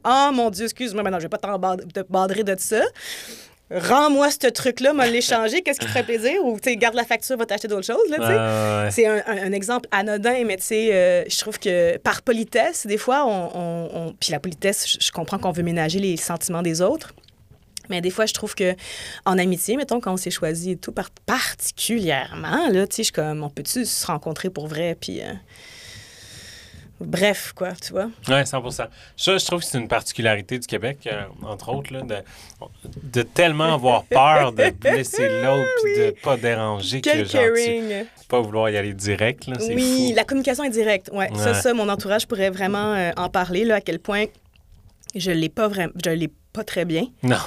Ah, 0.04 0.30
oh 0.32 0.34
mon 0.34 0.50
Dieu, 0.50 0.64
excuse-moi, 0.66 1.04
maintenant, 1.04 1.20
je 1.20 1.26
vais 1.26 1.30
pas 1.30 1.38
te 1.38 2.12
badrer 2.12 2.44
de 2.44 2.56
ça. 2.58 2.82
Rends-moi 3.72 4.30
ce 4.30 4.48
truc-là, 4.48 4.94
me 4.94 5.08
l'échanger, 5.10 5.62
qu'est-ce 5.64 5.80
qui 5.80 5.86
te 5.86 5.92
ferait 5.92 6.04
plaisir? 6.04 6.44
Ou, 6.46 6.60
tu 6.60 6.70
sais, 6.70 6.76
garde 6.78 6.96
la 6.96 7.06
facture, 7.06 7.38
va 7.38 7.46
t'acheter 7.46 7.68
d'autres 7.68 7.86
choses, 7.88 8.08
là. 8.10 8.18
Ah, 8.22 8.84
ouais. 8.86 8.92
C'est 8.92 9.08
un, 9.08 9.16
un- 9.26 9.48
un 9.48 9.52
exemple 9.52 9.88
anodin, 9.92 10.44
mais 10.46 10.58
tu 10.58 10.64
sais, 10.64 10.90
euh, 10.94 11.24
je 11.28 11.40
trouve 11.40 11.58
que 11.58 11.98
par 11.98 12.22
politesse, 12.22 12.86
des 12.86 12.98
fois, 12.98 13.26
on. 13.26 13.50
on- 13.56 13.90
on- 14.10 14.14
puis 14.20 14.32
la 14.32 14.40
politesse, 14.40 14.98
je, 15.00 15.12
comprends 15.12 15.40
qu'on 15.40 15.52
veut 15.52 15.64
ménager 15.64 16.00
les 16.00 16.18
sentiments 16.18 16.62
des 16.62 16.82
autres. 16.82 17.14
Mais 17.90 18.00
des 18.00 18.12
fois, 18.12 18.26
je 18.26 18.34
trouve 18.34 18.54
que 18.54 18.76
en 19.26 19.38
amitié, 19.40 19.76
mettons, 19.76 20.00
quand 20.00 20.14
on 20.14 20.18
s'est 20.18 20.30
choisi 20.32 20.72
et 20.72 20.78
tout, 20.78 20.92
par- 20.92 21.10
particulièrement, 21.26 22.68
là, 22.70 22.86
tu 22.88 22.96
sais, 22.98 23.04
je 23.04 23.08
suis 23.08 23.12
comme, 23.14 23.44
on 23.44 23.50
peut-tu 23.50 23.86
se 23.86 24.06
rencontrer 24.06 24.50
pour 24.50 24.68
vrai? 24.68 24.96
Puis. 25.00 25.22
euh, 25.22 25.34
Bref, 27.00 27.52
quoi, 27.56 27.72
tu 27.74 27.92
vois. 27.92 28.06
Oui, 28.30 28.36
100% 28.46 28.72
Ça, 28.72 28.88
je 29.38 29.46
trouve 29.46 29.60
que 29.60 29.66
c'est 29.66 29.78
une 29.78 29.88
particularité 29.88 30.58
du 30.60 30.68
Québec, 30.68 31.00
euh, 31.08 31.24
entre 31.44 31.70
autres, 31.74 31.92
là, 31.92 32.02
de, 32.02 32.16
de 33.04 33.22
tellement 33.24 33.74
avoir 33.74 34.04
peur 34.06 34.54
de 34.54 34.70
blesser 34.70 35.28
l'autre 35.44 35.68
puis 35.84 35.96
de 35.98 36.16
pas 36.24 36.38
déranger 36.38 37.02
que 37.02 37.10
Quel 37.10 37.26
genre, 37.28 37.42
tu- 37.42 37.54
caring! 37.56 38.06
pas 38.30 38.40
vouloir 38.42 38.70
y 38.70 38.78
aller 38.78 38.94
direct. 38.94 39.48
Là, 39.48 39.56
Oui, 39.60 40.08
fou. 40.10 40.16
la 40.16 40.24
communication 40.24 40.64
est 40.64 40.70
directe. 40.70 41.10
Ouais. 41.12 41.30
Ça, 41.36 41.52
Ouais. 41.52 41.54
ça, 41.62 41.74
mon 41.74 41.90
entourage 41.90 42.26
pourrait 42.28 42.50
vraiment 42.52 42.94
euh, 42.94 43.12
en 43.18 43.30
parler, 43.30 43.66
là, 43.66 43.76
à 43.76 43.82
quel 43.82 44.00
point 44.00 44.26
je 45.16 45.32
l'ai 45.32 45.50
pas 45.50 45.68
vraiment, 45.68 45.94
je 46.04 46.10
l'ai 46.12 46.32
pas 46.54 46.64
très 46.64 46.86
bien. 46.86 47.08
Non, 47.24 47.38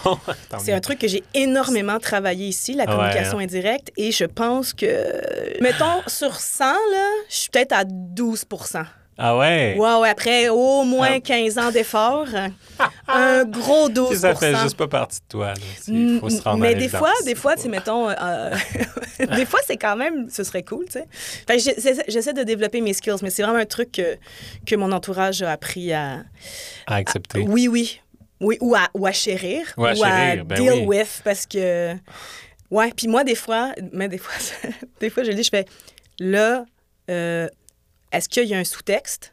C'est 0.59 0.73
un 0.73 0.81
truc 0.81 0.99
que 0.99 1.09
j'ai 1.09 1.23
énormément 1.35 1.99
travaillé 1.99 2.47
ici, 2.49 2.75
la 2.75 2.85
ouais, 2.85 2.91
communication 2.91 3.39
hein. 3.39 3.43
indirecte, 3.45 3.91
et 3.97 4.13
je 4.13 4.25
pense 4.25 4.73
que, 4.75 5.63
mettons, 5.63 6.03
sur 6.09 6.35
100, 6.35 6.65
là, 6.65 7.09
je 7.31 7.35
suis 7.37 7.51
peut-être 7.51 7.73
à 7.73 7.85
12 7.85 8.45
Ah 9.19 9.37
ouais? 9.39 9.77
Ouais, 9.79 9.95
ouais, 10.01 10.09
après 10.11 10.49
au 10.51 10.85
moins 10.85 11.13
Ah. 11.17 11.21
15 11.21 11.57
ans 11.59 11.71
d'efforts, 11.71 12.27
un 13.09 13.45
gros 13.45 13.89
12 13.89 14.09
Tu 14.11 14.15
sais, 14.17 14.21
ça 14.21 14.35
fait 14.35 14.55
juste 14.57 14.77
pas 14.77 14.89
partie 14.89 15.21
de 15.21 15.25
toi. 15.29 15.47
là. 15.49 15.55
C'est- 15.81 15.91
Il 15.93 16.19
faut 16.21 16.29
se 16.29 16.43
rendre 16.43 16.63
à 16.65 16.69
mais 16.69 16.75
des 16.75 16.89
fois, 16.91 17.13
des 17.25 17.35
fois, 17.35 17.57
tu 17.57 17.69
mettons, 17.71 18.11
euh, 18.11 18.51
des 19.37 19.47
fois, 19.47 19.61
c'est 19.67 19.79
quand 19.79 19.97
même, 19.97 20.29
ce 20.29 20.45
serait 20.45 20.63
cool, 20.63 20.85
tu 20.87 20.99
sais. 21.01 21.99
J'essaie 22.09 22.35
de 22.35 22.43
développer 22.43 22.81
mes 22.83 22.93
skills, 22.93 23.17
mais 23.23 23.31
c'est 23.31 23.43
vraiment 23.43 23.59
un 23.59 23.65
truc 23.65 23.93
que, 23.93 24.17
que 24.67 24.77
mon 24.77 24.93
entourage 24.93 25.41
a 25.43 25.51
appris 25.53 25.93
à... 25.95 26.19
À 26.87 26.97
accepter. 26.97 27.41
Oui, 27.49 27.69
oui. 27.69 28.01
Oui, 28.41 28.59
ou 28.61 28.75
à, 28.75 28.89
ou 28.93 29.07
à 29.07 29.13
chérir. 29.13 29.67
Ou 29.79 29.87
à 29.87 29.95
chérir, 29.95 30.45
ben 30.45 30.59
deal 30.59 30.73
oui. 30.87 30.99
with, 30.99 31.23
parce 31.25 31.47
que... 31.47 31.95
Ouais, 32.71 32.93
puis 32.95 33.09
moi, 33.09 33.25
des 33.25 33.35
fois, 33.35 33.73
mais 33.93 34.09
des 34.09 34.19
fois, 34.19 34.35
des 35.01 35.09
fois, 35.09 35.23
je 35.23 35.31
le 35.31 35.37
dis, 35.37 35.43
je 35.45 35.49
fais, 35.51 35.65
là, 36.21 36.67
euh, 37.09 37.49
est-ce 38.17 38.29
qu'il 38.29 38.45
y 38.45 38.55
a 38.55 38.59
un 38.59 38.65
sous-texte? 38.65 39.33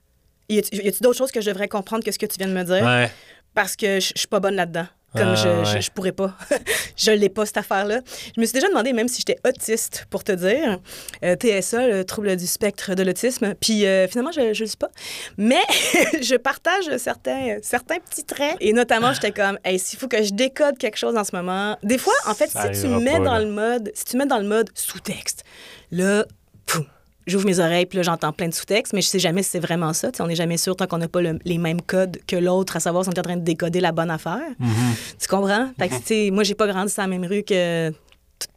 Y 0.49 0.59
a-tu 0.59 1.01
d'autres 1.01 1.17
choses 1.17 1.31
que 1.31 1.41
je 1.41 1.49
devrais 1.49 1.67
comprendre 1.67 2.03
que 2.03 2.11
ce 2.11 2.19
que 2.19 2.25
tu 2.25 2.38
viens 2.38 2.47
de 2.47 2.53
me 2.53 2.63
dire? 2.63 2.84
Ouais. 2.84 3.09
parce 3.53 3.75
que 3.75 3.99
je 3.99 4.11
suis 4.15 4.27
pas 4.27 4.39
bonne 4.39 4.55
là-dedans. 4.55 4.88
Comme 5.15 5.27
Ah, 5.29 5.36
je, 5.36 5.43
je, 5.69 5.75
ouais. 5.75 5.81
je 5.81 5.91
pourrais 5.91 6.11
pas. 6.11 6.36
je 6.97 7.11
l'ai 7.11 7.29
pas, 7.29 7.45
cette 7.45 7.57
affaire-là. 7.57 7.99
Je 8.36 8.41
me 8.41 8.45
suis 8.47 8.53
déjà 8.53 8.67
demandé, 8.67 8.93
même 8.93 9.07
si 9.07 9.19
j'étais 9.19 9.38
autiste, 9.47 10.07
pour 10.09 10.23
te 10.23 10.31
dire, 10.31 10.79
euh, 11.23 11.36
TSA, 11.36 11.88
le 11.88 12.03
trouble 12.03 12.36
du 12.36 12.47
spectre 12.47 12.95
de 12.95 13.03
l'autisme, 13.03 13.53
puis 13.61 13.86
euh, 13.86 14.07
finalement, 14.07 14.31
je 14.31 14.41
ne 14.41 14.47
le 14.47 14.53
suis 14.55 14.75
pas. 14.75 14.89
Mais 15.38 15.61
je 16.21 16.36
partage 16.36 16.97
certains, 16.97 17.59
certains 17.61 17.99
petits 17.99 18.23
traits. 18.23 18.57
Et 18.59 18.73
notamment, 18.73 19.13
j'étais 19.13 19.31
comme, 19.31 19.59
hey, 19.63 19.77
s'il 19.77 19.99
faut 19.99 20.07
que 20.07 20.23
je 20.23 20.34
décode 20.34 20.79
quelque 20.79 20.97
chose 20.97 21.15
en 21.15 21.23
ce 21.23 21.36
moment. 21.36 21.77
Des 21.84 21.99
fois, 21.99 22.15
en 22.25 22.34
fait, 22.34 22.49
Ça 22.49 22.73
si 22.73 22.81
tu 22.81 22.88
mets 22.88 23.11
pas, 23.11 23.19
dans 23.19 23.34
là. 23.38 23.39
le 23.41 23.51
mode, 23.51 23.91
si 23.93 24.05
tu 24.05 24.17
mets 24.17 24.25
dans 24.25 24.39
le 24.39 24.47
mode 24.47 24.71
sous-texte, 24.73 25.43
là, 25.91 26.25
pouf, 26.65 26.88
J'ouvre 27.26 27.45
mes 27.45 27.59
oreilles, 27.59 27.86
puis 27.86 27.97
là, 27.97 28.03
j'entends 28.03 28.32
plein 28.34 28.47
de 28.49 28.53
sous-textes, 28.53 28.93
mais 28.93 29.01
je 29.01 29.07
sais 29.07 29.19
jamais 29.19 29.43
si 29.43 29.51
c'est 29.51 29.59
vraiment 29.59 29.93
ça. 29.93 30.09
On 30.19 30.28
n'est 30.28 30.36
jamais 30.36 30.57
sûr 30.57 30.76
tant 30.76 30.88
qu'on 30.88 30.97
n'a 30.97 31.07
pas 31.07 31.21
le- 31.21 31.39
les 31.45 31.57
mêmes 31.57 31.82
codes 31.82 32.17
que 32.28 32.36
l'autre, 32.36 32.76
à 32.76 32.80
savoir 32.80 33.03
si 33.03 33.09
on 33.09 33.13
est 33.13 33.19
en 33.19 33.24
train 33.24 33.38
de 33.38 33.43
décoder 33.43 33.80
la 33.80 33.91
bonne 33.91 34.11
affaire. 34.11 34.41
Mm-hmm. 34.61 35.15
Tu 35.21 35.28
comprends? 35.28 35.69
Fait 35.80 35.89
que, 35.89 35.95
tu 35.95 36.01
sais, 36.05 36.30
moi, 36.32 36.43
j'ai 36.43 36.55
pas 36.55 36.67
grandi 36.67 36.91
sur 36.91 37.01
la 37.01 37.07
même 37.07 37.26
rue 37.26 37.43
que 37.43 37.91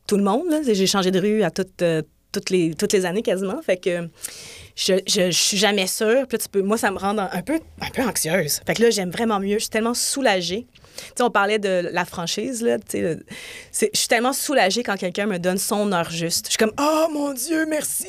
tout 0.06 0.16
le 0.16 0.24
monde. 0.24 0.46
J'ai 0.64 0.86
changé 0.86 1.10
de 1.10 1.20
rue 1.20 1.42
à 1.42 1.50
toutes, 1.50 1.82
euh, 1.82 2.02
toutes, 2.32 2.50
les, 2.50 2.74
toutes 2.74 2.92
les 2.92 3.04
années 3.06 3.22
quasiment. 3.22 3.60
Fait 3.62 3.76
que 3.76 4.08
je, 4.74 4.94
je, 5.06 5.30
je 5.30 5.38
suis 5.38 5.56
jamais 5.56 5.86
sûre. 5.86 6.26
Puis 6.28 6.36
là, 6.36 6.38
tu 6.38 6.48
peux, 6.48 6.62
moi, 6.62 6.76
ça 6.76 6.90
me 6.90 6.98
rend 6.98 7.16
un 7.18 7.28
un 7.32 7.42
peu, 7.42 7.60
un 7.80 7.90
peu 7.90 8.02
anxieuse. 8.02 8.60
Fait 8.66 8.74
que 8.74 8.82
là, 8.82 8.90
j'aime 8.90 9.10
vraiment 9.10 9.38
mieux. 9.40 9.54
Je 9.54 9.60
suis 9.64 9.70
tellement 9.70 9.94
soulagée. 9.94 10.66
On 11.20 11.30
parlait 11.30 11.59
de 11.59 11.88
la 11.92 12.05
franchise, 12.05 12.62
là. 12.62 12.76
Je 12.92 13.16
suis 13.92 14.09
tellement 14.09 14.32
soulagée 14.32 14.82
quand 14.82 14.97
quelqu'un 14.97 15.26
me 15.26 15.38
donne 15.38 15.59
son 15.59 15.92
heure 15.92 16.11
juste. 16.11 16.47
Je 16.47 16.51
suis 16.51 16.59
comme, 16.59 16.72
oh 16.78 17.07
mon 17.12 17.32
Dieu, 17.32 17.66
merci! 17.66 18.07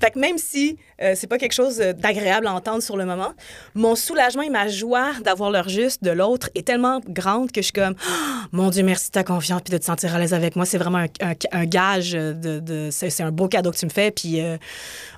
Fait 0.00 0.10
que 0.10 0.18
même 0.18 0.38
si 0.38 0.78
euh, 1.02 1.14
c'est 1.16 1.26
pas 1.26 1.38
quelque 1.38 1.52
chose 1.52 1.80
euh, 1.80 1.92
d'agréable 1.92 2.46
à 2.46 2.54
entendre 2.54 2.82
sur 2.82 2.96
le 2.96 3.04
moment, 3.04 3.32
mon 3.74 3.96
soulagement 3.96 4.42
et 4.42 4.50
ma 4.50 4.68
joie 4.68 5.12
d'avoir 5.24 5.50
l'heure 5.50 5.68
juste 5.68 6.04
de 6.04 6.10
l'autre 6.10 6.50
est 6.54 6.66
tellement 6.66 7.00
grande 7.08 7.50
que 7.50 7.60
je 7.60 7.66
suis 7.66 7.72
comme, 7.72 7.94
Oh, 8.06 8.46
mon 8.52 8.70
Dieu, 8.70 8.82
merci 8.82 9.06
de 9.06 9.12
ta 9.12 9.24
confiance 9.24 9.62
puis 9.62 9.72
de 9.72 9.78
te 9.78 9.84
sentir 9.84 10.14
à 10.14 10.18
l'aise 10.18 10.34
avec 10.34 10.56
moi. 10.56 10.64
C'est 10.66 10.78
vraiment 10.78 11.04
un, 11.20 11.64
gage 11.64 12.12
de. 12.12 12.88
c'est 12.90 13.22
un 13.22 13.30
beau 13.30 13.48
cadeau 13.48 13.70
que 13.70 13.76
tu 13.78 13.86
me 13.86 13.90
fais, 13.90 14.10
puis. 14.10 14.40
euh, 14.40 14.56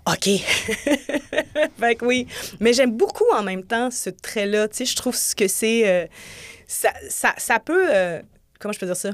OK. 0.07 0.29
fait 1.81 1.95
que 1.97 2.05
oui. 2.05 2.27
Mais 2.61 2.73
j'aime 2.73 2.93
beaucoup 2.93 3.27
en 3.37 3.43
même 3.43 3.65
temps 3.65 3.91
ce 3.91 4.11
trait-là. 4.11 4.69
Je 4.73 4.97
trouve 4.97 5.17
que 5.37 5.49
c'est. 5.49 5.89
euh, 5.89 6.07
ça, 6.67 6.91
ça, 7.09 7.35
ça 7.39 7.59
peut. 7.61 7.87
euh, 7.93 8.21
comment 8.59 8.73
je 8.73 8.79
peux 8.79 8.87
dire 8.87 8.97
ça? 8.97 9.11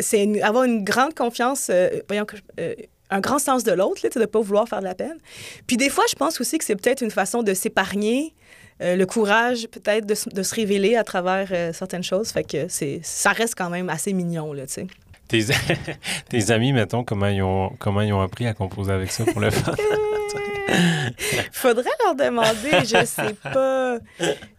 C'est 0.00 0.40
avoir 0.42 0.64
une 0.64 0.84
grande 0.84 1.14
confiance, 1.14 1.68
euh, 1.70 1.88
voyons, 2.06 2.26
euh, 2.60 2.74
un 3.10 3.20
grand 3.20 3.38
sens 3.40 3.64
de 3.64 3.72
l'autre, 3.72 4.00
de 4.08 4.18
ne 4.20 4.26
pas 4.26 4.40
vouloir 4.40 4.68
faire 4.68 4.78
de 4.80 4.84
la 4.84 4.94
peine. 4.94 5.18
Puis 5.66 5.76
des 5.76 5.90
fois, 5.90 6.04
je 6.08 6.14
pense 6.14 6.40
aussi 6.40 6.58
que 6.58 6.64
c'est 6.64 6.76
peut-être 6.76 7.02
une 7.02 7.10
façon 7.10 7.42
de 7.42 7.54
s'épargner. 7.54 8.34
euh, 8.82 8.96
le 8.96 9.06
courage 9.06 9.68
peut-être 9.68 10.04
de, 10.06 10.14
se- 10.14 10.28
de 10.28 10.42
se 10.42 10.54
révéler 10.54 10.96
à 10.96 11.04
travers 11.04 11.74
certaines 11.74 12.02
choses. 12.02 12.30
Fait 12.30 12.42
que 12.44 12.66
c'est, 12.68 13.00
ça 13.04 13.30
reste 13.30 13.54
quand 13.56 13.70
même 13.70 13.88
assez 13.88 14.12
mignon, 14.12 14.52
là, 14.52 14.66
tu 14.66 14.72
sais. 14.74 14.86
Tes, 15.28 15.44
tes 16.28 16.50
amis, 16.50 16.72
mettons, 16.72 17.02
comment 17.04 17.28
ils, 17.28 17.42
ont, 17.42 17.70
comment 17.78 18.00
ils 18.02 18.12
ont 18.12 18.20
appris 18.20 18.46
à 18.46 18.52
composer 18.54 18.92
avec 18.92 19.10
ça 19.12 19.24
pour 19.24 19.40
le 19.40 19.50
faire? 19.50 19.74
Faudrait 21.52 21.90
leur 22.04 22.14
demander, 22.14 22.84
je 22.84 23.04
sais 23.04 23.34
pas. 23.42 23.98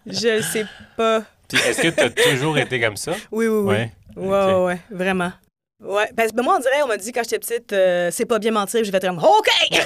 Je 0.05 0.41
sais 0.41 0.65
pas. 0.97 1.23
Puis 1.55 1.69
Est-ce 1.69 1.81
que 1.81 1.87
tu 1.89 1.99
as 2.03 2.09
toujours 2.09 2.57
été 2.57 2.79
comme 2.79 2.97
ça? 2.97 3.13
Oui, 3.31 3.47
oui, 3.47 3.59
oui. 3.63 3.73
Ouais. 3.73 3.91
Ouais, 4.17 4.45
ouais, 4.53 4.63
ouais, 4.65 4.79
vraiment. 4.91 5.31
Ouais, 5.83 6.09
parce 6.15 6.31
que 6.31 6.41
moi, 6.41 6.55
on 6.57 6.59
dirait, 6.59 6.81
on 6.83 6.87
m'a 6.87 6.95
dit 6.97 7.11
quand 7.11 7.21
j'étais 7.23 7.37
petite, 7.39 7.73
euh, 7.73 8.09
c'est 8.11 8.25
pas 8.25 8.39
bien 8.39 8.51
mentir, 8.51 8.81
je 8.83 8.89
vais 8.91 8.97
être 8.97 9.07
comme, 9.07 9.19
OK! 9.19 9.49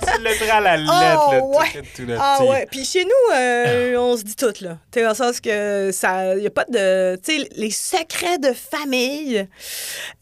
Tu 0.00 0.22
le 0.22 0.50
à 0.52 0.60
la 0.60 0.76
lettre, 0.76 0.92
Oh, 0.92 1.32
là, 1.32 1.40
tout- 1.40 1.58
ouais. 1.58 1.82
tout 1.96 2.02
le 2.06 2.16
Ah 2.18 2.38
ouais, 2.44 2.66
puis 2.70 2.84
chez 2.84 3.04
nous, 3.04 3.34
euh, 3.34 3.96
on 3.96 4.16
se 4.16 4.22
dit 4.22 4.36
tout, 4.36 4.52
là. 4.60 4.78
Tu 4.90 4.98
sais, 4.98 5.02
dans 5.02 5.10
le 5.10 5.14
sens 5.14 5.40
que 5.40 5.90
ça, 5.92 6.36
y 6.36 6.46
a 6.46 6.50
pas 6.50 6.64
de, 6.68 7.16
tu 7.16 7.40
sais, 7.40 7.48
les 7.56 7.70
secrets 7.70 8.38
de 8.38 8.52
famille. 8.52 9.46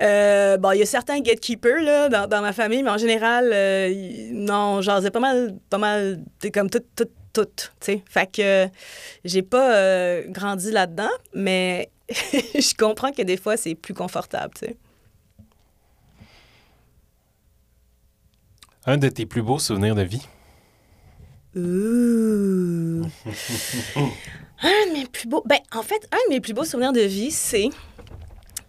Euh, 0.00 0.56
bon, 0.56 0.72
il 0.72 0.78
y 0.78 0.82
a 0.82 0.86
certains 0.86 1.20
gatekeepers, 1.20 1.82
là, 1.82 2.08
dans, 2.08 2.26
dans 2.26 2.40
ma 2.42 2.52
famille, 2.52 2.82
mais 2.82 2.90
en 2.90 2.98
général, 2.98 3.50
non, 4.32 4.80
genre, 4.82 5.00
c'est 5.02 5.10
pas 5.10 5.20
mal, 5.20 5.54
pas 5.68 5.78
mal, 5.78 6.18
t'es 6.40 6.50
comme 6.50 6.70
tout, 6.70 6.82
tout, 6.96 7.08
tout, 7.44 7.70
tu 7.80 7.92
sais. 7.92 8.02
Fait 8.08 8.26
que 8.26 8.42
euh, 8.42 8.68
j'ai 9.24 9.42
pas 9.42 9.74
euh, 9.74 10.22
grandi 10.28 10.70
là-dedans, 10.70 11.10
mais 11.34 11.90
je 12.10 12.74
comprends 12.76 13.12
que 13.12 13.22
des 13.22 13.36
fois, 13.36 13.56
c'est 13.56 13.74
plus 13.74 13.94
confortable, 13.94 14.54
tu 14.58 14.66
sais. 14.66 14.76
Un 18.86 18.96
de 18.98 19.08
tes 19.08 19.26
plus 19.26 19.42
beaux 19.42 19.58
souvenirs 19.58 19.94
de 19.96 20.02
vie? 20.02 20.22
Ouh. 21.56 23.04
un 24.62 24.86
de 24.86 24.92
mes 24.92 25.06
plus 25.06 25.26
beaux. 25.26 25.42
Ben, 25.46 25.58
en 25.72 25.82
fait, 25.82 26.06
un 26.12 26.18
de 26.28 26.34
mes 26.34 26.40
plus 26.40 26.52
beaux 26.52 26.64
souvenirs 26.64 26.92
de 26.92 27.00
vie, 27.00 27.30
c'est. 27.30 27.68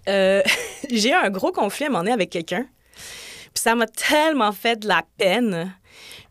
euh, 0.07 0.41
j'ai 0.91 1.09
eu 1.09 1.13
un 1.13 1.30
gros 1.30 1.51
conflit 1.51 1.86
à 1.86 1.88
un 1.88 1.91
moment 1.91 1.99
donné 2.03 2.13
avec 2.13 2.30
quelqu'un. 2.32 2.65
Puis 3.53 3.61
ça 3.63 3.76
m'a 3.76 3.88
tellement 3.88 4.51
fait 4.51 4.78
de 4.78 4.88
la 4.88 5.03
peine. 5.18 5.74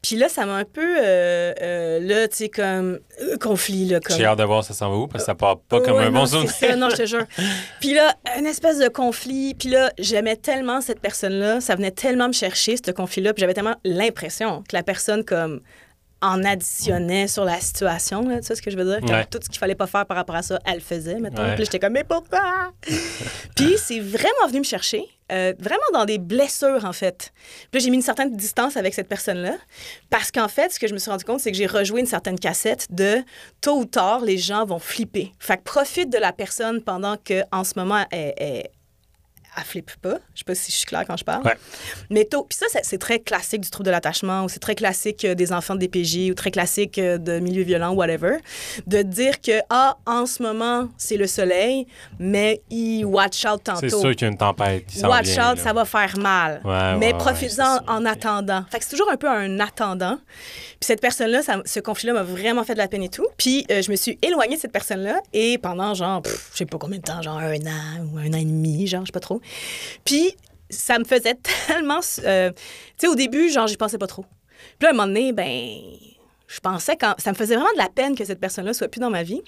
Puis 0.07 0.15
là, 0.15 0.29
ça 0.29 0.47
m'a 0.47 0.55
un 0.55 0.65
peu, 0.65 0.99
euh, 1.01 1.53
euh, 1.61 1.99
là, 1.99 2.29
tu 2.29 2.37
sais, 2.37 2.49
comme 2.49 3.01
euh, 3.21 3.37
conflit. 3.41 3.87
Là, 3.87 3.99
comme... 3.99 4.17
J'ai 4.17 4.25
hâte 4.25 4.39
de 4.39 4.45
voir 4.45 4.63
ça 4.63 4.73
s'en 4.73 4.89
va 4.89 4.97
où, 4.99 5.09
parce 5.09 5.25
que 5.25 5.27
ça 5.27 5.35
part 5.35 5.59
pas 5.59 5.81
comme 5.81 5.97
Ouais, 5.97 6.05
un 6.05 6.13
bon 6.13 6.27
souvenir. 6.27 6.49
ça, 6.53 6.77
non, 6.77 6.91
je 6.91 6.97
te 6.97 7.07
jure. 7.07 7.25
Puis 7.81 7.93
là, 7.93 8.15
une 8.39 8.47
espèce 8.47 8.79
de 8.79 8.87
conflit. 8.87 9.55
Puis 9.55 9.69
là, 9.69 9.91
j'aimais 9.99 10.37
tellement 10.37 10.81
cette 10.81 11.01
personne-là. 11.01 11.61
Ça 11.61 11.75
venait 11.75 11.91
tellement 11.91 12.29
me 12.29 12.33
chercher, 12.33 12.77
ce 12.77 12.93
conflit-là. 12.93 13.35
Puis 13.35 13.41
j'avais 13.41 13.55
tellement 13.55 13.75
l'impression 13.83 14.63
que 14.63 14.77
la 14.77 14.85
personne, 14.85 15.25
comme, 15.25 15.61
en 16.23 16.45
additionnait 16.45 17.27
sur 17.27 17.45
la 17.45 17.59
situation, 17.59 18.29
là, 18.29 18.37
tu 18.39 18.47
sais 18.47 18.55
ce 18.55 18.63
que 18.63 18.71
je 18.71 18.77
veux 18.77 18.85
dire? 18.85 19.01
Comme 19.01 19.11
Ouais. 19.11 19.27
Tout 19.29 19.41
ce 19.43 19.49
qu'il 19.49 19.59
fallait 19.59 19.75
pas 19.75 19.89
faire 19.89 20.07
par 20.07 20.19
rapport 20.19 20.37
à 20.37 20.43
ça, 20.43 20.61
elle 20.67 20.77
le 20.77 20.81
faisait. 20.81 21.17
Ouais. 21.17 21.31
Puis 21.57 21.65
j'étais 21.65 21.81
comme, 21.81 21.95
mais 21.95 22.05
pourquoi? 22.05 22.73
Puis 23.57 23.75
c'est 23.77 23.99
vraiment 23.99 24.47
venu 24.47 24.61
me 24.61 24.65
chercher, 24.65 25.05
euh, 25.33 25.53
vraiment 25.59 25.83
dans 25.93 26.05
des 26.05 26.19
blessures, 26.19 26.85
en 26.85 26.93
fait. 26.93 27.33
Là, 27.73 27.81
j'ai 27.81 27.91
mis 27.91 27.97
une 27.97 28.03
certaine 28.03 28.37
distance 28.37 28.77
avec 28.77 28.95
cette 28.95 29.09
personne-là, 29.09 29.57
parce 30.11 30.31
qu'en 30.31 30.49
fait, 30.49 30.73
ce 30.73 30.79
que 30.79 30.87
je 30.87 30.95
me 30.95 30.99
suis 30.99 31.11
rendu 31.11 31.25
compte, 31.25 31.41
c'est 31.41 31.51
que 31.51 31.57
j'ai 31.57 31.67
rejoué 31.67 32.01
une 32.01 32.07
certaine 32.07 32.39
cassette 32.39 32.87
de 32.91 33.23
tôt 33.61 33.79
ou 33.79 33.85
tard, 33.85 34.21
les 34.21 34.39
gens 34.39 34.65
vont 34.65 34.79
flipper. 34.79 35.33
Fait 35.39 35.57
que 35.57 35.63
profite 35.63 36.11
de 36.11 36.19
la 36.19 36.33
personne 36.33 36.83
pendant 36.83 37.17
que 37.17 37.43
en 37.53 37.65
ce 37.65 37.73
moment, 37.77 38.05
elle, 38.11 38.35
elle, 38.37 38.69
elle 39.57 39.65
flippe 39.65 39.91
pas. 40.03 40.19
Je 40.35 40.41
sais 40.41 40.45
pas 40.45 40.55
si 40.55 40.71
je 40.71 40.77
suis 40.77 40.87
claire 40.87 41.05
quand 41.07 41.17
je 41.17 41.25
parle. 41.25 41.45
Ouais. 41.45 41.57
Mais 42.11 42.25
tôt, 42.25 42.47
puis 42.49 42.59
ça, 42.59 42.67
c'est- 42.83 42.97
très 42.99 43.19
classique 43.21 43.61
du 43.61 43.71
trouble 43.71 43.87
de 43.87 43.91
l'attachement, 43.91 44.45
ou 44.45 44.49
c'est 44.49 44.59
très 44.59 44.75
classique 44.75 45.25
euh, 45.25 45.35
des 45.35 45.53
enfants 45.53 45.75
de 45.75 45.81
DPJ, 45.81 46.31
ou 46.31 46.35
très 46.35 46.51
classique 46.51 46.99
euh, 46.99 47.19
de 47.19 47.39
milieux 47.41 47.63
violents, 47.63 47.93
whatever, 47.93 48.39
de 48.87 49.03
dire 49.03 49.41
que, 49.41 49.61
ah, 49.71 49.97
en 50.07 50.25
ce 50.27 50.43
moment, 50.43 50.89
c'est 50.97 51.17
le 51.19 51.27
soleil, 51.27 51.87
mais 52.19 52.63
il 52.71 53.05
watch 53.05 53.45
out 53.45 53.63
tantôt. 53.65 53.81
C'est 53.81 53.91
sûr 53.91 54.11
qu'il 54.13 54.23
y 54.23 54.25
a 54.25 54.29
une 54.29 54.39
tempête 54.39 54.85
Watch 55.03 55.27
vient, 55.27 55.53
out, 55.53 55.57
là. 55.59 55.63
ça 55.63 55.73
va 55.73 55.85
faire 55.85 56.17
mal. 56.19 56.61
Ouais, 56.65 56.97
mais 56.97 57.13
ouais, 57.13 57.49
ça. 57.49 57.83
en 57.87 58.05
attendant. 58.07 58.65
Fait 58.71 58.79
que 58.79 58.85
c'est 58.85 58.91
toujours 58.91 59.11
un 59.11 59.17
peu 59.17 59.29
un 59.29 59.61
attendant. 59.61 60.19
Puis 60.27 60.87
cette 60.89 61.01
personne-là, 61.01 61.41
ce 61.65 61.81
conflit-là 61.81 62.15
m'a 62.15 62.23
vraiment 62.23 62.65
fait 62.65 62.75
de 62.75 62.79
la 62.79 62.89
peine 62.89 63.03
et 63.03 63.09
tout. 63.09 63.27
Puis 63.37 63.67
euh, 63.71 63.83
je 63.83 63.91
me 63.91 63.97
suis 63.97 64.19
éloignée 64.23 64.57
de 64.57 64.61
cette 64.61 64.73
personne-là 64.73 65.21
et 65.33 65.59
pendant 65.59 65.95
genre, 65.95 66.23
je 66.53 66.57
sais 66.59 66.67
pas 66.67 66.79
combien 66.79 66.99
de 66.99 67.03
temps, 67.05 67.23
genre 67.23 67.39
un 67.39 67.55
an 67.55 68.05
ou 68.13 68.19
un 68.19 68.29
an 68.33 68.39
et 68.39 68.45
demi, 68.45 68.87
genre, 68.87 69.03
je 69.03 69.07
sais 69.07 69.13
pas 69.13 69.21
trop. 69.21 69.41
Puis 70.05 70.37
ça 70.71 70.99
me 70.99 71.05
faisait 71.05 71.37
tellement. 71.67 72.01
euh, 72.25 72.51
tu 72.51 72.63
sais, 72.99 73.09
au 73.09 73.15
début, 73.15 73.51
genre, 73.51 73.67
j'y 73.67 73.77
pensais 73.77 73.99
pas 73.99 74.07
trop. 74.07 74.25
Puis 74.79 74.83
là, 74.83 74.89
à 74.89 74.91
un 74.91 74.95
moment 74.95 75.07
donné, 75.07 75.33
ben, 75.33 75.79
je 76.47 76.61
pensais 76.61 76.97
quand. 76.97 77.15
Ça 77.19 77.31
me 77.31 77.37
faisait 77.37 77.55
vraiment 77.57 77.73
de 77.73 77.79
la 77.79 77.89
peine 77.89 78.17
que 78.17 78.25
cette 78.25 78.41
personne-là 78.41 78.73
soit 78.75 78.89
plus 78.89 79.01
dans 79.01 79.11
ma 79.11 79.23
vie. 79.23 79.43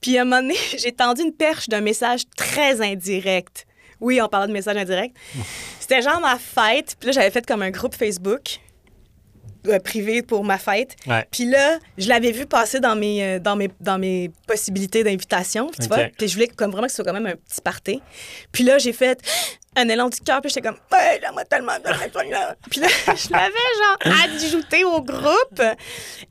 Puis 0.00 0.18
à 0.18 0.22
un 0.22 0.24
moment 0.24 0.42
donné, 0.42 0.56
j'ai 0.78 0.92
tendu 0.92 1.22
une 1.22 1.32
perche 1.32 1.68
d'un 1.68 1.80
message 1.80 2.22
très 2.36 2.80
indirect. 2.80 3.66
Oui, 4.00 4.20
on 4.22 4.28
parlait 4.28 4.46
de 4.46 4.52
message 4.52 4.76
indirect. 4.76 5.16
C'était 5.80 6.02
genre 6.02 6.20
ma 6.20 6.38
fête. 6.38 6.96
Puis 6.98 7.08
là, 7.08 7.12
j'avais 7.12 7.30
fait 7.30 7.44
comme 7.46 7.62
un 7.62 7.70
groupe 7.70 7.94
Facebook 7.94 8.60
euh, 9.66 9.78
privé 9.78 10.22
pour 10.22 10.44
ma 10.44 10.58
fête. 10.58 10.96
Ouais. 11.06 11.26
Puis 11.30 11.44
là, 11.44 11.78
je 11.96 12.08
l'avais 12.08 12.32
vu 12.32 12.46
passer 12.46 12.80
dans 12.80 12.96
mes, 12.96 13.22
euh, 13.22 13.38
dans 13.38 13.56
mes, 13.56 13.68
dans 13.80 13.98
mes 13.98 14.30
possibilités 14.46 15.02
d'invitation, 15.04 15.70
tu 15.78 15.86
vois. 15.88 16.08
Puis 16.16 16.28
je 16.28 16.34
voulais 16.34 16.48
comme 16.48 16.70
vraiment 16.70 16.86
que 16.86 16.92
ce 16.92 16.96
soit 16.96 17.04
quand 17.04 17.18
même 17.18 17.26
un 17.26 17.36
petit 17.36 17.60
party. 17.62 18.02
Puis 18.52 18.64
là, 18.64 18.78
j'ai 18.78 18.92
fait 18.92 19.20
un 19.76 19.88
élan 19.88 20.08
du 20.08 20.20
cœur, 20.20 20.40
puis 20.40 20.50
j'étais 20.50 20.66
comme, 20.66 20.78
ouais, 20.92 21.20
j'aimerais 21.22 21.44
tellement 21.44 21.78
bien 21.82 21.96
cette 21.98 22.14
là 22.14 22.56
Puis 22.70 22.80
là, 22.80 22.88
je 23.06 23.32
l'avais 23.32 24.12
genre 24.12 24.22
adjouté 24.24 24.84
au 24.84 25.02
groupe. 25.02 25.62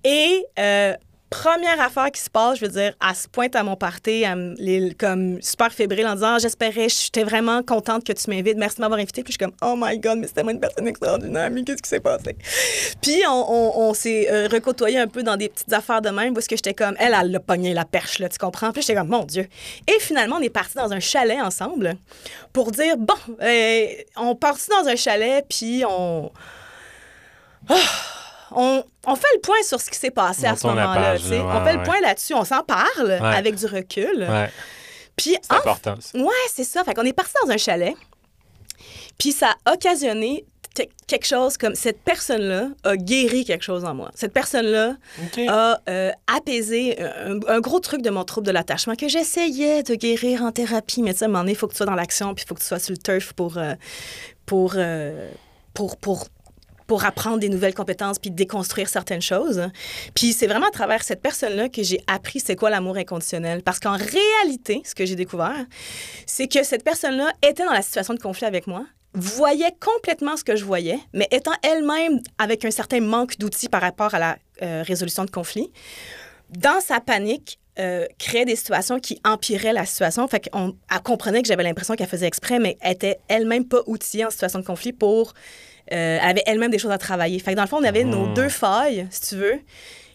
Et 0.03 0.45
euh, 0.59 0.93
première 1.29 1.79
affaire 1.81 2.11
qui 2.11 2.21
se 2.21 2.29
passe, 2.29 2.59
je 2.59 2.65
veux 2.65 2.71
dire, 2.71 2.93
elle 3.07 3.15
se 3.15 3.27
pointe 3.27 3.55
à 3.55 3.63
mon 3.63 3.75
party, 3.75 4.23
elle 4.23 4.95
comme 4.97 5.41
super 5.41 5.71
fébrile 5.71 6.07
en 6.07 6.15
disant, 6.15 6.35
Ah, 6.35 6.39
j'espérais, 6.39 6.87
j'étais 6.89 7.23
vraiment 7.23 7.63
contente 7.63 8.05
que 8.05 8.13
tu 8.13 8.29
m'invites, 8.29 8.57
merci 8.57 8.77
de 8.77 8.81
m'avoir 8.81 8.99
invité. 8.99 9.23
Puis 9.23 9.33
je 9.33 9.37
suis 9.37 9.45
comme, 9.45 9.55
oh 9.61 9.75
my 9.77 9.97
god, 9.99 10.19
mais 10.19 10.27
c'était 10.27 10.41
tellement 10.41 10.51
une 10.51 10.59
personne 10.59 10.87
extraordinaire, 10.87 11.49
mais 11.51 11.63
qu'est-ce 11.63 11.81
qui 11.81 11.89
s'est 11.89 11.99
passé? 11.99 12.35
Puis 13.01 13.21
on, 13.27 13.93
s'est 13.93 14.31
euh, 14.31 14.47
recotoyé 14.47 14.99
un 14.99 15.07
peu 15.07 15.23
dans 15.23 15.37
des 15.37 15.49
petites 15.49 15.71
affaires 15.73 16.01
de 16.01 16.09
même, 16.09 16.33
parce 16.33 16.47
que 16.47 16.55
j'étais 16.55 16.73
comme, 16.73 16.95
elle, 16.99 17.15
elle 17.19 17.31
l'a 17.31 17.39
pogné 17.39 17.73
la 17.73 17.85
perche, 17.85 18.19
là, 18.19 18.29
tu 18.29 18.37
comprends? 18.37 18.71
Puis 18.71 18.81
j'étais 18.81 18.95
comme, 18.95 19.09
mon 19.09 19.23
Dieu. 19.23 19.47
Et 19.87 19.99
finalement, 19.99 20.37
on 20.37 20.41
est 20.41 20.49
parti 20.49 20.75
dans 20.75 20.91
un 20.91 20.99
chalet 20.99 21.41
ensemble 21.41 21.95
pour 22.53 22.71
dire, 22.71 22.97
bon, 22.97 23.15
euh, 23.41 23.87
on 24.15 24.35
partit 24.35 24.69
dans 24.69 24.87
un 24.87 24.95
chalet, 24.95 25.45
puis 25.47 25.83
on. 25.87 26.31
Ah! 27.69 28.16
On, 28.51 28.83
on 29.05 29.15
fait 29.15 29.27
le 29.35 29.41
point 29.41 29.61
sur 29.63 29.79
ce 29.81 29.89
qui 29.89 29.97
s'est 29.97 30.11
passé 30.11 30.43
On 30.45 30.51
à 30.51 30.55
ce 30.55 30.67
moment-là. 30.67 30.93
page, 30.93 31.21
tu 31.21 31.27
sais. 31.27 31.37
là, 31.37 31.45
ouais, 31.45 31.53
on 31.55 31.65
fait 31.65 31.73
le 31.77 31.83
point 31.83 31.99
là-dessus, 32.01 32.33
on 32.33 32.45
s'en 32.45 32.63
parle 32.63 33.11
avec 33.11 33.55
du 33.55 33.65
recul. 33.65 34.25
Ouais, 34.29 34.49
Puis 35.15 35.35
c'est 35.41 35.53
en 35.53 35.57
important, 35.57 35.95
ça. 35.99 36.17
Ouais, 36.17 36.33
c'est 36.53 36.63
ça. 36.63 36.83
Fait 36.83 36.93
qu'on 36.93 37.03
est 37.05 37.13
parti 37.13 37.33
dans 37.45 37.51
un 37.51 37.57
chalet. 37.57 37.95
Puis 39.17 39.31
ça 39.31 39.55
a 39.65 39.73
occasionné 39.73 40.45
quelque 41.07 41.25
chose 41.25 41.57
comme 41.57 41.73
cette 41.73 42.01
personne-là 42.01 42.67
a 42.83 42.95
guéri 42.97 43.45
quelque 43.45 43.63
chose 43.63 43.83
en 43.83 43.95
moi. 43.95 44.11
Cette 44.13 44.31
personne-là 44.31 44.93
a 45.47 45.79
euh, 45.89 46.11
apaisé 46.27 47.01
un, 47.01 47.39
un 47.47 47.59
gros 47.61 47.79
truc 47.79 48.03
de 48.03 48.11
mon 48.11 48.23
trouble 48.23 48.45
de 48.45 48.51
l'attachement 48.51 48.93
que 48.95 49.07
j'essayais 49.07 49.81
de 49.81 49.95
guérir 49.95 50.43
en 50.43 50.51
thérapie. 50.51 51.01
Mais 51.01 51.13
tu 51.13 51.19
sais, 51.19 51.25
à 51.25 51.27
un 51.27 51.29
moment 51.29 51.39
donné, 51.39 51.53
il 51.53 51.55
faut 51.57 51.65
que 51.67 51.73
tu 51.73 51.77
sois 51.77 51.87
dans 51.87 51.95
l'action, 51.95 52.35
puis 52.35 52.43
il 52.45 52.47
faut 52.47 52.53
que 52.53 52.59
tu 52.59 52.67
sois 52.67 52.77
sur 52.77 52.91
le 52.93 52.99
turf 52.99 53.33
pour, 53.33 53.57
euh, 53.57 53.73
pour, 54.45 54.73
euh, 54.75 55.31
pour, 55.73 55.97
pour, 55.97 56.27
pour 56.87 57.05
apprendre 57.05 57.39
des 57.39 57.49
nouvelles 57.49 57.73
compétences 57.73 58.17
puis 58.17 58.31
déconstruire 58.31 58.89
certaines 58.89 59.21
choses. 59.21 59.69
Puis 60.15 60.33
c'est 60.33 60.47
vraiment 60.47 60.67
à 60.67 60.71
travers 60.71 61.03
cette 61.03 61.21
personne-là 61.21 61.69
que 61.69 61.83
j'ai 61.83 61.99
appris 62.07 62.39
c'est 62.39 62.55
quoi 62.55 62.69
l'amour 62.69 62.97
inconditionnel. 62.97 63.61
Parce 63.61 63.79
qu'en 63.79 63.97
réalité, 63.97 64.81
ce 64.85 64.95
que 64.95 65.05
j'ai 65.05 65.15
découvert, 65.15 65.65
c'est 66.25 66.47
que 66.47 66.63
cette 66.63 66.83
personne-là 66.83 67.31
était 67.43 67.65
dans 67.65 67.73
la 67.73 67.81
situation 67.81 68.13
de 68.13 68.19
conflit 68.19 68.45
avec 68.45 68.67
moi, 68.67 68.85
voyait 69.13 69.75
complètement 69.79 70.37
ce 70.37 70.43
que 70.43 70.55
je 70.55 70.63
voyais, 70.63 70.99
mais 71.13 71.27
étant 71.31 71.53
elle-même 71.63 72.19
avec 72.37 72.65
un 72.65 72.71
certain 72.71 73.01
manque 73.01 73.37
d'outils 73.37 73.69
par 73.69 73.81
rapport 73.81 74.13
à 74.13 74.19
la 74.19 74.37
euh, 74.61 74.83
résolution 74.85 75.25
de 75.25 75.31
conflit, 75.31 75.71
dans 76.49 76.79
sa 76.81 76.99
panique, 76.99 77.59
euh, 77.79 78.05
créait 78.17 78.45
des 78.45 78.55
situations 78.55 78.99
qui 78.99 79.19
empiraient 79.23 79.73
la 79.73 79.85
situation. 79.85 80.27
Fait 80.27 80.49
qu'on 80.49 80.75
comprenait 81.03 81.41
que 81.41 81.47
j'avais 81.47 81.63
l'impression 81.63 81.95
qu'elle 81.95 82.07
faisait 82.07 82.25
exprès, 82.25 82.59
mais 82.59 82.77
était 82.83 83.19
elle-même 83.27 83.65
pas 83.65 83.81
outillée 83.85 84.25
en 84.25 84.29
situation 84.29 84.59
de 84.59 84.65
conflit 84.65 84.93
pour... 84.93 85.33
euh, 85.93 86.19
avait 86.21 86.43
elle-même 86.45 86.71
des 86.71 86.79
choses 86.79 86.91
à 86.91 86.97
travailler. 86.97 87.39
Fait 87.39 87.51
que 87.51 87.55
dans 87.57 87.63
le 87.63 87.67
fond, 87.67 87.77
on 87.79 87.83
avait 87.83 88.03
nos 88.03 88.25
Mhm. 88.27 88.33
deux 88.33 88.49
failles, 88.49 89.07
si 89.09 89.29
tu 89.29 89.35
veux, 89.35 89.59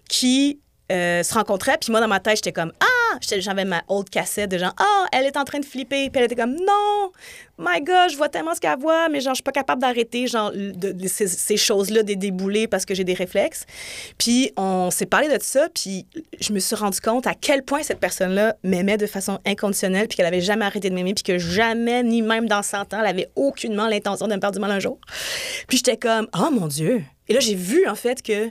qui 0.08 0.60
euh, 0.93 1.22
se 1.22 1.34
rencontraient. 1.34 1.78
Puis 1.80 1.90
moi, 1.90 2.01
dans 2.01 2.09
ma 2.09 2.20
tête, 2.20 2.36
j'étais 2.36 2.53
comme 2.53 2.72
Ah! 2.80 3.18
J'avais 3.20 3.64
ma 3.64 3.82
old 3.88 4.09
cassette 4.11 4.51
de 4.51 4.59
genre 4.59 4.74
Ah! 4.78 5.07
elle 5.12 5.26
est 5.26 5.36
en 5.36 5.45
train 5.45 5.61
de 5.61 5.64
flipper. 5.64 6.11
Puis 6.11 6.18
elle 6.18 6.24
était 6.24 6.36
comme 6.36 6.55
Non! 6.55 7.12
My 7.59 7.80
God, 7.80 8.11
je 8.11 8.16
vois 8.16 8.28
tellement 8.28 8.55
ce 8.55 8.61
qu'elle 8.61 8.78
voit, 8.78 9.09
mais 9.09 9.20
genre, 9.20 9.34
je 9.34 9.36
suis 9.36 9.43
pas 9.43 9.53
capable 9.53 9.80
d'arrêter 9.80 10.26
genre, 10.26 10.51
de, 10.53 11.07
ces, 11.07 11.57
choses-là, 11.57 12.03
de 12.03 12.14
débouler 12.14 12.66
parce 12.66 12.84
que 12.84 12.95
j'ai 12.95 13.05
des 13.05 13.14
réflexes. 13.14 13.66
Puis 14.18 14.53
on 14.57 14.90
s'est 14.90 15.07
parlé 15.07 15.28
de 15.28 15.40
ça, 15.43 15.68
puis 15.72 16.07
je 16.40 16.53
me 16.53 16.59
suis 16.59 16.74
rendu 16.74 17.01
compte 17.01 17.26
à 17.26 17.34
quel 17.34 17.62
point 17.62 17.82
cette 17.82 18.01
personne-là 18.01 18.57
m'aimait 18.64 18.97
de 18.97 19.07
façon 19.07 19.38
inconditionnelle, 19.47 20.09
puis 20.09 20.16
qu'elle 20.16 20.26
avait 20.26 20.40
jamais 20.40 20.64
arrêté 20.64 20.90
de 20.90 20.95
m'aimer, 20.95 21.14
puis 21.14 21.22
que 21.22 21.38
jamais, 21.38 22.03
ni 22.03 22.22
même 22.22 22.49
dans 22.49 22.62
100 22.62 22.95
ans, 22.95 23.01
elle 23.01 23.07
avait 23.07 23.28
aucunement 23.36 23.86
l'intention 23.86 24.26
de 24.26 24.34
me 24.34 24.40
faire 24.40 24.53
du 24.53 24.59
mal 24.59 24.70
un 24.70 24.80
jour. 24.80 24.99
Puis 25.68 25.76
j'étais 25.78 25.97
comme, 25.97 26.28
oh 26.34 26.51
mon 26.51 26.66
Dieu. 26.66 27.05
Et 27.28 27.34
là, 27.34 27.40
j'ai 27.40 27.55
vu, 27.55 27.86
en 27.86 27.95
fait, 27.95 28.22
que 28.22 28.51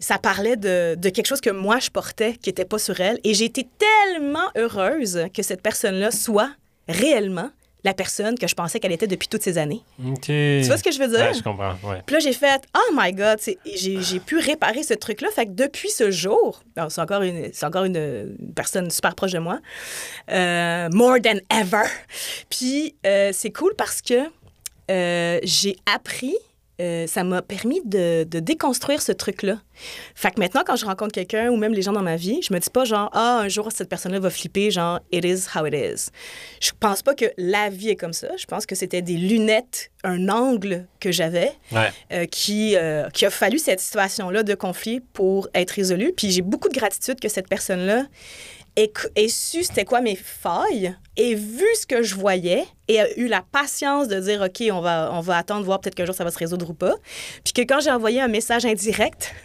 ça 0.00 0.18
parlait 0.18 0.56
de, 0.56 0.96
de 0.96 1.08
quelque 1.10 1.26
chose 1.26 1.40
que 1.40 1.50
moi, 1.50 1.78
je 1.78 1.90
portais, 1.90 2.34
qui 2.34 2.48
n'était 2.48 2.64
pas 2.64 2.78
sur 2.78 3.00
elle. 3.00 3.20
Et 3.22 3.34
j'ai 3.34 3.44
été 3.44 3.68
tellement 3.78 4.48
heureuse 4.56 5.26
que 5.32 5.42
cette 5.42 5.62
personne-là 5.62 6.10
soit 6.10 6.50
réellement 6.88 7.50
la 7.84 7.94
personne 7.94 8.38
que 8.38 8.46
je 8.46 8.54
pensais 8.54 8.78
qu'elle 8.78 8.92
était 8.92 9.06
depuis 9.06 9.28
toutes 9.28 9.42
ces 9.42 9.58
années. 9.58 9.82
Tu 10.22 10.60
vois 10.62 10.76
ce 10.76 10.82
que 10.82 10.90
je 10.90 10.98
veux 10.98 11.08
dire? 11.08 11.20
Ouais, 11.20 11.34
je 11.34 11.42
comprends, 11.42 11.76
ouais. 11.84 12.02
Puis 12.04 12.14
là, 12.14 12.20
j'ai 12.20 12.32
fait 12.32 12.62
Oh 12.76 12.92
my 12.94 13.12
God, 13.12 13.38
j'ai 13.64 14.20
pu 14.20 14.38
réparer 14.38 14.82
ce 14.82 14.94
truc-là. 14.94 15.28
Fait 15.30 15.46
que 15.46 15.52
depuis 15.52 15.90
ce 15.90 16.10
jour, 16.10 16.62
c'est 16.88 17.00
encore, 17.00 17.22
une, 17.22 17.50
c'est 17.52 17.66
encore 17.66 17.84
une, 17.84 17.96
une 17.96 18.54
personne 18.54 18.90
super 18.90 19.14
proche 19.14 19.32
de 19.32 19.38
moi, 19.38 19.60
euh, 20.30 20.88
more 20.92 21.16
than 21.22 21.38
ever. 21.50 21.88
Puis 22.50 22.94
euh, 23.06 23.30
c'est 23.32 23.50
cool 23.50 23.74
parce 23.76 24.02
que 24.02 24.28
euh, 24.90 25.38
j'ai 25.42 25.76
appris, 25.92 26.36
euh, 26.80 27.06
ça 27.06 27.22
m'a 27.24 27.42
permis 27.42 27.80
de, 27.84 28.24
de 28.24 28.40
déconstruire 28.40 29.02
ce 29.02 29.12
truc-là. 29.12 29.60
Fait 30.14 30.30
que 30.30 30.40
maintenant, 30.40 30.62
quand 30.66 30.76
je 30.76 30.84
rencontre 30.86 31.12
quelqu'un 31.12 31.50
ou 31.50 31.56
même 31.56 31.72
les 31.74 31.82
gens 31.82 31.92
dans 31.92 32.02
ma 32.02 32.16
vie, 32.16 32.40
je 32.42 32.52
me 32.52 32.58
dis 32.58 32.70
pas 32.70 32.84
genre, 32.84 33.10
ah, 33.12 33.40
un 33.42 33.48
jour, 33.48 33.68
cette 33.72 33.88
personne-là 33.88 34.18
va 34.18 34.30
flipper, 34.30 34.70
genre, 34.70 35.00
it 35.12 35.24
is 35.24 35.46
how 35.54 35.66
it 35.66 35.74
is. 35.74 36.08
Je 36.60 36.70
pense 36.78 37.02
pas 37.02 37.14
que 37.14 37.26
la 37.36 37.68
vie 37.68 37.90
est 37.90 37.96
comme 37.96 38.12
ça. 38.12 38.28
Je 38.36 38.44
pense 38.46 38.66
que 38.66 38.74
c'était 38.74 39.02
des 39.02 39.16
lunettes, 39.16 39.90
un 40.04 40.28
angle 40.28 40.86
que 40.98 41.12
j'avais 41.12 41.52
Ouais. 41.72 41.90
euh, 42.12 42.24
qui, 42.26 42.76
euh, 42.76 43.08
qui 43.10 43.26
a 43.26 43.30
fallu 43.30 43.58
cette 43.58 43.80
situation-là 43.80 44.42
de 44.42 44.54
conflit 44.54 45.00
pour 45.00 45.48
être 45.54 45.72
résolue. 45.72 46.12
Puis 46.16 46.30
j'ai 46.30 46.42
beaucoup 46.42 46.68
de 46.68 46.74
gratitude 46.74 47.20
que 47.20 47.28
cette 47.28 47.48
personne-là 47.48 48.04
ait 48.76 49.28
su 49.28 49.64
c'était 49.64 49.84
quoi 49.84 50.00
mes 50.00 50.16
failles, 50.16 50.96
ait 51.16 51.34
vu 51.34 51.66
ce 51.78 51.86
que 51.86 52.02
je 52.02 52.14
voyais 52.14 52.64
et 52.88 53.00
a 53.00 53.18
eu 53.18 53.26
la 53.26 53.42
patience 53.42 54.08
de 54.08 54.18
dire 54.20 54.42
OK, 54.42 54.62
on 54.72 54.80
va, 54.80 55.10
on 55.12 55.20
va 55.20 55.36
attendre, 55.36 55.64
voir 55.64 55.80
peut-être 55.80 55.94
qu'un 55.94 56.06
jour 56.06 56.14
ça 56.14 56.24
va 56.24 56.30
se 56.30 56.38
résoudre 56.38 56.70
ou 56.70 56.74
pas. 56.74 56.94
Puis 57.44 57.52
que 57.52 57.62
quand 57.62 57.80
j'ai 57.80 57.90
envoyé 57.90 58.20
un 58.20 58.28
message 58.28 58.64
indirect, 58.64 59.34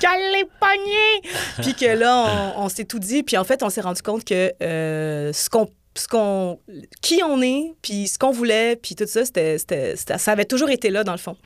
qu'elle 0.00 0.32
l'ait 0.32 0.48
pogné! 0.60 1.32
Puis 1.62 1.74
que 1.74 1.86
là, 1.86 2.54
on, 2.56 2.68
s'est 2.68 2.84
tout 2.84 2.98
dit. 2.98 3.22
Puis 3.22 3.36
en 3.36 3.44
fait, 3.44 3.62
on 3.62 3.70
s'est 3.70 3.80
rendu 3.80 4.02
compte 4.02 4.24
que 4.24 4.52
euh, 4.62 5.32
ce 5.32 5.48
qu'on 5.50 5.68
ce 5.96 6.06
qu'on, 6.06 6.60
qui 7.02 7.20
on 7.24 7.42
est, 7.42 7.74
puis 7.82 8.06
ce 8.06 8.16
qu'on 8.16 8.30
voulait, 8.30 8.76
puis 8.76 8.94
tout 8.94 9.06
ça, 9.08 9.24
c'était- 9.24 9.58
ça 9.96 10.32
avait 10.32 10.44
toujours 10.44 10.70
été 10.70 10.88
là, 10.88 11.02
dans 11.02 11.12
le 11.12 11.18
fond. 11.18 11.36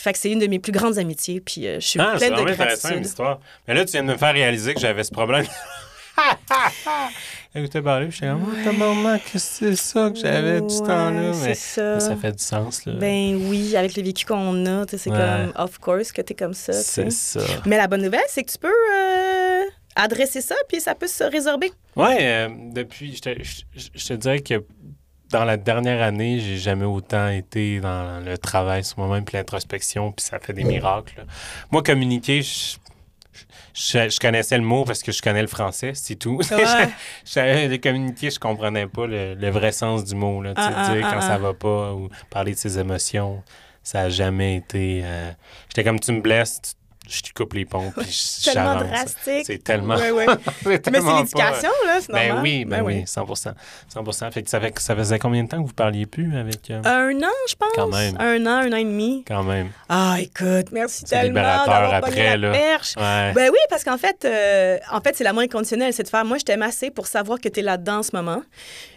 Fait 0.00 0.12
que 0.12 0.18
c'est 0.20 0.30
une 0.30 0.38
de 0.38 0.46
mes 0.46 0.60
plus 0.60 0.70
grandes 0.70 0.96
amitiés, 0.96 1.40
puis 1.40 1.66
euh, 1.66 1.80
je 1.80 1.86
suis 1.88 2.00
Ah, 2.00 2.14
pleine 2.16 2.30
de 2.34 2.38
intéressant, 2.40 2.64
gratitude. 2.88 2.98
l'histoire. 3.04 3.40
Mais 3.66 3.74
là, 3.74 3.84
tu 3.84 3.90
viens 3.92 4.04
de 4.04 4.08
me 4.12 4.16
faire 4.16 4.32
réaliser 4.32 4.72
que 4.74 4.78
j'avais 4.80 5.02
ce 5.02 5.10
problème. 5.10 5.44
Écoutez, 7.54 7.80
parler, 7.82 8.10
j'étais 8.10 8.26
comme, 8.28 8.44
oh, 8.46 8.64
tabarnak, 8.64 9.22
qu'est-ce 9.24 9.60
que 9.60 9.74
c'est 9.74 9.76
ça 9.76 10.10
que 10.10 10.18
j'avais 10.18 10.60
du 10.60 10.66
Ouais, 10.74 10.86
temps-là? 10.86 11.32
c'est 11.32 11.48
Mais 11.48 11.54
ça. 11.54 12.00
ça 12.00 12.16
fait 12.16 12.32
du 12.32 12.42
sens, 12.42 12.84
là. 12.86 12.92
Ben 12.94 13.34
oui, 13.48 13.74
avec 13.76 13.96
le 13.96 14.02
vécu 14.02 14.24
qu'on 14.26 14.66
a, 14.66 14.84
tu 14.86 14.92
sais, 14.92 14.98
c'est 15.04 15.10
Ouais. 15.10 15.16
comme, 15.54 15.64
of 15.64 15.78
course, 15.78 16.12
que 16.12 16.22
t'es 16.22 16.34
comme 16.34 16.54
ça. 16.54 16.72
c'est 16.72 17.10
ça. 17.10 17.40
Mais 17.66 17.76
la 17.76 17.86
bonne 17.88 18.02
nouvelle, 18.02 18.20
c'est 18.28 18.44
que 18.44 18.52
tu 18.52 18.58
peux 18.58 18.68
euh, 18.68 19.62
adresser 19.96 20.40
ça, 20.42 20.54
puis 20.68 20.80
ça 20.80 20.94
peut 20.94 21.06
se 21.08 21.24
résorber. 21.24 21.72
Ouais, 21.96 22.18
euh, 22.20 22.48
depuis, 22.72 23.16
je 23.16 23.22
te, 23.22 23.30
je- 23.42 23.62
je- 23.74 23.88
je 23.94 24.06
te 24.08 24.14
dirais 24.14 24.40
que 24.40 24.62
dans 25.30 25.44
la 25.44 25.56
dernière 25.56 26.02
année, 26.02 26.40
j'ai 26.40 26.56
jamais 26.58 26.84
autant 26.86 27.28
été 27.28 27.80
dans 27.80 28.24
le 28.24 28.36
travail 28.38 28.84
sur 28.84 28.98
moi-même 28.98 29.24
puis 29.24 29.36
l'introspection, 29.36 30.12
puis 30.12 30.24
ça 30.24 30.38
fait 30.38 30.52
des 30.52 30.64
miracles. 30.64 31.14
là. 31.18 31.24
Moi, 31.70 31.82
communiquer, 31.82 32.42
je, 32.42 32.76
je- 33.74 34.08
je 34.10 34.18
connaissais 34.18 34.56
le 34.58 34.64
mot 34.64 34.84
parce 34.84 35.02
que 35.02 35.12
je 35.12 35.20
connais 35.22 35.42
le 35.42 35.46
français, 35.48 35.92
c'est 35.94 36.16
tout. 36.16 36.36
Ouais. 36.36 36.44
je 37.24 37.30
savais 37.30 37.78
communiquer, 37.78 38.30
je 38.30 38.38
comprenais 38.40 38.86
pas 38.86 39.06
le, 39.06 39.34
le 39.34 39.50
vrai 39.50 39.72
sens 39.72 40.04
du 40.04 40.14
mot. 40.14 40.42
Là, 40.42 40.54
tu 40.54 40.62
sais, 40.62 40.68
Ah, 40.74 40.84
ah, 40.88 40.94
dire 40.94 41.06
ah, 41.06 41.10
quand 41.12 41.18
ah. 41.18 41.28
ça 41.28 41.38
va 41.38 41.54
pas 41.54 41.92
ou 41.92 42.08
parler 42.30 42.52
de 42.52 42.58
ses 42.58 42.78
émotions, 42.78 43.42
ça 43.82 44.00
a 44.02 44.08
jamais 44.08 44.56
été. 44.56 45.02
euh, 45.04 45.30
J'étais 45.68 45.84
comme 45.84 46.00
tu 46.00 46.12
me 46.12 46.20
blesses, 46.20 46.60
tu- 46.62 46.70
je 47.08 47.22
te 47.22 47.32
coupe 47.32 47.54
les 47.54 47.64
ponts, 47.64 47.92
puis 47.96 48.06
je- 48.10 48.44
Tellement 48.52 48.76
drastique. 48.76 49.44
C'est 49.46 49.62
tellement. 49.64 49.96
C'est 49.98 50.12
Mais 50.66 50.80
c'est 50.84 50.90
pas- 50.90 51.18
l'éducation, 51.18 51.70
là, 51.86 51.98
c'est 52.00 52.08
normal. 52.12 52.32
ben 52.34 52.40
oui, 52.42 52.64
ben, 52.64 52.82
oui, 52.82 53.02
100 53.06 53.26
100 53.34 54.30
Fait 54.32 54.42
que 54.42 54.50
ça, 54.50 54.60
fait, 54.60 54.78
ça 54.78 54.94
faisait 54.96 55.18
combien 55.18 55.42
de 55.44 55.48
temps 55.48 55.62
que 55.62 55.66
vous 55.66 55.74
parliez 55.74 56.06
plus 56.06 56.36
avec... 56.36 56.70
euh, 56.70 56.80
Un 56.84 57.16
an, 57.22 57.32
je 57.48 57.54
pense. 57.54 57.68
Quand 57.74 57.88
même. 57.88 58.16
Un 58.20 58.44
an, 58.46 58.66
un 58.66 58.72
an 58.72 58.76
et 58.76 58.84
demi. 58.84 59.24
Quand 59.26 59.42
même. 59.42 59.70
Ah, 59.88 60.16
écoute, 60.20 60.70
merci 60.72 61.04
C'est 61.06 61.20
tellement 61.20 61.42
d'avoir 61.42 61.94
après, 61.94 62.30
la 62.30 62.36
là. 62.36 62.52
perche. 62.52 62.94
Ouais. 62.96 63.32
Ben 63.34 63.50
oui, 63.50 63.58
parce 63.70 63.84
qu'en 63.84 63.98
fait, 63.98 64.24
euh, 64.24 64.78
en 64.92 65.00
fait, 65.00 65.16
c'est 65.16 65.24
l'amour 65.24 65.42
inconditionnel, 65.42 65.92
c'est 65.92 66.02
de 66.04 66.08
faire. 66.08 66.24
Moi, 66.24 66.38
je 66.38 66.44
t'aime 66.44 66.62
assez 66.62 66.90
pour 66.90 67.06
savoir 67.06 67.40
que 67.40 67.48
tu 67.48 67.60
es 67.60 67.62
là-dedans 67.62 67.98
en 67.98 68.02
ce 68.02 68.14
moment. 68.14 68.42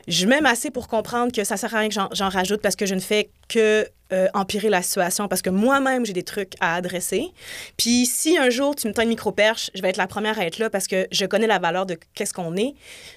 Je 0.08 0.26
m'aime 0.26 0.46
assez 0.46 0.72
pour 0.72 0.88
comprendre 0.88 1.32
que 1.32 1.44
ça 1.44 1.58
sert 1.58 1.74
à 1.76 1.80
rien 1.80 1.90
que 1.90 1.94
j'en- 1.94 2.30
rajoute 2.30 2.62
parce 2.62 2.76
que 2.76 2.86
je 2.86 2.96
ne 2.96 3.00
fais 3.00 3.30
que 3.50 3.88
euh, 4.14 4.28
empirer 4.34 4.70
la 4.70 4.82
situation 4.82 5.28
parce 5.28 5.42
que 5.42 5.50
moi-même, 5.50 6.06
j'ai 6.06 6.14
des 6.14 6.24
trucs 6.24 6.54
à 6.60 6.76
adresser. 6.76 7.28
Puis 7.78 8.06
si 8.06 8.38
un 8.38 8.50
jour 8.50 8.76
tu 8.76 8.88
me 8.88 8.94
tends 8.94 9.04
une 9.04 9.10
micro-perche, 9.10 9.72
je 9.74 9.82
vais 9.82 9.90
être 9.90 9.98
la 9.98 10.08
première 10.08 10.38
à 10.40 10.46
être 10.46 10.60
là 10.60 10.70
parce 10.70 10.88
que 10.88 11.08
je 11.12 11.26
connais 11.26 11.48
la 11.48 11.60
valeur 11.60 11.86
de 11.86 11.98
qu'est-ce 12.14 12.34
qu'on 12.34 12.56
est. 12.58 12.74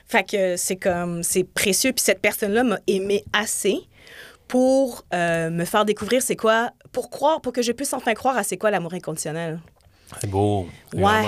Fait 0.07 0.23
que 0.29 0.57
c'est 0.57 0.77
comme, 0.77 1.23
c'est 1.23 1.45
précieux. 1.45 1.93
Puis 1.93 2.05
cette 2.05 2.21
personne-là 2.21 2.63
m'a 2.65 2.79
aimé 2.87 3.25
assez 3.33 3.79
pour 4.47 5.05
euh, 5.15 5.51
me 5.51 5.65
faire 5.65 5.85
découvrir 5.85 6.23
c'est 6.23 6.37
quoi, 6.37 6.71
pour 6.93 7.11
croire, 7.11 7.41
pour 7.41 7.53
que 7.53 7.63
je 7.63 7.73
puisse 7.73 7.93
enfin 7.93 8.15
croire 8.15 8.37
à 8.37 8.43
c'est 8.45 8.57
quoi 8.59 8.71
l'amour 8.71 8.95
inconditionnel. 8.95 9.59
C'est 10.21 10.31
beau. 10.31 10.69
Ouais. 10.95 11.23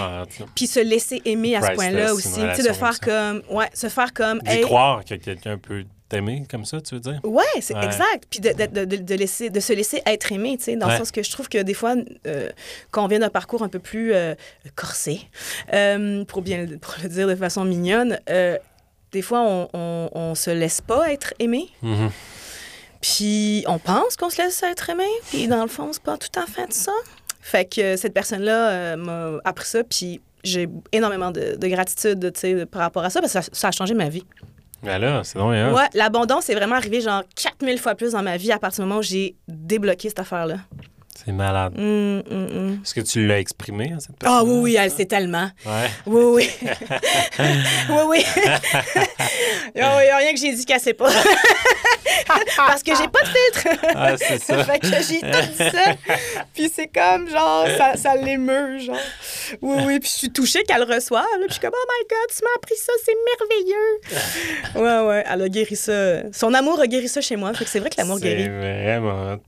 Puis 0.55 0.67
se 0.67 0.81
laisser 0.81 1.21
aimer 1.25 1.57
à 1.57 1.63
ce 1.63 1.73
point-là 1.73 2.15
aussi. 2.15 2.29
Tu 2.55 2.63
sais, 2.63 2.69
de 2.69 2.73
faire 2.75 2.99
comme 3.01 3.43
comme. 3.43 3.57
Ouais, 3.57 3.71
se 3.75 3.89
faire 3.89 4.13
comme. 4.13 4.41
D'y 4.41 4.51
hey, 4.51 4.61
croire 4.63 5.05
que 5.05 5.15
quelqu'un 5.15 5.59
peut 5.59 5.85
t'aimer 6.09 6.45
comme 6.51 6.65
ça, 6.65 6.81
tu 6.81 6.95
veux 6.95 7.01
dire? 7.01 7.19
Ouais, 7.25 7.45
c'est 7.61 7.75
Ouais. 7.75 7.85
exact. 7.85 8.25
Puis 8.31 8.39
de, 8.41 8.51
de, 8.53 8.85
de, 8.85 8.97
de 8.97 9.15
laisser, 9.15 9.51
de 9.51 9.59
se 9.61 9.73
laisser 9.73 10.03
être 10.07 10.31
aimé, 10.33 10.57
tu 10.59 10.65
sais, 10.65 10.77
dans 10.77 10.87
Ouais. 10.87 10.93
le 10.93 10.99
sens 10.99 11.11
que 11.11 11.23
je 11.23 11.31
trouve 11.33 11.49
que 11.49 11.59
des 11.59 11.75
fois, 11.75 11.95
euh, 12.27 12.51
quand 12.93 13.05
on 13.05 13.09
vient 13.09 13.19
d'un 13.19 13.29
parcours 13.31 13.63
un 13.63 13.69
peu 13.69 13.81
plus 13.81 14.13
euh, 14.15 14.35
corsé, 14.77 15.21
euh, 15.73 16.25
pour 16.25 16.43
bien 16.43 16.65
le- 16.67 16.79
pour 16.79 16.95
le 17.03 17.09
dire 17.09 17.27
de 17.27 17.35
façon 17.35 17.65
mignonne, 17.65 18.19
des 19.13 19.23
fois, 19.23 19.41
on, 19.43 19.69
on, 19.73 20.11
on 20.13 20.35
se 20.35 20.51
laisse 20.51 20.81
pas 20.81 21.11
être 21.13 21.33
aimé. 21.39 21.69
Mhm. 21.83 22.11
Puis 23.01 23.65
on 23.69 23.79
pense 23.79 24.17
qu'on 24.17 24.31
se 24.31 24.41
laisse 24.43 24.63
être 24.63 24.91
aimé, 24.91 25.05
puis 25.31 25.49
dans 25.49 25.63
le 25.63 25.69
fond, 25.69 25.91
c'est 25.93 26.03
pas 26.03 26.17
tout 26.19 26.39
à 26.41 26.47
fait 26.47 26.73
ça. 26.73 26.93
Fait 27.47 27.65
que 27.65 27.97
cette 27.97 28.13
personne-là 28.13 28.71
euh, 28.71 28.97
m'a 28.97 29.39
appris 29.45 29.67
ça, 29.67 29.85
puis 29.85 30.21
j'ai 30.43 30.69
énormément 30.91 31.31
de, 31.31 31.55
de 31.57 31.69
gratitude, 31.69 32.33
par 32.73 32.83
rapport 32.83 33.05
à 33.05 33.11
ça, 33.11 33.21
parce 33.21 33.33
que 33.33 33.41
ça, 33.41 33.49
ça 33.53 33.69
a 33.69 33.71
changé 33.71 33.95
ma 33.95 34.09
vie. 34.09 34.25
Ben 34.83 34.99
là, 34.99 35.23
c'est 35.23 35.39
donc 35.39 35.53
bien. 35.53 35.73
Ouais, 35.73 35.87
l'abondance 35.95 36.51
est 36.51 36.57
vraiment 36.57 36.75
arrivé 36.75 37.01
genre 37.01 37.23
4000 37.37 37.79
fois 37.79 37.95
plus 37.95 38.13
dans 38.13 38.23
ma 38.23 38.37
vie 38.37 38.51
à 38.51 38.59
partir 38.59 38.83
du 38.83 38.89
moment 38.89 38.99
où 38.99 39.05
j'ai 39.05 39.37
débloqué 39.47 40.09
cette 40.09 40.19
affaire-là. 40.19 40.57
C'est 41.25 41.33
malade. 41.33 41.73
Hum, 41.79 42.23
hum, 42.31 42.49
hum. 42.55 42.81
Est-ce 42.85 42.95
que 42.95 43.01
tu 43.01 43.27
l'as 43.27 43.39
exprimé 43.39 43.93
à 43.97 44.01
cette 44.01 44.17
personne? 44.19 44.39
Ah 44.41 44.45
oui, 44.45 44.59
oui, 44.63 44.77
elle 44.79 44.91
sait 44.91 45.07
tellement. 45.07 45.51
Ouais. 45.65 45.91
Oui, 46.07 46.23
oui. 46.35 46.51
oui, 47.39 47.99
oui. 48.09 48.25
Il 49.75 49.79
n'y 49.81 49.83
a 49.83 50.17
rien 50.17 50.33
que 50.33 50.39
j'ai 50.39 50.53
dit 50.55 50.65
qu'elle 50.65 50.81
sait 50.81 50.95
pas. 50.95 51.11
Parce 52.57 52.83
que 52.83 52.93
j'ai 52.97 53.09
pas 53.09 53.21
de 53.23 53.29
filtre. 53.29 53.79
Ah, 53.95 54.17
c'est 54.17 54.41
ça. 54.43 54.65
fait 54.65 54.79
que 54.81 54.87
j'ai 54.89 55.21
tout 55.21 55.53
dit 55.53 55.71
ça. 55.71 55.95
Puis 56.55 56.71
c'est 56.75 56.89
comme, 56.89 57.29
genre, 57.29 57.67
ça, 57.77 57.97
ça 57.97 58.17
l'émeut, 58.17 58.79
genre. 58.81 58.97
Oui, 59.63 59.77
oui. 59.87 60.01
Puis 60.01 60.11
je 60.13 60.17
suis 60.19 60.31
touchée 60.31 60.63
qu'elle 60.65 60.85
le 60.87 60.95
reçoive. 60.95 61.23
là. 61.23 61.39
Puis 61.41 61.49
je 61.49 61.53
suis 61.55 61.61
comme, 61.61 61.75
oh 61.75 61.87
my 61.89 62.07
God, 62.09 62.37
tu 62.37 62.45
m'as 62.45 62.51
appris 62.57 62.77
ça, 62.77 62.93
c'est 63.05 63.15
merveilleux. 64.75 65.05
ouais, 65.05 65.09
ouais. 65.09 65.25
Elle 65.31 65.43
a 65.43 65.49
guéri 65.49 65.77
ça. 65.77 66.31
Son 66.33 66.53
amour 66.55 66.81
a 66.81 66.87
guéri 66.87 67.09
ça 67.09 67.21
chez 67.21 67.37
moi. 67.37 67.53
Fait 67.55 67.65
que 67.65 67.71
c'est 67.71 67.81
vrai 67.81 67.91
que 67.91 67.97
l'amour 67.99 68.19
C'est 68.21 68.25
guérit. 68.37 68.49
vraiment 68.49 69.33
hot. 69.35 69.41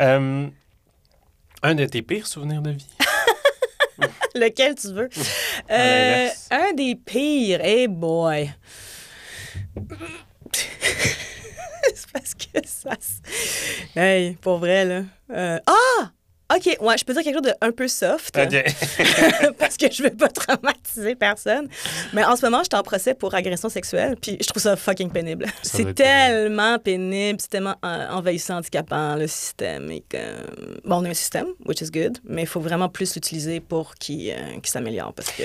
Euh, 0.00 0.48
un 1.62 1.74
de 1.74 1.84
tes 1.84 2.00
pires 2.02 2.26
souvenirs 2.26 2.62
de 2.62 2.70
vie? 2.70 2.86
Lequel 4.34 4.74
tu 4.74 4.92
veux? 4.92 5.10
Euh, 5.70 6.28
un 6.50 6.72
des 6.72 6.94
pires. 6.94 7.60
Hey 7.60 7.86
boy. 7.86 8.50
c'est 11.94 12.10
parce 12.12 12.34
que 12.34 12.58
ça. 12.64 12.96
Hey, 13.94 14.36
pour 14.36 14.58
vrai, 14.58 14.84
là. 14.84 15.02
Euh, 15.30 15.58
Ah! 15.66 16.10
OK, 16.54 16.76
ouais, 16.80 16.98
je 16.98 17.04
peux 17.04 17.12
dire 17.12 17.22
quelque 17.22 17.34
chose 17.34 17.42
de 17.42 17.54
un 17.60 17.70
peu 17.70 17.86
soft. 17.86 18.36
OK. 18.36 18.64
parce 19.58 19.76
que 19.76 19.86
je 19.90 20.02
veux 20.02 20.10
pas 20.10 20.28
traumatiser 20.28 21.14
personne. 21.14 21.68
Mais 22.12 22.24
en 22.24 22.34
ce 22.34 22.44
moment, 22.44 22.58
je 22.58 22.68
suis 22.70 22.78
en 22.78 22.82
procès 22.82 23.14
pour 23.14 23.34
agression 23.34 23.68
sexuelle, 23.68 24.16
puis 24.20 24.36
je 24.40 24.46
trouve 24.48 24.62
ça 24.62 24.74
fucking 24.76 25.10
pénible. 25.10 25.46
C'est 25.62 25.94
tellement 25.94 26.78
pénible, 26.78 27.40
c'est 27.40 27.50
tellement 27.50 27.76
envahissant, 27.82 28.58
handicapant, 28.58 29.16
le 29.16 29.26
système. 29.26 29.90
Et 29.90 30.02
que... 30.08 30.18
Bon, 30.84 30.96
on 30.96 31.04
a 31.04 31.10
un 31.10 31.14
système, 31.14 31.46
which 31.66 31.80
is 31.80 31.90
good, 31.90 32.18
mais 32.24 32.42
il 32.42 32.48
faut 32.48 32.60
vraiment 32.60 32.88
plus 32.88 33.14
l'utiliser 33.14 33.60
pour 33.60 33.94
qu'il 33.94 34.30
euh, 34.30 34.58
s'améliore, 34.64 35.12
parce 35.12 35.30
que... 35.30 35.44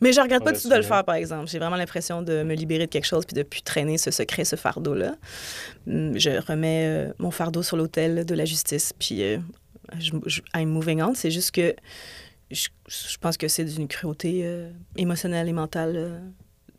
Mais 0.00 0.12
je 0.12 0.20
regrette 0.20 0.44
pas 0.44 0.52
du 0.52 0.60
tout 0.60 0.68
de 0.68 0.76
le 0.76 0.82
faire, 0.82 1.04
par 1.04 1.16
exemple. 1.16 1.48
J'ai 1.48 1.58
vraiment 1.58 1.74
l'impression 1.74 2.22
de 2.22 2.44
me 2.44 2.54
libérer 2.54 2.86
de 2.86 2.90
quelque 2.90 3.06
chose 3.06 3.24
puis 3.26 3.34
de 3.34 3.42
plus 3.42 3.62
traîner 3.62 3.98
ce 3.98 4.12
secret, 4.12 4.44
ce 4.44 4.54
fardeau-là. 4.54 5.16
Hum, 5.88 6.16
Je 6.16 6.30
remets 6.46 6.84
euh, 6.86 7.12
mon 7.18 7.32
fardeau 7.32 7.62
sur 7.62 7.76
l'autel 7.76 8.24
de 8.24 8.34
la 8.34 8.44
justice, 8.44 8.92
puis 8.96 9.22
euh, 9.22 9.38
je, 9.98 10.12
je, 10.26 10.40
I'm 10.54 10.68
moving 10.68 11.02
on. 11.02 11.14
C'est 11.14 11.30
juste 11.30 11.52
que 11.52 11.74
je, 12.50 12.68
je 12.88 13.18
pense 13.18 13.36
que 13.36 13.48
c'est 13.48 13.64
d'une 13.64 13.88
cruauté 13.88 14.42
euh, 14.44 14.70
émotionnelle 14.96 15.48
et 15.48 15.52
mentale 15.52 15.92
euh, 15.96 16.18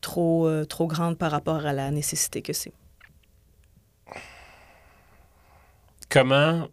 trop, 0.02 0.48
euh, 0.48 0.66
trop 0.66 0.88
grande 0.88 1.18
par 1.18 1.32
rapport 1.32 1.66
à 1.66 1.74
la 1.74 1.92
nécessité 1.92 2.42
que 2.42 2.54
c'est. 2.54 2.74
Comment. 6.10 6.68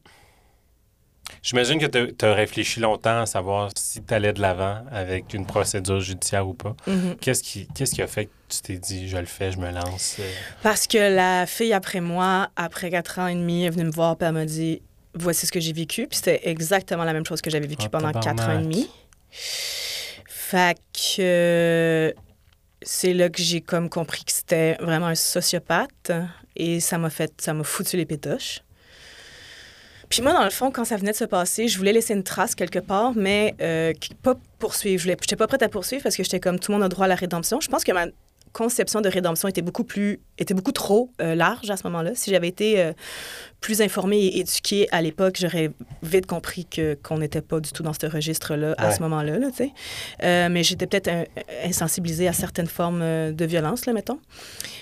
J'imagine 1.43 1.78
que 1.78 1.87
tu 1.87 2.24
as 2.24 2.34
réfléchi 2.34 2.80
longtemps 2.80 3.20
à 3.20 3.26
savoir 3.26 3.70
si 3.76 4.03
tu 4.03 4.14
allais 4.14 4.32
de 4.32 4.41
l'avant 4.41 4.84
avec 4.91 5.34
une 5.34 5.47
procédure 5.47 6.01
judiciaire 6.01 6.49
ou 6.49 6.55
pas. 6.55 6.74
Mhm. 6.87 7.16
Qu'est-ce 7.20 7.43
qui, 7.43 7.68
qu'est-ce 7.68 7.95
qui 7.95 8.03
a 8.03 8.07
fait 8.07 8.26
que 8.26 8.30
tu 8.49 8.61
t'es 8.62 8.78
dit, 8.78 9.09
je 9.09 9.16
le 9.16 9.26
fais, 9.26 9.53
je 9.53 9.59
me 9.59 9.70
lance? 9.70 10.20
Parce 10.62 10.87
que 10.87 11.14
la 11.14 11.47
fille 11.47 11.72
après 11.72 12.01
moi, 12.01 12.49
après 12.57 12.91
quatre 12.91 13.18
ans 13.18 13.26
et 13.26 13.34
demi, 13.34 13.64
est 13.64 13.70
venue 13.70 13.84
me 13.84 13.91
voir 13.91 14.16
et 14.20 14.24
elle 14.24 14.32
m'a 14.32 14.45
dit 14.45 14.82
Voici 15.19 15.47
ce 15.47 15.53
que 15.53 15.61
j'ai 15.61 15.73
vécu. 15.73 16.07
Puis 16.07 16.19
c'était 16.19 16.49
exactement 16.49 17.05
la 17.05 17.12
même 17.12 17.27
chose 17.27 17.41
que 17.41 17.51
j'avais 17.51 17.67
vécu 17.67 17.87
Oh, 17.87 17.91
pendant 17.91 18.12
quatre 18.12 18.49
ans 18.49 18.59
et 18.59 18.62
demi. 18.62 18.89
Fait 19.31 20.79
que 20.93 21.21
euh, 21.21 22.12
c'est 22.83 23.12
là 23.14 23.29
que 23.29 23.43
j'ai 23.43 23.61
comme 23.61 23.89
compris 23.89 24.25
que 24.25 24.33
c'était 24.33 24.75
vraiment 24.75 25.07
un 25.07 25.14
sociopathe 25.14 26.12
et 26.55 26.81
ça 26.81 26.99
m'a 26.99 27.11
fait, 27.11 27.33
ça 27.41 27.53
m'a 27.53 27.64
foutu 27.64 27.97
les 27.97 28.07
pétoches. 28.07 28.61
Puis 30.09 30.23
moi, 30.23 30.33
dans 30.33 30.45
le 30.45 30.51
fond, 30.51 30.71
quand 30.71 30.85
ça 30.85 30.97
venait 30.97 31.11
de 31.11 31.17
se 31.17 31.25
passer, 31.25 31.67
je 31.67 31.77
voulais 31.79 31.93
laisser 31.93 32.14
une 32.14 32.23
trace 32.23 32.55
quelque 32.55 32.79
part, 32.79 33.12
mais 33.17 33.55
euh, 33.61 33.93
pas 34.23 34.37
poursuivre. 34.59 35.03
Je 35.03 35.09
n'étais 35.09 35.37
pas 35.37 35.49
prête 35.49 35.62
à 35.62 35.69
poursuivre 35.69 36.03
parce 36.03 36.17
que 36.17 36.23
j'étais 36.23 36.39
comme 36.39 36.61
tout 36.61 36.71
le 36.71 36.79
monde 36.79 36.85
a 36.85 36.89
droit 36.89 37.07
à 37.07 37.09
la 37.09 37.17
rédemption. 37.17 37.61
Je 37.61 37.69
pense 37.69 37.83
que 37.83 37.91
ma 37.93 38.07
conception 38.57 39.02
de 39.02 39.09
rédemption 39.11 39.48
était 39.48 39.61
beaucoup 39.61 39.84
plus, 39.84 40.18
était 40.38 40.54
beaucoup 40.54 40.72
trop 40.72 41.11
euh, 41.20 41.34
large 41.34 41.68
à 41.70 41.76
ce 41.76 41.82
moment-là. 41.88 42.12
Si 42.14 42.30
j'avais 42.30 42.48
été 42.48 42.80
euh, 42.80 42.92
plus 43.61 43.82
informée 43.82 44.18
et 44.24 44.38
éduquée 44.40 44.88
à 44.92 45.02
l'époque, 45.02 45.36
j'aurais 45.38 45.70
vite 46.02 46.24
compris 46.24 46.64
que 46.64 46.94
qu'on 47.02 47.18
n'était 47.18 47.42
pas 47.42 47.61
du 47.61 47.70
tout 47.72 47.82
dans 47.82 47.92
ce 47.92 48.07
registre-là 48.07 48.74
à 48.78 48.88
Ouais. 48.88 48.94
ce 48.96 49.02
moment-là, 49.02 49.38
là. 49.38 49.48
Euh, 50.22 50.48
mais 50.50 50.62
j'étais 50.62 50.86
peut-être 50.86 51.11
insensibilisée 51.64 52.28
à 52.28 52.32
certaines 52.32 52.66
formes 52.66 53.00
de 53.34 53.44
violence, 53.44 53.84
là, 53.84 53.92
mettons. 53.92 54.20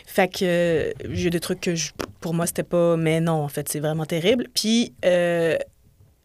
Fait 0.06 0.28
que 0.28 0.92
j'ai 1.10 1.30
des 1.30 1.40
trucs 1.40 1.60
que 1.60 1.74
je- 1.74 1.90
pour 2.20 2.32
moi 2.32 2.46
c'était 2.46 2.62
pas, 2.62 2.96
mais 2.96 3.20
non, 3.20 3.42
en 3.42 3.48
fait, 3.48 3.68
c'est 3.68 3.80
vraiment 3.80 4.04
terrible. 4.06 4.46
Puis 4.54 4.92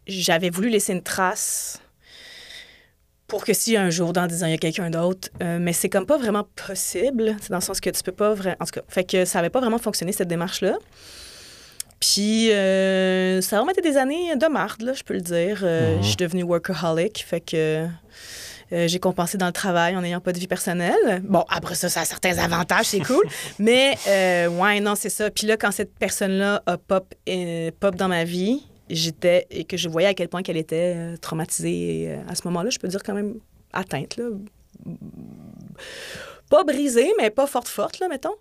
j'avais 0.07 0.49
voulu 0.51 0.69
laisser 0.69 0.93
une 0.93 1.01
trace 1.03 1.81
pour 3.29 3.45
que 3.45 3.53
si 3.53 3.77
un 3.77 3.89
jour, 3.89 4.11
dans 4.11 4.27
10 4.27 4.43
ans, 4.43 4.47
il 4.47 4.51
y 4.51 4.55
a 4.55 4.57
quelqu'un 4.57 4.89
d'autre, 4.89 5.29
euh, 5.41 5.59
mais 5.61 5.71
c'est 5.71 5.87
comme 5.87 6.05
pas 6.05 6.17
vraiment 6.17 6.45
possible. 6.67 7.37
C'est 7.39 7.51
dans 7.51 7.57
le 7.57 7.63
sens 7.63 7.79
que 7.79 7.89
tu 7.89 8.03
peux 8.03 8.11
pas 8.11 8.33
vraiment. 8.33 8.57
En 8.59 8.65
tout 8.65 8.71
cas, 8.71 8.81
fait 8.89 9.05
que 9.05 9.23
ça 9.23 9.39
avait 9.39 9.49
pas 9.49 9.61
vraiment 9.61 9.77
fonctionné, 9.77 10.11
cette 10.11 10.27
démarche-là. 10.27 10.77
Puis, 11.99 12.51
euh, 12.51 13.41
ça 13.41 13.55
a 13.55 13.59
vraiment 13.59 13.71
été 13.71 13.81
des 13.81 13.97
années 13.97 14.35
de 14.35 14.47
marde, 14.47 14.81
là, 14.81 14.93
je 14.93 15.03
peux 15.03 15.13
le 15.13 15.21
dire. 15.21 15.61
Euh, 15.63 15.95
Mhm. 15.97 16.03
Je 16.03 16.07
suis 16.07 16.15
devenue 16.17 16.43
workaholic, 16.43 17.23
fait 17.25 17.41
que 17.41 17.87
j'ai 18.71 18.99
compensé 18.99 19.37
dans 19.37 19.47
le 19.47 19.51
travail 19.51 19.97
en 19.97 20.01
n'ayant 20.01 20.19
pas 20.21 20.31
de 20.31 20.37
vie 20.39 20.47
personnelle. 20.47 21.21
Bon, 21.23 21.43
après 21.49 21.73
ça, 21.75 21.89
ça 21.89 22.01
a 22.01 22.05
certains 22.05 22.37
avantages, 22.37 22.85
c'est 22.85 22.99
cool. 22.99 23.25
mais, 23.59 23.97
ouais, 24.47 24.79
non, 24.79 24.93
c'est 24.95 25.09
ça. 25.09 25.29
Puis 25.29 25.47
là, 25.47 25.57
quand 25.57 25.71
cette 25.71 25.93
personne-là 25.97 26.61
a 26.65 26.77
pop, 26.77 27.13
pop 27.79 27.95
dans 27.95 28.07
ma 28.07 28.23
vie, 28.23 28.63
j'étais, 28.89 29.47
et 29.49 29.63
que 29.63 29.77
je 29.77 29.89
voyais 29.89 30.07
à 30.07 30.13
quel 30.13 30.29
point 30.29 30.41
qu'elle 30.41 30.57
était 30.57 30.93
euh, 30.95 31.17
traumatisée. 31.17 32.03
Et, 32.03 32.09
euh, 32.09 32.17
à 32.27 32.35
ce 32.35 32.41
moment-là, 32.45 32.69
je 32.69 32.79
peux 32.79 32.87
dire 32.87 33.03
quand 33.03 33.13
même 33.13 33.35
atteinte, 33.73 34.17
là. 34.17 34.25
Pas 36.49 36.63
brisée, 36.63 37.11
mais 37.19 37.29
pas 37.29 37.45
forte, 37.45 37.67
forte, 37.67 37.99
là, 37.99 38.07
mettons. 38.07 38.33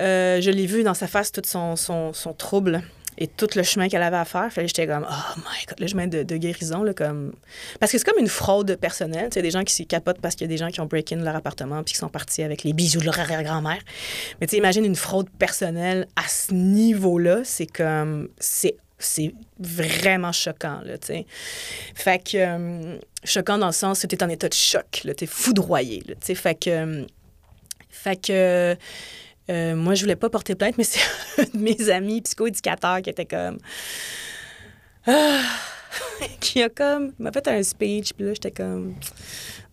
Euh, 0.00 0.40
je 0.40 0.50
l'ai 0.50 0.66
vu 0.66 0.82
dans 0.82 0.94
sa 0.94 1.06
face, 1.06 1.30
tout 1.30 1.42
son, 1.44 1.76
son, 1.76 2.12
trouble 2.36 2.82
et 3.18 3.28
tout 3.28 3.46
le 3.54 3.62
chemin 3.62 3.88
qu'elle 3.88 4.02
avait 4.02 4.16
à 4.16 4.24
faire. 4.24 4.50
J'étais 4.56 4.86
comme, 4.86 5.06
oh 5.08 5.38
my 5.38 5.64
God, 5.68 5.78
le 5.78 5.86
chemin 5.86 6.06
de, 6.08 6.36
guérison, 6.36 6.82
là, 6.82 6.92
comme... 6.92 7.32
Parce 7.78 7.92
que 7.92 7.98
c'est 7.98 8.04
comme 8.04 8.18
une 8.18 8.28
fraude 8.28 8.76
personnelle. 8.76 9.28
Tu 9.30 9.34
sais, 9.34 9.42
des 9.42 9.52
gens 9.52 9.62
qui 9.62 9.72
s'y 9.72 9.86
capotent 9.86 10.20
parce 10.20 10.34
qu'il 10.34 10.46
y 10.46 10.50
a 10.50 10.52
des 10.52 10.56
gens 10.56 10.70
qui 10.70 10.80
ont 10.80 10.86
break-in 10.86 11.16
leur 11.16 11.36
appartement 11.36 11.84
puis 11.84 11.94
qui 11.94 12.00
sont 12.00 12.08
partis 12.08 12.42
avec 12.42 12.64
les 12.64 12.72
bijoux 12.72 13.00
de 13.00 13.06
leur 13.06 13.18
arrière-grand-mère. 13.18 13.80
Mais 14.40 14.48
tu 14.48 14.52
sais, 14.52 14.56
imagine 14.56 14.84
une 14.84 14.96
fraude 14.96 15.30
personnelle 15.30 16.08
à 16.16 16.28
ce 16.28 16.52
niveau-là. 16.52 17.42
C'est 17.44 17.66
comme... 17.66 18.28
C'est 18.40 18.76
c'est 18.98 19.34
vraiment 19.58 20.32
choquant, 20.32 20.80
là, 20.84 20.98
tu 20.98 21.08
sais. 21.08 21.26
Fait 21.94 22.18
que... 22.18 22.36
euh, 22.36 22.98
choquant 23.24 23.58
dans 23.58 23.66
le 23.66 23.72
sens 23.72 24.02
que 24.02 24.06
t'es 24.06 24.22
en 24.22 24.28
état 24.28 24.48
de 24.48 24.54
choc, 24.54 25.02
là. 25.04 25.14
T'es 25.14 25.26
foudroyé, 25.26 26.02
là, 26.06 26.14
tu 26.14 26.26
sais. 26.26 26.34
Fait 26.34 26.54
que... 26.54 26.70
euh, 26.70 27.04
fait 27.90 28.16
que... 28.16 28.76
euh, 29.50 29.74
moi, 29.76 29.94
je 29.94 30.02
voulais 30.02 30.16
pas 30.16 30.30
porter 30.30 30.54
plainte, 30.54 30.78
mais 30.78 30.84
c'est 30.84 31.00
un 31.38 31.44
de 31.44 31.58
mes 31.58 31.90
amis 31.90 32.22
psychoéducateurs 32.22 33.02
qui 33.02 33.10
était 33.10 33.26
comme. 33.26 33.58
Ah! 35.06 35.42
qui 36.40 36.62
a 36.62 36.68
comme. 36.68 37.12
m'a 37.18 37.32
fait 37.32 37.46
un 37.48 37.62
speech, 37.62 38.12
puis 38.14 38.26
là, 38.26 38.34
j'étais 38.34 38.50
comme. 38.50 38.94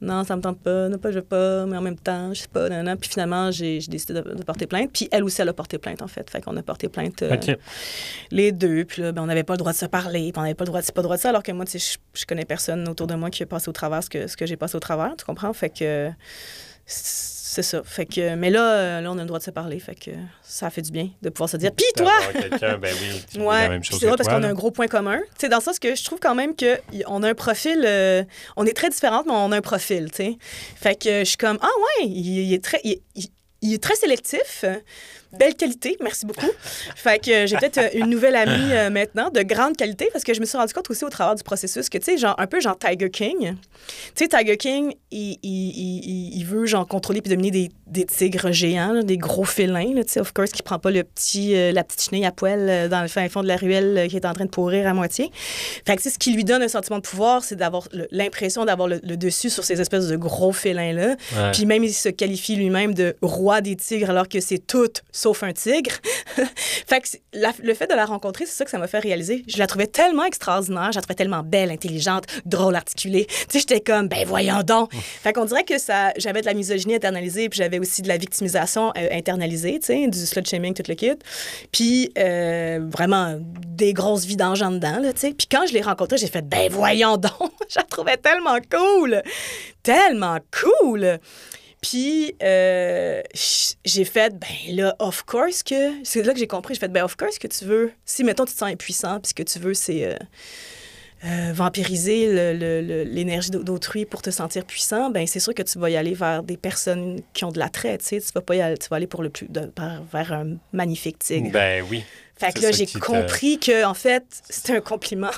Non, 0.01 0.23
ça 0.25 0.35
me 0.35 0.41
tente 0.41 0.59
pas, 0.59 0.89
non, 0.89 0.97
pas, 0.97 1.11
je 1.11 1.19
veux 1.19 1.23
pas, 1.23 1.65
mais 1.65 1.77
en 1.77 1.81
même 1.81 1.97
temps, 1.97 2.33
je 2.33 2.41
sais 2.41 2.47
pas, 2.47 2.67
non, 2.67 2.83
non. 2.83 2.97
Puis 2.97 3.09
finalement, 3.09 3.51
j'ai 3.51 3.79
décidé 3.79 4.13
de, 4.13 4.21
de 4.21 4.43
porter 4.43 4.67
plainte. 4.67 4.91
Puis 4.91 5.07
elle 5.11 5.23
aussi, 5.23 5.41
elle 5.41 5.49
a 5.49 5.53
porté 5.53 5.77
plainte, 5.77 6.01
en 6.01 6.07
fait. 6.07 6.29
Fait 6.29 6.41
qu'on 6.41 6.57
a 6.57 6.63
porté 6.63 6.89
plainte 6.89 7.23
euh, 7.23 7.37
les 8.31 8.51
deux. 8.51 8.83
Puis 8.83 9.01
là, 9.01 9.11
ben, 9.13 9.23
on 9.23 9.27
n'avait 9.27 9.43
pas 9.43 9.53
le 9.53 9.59
droit 9.59 9.71
de 9.71 9.77
se 9.77 9.85
parler, 9.85 10.31
puis 10.31 10.39
on 10.39 10.41
n'avait 10.41 10.55
pas 10.55 10.65
le 10.65 10.69
droit 10.69 10.81
de, 10.81 10.85
pas 10.85 11.01
le 11.01 11.03
droit 11.03 11.15
de 11.15 11.21
ça, 11.21 11.29
alors 11.29 11.43
que 11.43 11.51
moi, 11.53 11.65
tu 11.65 11.79
sais, 11.79 11.97
je, 12.13 12.19
je 12.19 12.25
connais 12.25 12.45
personne 12.45 12.87
autour 12.89 13.07
de 13.07 13.15
moi 13.15 13.29
qui 13.29 13.43
a 13.43 13.45
passé 13.45 13.69
au 13.69 13.73
travers 13.73 14.03
ce 14.03 14.09
que, 14.09 14.27
ce 14.27 14.35
que 14.35 14.45
j'ai 14.45 14.57
passé 14.57 14.75
au 14.75 14.81
travers, 14.81 15.15
tu 15.17 15.23
comprends? 15.23 15.53
Fait 15.53 15.69
que 15.69 16.11
c'est 17.53 17.61
ça. 17.63 17.81
Fait 17.85 18.05
que, 18.05 18.35
mais 18.35 18.49
là, 18.49 18.71
euh, 18.73 19.01
là, 19.01 19.11
on 19.11 19.17
a 19.17 19.21
le 19.21 19.27
droit 19.27 19.39
de 19.39 19.43
se 19.43 19.51
parler. 19.51 19.79
Fait 19.79 19.95
que 19.95 20.11
ça 20.41 20.69
fait 20.69 20.81
du 20.81 20.91
bien 20.91 21.09
de 21.21 21.29
pouvoir 21.29 21.49
se 21.49 21.57
dire. 21.57 21.71
Puis 21.75 21.85
toi! 21.95 22.11
Quelqu'un, 22.33 22.77
ben 22.77 22.93
oui, 22.99 23.39
Ouais, 23.41 23.63
la 23.63 23.69
même 23.69 23.81
puis 23.81 23.89
chose 23.91 23.99
c'est 23.99 24.05
drôle 24.07 24.17
parce 24.17 24.27
qu'on 24.29 24.43
a 24.43 24.47
un 24.47 24.53
gros 24.53 24.71
point 24.71 24.87
commun. 24.87 25.19
Sais, 25.37 25.49
dans 25.49 25.57
le 25.57 25.63
sens 25.63 25.79
que 25.79 25.95
je 25.95 26.03
trouve 26.03 26.19
quand 26.19 26.35
même 26.35 26.53
qu'on 26.55 27.23
a 27.23 27.29
un 27.29 27.33
profil. 27.35 27.83
euh, 27.85 28.23
on 28.57 28.65
est 28.65 28.73
très 28.75 28.89
différentes, 28.89 29.25
mais 29.27 29.33
on 29.33 29.51
a 29.51 29.57
un 29.57 29.61
profil, 29.61 30.09
sais. 30.13 30.37
Fait 30.75 30.95
que 30.95 31.19
je 31.19 31.23
suis 31.25 31.37
comme, 31.37 31.57
ah 31.61 31.67
ouais, 32.01 32.07
il, 32.07 32.27
il 32.47 32.53
est 32.53 32.63
très. 32.63 32.79
Il, 32.83 32.97
il- 33.15 33.27
il 33.65 33.73
est 33.73 33.81
très 33.81 33.95
sélectif. 33.95 34.65
Belle 35.37 35.55
qualité, 35.55 35.97
merci 36.01 36.25
beaucoup. 36.25 36.51
Fait 36.95 37.19
que 37.19 37.31
euh, 37.31 37.47
j'ai 37.47 37.57
peut-être 37.57 37.79
euh, 37.79 37.89
une 37.93 38.07
nouvelle 38.07 38.35
amie 38.35 38.71
euh, 38.71 38.89
maintenant 38.89 39.31
de 39.31 39.41
grande 39.41 39.75
qualité 39.75 40.09
parce 40.11 40.23
que 40.23 40.33
je 40.33 40.39
me 40.39 40.45
suis 40.45 40.57
rendu 40.57 40.73
compte 40.73 40.89
aussi 40.89 41.03
au 41.03 41.09
travers 41.09 41.35
du 41.35 41.43
processus 41.43 41.89
que, 41.89 41.97
tu 41.97 42.05
sais, 42.05 42.17
genre, 42.17 42.35
un 42.37 42.45
peu 42.45 42.59
genre 42.61 42.77
Tiger 42.77 43.09
King. 43.09 43.55
Tu 44.15 44.25
sais, 44.25 44.27
Tiger 44.27 44.57
King, 44.57 44.93
il, 45.11 45.39
il, 45.43 46.43
veut, 46.45 46.65
genre, 46.65 46.87
contrôler 46.87 47.21
puis 47.21 47.31
dominer 47.31 47.51
des, 47.51 47.71
des 47.87 48.05
tigres 48.05 48.51
géants, 48.51 48.93
là, 48.93 49.03
des 49.03 49.17
gros 49.17 49.43
félins, 49.43 49.93
tu 49.95 50.03
sais, 50.07 50.19
of 50.19 50.33
course, 50.33 50.51
qui 50.51 50.61
prend 50.61 50.79
pas 50.79 50.91
le 50.91 51.03
petit, 51.03 51.55
euh, 51.55 51.71
la 51.71 51.83
petite 51.83 52.01
chenille 52.01 52.25
à 52.25 52.31
poil 52.31 52.67
euh, 52.69 52.87
dans 52.87 53.01
le 53.01 53.07
fin 53.07 53.27
fond 53.29 53.41
de 53.41 53.47
la 53.47 53.55
ruelle 53.55 54.07
qui 54.09 54.15
est 54.15 54.25
en 54.25 54.33
train 54.33 54.45
de 54.45 54.49
pourrir 54.49 54.87
à 54.87 54.93
moitié. 54.93 55.31
Fait 55.85 55.95
que, 55.95 56.01
ce 56.03 56.17
qui 56.17 56.33
lui 56.33 56.43
donne 56.43 56.61
un 56.61 56.67
sentiment 56.67 56.97
de 56.97 57.03
pouvoir, 57.03 57.43
c'est 57.43 57.55
d'avoir 57.55 57.87
l'impression 58.11 58.65
d'avoir 58.65 58.87
le, 58.87 58.99
le 59.03 59.17
dessus 59.17 59.49
sur 59.49 59.63
ces 59.63 59.81
espèces 59.81 60.07
de 60.07 60.15
gros 60.15 60.51
félins-là. 60.51 61.15
Ouais. 61.35 61.51
Puis 61.53 61.65
même, 61.65 61.83
il 61.83 61.93
se 61.93 62.09
qualifie 62.09 62.55
lui-même 62.55 62.93
de 62.93 63.15
roi 63.21 63.61
des 63.61 63.75
tigres 63.75 64.09
alors 64.09 64.27
que 64.27 64.39
c'est 64.39 64.59
tout 64.59 64.91
sauf 65.23 65.43
un 65.43 65.53
tigre. 65.53 65.91
fait 66.35 67.01
que 67.01 67.07
la- 67.33 67.53
le 67.61 67.73
fait 67.73 67.87
de 67.87 67.95
la 67.95 68.05
rencontrer, 68.05 68.45
c'est 68.45 68.53
ça 68.53 68.65
que 68.65 68.71
ça 68.71 68.77
m'a 68.77 68.87
fait 68.87 68.99
réaliser. 68.99 69.43
Je 69.47 69.57
la 69.57 69.67
trouvais 69.67 69.87
tellement 69.87 70.25
extraordinaire, 70.25 70.91
je 70.91 70.97
la 70.97 71.01
trouvais 71.01 71.15
tellement 71.15 71.43
belle, 71.43 71.71
intelligente, 71.71 72.25
drôle, 72.45 72.75
articulée. 72.75 73.25
Tu 73.25 73.35
sais, 73.49 73.59
j'étais 73.59 73.79
comme, 73.81 74.07
ben 74.07 74.25
voyons 74.27 74.61
donc. 74.63 74.91
fait 74.93 75.33
qu'on 75.33 75.45
dirait 75.45 75.63
que 75.63 75.77
ça, 75.77 76.11
j'avais 76.17 76.41
de 76.41 76.45
la 76.45 76.53
misogynie 76.53 76.95
internalisée, 76.95 77.49
puis 77.49 77.57
j'avais 77.57 77.79
aussi 77.79 78.01
de 78.01 78.07
la 78.07 78.17
victimisation 78.17 78.91
euh, 78.97 79.07
internalisée, 79.11 79.79
tu 79.79 79.85
sais, 79.87 80.07
du 80.07 80.25
slut 80.25 80.45
shaming, 80.45 80.73
tout 80.73 80.83
le 80.87 80.95
kit. 80.95 81.13
Puis 81.71 82.11
euh, 82.17 82.79
vraiment 82.91 83.37
des 83.39 83.93
grosses 83.93 84.25
vidanges 84.25 84.61
en 84.61 84.71
dedans, 84.71 84.99
là, 84.99 85.13
tu 85.13 85.21
sais. 85.21 85.33
Puis 85.33 85.47
quand 85.49 85.65
je 85.67 85.73
l'ai 85.73 85.81
rencontrée, 85.81 86.17
j'ai 86.17 86.27
fait, 86.27 86.41
ben 86.47 86.69
voyons 86.69 87.17
donc. 87.17 87.31
je 87.69 87.77
la 87.79 87.83
trouvais 87.83 88.17
tellement 88.17 88.57
cool. 88.69 89.21
Tellement 89.81 90.37
cool. 90.61 91.19
Puis, 91.83 92.33
euh, 92.41 93.21
j'ai 93.83 94.05
fait, 94.05 94.33
ben 94.39 94.75
là, 94.75 94.95
of 94.99 95.23
course 95.23 95.61
que. 95.63 96.03
C'est 96.05 96.23
là 96.23 96.31
que 96.33 96.39
j'ai 96.39 96.47
compris. 96.47 96.73
J'ai 96.75 96.79
fait, 96.79 96.87
ben, 96.87 97.03
of 97.03 97.15
course 97.17 97.37
que 97.37 97.47
tu 97.47 97.65
veux. 97.65 97.91
Si, 98.05 98.23
mettons, 98.23 98.45
tu 98.45 98.53
te 98.53 98.57
sens 98.57 98.71
impuissant, 98.71 99.19
puis 99.19 99.29
ce 99.29 99.33
que 99.33 99.43
tu 99.43 99.59
veux, 99.59 99.73
c'est 99.73 100.05
euh, 100.05 100.15
euh, 101.25 101.51
vampiriser 101.53 102.53
l'énergie 103.05 103.51
d'au- 103.51 103.63
d'autrui 103.63 104.05
pour 104.05 104.21
te 104.21 104.29
sentir 104.29 104.65
puissant, 104.65 105.09
ben 105.09 105.27
c'est 105.27 105.39
sûr 105.41 105.53
que 105.53 105.61
tu 105.63 105.77
vas 105.77 105.89
y 105.89 105.97
aller 105.97 106.13
vers 106.13 106.41
des 106.41 106.57
personnes 106.57 107.21
qui 107.33 107.43
ont 107.43 107.51
de 107.51 107.59
l'attrait, 107.59 107.97
tu 107.97 108.05
sais. 108.05 108.21
Tu 108.21 108.31
vas 108.33 108.41
pas 108.41 108.55
y 108.55 108.61
aller, 108.61 108.77
tu 108.77 108.87
vas 108.89 108.95
aller 108.97 109.07
pour 109.07 109.21
le 109.21 109.29
plus, 109.29 109.47
vers 110.11 110.33
un 110.33 110.55
magnifique 110.71 111.19
tigre. 111.19 111.51
Ben 111.51 111.83
oui. 111.89 112.03
Fait 112.45 112.53
que 112.53 112.61
là, 112.61 112.71
j'ai 112.71 112.85
compris 112.87 113.59
que, 113.59 113.85
en 113.85 113.93
fait, 113.93 114.23
c'était 114.49 114.77
un 114.77 114.81
compliment. 114.81 115.29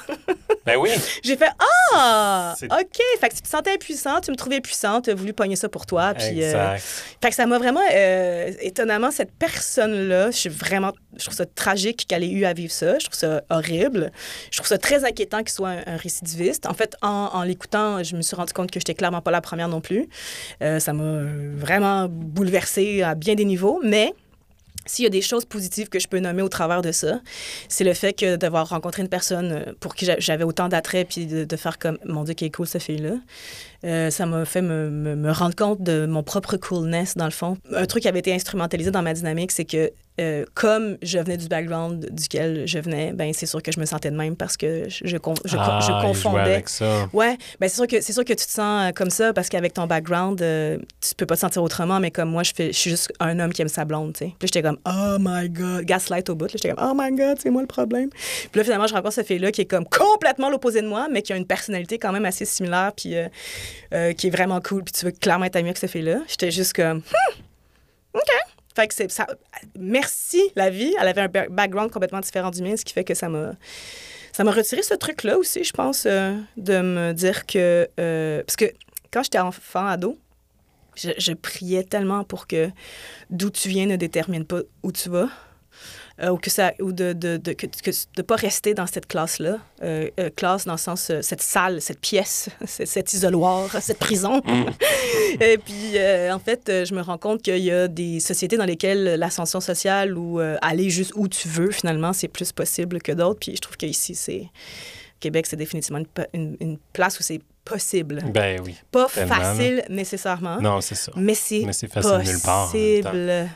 Ben 0.66 0.78
oui. 0.78 0.90
J'ai 1.24 1.38
fait 1.38 1.50
Ah! 1.94 2.56
OK. 2.64 3.02
Fait 3.20 3.30
que 3.30 3.36
tu 3.36 3.42
te 3.42 3.48
sentais 3.48 3.72
impuissant, 3.74 4.20
tu 4.22 4.32
me 4.32 4.36
trouvais 4.36 4.62
puissante, 4.62 5.06
tu 5.06 5.12
as 5.12 5.16
voulu 5.16 5.32
pogner 5.34 5.56
ça 5.56 5.70
pour 5.70 5.86
toi. 5.86 6.14
Puis, 6.16 6.42
euh, 6.44 6.48
Exact. 6.48 6.82
fait 7.22 7.30
que 7.30 7.36
ça 7.36 7.46
m'a 7.46 7.58
vraiment. 7.60 7.82
euh, 7.94 8.52
étonnamment, 8.62 9.12
cette 9.12 9.32
personne-là, 9.38 10.32
je 10.32 10.38
suis 10.38 10.50
vraiment. 10.50 10.92
Je 11.18 11.24
trouve 11.26 11.36
ça 11.36 11.46
tragique 11.46 12.08
qu'elle 12.08 12.24
ait 12.24 12.30
eu 12.32 12.46
à 12.46 12.54
vivre 12.54 12.72
ça. 12.74 12.98
Je 13.00 13.06
trouve 13.06 13.16
ça 13.18 13.44
horrible. 13.50 14.12
Je 14.52 14.58
trouve 14.58 14.68
ça 14.68 14.78
très 14.80 15.06
inquiétant 15.06 15.40
qu'il 15.40 15.52
soit 15.52 15.70
un, 15.70 15.84
un 15.86 15.98
récidiviste. 15.98 16.66
En 16.66 16.74
fait, 16.74 16.96
en, 17.02 17.30
en 17.34 17.44
l'écoutant, 17.44 18.04
je 18.04 18.16
me 18.16 18.22
suis 18.24 18.36
rendu 18.36 18.52
compte 18.54 18.72
que 18.72 18.80
j'étais 18.80 18.96
clairement 18.96 19.22
pas 19.22 19.32
la 19.32 19.42
première 19.42 19.68
non 19.68 19.82
plus. 19.82 20.08
Euh, 20.64 20.80
ça 20.80 20.94
m'a 20.94 21.22
vraiment 21.56 22.08
bouleversée 22.10 23.04
à 23.04 23.14
bien 23.16 23.36
des 23.36 23.46
niveaux. 23.46 23.80
Mais. 23.84 24.14
S'il 24.86 25.04
y 25.04 25.08
a 25.08 25.10
des 25.10 25.22
choses 25.22 25.46
positives 25.46 25.90
que 25.90 26.00
je 26.00 26.08
peux 26.08 26.20
nommer 26.20 26.42
au 26.42 26.50
travers 26.50 26.82
de 26.82 26.92
ça, 26.92 27.22
c'est 27.70 27.84
le 27.84 27.94
fait 27.94 28.14
que 28.14 28.36
d'avoir 28.36 28.70
rencontré 28.70 29.02
une 29.02 29.10
personne 29.10 29.52
euh, 29.52 29.74
pour 29.80 29.96
qui 29.96 30.06
j'a- 30.06 30.20
j'avais 30.20 30.44
autant 30.44 30.70
d'attrait, 30.70 31.06
puis 31.06 31.26
de, 31.26 31.44
de 31.44 31.56
faire 31.56 31.80
comme, 31.80 31.98
mon 32.06 32.24
Dieu, 32.24 32.34
qui 32.36 32.46
est 32.46 32.52
cool, 32.56 32.68
cette 32.68 32.84
fille-là. 32.84 33.16
Euh, 33.86 34.10
ça 34.10 34.26
m'a 34.26 34.46
fait 34.46 34.62
me, 34.62 34.90
me- 34.90 35.16
me 35.16 35.32
rendre 35.32 35.56
compte 35.56 35.82
de 35.82 36.06
mon 36.06 36.24
propre 36.24 36.58
coolness, 36.58 37.16
dans 37.16 37.26
le 37.26 37.32
fond. 37.32 37.58
Un 37.74 37.86
truc 37.86 38.02
qui 38.04 38.08
avait 38.08 38.20
été 38.20 38.34
instrumentalisé 38.34 38.90
dans 38.92 39.02
ma 39.04 39.14
dynamique, 39.14 39.52
c'est 39.52 39.66
que 39.66 39.92
euh, 40.18 40.46
comme 40.54 40.98
je 41.02 41.20
venais 41.20 41.36
du 41.36 41.50
background 41.50 42.08
duquel 42.10 42.64
je 42.66 42.80
venais, 42.80 43.12
ben 43.12 43.34
c'est 43.34 43.46
sûr 43.46 43.62
que 43.62 43.74
je 43.74 43.82
me 43.82 43.86
sentais 43.86 44.10
de 44.12 44.16
même 44.16 44.38
parce 44.38 44.56
que 44.56 44.86
je, 44.88 45.06
je, 45.06 45.18
je, 45.18 45.58
ah, 45.60 45.80
je 45.82 46.08
confondais. 46.08 46.40
avec 46.40 46.70
ça. 46.70 47.10
Ouais, 47.12 47.38
ben 47.60 47.68
c'est 47.68 47.76
sûr 47.76 47.86
que 47.86 48.00
c'est 48.00 48.14
sûr 48.14 48.24
que 48.24 48.32
tu 48.32 48.46
te 48.46 48.50
sens 48.50 48.86
euh, 48.88 48.92
comme 48.94 49.10
ça 49.10 49.34
parce 49.34 49.50
qu'avec 49.50 49.74
ton 49.74 49.88
background, 49.88 50.42
euh, 50.42 50.78
tu 51.02 51.14
peux 51.16 51.26
pas 51.26 51.36
te 51.36 51.42
sentir 51.42 51.62
autrement. 51.62 52.00
Mais 52.00 52.12
comme 52.12 52.30
moi, 52.30 52.44
je 52.44 52.54
fais, 52.56 52.68
je 52.72 52.78
suis 52.78 52.92
juste 52.92 53.12
un 53.20 53.38
homme 53.40 53.52
qui 53.52 53.62
aime 53.62 53.68
sa 53.68 53.84
blonde, 53.84 54.14
tu 54.14 54.20
sais. 54.20 54.34
Puis 54.40 54.48
j'étais 54.48 54.62
comme 54.62 54.78
oh 54.88 55.18
my 55.20 55.50
god, 55.50 55.84
gaslight 55.84 56.30
au 56.30 56.36
bout. 56.36 56.48
J'étais 56.50 56.70
comme 56.70 56.90
oh 56.90 56.94
my 56.98 57.14
god, 57.14 57.38
c'est 57.44 57.50
moi 57.50 57.62
le 57.62 57.68
problème. 57.68 58.08
Puis 58.10 58.58
là, 58.60 58.64
finalement, 58.64 58.88
je 58.88 58.94
rencontre 58.94 59.16
cette 59.16 59.28
fille 59.28 59.40
là 59.40 59.52
qui 59.52 59.62
est 59.62 59.66
comme 59.66 59.86
complètement 59.86 60.50
l'opposé 60.50 60.82
de 60.82 60.88
moi, 60.88 61.08
mais 61.12 61.24
qui 61.24 61.34
a 61.34 61.36
une 61.36 61.46
personnalité 61.46 62.00
quand 62.00 62.14
même 62.14 62.26
assez 62.26 62.46
similaire, 62.46 62.94
puis 62.96 63.18
euh, 63.18 63.28
euh, 63.94 64.14
qui 64.14 64.28
est 64.28 64.30
vraiment 64.30 64.62
cool. 64.62 64.84
Puis 64.84 64.94
tu 64.94 65.06
veux 65.06 65.12
clairement 65.12 65.46
être 65.46 65.56
amie 65.56 65.70
avec 65.70 65.78
cette 65.78 65.92
fille 65.92 66.02
là. 66.02 66.20
J'étais 66.28 66.52
juste 66.52 66.74
comme 66.74 67.00
Hmm, 67.00 67.34
ok. 68.14 68.22
Fait 68.76 68.88
que 68.88 68.94
ça. 69.12 69.26
Merci 69.80 70.42
la 70.56 70.70
vie. 70.70 70.94
Elle 71.00 71.08
avait 71.08 71.22
un 71.22 71.28
ba- 71.30 71.48
background 71.50 71.92
complètement 71.92 72.20
différent 72.20 72.52
du 72.52 72.62
mien, 72.62 72.76
ce 72.76 72.84
qui 72.84 72.94
fait 72.94 73.06
que 73.06 73.14
ça 73.14 73.30
m'a 73.30 73.54
ça 74.34 74.44
m'a 74.44 74.52
retiré 74.52 74.84
ce 74.84 74.94
truc-là 74.94 75.38
aussi, 75.38 75.64
je 75.64 75.72
pense, 75.72 76.06
euh, 76.06 76.36
de 76.58 76.82
me 76.82 77.14
dire 77.14 77.46
que... 77.46 77.88
euh, 77.98 78.44
parce 78.44 78.58
que 78.58 78.66
quand 79.10 79.24
j'étais 79.24 79.40
enfant, 79.40 79.88
ado, 79.88 80.18
je 80.98 81.32
priais 81.32 81.84
tellement 81.86 82.26
pour 82.26 82.46
que 82.46 82.70
d'où 83.30 83.50
tu 83.50 83.70
viens 83.70 83.86
ne 83.86 83.96
détermine 83.96 84.44
pas 84.44 84.60
où 84.84 84.92
tu 84.92 85.10
vas. 85.10 85.30
Euh, 86.22 86.30
ou 86.30 86.38
que 86.38 86.50
ça 86.50 86.74
ou 86.80 86.92
de 86.92 87.14
de, 87.14 87.38
de, 87.38 87.54
que, 87.54 87.66
que- 87.68 87.92
de 88.16 88.22
pas 88.22 88.36
rester 88.36 88.74
dans 88.74 88.88
cette 88.88 89.08
classe 89.08 89.40
là 89.40 89.58
classe 90.36 90.66
dans 90.66 90.74
le 90.74 90.78
sens 90.78 91.10
euh, 91.10 91.22
cette 91.22 91.42
salle 91.42 91.82
cette 91.82 92.00
pièce 92.00 92.50
cet, 92.66 93.14
isoloir 93.14 93.70
cette 93.82 94.00
prison. 94.00 94.42
Et 95.42 95.58
puis 95.58 95.98
euh, 95.98 96.34
en 96.34 96.40
fait 96.40 96.70
euh, 96.70 96.86
je 96.86 96.94
me 96.96 97.02
rends 97.02 97.18
compte 97.18 97.42
qu'il 97.42 97.58
y 97.58 97.72
a 97.72 97.88
des 97.88 98.20
sociétés 98.20 98.58
dans 98.58 98.66
lesquelles 98.66 99.16
l'ascension 99.20 99.60
sociale 99.60 100.18
ou 100.18 100.40
euh, 100.40 100.58
aller 100.62 100.90
juste 100.90 101.12
où 101.16 101.28
tu 101.28 101.48
veux 101.48 101.72
finalement 101.72 102.14
c'est 102.14 102.28
plus 102.30 102.52
possible 102.52 103.02
que 103.02 103.12
d'autres. 103.12 103.40
Puis 103.40 103.56
je 103.56 103.62
trouve 103.62 103.78
qu'ici 103.78 104.16
c'est 104.16 104.48
Québec, 105.20 105.46
c'est 105.48 105.56
définitivement 105.56 106.00
une, 106.00 106.08
pe- 106.08 106.28
une- 106.34 106.58
une 106.60 106.78
place 106.94 107.20
où 107.20 107.24
c'est 107.24 107.40
possible. 107.64 108.22
Ben 108.32 108.60
oui. 108.64 108.76
Pas 108.92 109.08
tellement, 109.08 109.34
facile 109.36 109.84
nécessairement, 109.90 110.62
Non, 110.62 110.82
c'est 110.82 110.94
ça. 110.94 111.12
mais 111.16 111.34
c'est 111.34 111.64
facile 111.92 112.20
nulle 112.24 112.40
part. 112.44 112.72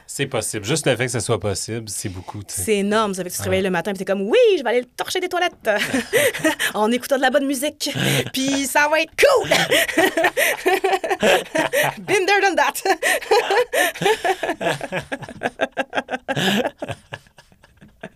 C'est 0.07 0.25
possible. 0.25 0.65
Juste 0.65 0.87
le 0.87 0.95
fait 0.95 1.05
que 1.05 1.11
ce 1.11 1.19
soit 1.19 1.39
possible, 1.39 1.87
c'est 1.89 2.09
beaucoup. 2.09 2.39
tu. 2.43 2.55
C'est 2.57 2.77
énorme. 2.77 3.13
Ça 3.13 3.21
fait 3.23 3.29
que 3.29 3.33
tu 3.35 3.39
te 3.39 3.43
réveilles 3.43 3.61
le 3.61 3.69
matin 3.69 3.91
et 3.91 3.93
t'es 3.93 4.05
comme, 4.05 4.23
oui, 4.23 4.39
je 4.57 4.63
vais 4.63 4.69
aller 4.69 4.85
torcher 4.97 5.19
des 5.19 5.29
toilettes 5.29 5.69
en 6.73 6.89
écoutant 6.91 7.17
de 7.17 7.21
la 7.21 7.29
bonne 7.29 7.45
musique. 7.45 7.91
Puis 8.33 8.65
ça 8.65 8.87
va 8.89 8.99
être 9.01 9.11
cool. 9.11 9.49
Been 11.99 12.25
there, 12.25 12.41
done 12.41 12.55
that. 12.55 12.81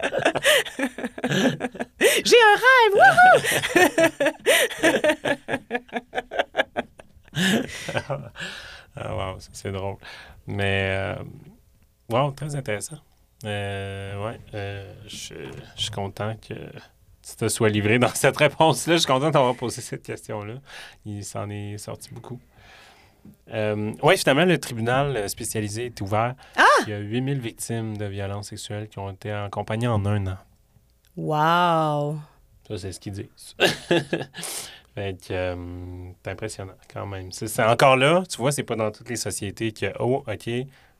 J'ai 2.26 2.38
un 2.41 2.56
rêve. 2.64 2.96
Ah, 8.96 9.16
wow, 9.16 9.38
c'est 9.52 9.72
drôle. 9.72 9.96
Mais, 10.46 10.89
euh, 10.91 11.16
wow, 12.10 12.32
très 12.32 12.56
intéressant. 12.56 12.98
Euh, 13.44 14.24
ouais, 14.26 14.39
euh, 14.54 14.94
je 15.08 15.36
suis 15.76 15.89
content 15.91 16.36
que 16.36 16.54
tu 16.54 17.36
te 17.36 17.48
sois 17.48 17.70
livré 17.70 17.98
dans 18.00 18.10
cette 18.10 18.38
réponse-là. 18.38 18.94
Je 18.94 19.00
suis 19.00 19.08
content 19.08 19.32
d'avoir 19.32 19.56
posé 19.56 19.82
cette 19.82 20.04
question-là. 20.04 20.56
Il 21.06 21.26
s'en 21.26 21.50
est 21.50 21.78
sorti 21.78 22.10
beaucoup. 22.14 22.39
Euh, 23.52 23.94
oui, 24.02 24.18
finalement, 24.18 24.46
le 24.46 24.58
tribunal 24.58 25.16
euh, 25.16 25.28
spécialisé 25.28 25.88
est 25.88 26.02
ouvert. 26.02 26.36
Il 26.86 26.90
y 26.90 26.94
a 26.94 27.00
8000 27.00 27.40
victimes 27.40 27.98
de 27.98 28.06
violences 28.06 28.50
sexuelles 28.50 28.88
qui 28.88 29.00
ont 29.00 29.12
été 29.12 29.32
accompagnées 29.32 29.88
en 29.88 30.06
un 30.06 30.28
an. 30.28 30.38
Wow. 31.16 32.18
Ça, 32.68 32.78
c'est 32.78 32.92
ce 32.92 33.00
qu'ils 33.00 33.14
disent. 33.14 33.56
fait 34.96 35.18
que, 35.28 35.34
euh, 35.34 35.56
c'est 36.24 36.32
impressionnant 36.32 36.74
quand 36.92 37.06
même. 37.06 37.32
C'est 37.32 37.48
c'est 37.48 37.64
encore 37.64 37.98
là, 37.98 38.24
tu 38.30 38.38
vois, 38.38 38.52
c'est 38.52 38.64
pas 38.64 38.76
dans 38.76 38.92
toutes 38.92 39.10
les 39.10 39.16
sociétés 39.16 39.72
que, 39.72 39.94
oh, 40.00 40.24
OK, 40.28 40.50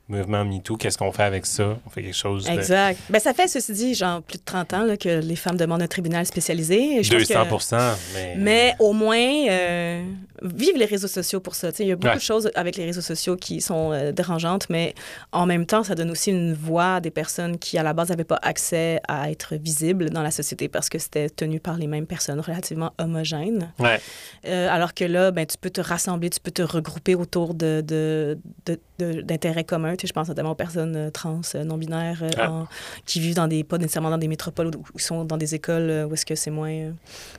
mouvement 0.10 0.43
MeToo, 0.43 0.76
qu'est-ce 0.76 0.97
qu'on 0.97 1.12
fait 1.12 1.24
avec 1.24 1.45
ça? 1.45 1.78
On 1.86 1.89
fait 1.89 2.04
quelque 2.04 2.16
chose 2.16 2.45
de 2.45 2.51
Exact. 2.51 2.99
Ben, 3.10 3.20
ça 3.20 3.34
fait, 3.34 3.47
ceci 3.47 3.72
dit, 3.74 3.93
genre 3.95 4.22
plus 4.22 4.38
de 4.38 4.43
30 4.43 4.74
ans 4.74 4.84
là, 4.84 4.97
que 4.97 5.10
les 5.22 5.36
femmes 5.36 5.56
demandent 5.58 5.82
un 5.82 5.88
tribunal 5.88 6.26
spécialisé. 6.26 7.01
Je 7.04 7.14
pense 7.14 7.28
que- 7.28 7.49
200 7.49 7.78
mais... 8.14 8.36
Mais 8.38 8.76
au 8.80 8.91
moins, 8.93 9.18
euh, 9.49 10.04
vive 10.41 10.76
les 10.78 10.86
réseaux 10.86 11.08
sociaux 11.08 11.39
pour 11.39 11.56
ça. 11.56 11.70
Il 11.80 11.88
y 11.88 11.91
a 11.91 11.95
beaucoup 11.95 12.10
Ouais. 12.10 12.16
de 12.16 12.22
choses 12.22 12.51
avec 12.56 12.76
les 12.76 12.84
réseaux 12.86 13.01
sociaux 13.01 13.38
qui 13.38 13.62
sont 13.62 13.91
euh, 13.93 14.12
dérangeantes, 14.12 14.68
mais 14.70 14.93
en 15.32 15.45
même 15.45 15.66
temps, 15.66 15.84
ça 15.84 15.95
donne 15.95 16.12
aussi 16.12 16.32
une 16.32 16.54
voix 16.54 16.95
à 16.95 16.99
des 16.99 17.12
personnes 17.12 17.58
qui, 17.58 17.78
à 17.78 17.84
la 17.84 17.93
base, 17.93 18.10
n'avaient 18.10 18.24
pas 18.26 18.39
accès 18.41 18.99
à 19.08 19.32
être 19.32 19.56
visibles 19.56 20.10
dans 20.10 20.22
la 20.22 20.32
société 20.32 20.68
parce 20.68 20.89
que 20.89 20.99
c'était 20.99 21.30
tenu 21.30 21.62
par 21.62 21.78
les 21.78 21.88
mêmes 21.88 22.06
personnes 22.08 22.41
relativement 22.41 22.91
homogènes. 22.97 23.72
Ouais, 23.80 23.99
Euh, 24.45 24.68
alors 24.70 24.93
que 24.93 25.06
là, 25.06 25.32
ben, 25.32 25.45
tu 25.45 25.58
peux 25.58 25.70
te 25.70 25.80
rassembler, 25.80 26.30
tu 26.30 26.41
peux 26.41 26.51
te 26.51 26.62
regrouper 26.62 27.16
autour 27.16 27.54
de, 27.54 27.82
de- 27.88 28.38
de- 28.66 28.80
de- 28.99 29.22
d'intérêts 29.22 29.64
communs. 29.64 29.93
Je 30.02 30.12
pense 30.14 30.28
notamment 30.28 30.52
aux 30.52 30.56
personnes 30.56 30.96
euh, 30.96 31.10
trans, 31.10 31.41
euh, 31.56 31.64
non-binaires, 31.64 32.24
euh, 32.24 32.30
Ah. 32.38 32.52
en- 32.52 32.68
qui 33.06 33.20
vivent 33.20 33.36
dans 33.36 33.48
des, 33.48 33.64
pas 33.64 33.78
nécessairement 33.78 34.10
dans 34.10 34.18
des 34.18 34.28
métropoles 34.28 34.72
ou, 34.94 35.00
sont 35.00 35.26
dans 35.26 35.38
des 35.38 35.56
écoles 35.56 36.08
où 36.10 36.14
est-ce 36.14 36.26
que 36.26 36.36
c'est 36.36 36.52
moins... 36.52 36.91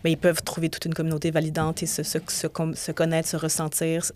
ben, 0.02 0.10
ils 0.10 0.16
peuvent 0.18 0.42
trouver 0.42 0.68
toute 0.68 0.84
une 0.84 0.94
communauté 0.94 1.30
validante 1.30 1.82
et 1.82 1.86
se, 1.86 2.02
se, 2.02 2.18
se, 2.28 2.46
com- 2.46 2.74
se 2.74 2.92
connaître, 2.92 3.28
se 3.28 3.36
ressentir, 3.36 4.10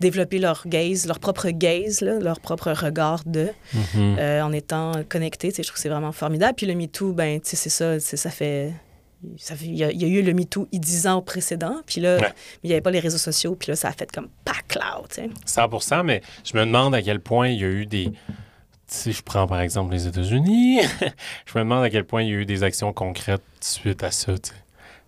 développer 0.00 0.38
leur 0.38 0.62
gaze, 0.66 1.06
leur 1.06 1.18
propre 1.18 1.48
gaze, 1.50 2.00
là, 2.00 2.18
leur 2.18 2.40
propre 2.40 2.70
regard 2.72 3.22
de, 3.26 3.48
Mhm. 3.74 4.18
en 4.42 4.52
étant 4.52 4.92
connectés. 5.08 5.50
Je 5.56 5.62
trouve 5.62 5.74
que 5.74 5.80
c'est 5.80 5.88
vraiment 5.88 6.12
formidable. 6.12 6.54
Puis 6.56 6.66
le 6.66 6.74
MeToo, 6.74 7.12
ben, 7.12 7.40
c'est 7.42 7.68
ça, 7.68 7.98
ça 8.00 8.30
fait... 8.30 8.72
Il, 9.62 9.74
y 9.76 9.82
a, 9.84 9.90
il 9.90 10.00
y 10.00 10.04
a 10.04 10.08
eu 10.08 10.22
le 10.22 10.32
MeToo 10.32 10.68
il 10.70 10.78
10 10.80 11.06
ans 11.08 11.22
précédent, 11.22 11.80
puis 11.86 12.00
là, 12.00 12.18
Ouais. 12.18 12.32
il 12.62 12.68
n'y 12.68 12.72
avait 12.74 12.80
pas 12.80 12.92
les 12.92 13.00
réseaux 13.00 13.18
sociaux, 13.18 13.56
puis 13.56 13.70
là, 13.72 13.76
ça 13.76 13.88
a 13.88 13.92
fait 13.92 14.10
comme 14.12 14.28
pas 14.44 14.52
cloud, 14.68 15.08
tu 15.08 15.22
sais. 15.22 15.30
100 15.44 16.04
mais 16.04 16.22
je 16.44 16.56
me 16.56 16.64
demande 16.64 16.94
à 16.94 17.02
quel 17.02 17.18
point 17.20 17.48
il 17.48 17.60
y 17.60 17.64
a 17.64 17.68
eu 17.68 17.84
des... 17.86 18.12
Si 18.86 19.12
je 19.12 19.22
prends 19.22 19.46
par 19.46 19.60
exemple 19.60 19.92
les 19.92 20.06
États-Unis, 20.06 20.80
je 21.46 21.58
me 21.58 21.64
demande 21.64 21.84
à 21.84 21.90
quel 21.90 22.04
point 22.04 22.22
il 22.22 22.28
y 22.28 22.32
a 22.32 22.36
eu 22.36 22.46
des 22.46 22.62
actions 22.62 22.92
concrètes 22.92 23.42
suite 23.60 24.02
à 24.04 24.10
ça. 24.10 24.38
tu 24.38 24.50
sais. 24.50 24.54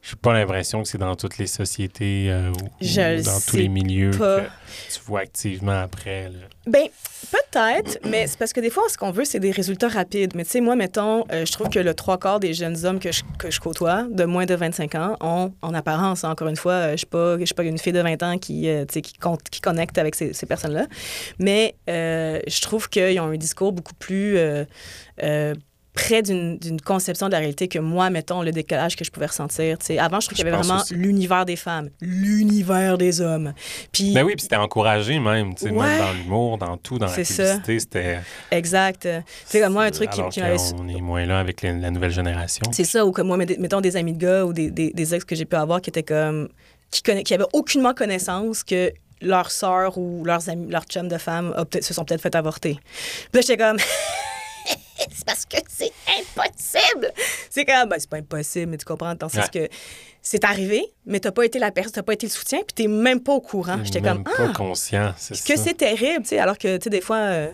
J'ai 0.02 0.16
pas 0.16 0.32
l'impression 0.32 0.82
que 0.82 0.88
c'est 0.88 0.98
dans 0.98 1.14
toutes 1.14 1.36
les 1.36 1.46
sociétés 1.46 2.28
euh, 2.30 2.50
ou, 2.50 2.68
Je 2.80 3.22
dans 3.22 3.40
tous 3.46 3.56
les 3.56 3.68
milieux 3.68 4.12
pas. 4.12 4.40
que 4.40 4.46
tu 4.94 5.00
vois 5.04 5.20
activement 5.20 5.78
après. 5.82 6.30
là. 6.30 6.38
Ben, 6.66 6.86
peut-être, 7.30 7.98
mais 8.08 8.26
c'est 8.26 8.38
parce 8.38 8.54
que 8.54 8.60
des 8.60 8.70
fois, 8.70 8.84
ce 8.88 8.96
qu'on 8.96 9.10
veut, 9.10 9.26
c'est 9.26 9.40
des 9.40 9.50
résultats 9.50 9.88
rapides. 9.88 10.34
Mais 10.34 10.44
tu 10.44 10.52
sais, 10.52 10.60
moi, 10.62 10.74
mettons, 10.74 11.24
euh, 11.30 11.44
je 11.44 11.52
trouve 11.52 11.68
que 11.68 11.78
le 11.78 11.92
trois 11.92 12.18
quarts 12.18 12.40
des 12.40 12.54
jeunes 12.54 12.86
hommes 12.86 12.98
que 12.98 13.12
je, 13.12 13.22
que 13.38 13.50
je 13.50 13.60
côtoie, 13.60 14.04
de 14.10 14.24
moins 14.24 14.46
de 14.46 14.54
25 14.54 14.94
ans, 14.94 15.16
ont, 15.20 15.52
en 15.60 15.74
apparence, 15.74 16.24
encore 16.24 16.48
une 16.48 16.56
fois, 16.56 16.72
euh, 16.72 16.86
je 16.88 16.92
ne 16.92 16.96
suis 16.96 17.54
pas, 17.54 17.64
je 17.64 17.68
une 17.68 17.78
fille 17.78 17.92
de 17.92 18.00
20 18.00 18.22
ans 18.22 18.38
qui, 18.38 18.68
qui, 18.88 19.12
compte, 19.14 19.42
qui 19.50 19.60
connecte 19.60 19.98
avec 19.98 20.14
ces, 20.14 20.32
ces 20.32 20.46
personnes-là, 20.46 20.86
mais 21.38 21.74
je 21.86 22.60
trouve 22.62 22.88
qu'ils 22.88 23.20
ont 23.20 23.24
un 23.24 23.36
discours 23.36 23.72
beaucoup 23.72 23.94
plus... 23.94 24.38
près 25.92 26.22
d'une 26.22 26.58
conception 26.84 27.26
de 27.26 27.32
la 27.32 27.38
réalité 27.38 27.66
que 27.66 27.78
moi, 27.80 28.10
mettons, 28.10 28.42
le 28.42 28.52
décalage 28.52 28.94
que 28.94 29.04
je 29.04 29.10
pouvais 29.10 29.26
ressentir. 29.26 29.76
Tu 29.78 29.86
sais, 29.86 29.98
avant, 29.98 30.20
je 30.20 30.26
trouve 30.28 30.36
qu'il 30.36 30.44
y 30.46 30.48
avait 30.48 30.56
vraiment 30.56 30.82
l'univers 30.92 31.44
des 31.44 31.56
femmes, 31.56 31.90
l'univers 32.00 32.96
des 32.96 33.20
hommes. 33.20 33.52
Puis, 33.92 34.12
Ben 34.14 34.24
oui, 34.24 34.34
puis 34.36 34.42
c'était 34.42 34.56
encouragé 34.56 35.18
même, 35.18 35.52
Ouais. 35.62 35.70
même 35.72 35.98
dans 35.98 36.12
l'humour, 36.12 36.58
dans 36.58 36.76
tout, 36.76 36.98
dans 36.98 37.06
la 37.06 37.12
C'est 37.12 37.24
ça. 37.24 37.42
publicité, 37.58 37.80
c'était... 37.80 38.18
exact. 38.52 39.08
Comme 39.52 39.72
moi, 39.72 39.84
un 39.84 39.90
truc 39.90 40.10
qui, 40.10 40.20
alors 40.20 40.30
qui 40.32 40.40
m'avait... 40.40 40.56
qu'on 40.56 40.88
est 40.88 41.00
moins 41.00 41.26
là 41.26 41.40
avec 41.40 41.60
les- 41.62 41.72
la 41.78 41.90
nouvelle 41.90 42.12
génération. 42.12 42.62
C'est 42.72 42.84
ça, 42.84 43.04
ou 43.04 43.10
comme 43.12 43.26
moi, 43.26 43.36
mettons 43.36 43.80
des 43.80 43.96
amis 43.96 44.12
de 44.12 44.18
gars 44.18 44.44
ou 44.44 44.52
des, 44.52 44.70
des, 44.70 44.92
des 44.92 45.14
ex 45.14 45.24
que 45.24 45.34
j'ai 45.34 45.44
pu 45.44 45.56
avoir 45.56 45.80
qui 45.80 45.90
étaient 45.90 46.02
comme. 46.04 46.48
qui, 46.90 47.02
conna... 47.02 47.22
qui 47.22 47.36
aucunement 47.52 47.94
connaissance 47.94 48.62
que 48.62 48.92
leur 49.22 49.50
sœur 49.50 49.98
ou 49.98 50.24
leurs 50.24 50.48
amis, 50.48 50.70
leurs 50.70 50.84
chums 50.84 51.08
de 51.08 51.18
femmes 51.18 51.54
se 51.80 51.92
sont 51.92 52.04
peut-être 52.04 52.22
fait 52.22 52.34
avorter. 52.34 52.74
Puis 52.74 53.28
là, 53.34 53.40
j'étais 53.40 53.56
comme. 53.56 53.76
c'est 55.12 55.24
parce 55.24 55.46
que 55.46 55.56
c'est 55.68 55.92
impossible! 56.18 57.12
C'est 57.48 57.64
comme, 57.64 57.88
ben, 57.88 57.96
c'est 57.98 58.08
pas 58.08 58.18
impossible, 58.18 58.70
mais 58.70 58.78
tu 58.78 58.84
comprends, 58.84 59.14
dans 59.14 59.26
le 59.26 59.32
sens 59.32 59.50
que 59.50 59.68
c'est 60.22 60.44
arrivé, 60.44 60.92
mais 61.06 61.20
t'as 61.20 61.32
pas 61.32 61.44
été 61.44 61.58
la 61.58 61.70
personne, 61.70 61.92
t'as 61.92 62.02
pas 62.02 62.12
été 62.12 62.26
le 62.26 62.32
soutien, 62.32 62.58
puis 62.58 62.74
t'es 62.74 62.88
même 62.88 63.20
pas 63.20 63.32
au 63.32 63.40
courant. 63.40 63.78
J'étais 63.84 64.02
comme, 64.02 64.24
pas 64.24 64.30
ah, 64.38 64.52
conscient, 64.54 65.14
c'est 65.16 65.42
que 65.42 65.56
ça. 65.56 65.64
c'est 65.64 65.74
terrible, 65.74 66.22
tu 66.22 66.30
sais, 66.30 66.38
alors 66.38 66.58
que, 66.58 66.76
tu 66.76 66.84
sais, 66.84 66.90
des 66.90 67.00
fois, 67.00 67.16
euh, 67.16 67.50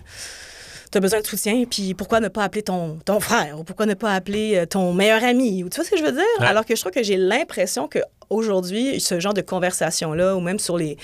t'as 0.90 1.00
besoin 1.00 1.20
de 1.20 1.26
soutien, 1.26 1.64
puis 1.68 1.94
pourquoi 1.94 2.20
ne 2.20 2.28
pas 2.28 2.42
appeler 2.42 2.62
ton, 2.62 2.98
ton 3.04 3.20
frère, 3.20 3.60
ou 3.60 3.64
pourquoi 3.64 3.86
ne 3.86 3.94
pas 3.94 4.14
appeler 4.14 4.56
euh, 4.56 4.66
ton 4.66 4.92
meilleur 4.92 5.22
ami, 5.22 5.62
ou 5.62 5.68
tu 5.68 5.76
vois 5.76 5.84
ce 5.84 5.90
que 5.90 5.96
je 5.96 6.02
veux 6.02 6.12
dire? 6.12 6.24
Ouais. 6.40 6.46
Alors 6.46 6.64
que 6.64 6.74
je 6.74 6.80
trouve 6.80 6.92
que 6.92 7.02
j'ai 7.02 7.16
l'impression 7.16 7.86
que 7.86 8.00
aujourd'hui, 8.30 9.00
ce 9.00 9.20
genre 9.20 9.34
de 9.34 9.40
conversation-là, 9.40 10.36
ou 10.36 10.40
même 10.40 10.58
sur 10.58 10.76
les, 10.76 10.96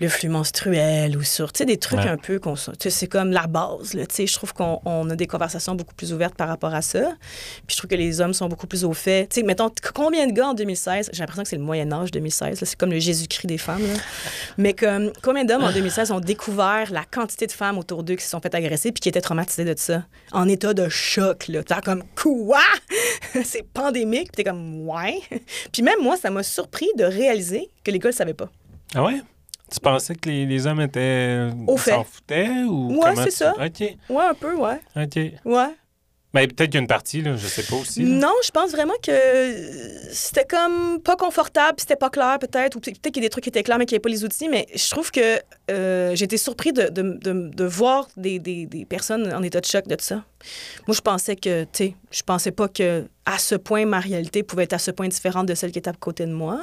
le 0.00 0.08
flux 0.08 0.28
menstruel, 0.28 1.16
ou 1.16 1.22
sur, 1.22 1.50
des 1.52 1.76
trucs 1.76 2.00
Ouais. 2.00 2.08
un 2.08 2.16
peu, 2.16 2.38
qu'on, 2.38 2.54
c'est 2.56 3.06
comme 3.06 3.30
la 3.30 3.46
base, 3.46 3.94
là, 3.94 4.04
je 4.08 4.32
trouve 4.32 4.54
qu'on 4.54 4.80
on 4.84 5.08
a 5.10 5.16
des 5.16 5.26
conversations 5.26 5.74
beaucoup 5.74 5.94
plus 5.94 6.12
ouvertes 6.12 6.34
par 6.34 6.48
rapport 6.48 6.74
à 6.74 6.82
ça, 6.82 7.12
puis 7.66 7.74
je 7.74 7.76
trouve 7.76 7.90
que 7.90 7.94
les 7.94 8.20
hommes 8.20 8.32
sont 8.32 8.48
beaucoup 8.48 8.66
plus 8.66 8.84
au 8.84 8.92
fait. 8.94 9.32
Sais, 9.32 9.42
mettons, 9.42 9.70
combien 9.94 10.26
de 10.26 10.32
gars 10.32 10.48
en 10.48 10.54
2016, 10.54 11.10
j'ai 11.12 11.20
l'impression 11.20 11.42
que 11.42 11.48
c'est 11.48 11.56
le 11.56 11.62
Moyen-Âge 11.62 12.10
2016, 12.10 12.60
là, 12.60 12.66
c'est 12.66 12.78
comme 12.78 12.90
le 12.90 12.98
Jésus-Christ 12.98 13.46
des 13.46 13.58
femmes, 13.58 13.82
là. 13.82 13.98
Mais 14.56 14.72
comme, 14.72 15.12
combien 15.22 15.44
d'hommes 15.44 15.64
en 15.64 15.72
2016 15.72 16.10
ont 16.12 16.20
découvert 16.20 16.90
la 16.90 17.04
quantité 17.04 17.46
de 17.46 17.52
femmes 17.52 17.78
autour 17.78 18.02
d'eux 18.02 18.16
qui 18.16 18.24
se 18.24 18.30
sont 18.30 18.40
fait 18.40 18.54
agresser 18.54 18.92
puis 18.92 19.00
qui 19.00 19.08
étaient 19.08 19.20
traumatisées 19.20 19.64
de 19.64 19.74
ça, 19.76 20.04
en 20.32 20.48
état 20.48 20.72
de 20.74 20.88
choc, 20.88 21.48
là. 21.48 21.62
Comme, 21.84 22.04
quoi? 22.14 22.60
c'est 23.44 23.62
pandémique. 23.62 24.32
Puis 24.32 24.36
t'es 24.36 24.44
comme, 24.44 24.88
ouais. 24.88 25.20
Puis 25.72 25.82
même 25.82 26.00
moi, 26.00 26.16
ça 26.16 26.30
m'a 26.30 26.42
surpris 26.42 26.61
de 26.96 27.04
réaliser 27.04 27.68
que 27.84 27.90
les 27.90 27.98
gars 27.98 28.08
le 28.10 28.14
savaient 28.14 28.34
pas. 28.34 28.50
Ah 28.94 29.04
ouais? 29.04 29.20
Tu 29.72 29.80
pensais 29.80 30.14
que 30.14 30.28
les, 30.28 30.44
les 30.46 30.66
hommes 30.66 30.80
étaient... 30.82 31.48
Au 31.66 31.76
fait. 31.76 31.92
s'en 31.92 32.04
foutaient 32.04 32.50
ou 32.68 32.94
Ouais, 33.02 33.14
c'est 33.16 33.24
tu- 33.24 33.30
ça. 33.30 33.54
OK, 33.54 33.80
Ouais, 34.10 34.24
un 34.24 34.34
peu, 34.34 34.54
ouais. 34.54 34.80
OK. 34.96 35.16
Ouais. 35.46 35.68
Mais 36.34 36.46
peut-être 36.46 36.70
qu'il 36.70 36.74
y 36.74 36.78
a 36.78 36.80
une 36.80 36.86
partie, 36.86 37.20
là, 37.20 37.36
je 37.36 37.46
sais 37.46 37.62
pas 37.62 37.76
aussi. 37.76 38.02
là. 38.02 38.08
Non, 38.08 38.32
je 38.42 38.50
pense 38.50 38.70
vraiment 38.70 38.94
que 39.02 39.10
euh, 39.10 40.08
c'était 40.12 40.46
comme 40.46 40.98
pas 41.02 41.14
confortable, 41.16 41.74
puis 41.76 41.82
c'était 41.82 41.96
pas 41.96 42.08
clair 42.08 42.38
peut-être, 42.38 42.74
ou 42.76 42.80
peut- 42.80 42.90
peut-être 42.90 43.12
qu'il 43.12 43.22
y 43.22 43.26
a 43.26 43.28
des 43.28 43.30
trucs 43.30 43.44
qui 43.44 43.50
étaient 43.50 43.62
clairs 43.62 43.76
mais 43.78 43.84
qu'il 43.84 43.94
n'y 43.94 43.96
avait 43.96 44.02
pas 44.02 44.08
les 44.08 44.24
outils, 44.24 44.48
mais 44.48 44.66
je 44.74 44.90
trouve 44.90 45.10
que 45.10 45.38
euh, 45.70 46.14
j'ai 46.14 46.24
été 46.24 46.38
surpris 46.38 46.72
de, 46.72 46.88
de, 46.88 47.18
de- 47.22 47.50
de 47.54 47.64
voir 47.64 48.08
des, 48.16 48.38
des, 48.38 48.64
des 48.64 48.86
personnes 48.86 49.30
en 49.34 49.42
état 49.42 49.60
de 49.60 49.66
choc 49.66 49.86
de 49.86 49.96
ça. 50.00 50.24
Moi, 50.86 50.94
je 50.94 51.00
pensais 51.02 51.36
que, 51.36 51.64
tu 51.64 51.68
sais, 51.74 51.94
je 52.10 52.22
pensais 52.22 52.50
pas 52.50 52.68
que 52.68 53.06
à 53.26 53.38
ce 53.38 53.54
point 53.54 53.84
ma 53.86 54.00
réalité 54.00 54.42
pouvait 54.42 54.64
être 54.64 54.72
à 54.72 54.78
ce 54.78 54.90
point 54.90 55.08
différente 55.08 55.46
de 55.46 55.54
celle 55.54 55.72
qui 55.72 55.78
était 55.78 55.90
à 55.90 55.94
côté 55.94 56.26
de 56.26 56.32
moi. 56.32 56.60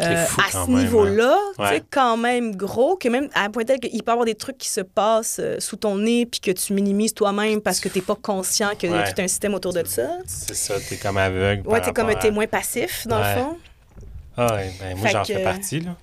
Fou 0.00 0.04
à 0.40 0.52
ce 0.52 0.70
même, 0.70 0.78
niveau-là, 0.78 1.36
tu 1.58 1.64
sais, 1.64 1.70
Ouais. 1.70 1.82
quand 1.90 2.16
même 2.16 2.54
gros, 2.54 2.94
que 2.94 3.08
même 3.08 3.28
à 3.34 3.42
un 3.42 3.50
point 3.50 3.64
tel 3.64 3.80
qu'il 3.80 3.90
peut 4.04 4.10
y 4.10 4.12
avoir 4.12 4.26
des 4.26 4.36
trucs 4.36 4.56
qui 4.56 4.68
se 4.68 4.80
passent 4.80 5.40
euh, 5.40 5.56
sous 5.58 5.74
ton 5.74 5.96
nez 5.98 6.24
puis 6.24 6.38
que 6.38 6.52
tu 6.52 6.72
minimises 6.72 7.12
toi-même 7.14 7.60
parce 7.60 7.80
que 7.80 7.88
tu 7.88 7.98
n'es 7.98 8.04
pas 8.04 8.14
conscient 8.14 8.70
qu'il 8.78 8.90
y 8.90 8.94
a 8.94 8.98
Ouais. 8.98 9.12
tout 9.12 9.20
un 9.20 9.26
système 9.26 9.54
autour 9.54 9.72
de 9.72 9.82
ça. 9.84 10.08
C'est 10.24 10.54
ça, 10.54 10.74
t'es 10.88 10.98
comme 10.98 11.16
aveugle. 11.16 11.66
Ouais, 11.66 11.78
par 11.80 11.86
t'es 11.88 11.92
comme 11.92 12.10
un 12.10 12.12
à- 12.12 12.14
témoin 12.14 12.46
passif, 12.46 13.08
dans 13.08 13.20
Ouais. 13.20 13.34
le 13.34 13.40
fond. 13.40 13.56
Ah 14.36 14.54
ouais, 14.54 14.72
ben, 14.78 14.96
moi, 14.98 15.08
j'en 15.08 15.22
que- 15.24 15.32
fais 15.34 15.42
partie, 15.42 15.80
là. 15.80 15.96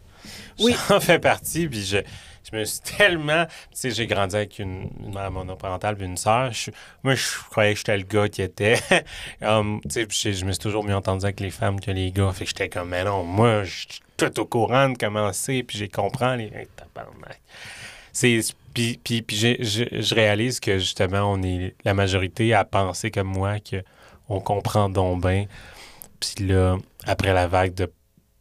Oui. 0.59 0.75
J'en 0.89 0.99
fais 0.99 1.19
partie, 1.19 1.67
puis 1.67 1.85
je, 1.85 1.97
je 2.51 2.57
me 2.57 2.63
suis 2.63 2.79
tellement... 2.97 3.45
Tu 3.45 3.51
sais, 3.73 3.91
j'ai 3.91 4.07
grandi 4.07 4.35
avec 4.35 4.59
une, 4.59 4.89
une 5.03 5.13
mère 5.13 5.31
monoparentale 5.31 5.95
puis 5.95 6.05
une 6.05 6.17
sœur. 6.17 6.51
Moi, 7.03 7.15
je 7.15 7.23
croyais 7.49 7.73
que 7.73 7.79
j'étais 7.79 7.97
le 7.97 8.03
gars 8.03 8.29
qui 8.29 8.41
était... 8.41 8.79
um, 9.41 9.81
tu 9.83 10.05
sais, 10.09 10.33
je, 10.33 10.45
me 10.45 10.51
suis 10.51 10.59
toujours 10.59 10.83
mieux 10.83 10.95
entendu 10.95 11.25
avec 11.25 11.39
les 11.39 11.51
femmes 11.51 11.79
que 11.79 11.91
les 11.91 12.11
gars. 12.11 12.31
Fait 12.33 12.45
que 12.45 12.49
j'étais 12.49 12.69
comme, 12.69 12.89
mais 12.89 13.03
non, 13.03 13.23
moi, 13.23 13.63
je 13.63 13.71
suis 13.71 13.87
tout 14.17 14.39
au 14.39 14.45
courant 14.45 14.89
de 14.89 14.97
comment 14.97 15.33
c'est, 15.33 15.63
puis 15.63 15.77
j'ai 15.77 15.89
comprends 15.89 16.35
les... 16.35 16.45
Hey. 16.45 16.67
C'est... 18.13 18.39
Puis, 18.73 18.99
puis, 19.01 19.21
puis 19.21 19.37
je 19.37 20.15
réalise 20.15 20.59
que, 20.59 20.79
justement, 20.79 21.31
on 21.31 21.41
est 21.43 21.75
la 21.85 21.93
majorité 21.93 22.53
à 22.53 22.65
penser 22.65 23.09
comme 23.09 23.27
moi 23.27 23.59
que 23.61 23.81
on 24.29 24.39
comprend 24.39 24.89
donc 24.89 25.21
bien. 25.21 25.45
Puis 26.19 26.45
là, 26.45 26.77
après 27.05 27.33
la 27.33 27.47
vague 27.47 27.73
de 27.73 27.91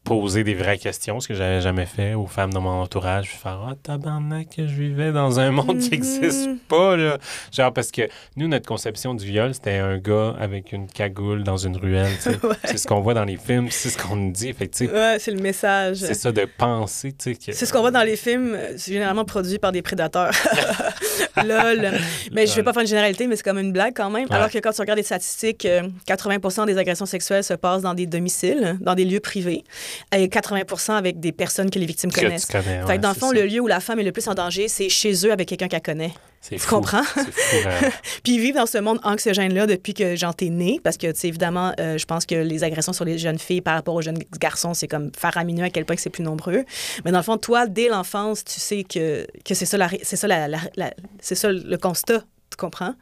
poser 0.05 0.45
des 0.45 0.55
vraies 0.55 0.77
questions, 0.79 1.19
ce 1.19 1.29
que 1.29 1.35
j'avais 1.35 1.61
jamais 1.63 1.87
fait 1.87 2.13
aux 2.15 2.27
femmes 2.27 2.53
dans 2.53 2.61
mon 2.61 2.83
entourage, 2.83 3.29
puis 3.29 3.39
faire 3.39 3.59
Ah, 3.69 3.73
tabarnak, 3.83 4.49
que 4.57 4.67
je 4.67 4.75
vivais 4.75 5.13
dans 5.13 5.41
un 5.41 5.51
monde 5.51 5.79
qui 5.79 5.91
n'existe 5.93 6.51
pas, 6.69 6.95
là. 6.97 7.17
Genre, 7.53 7.73
parce 7.73 7.91
que 7.91 8.03
nous, 8.37 8.47
notre 8.47 8.67
conception 8.67 9.15
du 9.15 9.25
viol, 9.25 9.55
c'était 9.55 9.79
un 9.79 9.97
gars 9.99 10.35
avec 10.39 10.73
une 10.73 10.87
cagoule 10.89 11.43
dans 11.43 11.57
une 11.57 11.77
ruelle, 11.77 12.13
tu 12.17 12.31
sais. 12.33 12.37
Ouais. 12.45 12.55
C'est 12.65 12.77
ce 12.77 12.87
qu'on 12.87 13.01
voit 13.01 13.15
dans 13.15 13.25
les 13.25 13.39
films, 13.39 13.69
c'est 13.71 13.89
ce 13.89 13.97
qu'on 13.97 14.17
nous 14.17 14.33
dit. 14.33 14.53
Fait 14.53 14.73
sais, 14.75 14.91
Ouais, 14.91 15.17
c'est 15.19 15.31
le 15.31 15.41
message. 15.41 15.97
c'est 15.97 16.13
ça 16.15 16.31
de 16.33 16.45
penser, 16.59 17.13
tu 17.13 17.33
sais. 17.33 17.35
que- 17.37 17.53
C'est 17.57 17.65
ce 17.65 17.73
qu'on 17.73 17.81
voit 17.81 17.91
dans 17.91 18.03
les 18.03 18.17
films, 18.17 18.53
euh, 18.55 18.75
c'est 18.77 18.93
généralement 18.93 19.25
produit 19.25 19.59
par 19.59 19.73
des 19.73 19.81
prédateurs. 19.83 20.33
Lol. 21.45 21.93
Mais 22.33 22.47
je 22.47 22.55
vais 22.55 22.63
pas 22.63 22.73
faire 22.73 22.83
une 22.83 22.89
généralité, 22.89 23.27
mais 23.27 23.37
c'est 23.37 23.43
comme 23.43 23.59
une 23.59 23.73
blague 23.73 23.95
quand 23.95 24.11
même. 24.11 24.25
Ouais. 24.29 24.35
Alors 24.35 24.51
que 24.51 24.59
quand 24.59 24.73
tu 24.73 24.81
regardes 24.81 24.99
les 24.99 25.05
statistiques, 25.05 25.65
euh, 25.65 25.83
80% 26.09 26.67
des 26.67 26.79
agressions 26.79 27.07
sexuelles 27.07 27.45
se 27.45 27.55
passent 27.55 27.83
dans 27.83 27.95
des 27.95 28.07
domiciles, 28.07 28.77
dans 28.81 28.95
des 28.95 29.05
lieux 29.05 29.21
privés, 29.21 29.65
et 30.15 30.29
80% 30.29 30.93
avec 30.93 31.21
des 31.21 31.33
personnes 31.33 31.71
que 31.71 31.79
les 31.79 31.87
victimes 31.87 32.11
que 32.11 32.21
connaissent. 32.21 32.47
tu 32.47 32.53
connais. 32.53 32.81
Fait 32.81 32.85
ouais, 32.85 32.97
que 32.97 33.03
dans 33.03 33.11
le 33.11 33.15
fond, 33.15 33.29
ça. 33.29 33.35
le 33.35 33.47
lieu 33.47 33.61
où 33.61 33.67
la 33.67 33.81
femme 33.81 33.99
est 34.01 34.05
le 34.05 34.13
plus 34.13 34.29
en 34.29 34.35
danger, 34.35 34.69
c'est 34.69 34.89
chez 34.89 35.13
eux 35.27 35.33
avec 35.33 35.49
quelqu'un 35.49 35.69
qu'elle 35.69 35.83
connaît. 35.83 36.13
C'est 36.47 36.57
Tu 36.57 36.61
fou. 36.61 36.75
comprends? 36.77 37.03
Fou. 37.03 37.57
hein. 37.67 37.89
Puis 38.23 38.35
ils 38.35 38.39
vivent 38.41 38.57
dans 38.57 38.67
ce 38.67 38.77
monde 38.77 39.01
anxiogène-là 39.03 39.67
depuis 39.67 39.95
que 39.95 40.15
j'en 40.15 40.35
t'ai 40.35 40.51
né, 40.51 40.79
parce 40.85 40.99
que, 40.99 41.07
tu 41.11 41.19
sais, 41.21 41.29
évidemment, 41.29 41.73
euh, 41.81 41.97
je 41.97 42.05
pense 42.05 42.27
que 42.27 42.35
les 42.35 42.63
agressions 42.65 42.93
sur 42.93 43.07
les 43.07 43.17
jeunes 43.17 43.39
filles 43.39 43.63
par 43.63 43.75
rapport 43.75 43.95
aux 43.95 44.03
jeunes 44.03 44.19
garçons, 44.39 44.75
c'est 44.75 44.87
comme 44.87 45.11
faramineux 45.17 45.65
à 45.65 45.71
quel 45.71 45.87
point 45.87 45.97
que 45.97 46.03
c'est 46.03 46.11
plus 46.11 46.23
nombreux. 46.23 46.65
Mais 47.07 47.13
dans 47.13 47.19
le 47.19 47.25
fond, 47.25 47.39
toi, 47.39 47.67
dès 47.67 47.89
l'enfance, 47.89 48.45
tu 48.45 48.61
sais 48.61 48.85
que, 48.85 49.27
que 49.43 49.55
c'est 49.55 49.65
ça, 49.65 49.79
la, 49.79 49.89
c'est 50.03 50.17
ça, 50.17 50.29
la, 50.29 50.47
la- 50.47 50.59
la- 50.77 50.93
c'est 51.21 51.35
ça 51.35 51.51
le 51.51 51.77
constat. 51.79 52.23
Tu 52.55 52.61
comprends? 52.61 52.95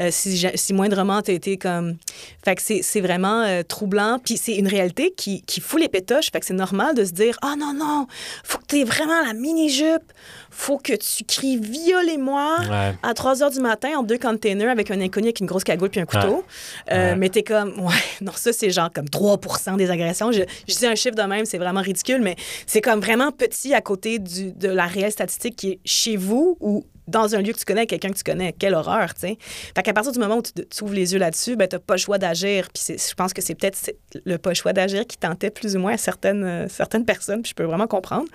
Euh, 0.00 0.08
si, 0.10 0.44
si 0.56 0.72
moindrement 0.72 1.22
t'as 1.22 1.32
été 1.34 1.56
comme. 1.56 1.96
Fait 2.44 2.56
que 2.56 2.62
c'est, 2.62 3.00
vraiment 3.00 3.42
euh, 3.42 3.62
troublant. 3.62 4.18
Puis 4.24 4.36
c'est 4.36 4.54
une 4.56 4.66
réalité 4.66 5.12
qui, 5.16 5.42
qui 5.42 5.60
fout 5.60 5.80
les 5.80 5.88
pétoches. 5.88 6.30
Fait 6.32 6.40
que 6.40 6.46
c'est 6.46 6.52
normal 6.54 6.96
de 6.96 7.04
se 7.04 7.12
dire 7.12 7.38
Ah 7.42 7.54
non, 7.56 7.72
non, 7.74 8.06
faut 8.42 8.58
que 8.58 8.64
t'aies 8.66 8.84
vraiment 8.84 9.20
la 9.24 9.34
mini-jupe. 9.34 10.12
Faut 10.50 10.78
que 10.78 10.94
tu 10.94 11.24
cries 11.24 11.58
violez-moi 11.58 12.56
Ouais. 12.68 12.94
à 13.02 13.14
3 13.14 13.34
h 13.36 13.52
du 13.54 13.60
matin 13.60 13.90
en 13.98 14.02
deux 14.02 14.18
containers 14.18 14.68
avec 14.70 14.90
un 14.90 15.00
inconnu 15.00 15.26
avec 15.28 15.40
une 15.40 15.46
grosse 15.46 15.64
cagoule 15.64 15.88
puis 15.90 16.00
un 16.00 16.04
couteau. 16.06 16.44
Euh, 16.90 17.10
Ouais. 17.12 17.16
Mais 17.16 17.28
t'es 17.28 17.42
comme, 17.42 17.78
ouais, 17.84 17.94
non, 18.20 18.32
ça, 18.34 18.52
c'est 18.52 18.70
genre 18.70 18.90
comme 18.92 19.06
3% 19.06 19.76
des 19.76 19.90
agressions. 19.90 20.32
Je, 20.32 20.42
je 20.68 20.74
dis 20.74 20.86
un 20.86 20.94
chiffre 20.94 21.14
de 21.14 21.22
même, 21.22 21.44
c'est 21.46 21.58
vraiment 21.58 21.80
ridicule, 21.82 22.20
mais 22.20 22.36
c'est 22.66 22.80
comme 22.80 23.00
vraiment 23.00 23.30
petit 23.32 23.74
à 23.74 23.80
côté 23.80 24.18
du, 24.18 24.52
de 24.52 24.68
la 24.68 24.86
réelle 24.86 25.12
statistique 25.12 25.56
qui 25.56 25.70
est 25.70 25.78
chez 25.84 26.16
vous 26.16 26.56
ou 26.60 26.84
dans 27.08 27.34
un 27.34 27.42
lieu 27.42 27.52
que 27.52 27.58
tu 27.58 27.64
connais, 27.64 27.86
quelqu'un 27.86 28.10
que 28.10 28.18
tu 28.18 28.24
connais. 28.24 28.52
Quelle 28.52 28.74
horreur, 28.74 29.14
tu 29.14 29.20
sais. 29.20 29.38
Fait 29.74 29.82
qu'à 29.82 29.92
partir 29.92 30.12
du 30.12 30.18
moment 30.18 30.36
où 30.36 30.42
tu, 30.42 30.52
tu 30.52 30.84
ouvres 30.84 30.94
les 30.94 31.12
yeux 31.12 31.18
là-dessus, 31.18 31.56
ben, 31.56 31.66
t'as 31.66 31.78
pas 31.78 31.94
le 31.94 32.00
choix 32.00 32.18
d'agir. 32.18 32.68
Puis 32.72 32.96
je 32.96 33.14
pense 33.14 33.32
que 33.32 33.42
c'est 33.42 33.54
peut-être 33.54 33.92
le 34.24 34.38
pas 34.38 34.50
le 34.50 34.54
choix 34.54 34.72
d'agir 34.72 35.06
qui 35.06 35.16
tentait 35.16 35.50
plus 35.50 35.76
ou 35.76 35.80
moins 35.80 35.94
à 35.94 35.96
certaines, 35.96 36.44
euh, 36.44 36.68
certaines 36.68 37.04
personnes, 37.04 37.42
puis 37.42 37.50
je 37.50 37.54
peux 37.54 37.64
vraiment 37.64 37.86
comprendre. 37.86 38.28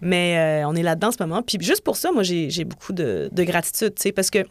Mais 0.00 0.62
euh, 0.62 0.68
on 0.68 0.74
est 0.74 0.82
là-dedans 0.82 1.08
en 1.08 1.12
ce 1.12 1.22
moment. 1.22 1.42
Puis 1.42 1.58
juste 1.60 1.82
pour 1.82 1.96
ça, 1.96 2.12
moi, 2.12 2.22
j'ai 2.22 2.50
j'ai 2.50 2.64
beaucoup 2.64 2.92
de, 2.92 3.28
de 3.32 3.44
gratitude, 3.44 3.94
tu 3.94 4.02
sais, 4.02 4.12
parce 4.12 4.30
que 4.30 4.44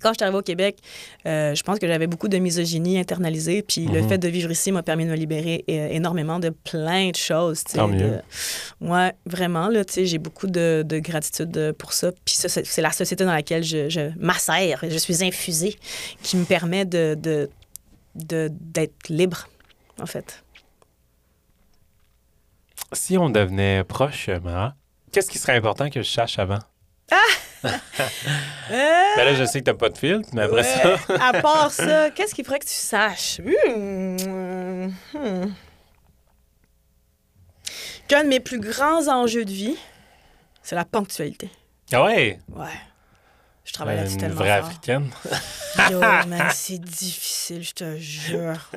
quand 0.00 0.10
je 0.10 0.14
suis 0.18 0.22
arrivée 0.24 0.38
au 0.38 0.42
Québec, 0.42 0.78
euh, 1.26 1.54
je 1.54 1.62
pense 1.62 1.78
que 1.78 1.86
j'avais 1.86 2.06
beaucoup 2.06 2.28
de 2.28 2.38
misogynie 2.38 2.98
internalisée. 2.98 3.62
Puis 3.62 3.86
le 3.86 4.02
Mhm. 4.02 4.08
fait 4.08 4.18
de 4.18 4.28
vivre 4.28 4.50
ici 4.50 4.72
m'a 4.72 4.82
permis 4.82 5.04
de 5.04 5.10
me 5.10 5.16
libérer 5.16 5.64
euh, 5.70 5.88
énormément 5.90 6.38
de 6.38 6.50
plein 6.50 7.10
de 7.10 7.16
choses. 7.16 7.64
Tant 7.64 7.88
de- 7.88 7.94
mieux. 7.94 8.20
Ouais, 8.80 9.12
vraiment, 9.26 9.68
là, 9.68 9.82
j'ai 9.94 10.18
beaucoup 10.18 10.46
de, 10.46 10.84
de 10.86 10.98
gratitude 10.98 11.72
pour 11.78 11.92
ça. 11.92 12.12
Puis 12.24 12.34
c'est 12.36 12.82
la 12.82 12.92
société 12.92 13.24
dans 13.24 13.32
laquelle 13.32 13.64
je, 13.64 13.88
je 13.88 14.10
m'assère, 14.18 14.80
je 14.88 14.96
suis 14.98 15.24
infusée, 15.24 15.76
qui 16.22 16.36
me 16.36 16.44
permet 16.44 16.84
de, 16.84 17.16
de, 17.18 17.48
de- 18.14 18.50
d'être 18.52 19.08
libre, 19.08 19.48
en 20.00 20.06
fait. 20.06 20.42
Si 22.92 23.18
on 23.18 23.30
devenait 23.30 23.82
proche, 23.84 24.28
Mara, 24.44 24.74
qu'est-ce 25.12 25.28
qui 25.30 25.38
serait 25.38 25.56
important 25.56 25.90
que 25.90 26.02
je 26.02 26.10
sache 26.10 26.38
avant? 26.38 26.58
Ben 28.68 29.24
là, 29.24 29.34
je 29.34 29.44
sais 29.44 29.60
que 29.60 29.64
t'as 29.64 29.74
pas 29.74 29.88
de 29.88 29.96
filtre, 29.98 30.28
mais 30.32 30.42
après 30.42 30.62
ça... 30.62 30.96
À 31.20 31.40
part 31.40 31.70
ça, 31.70 32.10
qu'est-ce 32.14 32.34
qu'il 32.34 32.44
faudrait 32.44 32.58
que 32.58 32.66
tu 32.66 32.72
saches? 32.74 33.40
Hmm, 33.40 34.88
hmm. 35.14 35.52
Qu'un 38.08 38.24
de 38.24 38.28
mes 38.28 38.40
plus 38.40 38.60
grands 38.60 39.08
enjeux 39.08 39.44
de 39.44 39.50
vie, 39.52 39.76
c'est 40.62 40.74
la 40.74 40.84
ponctualité. 40.84 41.50
Ah 41.92 42.04
ouais! 42.04 42.38
Ouais. 42.54 42.66
Je 43.64 43.72
travaille 43.72 43.96
là-dessus 43.96 44.14
Une 44.14 44.20
tellement 44.20 44.36
vraie 44.36 44.58
fort. 44.60 44.68
africaine. 44.68 45.10
Yo, 45.90 45.98
man, 46.00 46.48
c'est 46.52 46.80
difficile, 46.80 47.64
je 47.64 47.72
te 47.72 47.96
jure. 47.96 48.70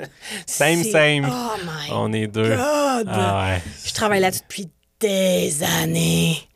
Same, 0.46 0.82
same. 0.82 1.28
Oh 1.30 1.56
my 1.64 1.90
On 1.92 2.12
est 2.12 2.26
deux. 2.26 2.56
God! 2.56 3.08
Ah 3.08 3.50
ouais. 3.50 3.62
Je 3.84 3.92
travaille 3.92 4.20
là-dessus 4.20 4.42
depuis 4.42 4.68
des 4.98 5.62
années. 5.62 6.48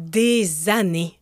Des 0.00 0.68
années. 0.68 1.18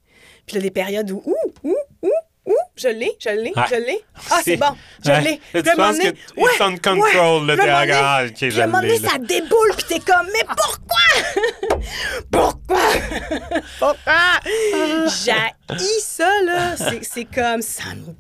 Puis 0.47 0.57
là, 0.57 0.63
des 0.63 0.71
périodes 0.71 1.11
où, 1.11 1.23
ouh, 1.25 1.35
ouh, 1.65 1.77
ouh, 2.03 2.11
ouh, 2.47 2.53
je 2.77 2.89
l'ai, 2.89 3.17
je 3.19 3.31
l'ai, 3.31 3.53
je 3.71 3.75
l'ai. 3.75 4.01
Ah, 4.31 4.41
c'est 4.45 4.57
bon, 4.57 4.67
je 5.05 5.11
Ouais. 5.11 5.21
l'ai. 5.23 5.41
Là, 5.55 5.63
tu 5.63 5.77
penses 5.77 5.97
que 5.99 6.03
donné- 6.03 6.13
t- 6.13 6.19
it's 6.41 6.61
on 6.61 6.77
control, 6.77 7.41
ouais. 7.43 7.47
là, 7.57 7.57
Puis 7.57 8.61
à 8.61 8.65
un 8.65 8.67
moment 8.67 8.81
donné- 8.83 8.99
ça 8.99 9.19
déboule, 9.19 9.73
puis 9.77 9.87
t'es 9.89 9.99
comme, 10.01 10.29
mais 10.33 10.45
pourquoi? 10.45 11.81
pourquoi? 12.31 12.81
pourquoi? 13.79 14.41
J'haïs 15.25 16.01
ça, 16.03 16.31
là. 16.45 16.77
C'est- 16.77 17.03
C'est 17.03 17.25
comme, 17.25 17.63
ça 17.63 17.85
me 17.95 18.15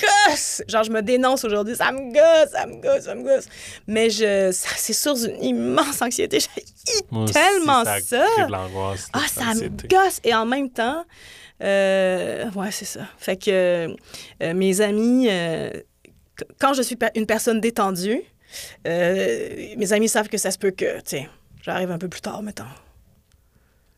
gosse. 0.00 0.62
Genre, 0.68 0.84
je 0.84 0.90
me 0.90 1.02
dénonce 1.02 1.44
aujourd'hui, 1.44 1.76
ça 1.76 1.92
me 1.92 2.12
gosse, 2.12 2.52
ça 2.52 2.66
me 2.66 2.80
gosse, 2.80 3.04
ça 3.04 3.14
me 3.14 3.22
gosse. 3.22 3.46
Mais 3.86 4.10
je, 4.10 4.50
ça- 4.52 4.68
c'est 4.76 4.92
source 4.92 5.22
d'une 5.22 5.42
immense 5.42 6.00
anxiété. 6.02 6.38
Aussi, 7.12 7.32
tellement 7.32 7.84
ça. 7.84 8.00
ça. 8.00 8.26
de 8.46 8.50
l'angoisse, 8.52 9.08
Ah, 9.12 9.20
ça 9.32 9.54
me 9.54 9.68
gosse. 9.68 10.20
Et 10.24 10.34
en 10.34 10.46
même 10.46 10.70
temps, 10.70 11.04
euh, 11.62 12.50
ouais, 12.54 12.70
c'est 12.70 12.84
ça. 12.84 13.00
Fait 13.18 13.36
que 13.36 13.94
euh, 14.42 14.54
mes 14.54 14.80
amis, 14.80 15.28
euh, 15.30 15.70
qu- 16.36 16.44
quand 16.58 16.72
je 16.74 16.82
suis 16.82 16.96
une 17.14 17.26
personne 17.26 17.60
détendue, 17.60 18.22
euh, 18.86 19.74
mes 19.76 19.92
amis 19.92 20.08
savent 20.08 20.28
que 20.28 20.38
ça 20.38 20.50
se 20.50 20.58
peut 20.58 20.70
que, 20.72 20.96
tu 20.98 21.02
sais, 21.06 21.28
j'arrive 21.62 21.90
un 21.90 21.98
peu 21.98 22.08
plus 22.08 22.20
tard, 22.22 22.42
mettons. 22.42 22.64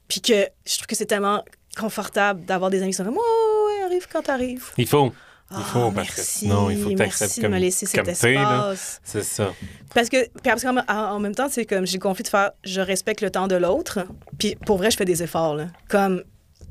Puis 0.09 0.21
que 0.21 0.47
je 0.67 0.75
trouve 0.77 0.87
que 0.87 0.97
c'est 0.97 1.07
tellement 1.07 1.43
confortable 1.79 2.45
d'avoir 2.45 2.71
des 2.71 2.83
amis 2.83 2.91
qui 2.91 2.97
sont 2.99 3.05
comme, 3.05 3.17
oh, 3.19 3.67
ouais, 3.69 3.85
arrive 3.85 4.07
quand 4.13 4.23
t'arrives. 4.23 4.67
Il 4.77 4.87
faut. 4.87 5.13
Il 5.55 5.59
Ah, 5.61 5.65
faut, 5.73 5.91
parce 5.91 6.09
que 6.09 6.15
merci, 6.17 6.39
sinon, 6.41 6.71
il 6.71 6.79
faut 6.83 6.89
que 6.91 7.41
de 7.43 7.49
me 7.49 7.59
laisser 7.59 7.87
cet 7.87 8.09
espace. 8.09 9.01
C'est 9.05 9.23
ça. 9.23 9.53
Parce 9.95 10.09
que, 10.09 10.23
puis 10.25 10.31
parce 10.45 10.63
qu'en 10.63 10.77
en, 10.89 11.19
même 11.21 11.35
temps, 11.35 11.49
c'est 11.51 11.67
comme 11.67 11.87
j'ai 11.87 11.99
confié 11.99 12.23
de 12.23 12.29
faire, 12.29 12.53
je 12.65 12.81
respecte 12.81 13.21
le 13.21 13.31
temps 13.31 13.49
de 13.49 13.57
l'autre. 13.57 14.01
Puis 14.39 14.57
pour 14.67 14.79
vrai, 14.79 14.91
je 14.91 14.97
fais 14.97 15.05
des 15.05 15.23
efforts. 15.23 15.55
Là. 15.55 15.67
Comme, 15.89 16.23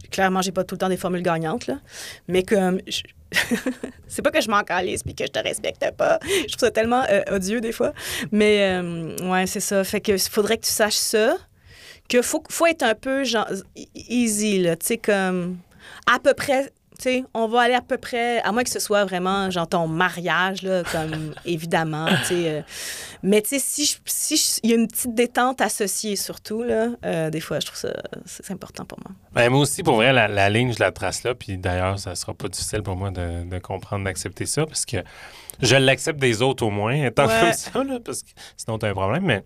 clairement, 0.10 0.42
j'ai 0.42 0.52
pas 0.52 0.64
tout 0.64 0.76
le 0.76 0.80
temps 0.80 0.90
des 0.90 0.98
formules 0.98 1.22
gagnantes, 1.22 1.68
là. 1.68 1.80
Mais 2.28 2.44
comme, 2.44 2.80
je- 2.88 3.02
c'est 4.08 4.22
pas 4.22 4.32
que 4.32 4.42
je 4.42 4.50
m'en 4.50 4.62
calisse 4.64 5.04
puis 5.04 5.14
que 5.16 5.26
je 5.26 5.32
te 5.32 5.40
respecte 5.40 5.86
pas. 5.96 6.20
Je 6.24 6.48
trouve 6.56 6.68
ça 6.68 6.72
tellement 6.72 7.04
euh, 7.10 7.22
odieux 7.36 7.62
des 7.62 7.72
fois. 7.72 7.94
Mais 8.32 8.80
euh, 8.82 9.16
ouais, 9.30 9.48
c'est 9.48 9.60
ça. 9.62 9.84
Fait 9.84 10.02
que 10.02 10.18
faudrait 10.18 10.58
que 10.58 10.66
tu 10.66 10.72
saches 10.72 10.96
ça. 10.96 11.38
Que 12.10 12.22
faut, 12.22 12.44
faut 12.50 12.66
être 12.66 12.84
un 12.84 12.96
peu 12.96 13.24
genre 13.24 13.48
e- 13.78 13.84
easy, 13.96 14.60
là. 14.60 14.76
Tu 14.76 14.86
sais, 14.88 14.98
comme, 14.98 15.60
à 16.12 16.20
peu 16.20 16.34
près 16.34 16.72
sais, 17.02 17.24
on 17.34 17.48
va 17.48 17.62
aller 17.62 17.74
à 17.74 17.82
peu 17.82 17.98
près, 17.98 18.42
à 18.42 18.52
moins 18.52 18.64
que 18.64 18.70
ce 18.70 18.80
soit 18.80 19.06
vraiment, 19.06 19.50
genre, 19.50 19.68
ton 19.68 19.88
mariage, 19.88 20.62
là, 20.62 20.84
comme, 20.92 21.34
évidemment, 21.46 22.08
tu 22.08 22.26
sais. 22.26 22.50
euh, 22.50 22.62
mais, 23.24 23.42
tu 23.42 23.60
sais, 23.60 23.60
si 23.60 23.98
si 24.06 24.60
il 24.64 24.70
y 24.70 24.74
a 24.74 24.76
une 24.78 24.88
petite 24.88 25.14
détente 25.14 25.62
associée, 25.62 26.16
surtout, 26.16 26.64
là, 26.64 26.88
euh, 27.06 27.30
des 27.30 27.40
fois, 27.40 27.60
je 27.60 27.68
trouve 27.68 27.78
ça, 27.80 27.94
c'est 28.26 28.52
important 28.52 28.86
pour 28.86 29.00
moi. 29.06 29.12
Ben, 29.34 29.50
moi 29.50 29.62
aussi, 29.62 29.84
pour 29.84 29.96
vrai, 29.96 30.12
la, 30.14 30.28
la 30.28 30.50
ligne, 30.50 30.74
je 30.74 30.80
la 30.80 30.92
trace 30.92 31.24
là. 31.24 31.36
Puis 31.36 31.58
d'ailleurs, 31.58 32.00
ça 32.00 32.16
sera 32.16 32.34
pas 32.34 32.48
difficile 32.48 32.82
pour 32.84 32.96
moi 32.96 33.12
de, 33.12 33.44
de 33.50 33.60
comprendre, 33.60 34.06
d'accepter 34.06 34.46
ça. 34.46 34.66
Parce 34.66 34.86
que 34.86 34.98
je 35.62 35.76
l'accepte 35.76 36.20
des 36.20 36.42
autres 36.42 36.66
au 36.66 36.70
moins, 36.72 36.94
étant 36.94 37.28
Ouais. 37.28 37.40
comme 37.42 37.54
ça, 37.54 37.84
là, 37.84 38.00
parce 38.04 38.24
que 38.24 38.30
sinon, 38.58 38.80
tu 38.80 38.86
as 38.86 38.90
un 38.90 38.94
problème. 38.94 39.24
Mais, 39.26 39.44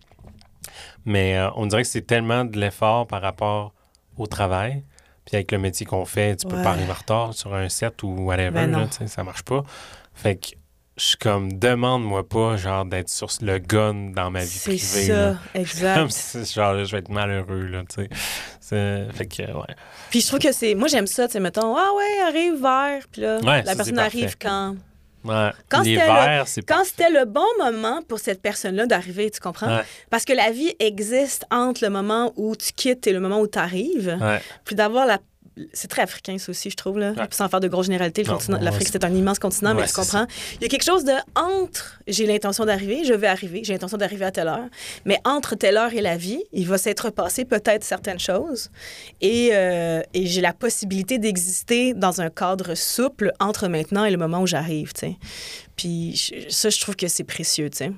mais 1.06 1.38
euh, 1.38 1.50
on 1.56 1.66
dirait 1.68 1.84
que 1.84 1.88
c'est 1.90 2.06
tellement 2.06 2.46
de 2.46 2.58
l'effort 2.60 3.08
par 3.08 3.22
rapport 3.22 3.74
au 4.18 4.28
travail. 4.28 4.84
Puis 5.26 5.36
avec 5.36 5.52
le 5.52 5.58
métier 5.58 5.86
qu'on 5.86 6.06
fait, 6.06 6.36
tu 6.36 6.48
peux 6.48 6.56
Ouais. 6.56 6.64
pas 6.64 6.70
arriver 6.72 6.92
en 6.92 6.96
retard 6.96 7.34
sur 7.34 7.54
un 7.56 7.68
set 7.70 8.04
ou 8.04 8.10
whatever. 8.26 8.52
Ben 8.52 8.72
là, 8.72 8.86
tu 8.88 8.98
sais, 8.98 9.08
ça 9.08 9.24
marche 9.24 9.44
pas. 9.44 9.64
Fait 10.14 10.36
que 10.36 10.50
je 10.98 11.04
suis 11.04 11.18
comme, 11.18 11.52
demande-moi 11.60 12.28
pas, 12.30 12.56
genre, 12.58 12.86
d'être 12.86 13.10
sur 13.10 13.28
le 13.42 13.58
gun 13.60 14.12
dans 14.16 14.32
ma 14.32 14.42
vie 14.42 14.48
C'est 14.48 14.70
privée. 14.70 15.08
ça, 15.08 15.14
là. 15.32 15.36
exact. 15.56 15.96
Comme 15.98 16.10
si, 16.10 16.46
genre, 16.46 16.86
je 16.86 16.92
vais 16.92 17.00
être 17.00 17.10
malheureux, 17.10 17.64
là, 17.66 17.82
tu 17.90 18.04
sais. 18.04 18.10
C'est- 18.62 19.08
Fait 19.14 19.26
que, 19.28 19.42
ouais. 19.44 19.76
Puis 20.10 20.22
je 20.22 20.28
trouve 20.28 20.40
que 20.40 20.52
c'est. 20.52 20.74
Moi, 20.76 20.88
j'aime 20.88 21.08
ça, 21.08 21.28
tu 21.28 21.34
sais, 21.34 21.40
mettons, 21.40 21.76
ah 21.76 21.90
ouais, 21.98 22.22
arrive 22.28 22.62
vers. 22.62 23.02
Puis 23.12 23.22
là, 23.24 23.38
Ouais, 23.40 23.44
ça, 23.44 23.52
la 23.52 23.66
c'est 23.72 23.76
personne 23.78 24.00
arrive 24.00 24.38
quand? 24.40 24.76
Ouais. 25.26 25.50
Quand 25.70 25.84
c'était 25.84 27.10
le 27.10 27.26
bon 27.26 27.46
moment 27.58 28.02
pour 28.08 28.20
cette 28.20 28.42
personne-là 28.42 28.86
d'arriver, 28.86 29.30
tu 29.32 29.40
comprends? 29.40 29.78
Ouais. 29.78 29.84
Parce 30.10 30.24
que 30.24 30.34
la 30.34 30.52
vie 30.52 30.74
existe 30.80 31.46
entre 31.52 31.84
le 31.84 31.90
moment 31.90 32.32
où 32.36 32.56
tu 32.56 32.72
quittes 32.72 33.08
et 33.08 33.14
le 33.14 33.20
moment 33.20 33.40
où 33.40 33.48
tu 33.48 33.60
arrives. 33.60 34.18
Puis 34.64 34.76
d'avoir 34.76 35.06
la. 35.06 35.20
C'est 35.74 35.88
très 35.88 36.02
africain, 36.02 36.38
ça 36.38 36.50
aussi, 36.50 36.70
je 36.70 36.76
trouve. 36.76 37.00
Là. 37.00 37.12
Ouais. 37.12 37.28
Sans 37.32 37.48
faire 37.48 37.60
de 37.62 37.68
grosses 37.70 37.86
généralités, 37.86 38.24
l'Afrique, 38.24 38.90
c'est- 38.90 39.04
un 39.06 39.14
immense 39.14 39.40
continent, 39.40 39.74
Ouais, 39.76 39.82
mais 39.84 39.88
tu 39.88 39.94
comprends? 39.94 40.26
Il 40.56 40.62
y 40.64 40.66
a 40.66 40.68
quelque 40.68 40.84
chose 40.84 41.06
de 41.06 41.14
entre 41.36 42.00
j'ai 42.08 42.26
l'intention 42.26 42.66
d'arriver, 42.66 43.04
je 43.06 43.14
vais 43.14 43.28
arriver, 43.28 43.62
j'ai 43.64 43.72
l'intention 43.74 43.98
d'arriver 43.98 44.26
à 44.26 44.32
telle 44.32 44.48
heure, 44.50 44.68
mais 45.06 45.18
entre 45.24 45.56
telle 45.56 45.78
heure 45.78 45.94
et 45.94 46.02
la 46.02 46.18
vie, 46.18 46.44
il 46.52 46.68
va 46.68 46.78
s'être 46.78 47.10
passé 47.10 47.46
peut-être 47.46 47.84
certaines 47.86 48.20
choses 48.20 48.70
et, 49.22 49.50
euh, 49.54 50.02
et 50.14 50.26
j'ai 50.26 50.42
la 50.42 50.52
possibilité 50.54 51.20
d'exister 51.20 51.94
dans 51.94 52.20
un 52.22 52.30
cadre 52.30 52.76
souple 52.76 53.32
entre 53.40 53.68
maintenant 53.70 54.04
et 54.06 54.12
le 54.12 54.18
moment 54.18 54.42
où 54.42 54.48
j'arrive, 54.48 54.92
tu 54.94 55.00
sais. 55.02 55.16
Puis 55.78 56.32
ça, 56.50 56.70
je 56.70 56.80
trouve 56.82 56.96
que 56.98 57.08
c'est 57.08 57.24
précieux, 57.24 57.70
tu 57.70 57.78
sais. 57.78 57.92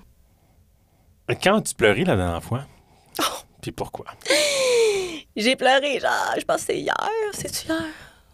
Quand 1.43 1.62
tu 1.62 1.74
pleurais 1.76 2.03
la 2.03 2.16
dernière 2.16 2.43
fois? 2.43 2.66
Oh! 3.20 3.24
Puis 3.62 3.72
pourquoi? 3.72 4.05
J'ai 5.38 5.56
pleuré, 5.56 6.00
genre, 6.00 6.34
je 6.38 6.44
pense 6.44 6.62
que 6.62 6.74
c'est 6.74 6.80
hier. 6.80 6.96
C'est-tu 7.32 7.68
hier? 7.68 7.80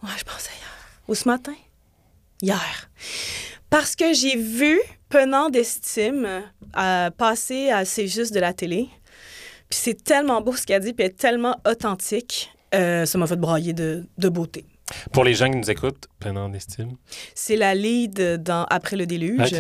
Ouais, 0.01 0.09
je 0.17 0.23
pense 0.23 0.37
que 0.37 0.41
c'est 0.43 0.51
hier. 0.51 1.03
Ou 1.09 1.15
ce 1.15 1.27
matin? 1.27 1.53
Hier. 2.41 2.89
Parce 3.69 3.95
que 3.97 4.13
j'ai 4.13 4.37
vu 4.37 4.79
Penant 5.09 5.49
d'estime 5.49 6.43
euh, 6.77 7.09
passer 7.11 7.69
à 7.71 7.83
C'est 7.83 8.07
juste 8.07 8.33
de 8.33 8.39
la 8.39 8.53
télé. 8.53 8.87
Puis 9.69 9.79
c'est 9.81 10.01
tellement 10.01 10.39
beau 10.39 10.55
ce 10.55 10.65
qu'elle 10.65 10.81
dit, 10.81 10.93
puis 10.93 11.05
elle 11.05 11.11
est 11.11 11.15
tellement 11.15 11.59
authentique. 11.67 12.51
Euh, 12.73 13.05
ça 13.05 13.17
m'a 13.17 13.27
fait 13.27 13.35
brailler 13.35 13.73
de, 13.73 14.05
de 14.17 14.29
beauté. 14.29 14.65
Pour 15.11 15.25
les 15.25 15.33
gens 15.33 15.49
qui 15.49 15.57
nous 15.57 15.69
écoutent, 15.69 16.07
prenant 16.19 16.47
d'estime? 16.47 16.95
C'est 17.35 17.57
la 17.57 17.75
lead 17.75 18.41
dans 18.41 18.63
Après 18.69 18.95
le 18.95 19.05
déluge. 19.05 19.53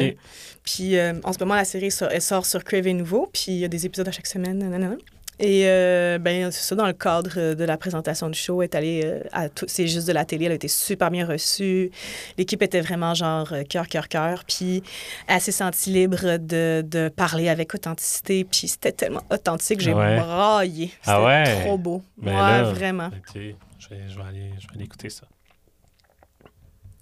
Puis 0.63 0.97
euh, 0.97 1.13
en 1.23 1.33
ce 1.33 1.39
moment, 1.39 1.55
la 1.55 1.65
série 1.65 1.91
sort, 1.91 2.09
elle 2.09 2.21
sort 2.21 2.45
sur 2.45 2.63
Crave 2.63 2.87
et 2.87 2.93
Nouveau, 2.93 3.29
puis 3.33 3.45
il 3.49 3.57
y 3.57 3.65
a 3.65 3.67
des 3.67 3.85
épisodes 3.85 4.07
à 4.07 4.11
chaque 4.11 4.27
semaine. 4.27 4.59
nanana. 4.59 4.95
Et 5.39 5.63
euh, 5.67 6.19
ben, 6.19 6.51
c'est 6.51 6.61
ça, 6.63 6.75
dans 6.75 6.85
le 6.85 6.93
cadre 6.93 7.53
de 7.55 7.63
la 7.63 7.75
présentation 7.77 8.29
du 8.29 8.37
show, 8.37 8.61
elle 8.61 8.65
est 8.69 8.75
allée 8.75 9.01
euh, 9.03 9.19
à 9.31 9.49
tout, 9.49 9.65
c'est 9.67 9.87
juste 9.87 10.07
de 10.07 10.13
la 10.13 10.25
télé, 10.25 10.45
elle 10.45 10.51
a 10.51 10.55
été 10.55 10.67
super 10.67 11.09
bien 11.11 11.25
reçue. 11.25 11.89
L'équipe 12.37 12.61
était 12.61 12.81
vraiment 12.81 13.13
genre 13.13 13.51
euh, 13.51 13.63
cœur, 13.63 13.87
cœur, 13.87 14.07
cœur. 14.07 14.43
Puis 14.47 14.83
elle 15.27 15.41
s'est 15.41 15.51
sentie 15.51 15.89
libre 15.91 16.37
de, 16.37 16.83
de 16.87 17.09
parler 17.09 17.49
avec 17.49 17.73
authenticité. 17.73 18.43
Puis 18.43 18.67
c'était 18.67 18.91
tellement 18.91 19.23
authentique, 19.31 19.79
j'ai 19.81 19.93
Ouais. 19.93 20.19
braillé. 20.19 20.87
C'était 20.87 20.99
Ah 21.05 21.23
ouais? 21.23 21.61
trop 21.61 21.77
beau. 21.77 22.03
Ben 22.17 22.31
ouais, 22.33 22.37
là, 22.37 22.63
vraiment. 22.63 23.07
OK. 23.07 23.33
Je 23.35 23.89
vais, 23.89 24.01
je 24.09 24.15
vais 24.17 24.23
aller, 24.27 24.51
je 24.59 24.67
vais 24.67 24.75
aller 24.75 24.85
écouter 24.85 25.09
ça. 25.09 25.25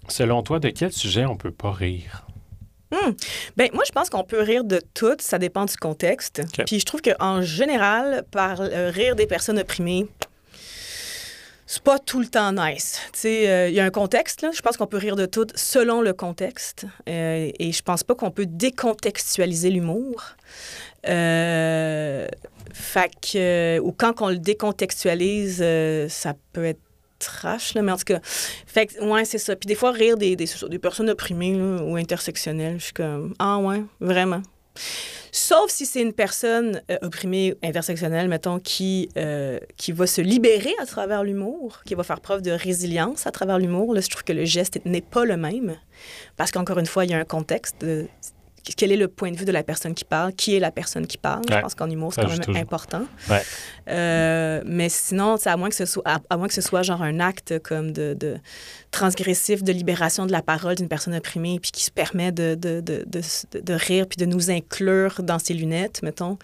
Selon 0.08 0.42
toi, 0.42 0.58
de 0.58 0.68
quel 0.70 0.92
sujet 0.92 1.26
on 1.26 1.36
peut 1.36 1.52
pas 1.52 1.70
rire? 1.72 2.26
Ben, 3.56 3.70
moi, 3.72 3.84
je 3.86 3.92
pense 3.92 4.10
qu'on 4.10 4.24
peut 4.24 4.40
rire 4.40 4.64
de 4.64 4.80
tout, 4.94 5.16
ça 5.18 5.38
dépend 5.38 5.64
du 5.64 5.76
contexte. 5.76 6.42
OK. 6.44 6.64
Puis 6.66 6.80
je 6.80 6.84
trouve 6.84 7.02
qu'en 7.02 7.42
général, 7.42 8.24
par 8.30 8.60
euh, 8.60 8.90
rire 8.90 9.16
des 9.16 9.26
personnes 9.26 9.58
opprimées, 9.58 10.06
c'est 11.66 11.82
pas 11.82 11.98
tout 11.98 12.20
le 12.20 12.26
temps 12.26 12.52
nice. 12.52 13.00
Tu 13.14 13.20
sais, 13.20 13.48
euh, 13.48 13.68
il 13.70 13.74
y 13.74 13.80
a 13.80 13.84
un 13.84 13.90
contexte, 13.90 14.42
là. 14.42 14.50
Je 14.54 14.60
pense 14.60 14.76
qu'on 14.76 14.86
peut 14.86 14.98
rire 14.98 15.16
de 15.16 15.24
tout 15.24 15.46
selon 15.54 16.02
le 16.02 16.12
contexte. 16.12 16.84
Euh, 17.08 17.50
et 17.58 17.72
je 17.72 17.82
pense 17.82 18.04
pas 18.04 18.14
qu'on 18.14 18.30
peut 18.30 18.44
décontextualiser 18.44 19.70
l'humour. 19.70 20.22
Euh, 21.08 22.26
fait 22.74 23.10
que, 23.20 23.78
ou 23.80 23.92
quand 23.92 24.20
on 24.20 24.28
le 24.28 24.38
décontextualise, 24.38 25.60
euh, 25.62 26.10
ça 26.10 26.34
peut 26.52 26.66
être 26.66 26.80
trash, 27.22 27.74
là, 27.74 27.82
mais 27.82 27.92
en 27.92 27.96
tout 27.96 28.04
cas, 28.04 28.20
fait 28.22 28.86
que, 28.86 29.02
ouais, 29.04 29.24
c'est 29.24 29.38
ça. 29.38 29.56
Puis 29.56 29.66
des 29.66 29.74
fois, 29.74 29.92
rire 29.92 30.16
des, 30.16 30.36
des, 30.36 30.78
personnes 30.78 31.10
opprimées 31.10 31.54
ou 31.54 31.96
intersectionnelles, 31.96 32.78
je 32.78 32.84
suis 32.84 32.92
comme, 32.92 33.34
ah 33.38 33.58
ouais, 33.58 33.82
vraiment. 34.00 34.42
Sauf 35.34 35.70
si 35.70 35.86
c'est 35.86 36.02
une 36.02 36.12
personne 36.12 36.82
euh, 36.90 36.98
opprimée, 37.02 37.54
intersectionnelle, 37.62 38.28
mettons, 38.28 38.58
qui, 38.58 39.08
euh, 39.16 39.58
qui 39.76 39.92
va 39.92 40.06
se 40.06 40.20
libérer 40.20 40.74
à 40.78 40.84
travers 40.84 41.24
l'humour, 41.24 41.80
qui 41.86 41.94
va 41.94 42.02
faire 42.02 42.20
preuve 42.20 42.42
de 42.42 42.50
résilience 42.50 43.26
à 43.26 43.30
travers 43.30 43.58
l'humour. 43.58 43.94
Là, 43.94 44.02
je 44.02 44.08
trouve 44.08 44.24
que 44.24 44.32
le 44.32 44.44
geste 44.44 44.80
n'est 44.84 45.00
pas 45.00 45.24
le 45.24 45.38
même. 45.38 45.76
Parce 46.36 46.50
qu'encore 46.50 46.78
une 46.78 46.86
fois, 46.86 47.06
il 47.06 47.12
y 47.12 47.14
a 47.14 47.18
un 47.18 47.24
contexte. 47.24 47.76
de- 47.80 48.08
quel 48.76 48.92
est 48.92 48.96
le 48.96 49.08
point 49.08 49.30
de 49.30 49.36
vue 49.36 49.44
de 49.44 49.52
la 49.52 49.62
personne 49.62 49.94
qui 49.94 50.04
parle? 50.04 50.32
Qui 50.32 50.54
est 50.56 50.60
la 50.60 50.70
personne 50.70 51.06
qui 51.06 51.18
parle? 51.18 51.42
Je 51.48 51.58
pense 51.58 51.74
qu'en 51.74 51.90
humour, 51.90 52.12
c'est 52.14 52.22
quand 52.22 52.28
même 52.28 52.38
toujours. 52.38 52.60
important. 52.60 53.02
Ouais. 53.28 53.42
Euh, 53.88 54.62
mais 54.64 54.88
sinon, 54.88 55.36
à 55.44 55.56
moins 55.56 55.68
que 55.68 55.74
ce 55.74 55.84
soit, 55.84 56.02
à, 56.06 56.20
à 56.30 56.36
moins 56.36 56.48
que 56.48 56.54
ce 56.54 56.60
soit 56.60 56.82
genre 56.82 57.02
un 57.02 57.20
acte 57.20 57.58
comme 57.60 57.92
de, 57.92 58.14
de 58.14 58.36
transgressif 58.90 59.62
de 59.62 59.72
libération 59.72 60.26
de 60.26 60.32
la 60.32 60.42
parole 60.42 60.76
d'une 60.76 60.88
personne 60.88 61.14
opprimée, 61.14 61.58
puis 61.60 61.72
qui 61.72 61.84
se 61.84 61.90
permet 61.90 62.30
de, 62.30 62.54
de, 62.54 62.80
de, 62.80 63.04
de, 63.04 63.74
rire 63.74 64.06
puis 64.06 64.18
de 64.18 64.26
nous 64.26 64.50
inclure 64.50 65.22
dans 65.22 65.38
ses 65.38 65.54
lunettes, 65.54 66.02
mettons, 66.02 66.38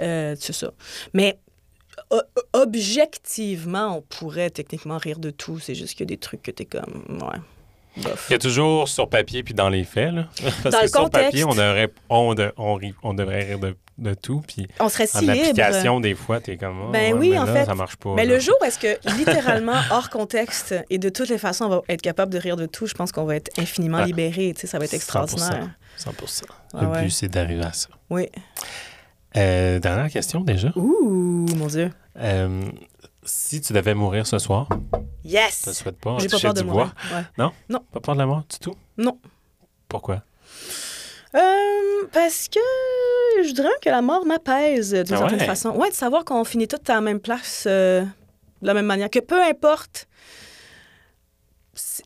euh, 0.00 0.34
c'est 0.38 0.52
ça. 0.52 0.72
Mais 1.14 1.38
objectivement, 2.52 3.98
on 3.98 4.02
pourrait 4.02 4.50
techniquement 4.50 4.98
rire 4.98 5.18
de 5.18 5.30
tout. 5.30 5.58
C'est 5.58 5.74
juste 5.74 5.92
qu'il 5.92 6.00
y 6.00 6.08
a 6.08 6.12
des 6.14 6.16
trucs 6.16 6.42
que 6.42 6.50
t'es 6.50 6.64
comme, 6.64 7.04
ouais, 7.10 7.38
bof. 7.96 8.26
Il 8.28 8.32
y 8.32 8.36
a 8.36 8.38
toujours 8.38 8.88
sur 8.88 9.08
papier 9.08 9.42
puis 9.42 9.54
dans 9.54 9.68
les 9.68 9.84
faits. 9.84 10.12
Là. 10.12 10.26
Parce 10.42 10.62
Dans 10.62 10.70
que 10.78 10.82
le 10.84 10.88
sur 10.88 11.00
contexte. 11.02 11.24
papier, 11.30 11.44
on 11.44 11.50
devrait, 11.54 11.88
on, 12.08 12.34
de- 12.34 12.52
on, 12.56 12.74
rit- 12.74 12.94
on 13.02 13.14
devrait 13.14 13.44
rire 13.44 13.58
de, 13.58 13.76
de 13.98 14.14
tout. 14.14 14.42
Puis 14.46 14.66
On 14.78 14.88
serait 14.88 15.06
si 15.06 15.16
en 15.18 15.20
libre. 15.20 15.32
application, 15.48 16.00
des 16.00 16.14
fois, 16.14 16.40
t'es 16.40 16.56
comme. 16.56 16.80
oh, 16.88 16.90
Ben 16.90 17.12
ouais, 17.14 17.18
oui, 17.18 17.30
mais 17.30 17.38
en 17.38 17.44
là, 17.44 17.52
fait. 17.52 17.64
Ça 17.66 17.74
marche 17.74 17.96
pas. 17.96 18.14
Mais 18.14 18.24
là. 18.24 18.34
le 18.34 18.40
jour 18.40 18.54
où 18.60 18.64
est-ce 18.64 18.78
que, 18.78 18.98
littéralement, 19.18 19.76
hors 19.90 20.08
contexte, 20.10 20.74
et 20.90 20.98
de 20.98 21.08
toutes 21.08 21.28
les 21.28 21.38
façons, 21.38 21.64
on 21.66 21.68
va 21.68 21.82
être 21.88 22.02
capable 22.02 22.32
de 22.32 22.38
rire 22.38 22.56
de 22.56 22.66
tout, 22.66 22.86
je 22.86 22.94
pense 22.94 23.12
qu'on 23.12 23.24
va 23.24 23.36
être 23.36 23.50
infiniment 23.58 23.98
Ouais. 23.98 24.06
libéré. 24.06 24.52
Tu 24.54 24.62
sais, 24.62 24.66
ça 24.66 24.78
va 24.78 24.84
être 24.84 24.92
100%. 24.92 24.96
extraordinaire. 24.96 25.68
100 25.96 26.10
Ah 26.74 26.80
Le 26.82 26.86
ouais. 26.88 27.02
but, 27.02 27.10
c'est 27.10 27.28
d'arriver 27.28 27.64
à 27.64 27.72
ça. 27.72 27.88
Oui. 28.08 28.28
Euh, 29.36 29.78
dernière 29.78 30.10
question 30.10 30.40
déjà. 30.40 30.72
Ouh, 30.76 31.46
mon 31.56 31.66
Dieu. 31.66 31.90
Euh, 32.18 32.62
si 33.30 33.60
tu 33.60 33.72
devais 33.72 33.94
mourir 33.94 34.26
ce 34.26 34.38
soir, 34.38 34.68
je 35.24 35.30
Yes! 35.30 35.62
te 35.62 35.70
souhaite 35.72 35.98
pas. 35.98 36.16
J'ai 36.18 36.26
pas 36.26 36.30
toucher 36.36 36.48
peur 36.48 36.54
de 36.54 36.60
du 36.60 36.66
mourir. 36.66 36.94
bois. 37.08 37.18
Ouais. 37.46 37.80
Pas 37.92 38.00
peur 38.00 38.14
de 38.14 38.20
la 38.20 38.26
mort 38.26 38.44
du 38.50 38.58
tout? 38.58 38.74
Non. 38.98 39.18
Pourquoi? 39.88 40.22
Euh, 41.34 42.06
parce 42.12 42.48
que 42.48 42.58
je 43.44 43.52
dirais 43.52 43.68
que 43.82 43.88
la 43.88 44.02
mort 44.02 44.26
m'apaise 44.26 44.92
d'une 44.92 45.14
Ah 45.14 45.18
certaine 45.18 45.38
ouais? 45.38 45.46
façon. 45.46 45.70
Ouais, 45.70 45.90
de 45.90 45.94
savoir 45.94 46.24
qu'on 46.24 46.44
finit 46.44 46.66
tous 46.66 46.78
à 46.90 46.94
la 46.94 47.00
même 47.00 47.20
place, 47.20 47.64
euh, 47.68 48.02
de 48.02 48.66
la 48.66 48.74
même 48.74 48.86
manière. 48.86 49.08
Que 49.10 49.20
peu 49.20 49.40
importe, 49.40 50.08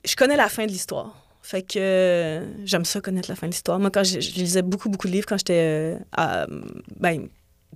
je 0.04 0.14
connais 0.16 0.36
la 0.36 0.48
fin 0.48 0.66
de 0.66 0.70
l'histoire. 0.70 1.14
Fait 1.42 1.62
que 1.62 1.78
euh, 1.78 2.46
j'aime 2.64 2.84
ça 2.84 3.00
connaître 3.00 3.28
la 3.30 3.36
fin 3.36 3.46
de 3.46 3.52
l'histoire. 3.52 3.78
Moi, 3.78 3.90
quand 3.90 4.04
je, 4.04 4.20
je 4.20 4.30
lisais 4.34 4.62
beaucoup, 4.62 4.88
beaucoup 4.88 5.06
de 5.08 5.12
livres 5.12 5.26
quand 5.28 5.36
j'étais 5.38 5.58
euh, 5.94 5.98
à- 6.12 6.46
ben, 6.96 7.28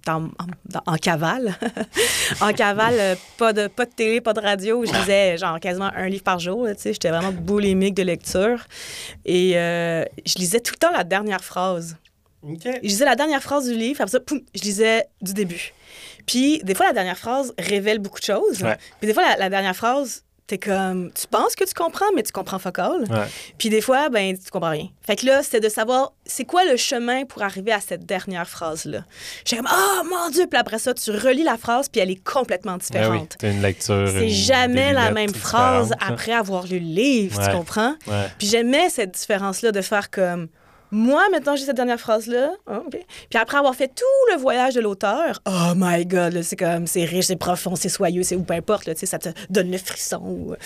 en, 0.07 0.96
cavale. 0.96 1.55
en 2.40 2.53
cavale, 2.53 3.16
pas 3.36 3.53
de, 3.53 3.66
pas 3.66 3.86
de 3.86 3.90
télé, 3.90 4.20
pas 4.20 4.32
de 4.32 4.40
radio. 4.40 4.84
Je 4.84 4.92
lisais 4.92 5.36
genre 5.38 5.59
quasiment 5.61 5.90
un 5.94 6.09
livre 6.09 6.24
par 6.24 6.38
jour. 6.38 6.66
J'étais 6.82 7.11
vraiment 7.11 7.32
boulimique 7.32 7.94
de 7.94 8.03
lecture. 8.03 8.66
Et 9.24 9.57
euh, 9.57 10.05
je 10.26 10.34
lisais 10.34 10.61
tout 10.61 10.72
le 10.74 10.78
temps 10.78 10.92
la 10.92 11.05
dernière 11.05 11.42
phrase. 11.42 11.96
Je 12.42 12.80
lisais 12.82 13.05
la 13.05 13.16
dernière 13.16 13.42
phrase 13.42 13.68
du 13.68 13.74
livre, 13.74 14.01
après 14.01 14.12
ça, 14.12 14.20
poum, 14.20 14.40
je 14.55 14.62
lisais 14.62 15.07
du 15.20 15.34
début. 15.34 15.72
Puis, 16.26 16.61
des 16.62 16.74
fois, 16.74 16.86
la 16.86 16.92
dernière 16.92 17.18
phrase 17.18 17.53
révèle 17.59 17.99
beaucoup 17.99 18.20
de 18.20 18.24
choses. 18.24 18.62
Ouais. 18.62 18.76
Puis, 19.01 19.09
des 19.09 19.14
fois, 19.14 19.24
la, 19.24 19.36
la 19.36 19.51
dernière 19.51 19.74
phrase, 19.74 20.22
t'es 20.49 20.59
comme, 20.59 21.12
tu 21.12 21.26
penses 21.28 21.55
que 21.55 21.64
tu 21.64 21.74
comprends, 21.74 22.07
mais 22.16 22.22
tu 22.24 22.32
comprends. 22.32 22.59
Ouais. 22.59 23.26
Puis, 23.59 23.68
des 23.68 23.80
fois, 23.82 24.09
ben, 24.09 24.36
tu 24.36 24.51
comprends 24.51 24.70
rien. 24.70 24.88
Fait 25.03 25.14
que 25.14 25.26
là, 25.26 25.42
c'était 25.42 25.61
de 25.61 25.68
savoir, 25.68 26.12
c'est 26.24 26.44
quoi 26.44 26.64
le 26.64 26.76
chemin 26.76 27.24
pour 27.26 27.42
arriver 27.42 27.70
à 27.70 27.80
cette 27.80 28.05
dernière 28.07 28.49
phrase-là? 28.49 29.05
J'étais 29.44 29.62
comme, 29.62 29.70
oh 29.70 30.03
mon 30.09 30.30
Dieu! 30.30 30.46
Puis 30.51 30.59
après 30.59 30.78
ça, 30.78 30.94
tu 30.94 31.11
relis 31.11 31.44
la 31.44 31.59
phrase, 31.59 31.88
puis 31.88 32.01
elle 32.01 32.11
est 32.11 32.24
complètement 32.24 32.72
Ah 32.72 32.76
oui, 32.80 32.80
différente. 32.80 33.36
t'as 33.38 33.51
une 33.53 33.62
lecture. 33.62 34.09
C'est 34.11 34.28
jamais 34.30 34.92
la 34.92 35.11
même 35.12 35.32
phrase 35.34 35.90
différentes, 35.90 36.11
après 36.12 36.32
avoir 36.32 36.66
lu 36.66 36.78
le 36.80 36.86
livre, 36.86 37.40
tu 37.44 37.51
comprends? 37.53 37.94
Ouais. 38.07 38.26
Puis 38.38 38.49
j'aimais 38.49 38.88
cette 38.88 39.12
différence-là 39.12 39.70
de 39.70 39.80
faire 39.82 40.11
comme 40.11 40.49
moi, 40.91 41.22
maintenant, 41.30 41.57
j'ai 41.57 41.64
cette 41.64 41.76
dernière 41.76 42.01
phrase-là. 42.01 42.53
Ah. 42.66 42.82
Puis 42.91 43.39
après 43.39 43.59
avoir 43.59 43.74
fait 43.74 43.89
tout 43.89 44.32
le 44.32 44.39
voyage 44.39 44.74
de 44.74 44.80
l'auteur, 44.80 45.41
oh 45.47 45.72
my 45.76 46.07
God, 46.07 46.43
c'est 46.43 46.57
comme, 46.57 46.86
c'est 46.86 47.05
riche, 47.05 47.26
c'est 47.26 47.36
profond, 47.36 47.76
c'est 47.76 47.89
soyeux, 47.89 48.22
c'est 48.22 48.36
ou 48.36 48.43
peu 48.43 48.55
importe, 48.55 48.95
ça 48.95 49.18
te 49.18 49.28
donne 49.51 49.70
le 49.70 49.78
frisson. 49.78 50.57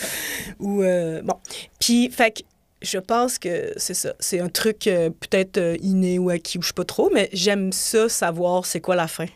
Ou, 0.61 0.83
euh, 0.83 1.23
bon. 1.23 1.35
Puis, 1.81 2.11
fait 2.11 2.31
que 2.31 2.43
je 2.83 2.99
pense 2.99 3.39
que 3.39 3.73
c'est 3.77 3.95
ça. 3.95 4.14
C'est 4.18 4.41
un 4.41 4.49
truc 4.49 4.87
euh, 4.87 5.11
peut-être 5.11 5.59
euh, 5.59 5.77
inné 5.81 6.18
ou 6.18 6.31
acquis, 6.31 6.59
ou 6.59 6.62
je 6.62 6.68
sais 6.68 6.75
pas 6.75 6.85
trop, 6.85 7.11
mais 7.12 7.28
j'aime 7.32 7.73
ça, 7.73 8.09
savoir 8.09 8.66
c'est 8.66 8.81
quoi 8.81 8.97
la 8.97 9.09
fin. 9.09 9.27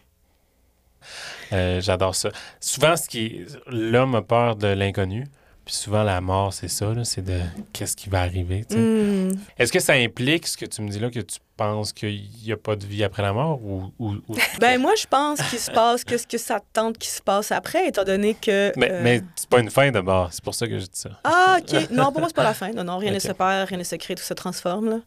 J'adore 1.52 2.16
ça. 2.16 2.30
Souvent, 2.60 2.96
ce 2.96 3.08
qui 3.08 3.44
l'homme 3.68 4.16
a 4.16 4.22
peur 4.22 4.56
de 4.56 4.66
l'inconnu, 4.66 5.26
Puis 5.66 5.74
souvent, 5.74 6.04
la 6.04 6.20
mort, 6.20 6.52
c'est 6.54 6.68
ça, 6.68 6.94
c'est 7.02 7.22
de 7.22 7.40
qu'est-ce 7.72 7.96
qui 7.96 8.08
va 8.08 8.20
arriver. 8.20 8.64
Hmm. 8.70 9.32
Est-ce 9.58 9.72
que 9.72 9.80
ça 9.80 9.94
implique 9.94 10.46
ce 10.46 10.56
que 10.56 10.64
tu 10.64 10.80
me 10.80 10.88
dis 10.88 11.00
là, 11.00 11.10
que 11.10 11.18
tu 11.18 11.38
penses 11.56 11.92
qu'il 11.92 12.22
n'y 12.44 12.52
a 12.52 12.56
pas 12.56 12.76
de 12.76 12.86
vie 12.86 13.02
après 13.02 13.22
la 13.22 13.32
mort 13.32 13.60
ou. 13.64 13.92
ou- 13.98 14.14
ou- 14.28 14.36
Ben 14.60 14.80
moi, 14.80 14.92
je 14.96 15.06
pense 15.08 15.42
qu'il 15.50 15.58
se 15.58 15.70
passe 15.72 16.04
que 16.04 16.16
ce 16.18 16.26
que 16.26 16.38
ça 16.38 16.60
te 16.60 16.66
tente 16.72 16.98
qu'il 16.98 17.10
se 17.10 17.20
passe 17.20 17.50
après, 17.50 17.88
étant 17.88 18.04
donné 18.04 18.34
que... 18.34 18.72
mais, 18.76 18.90
euh, 18.92 19.00
mais 19.02 19.22
c'est 19.34 19.48
pas 19.50 19.58
une 19.58 19.70
fin 19.70 19.90
de 19.90 19.98
mort, 19.98 20.28
c'est 20.32 20.44
pour 20.44 20.54
ça 20.54 20.68
que 20.68 20.78
je 20.78 20.84
dis 20.84 20.90
ça. 21.00 21.10
Ah, 21.24 21.58
OK. 21.60 21.88
Non, 21.90 22.12
pour 22.12 22.20
moi, 22.20 22.28
c'est 22.28 22.36
pas 22.36 22.44
la 22.44 22.54
fin. 22.54 22.70
Non, 22.72 22.84
non, 22.84 22.98
rien 22.98 23.10
ne 23.10 23.18
se 23.18 23.32
perd, 23.32 23.68
rien 23.68 23.78
ne 23.78 23.82
se 23.84 23.96
crée, 23.96 24.14
tout 24.14 24.22
se 24.22 24.34
transforme. 24.34 24.88
Là. 24.88 25.00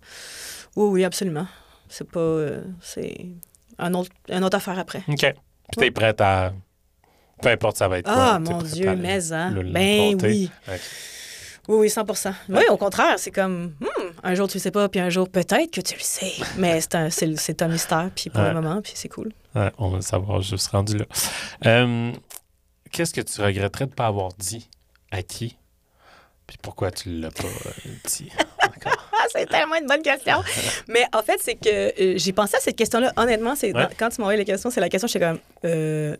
Oui, 0.76 0.90
oui, 0.90 1.04
absolument. 1.06 1.48
C'est 1.88 2.10
pas... 2.12 2.20
euh, 2.20 2.62
c'est 2.82 3.28
un 3.78 3.94
autre, 3.94 4.12
une 4.30 4.44
autre 4.44 4.58
affaire 4.58 4.78
après. 4.78 5.04
OK. 5.08 5.22
Puis 5.22 5.36
t'es 5.78 5.92
prête 5.92 6.20
à. 6.20 6.52
Peu 7.42 7.50
importe 7.50 7.78
ça 7.78 7.88
va 7.88 8.00
être 8.00 8.06
quoi. 8.06 8.34
Ah, 8.36 8.40
t'es 8.44 8.52
mon 8.54 8.62
Dieu, 8.62 8.96
mais 8.96 9.32
hein. 9.34 9.50
le- 9.52 9.62
le 9.62 9.72
Ben 9.72 10.18
oui. 10.22 10.52
Oui, 11.68 11.78
oui, 11.82 11.90
100 11.92 12.04
Oui, 12.50 12.64
au 12.72 12.78
contraire, 12.78 13.14
c'est 13.20 13.30
comme, 13.30 13.74
hmm, 13.80 13.86
un 14.24 14.34
jour 14.34 14.48
tu 14.48 14.58
le 14.58 14.62
sais 14.62 14.72
pas, 14.72 14.90
puis 14.90 15.00
un 15.00 15.10
jour 15.12 15.30
peut-être 15.30 15.70
que 15.72 15.82
tu 15.82 15.94
le 15.94 16.02
sais. 16.02 16.32
Mais 16.58 16.82
c'est 16.82 16.96
un, 16.96 17.10
c'est, 17.12 17.62
un 17.62 17.68
mystère, 17.68 18.10
puis 18.16 18.32
pour 18.32 18.42
Ouais. 18.42 18.54
le 18.54 18.60
moment, 18.60 18.82
puis 18.82 18.94
c'est 18.96 19.08
cool. 19.10 19.32
Ouais, 19.54 19.70
on 19.78 19.90
va 19.90 19.98
le 19.98 20.02
savoir, 20.02 20.42
je 20.42 20.56
suis 20.56 20.70
rendu 20.72 20.98
là. 20.98 21.06
Euh, 21.68 22.12
Qu'est-ce 22.92 23.14
que 23.14 23.22
tu 23.22 23.40
regretterais 23.42 23.86
de 23.86 23.92
ne 23.92 23.96
pas 23.96 24.08
avoir 24.08 24.30
dit 24.34 24.68
à 25.12 25.22
qui? 25.22 25.58
Puis 26.48 26.58
pourquoi 26.60 26.90
tu 26.90 27.10
ne 27.10 27.22
l'as 27.22 27.30
pas 27.32 27.44
euh, 27.44 27.90
dit? 28.08 28.32
C'est 29.32 29.46
tellement 29.48 29.76
une 29.76 29.86
bonne 29.86 30.02
question. 30.02 30.42
Mais 30.88 31.06
en 31.14 31.22
fait, 31.22 31.38
c'est 31.40 31.54
que 31.54 31.70
euh, 31.70 32.18
j'ai 32.18 32.34
pensé 32.34 32.56
à 32.56 32.60
cette 32.60 32.76
question-là. 32.78 33.14
Honnêtement, 33.16 33.56
c'est 33.56 33.76
Ouais. 33.76 33.88
quand 34.00 34.10
tu 34.10 34.20
m'as 34.22 34.26
envoyé 34.26 34.40
la 34.40 34.46
question, 34.46 34.72
c'est 34.72 34.80
la 34.82 34.90
question, 34.90 35.08
j'étais 35.08 35.24
comme. 35.24 35.38
euh, 35.66 36.18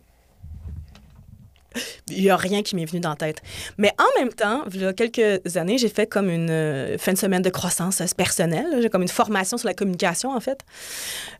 Il 2.08 2.22
n'y 2.22 2.30
a 2.30 2.36
rien 2.36 2.62
qui 2.62 2.76
m'est 2.76 2.84
venu 2.84 3.00
dans 3.00 3.10
la 3.10 3.16
tête. 3.16 3.42
Mais 3.78 3.92
en 3.98 4.20
même 4.20 4.32
temps, 4.32 4.64
il 4.72 4.80
y 4.80 4.84
a 4.84 4.92
quelques 4.92 5.56
années, 5.56 5.78
j'ai 5.78 5.88
fait 5.88 6.06
comme 6.06 6.28
une 6.28 6.50
euh, 6.50 6.98
fin 6.98 7.12
de 7.12 7.18
semaine 7.18 7.42
de 7.42 7.50
croissance 7.50 8.00
euh, 8.00 8.06
personnelle. 8.16 8.66
J'ai 8.80 8.90
comme 8.90 9.02
une 9.02 9.08
formation 9.08 9.56
sur 9.56 9.68
la 9.68 9.74
communication, 9.74 10.34
en 10.34 10.40
fait. 10.40 10.60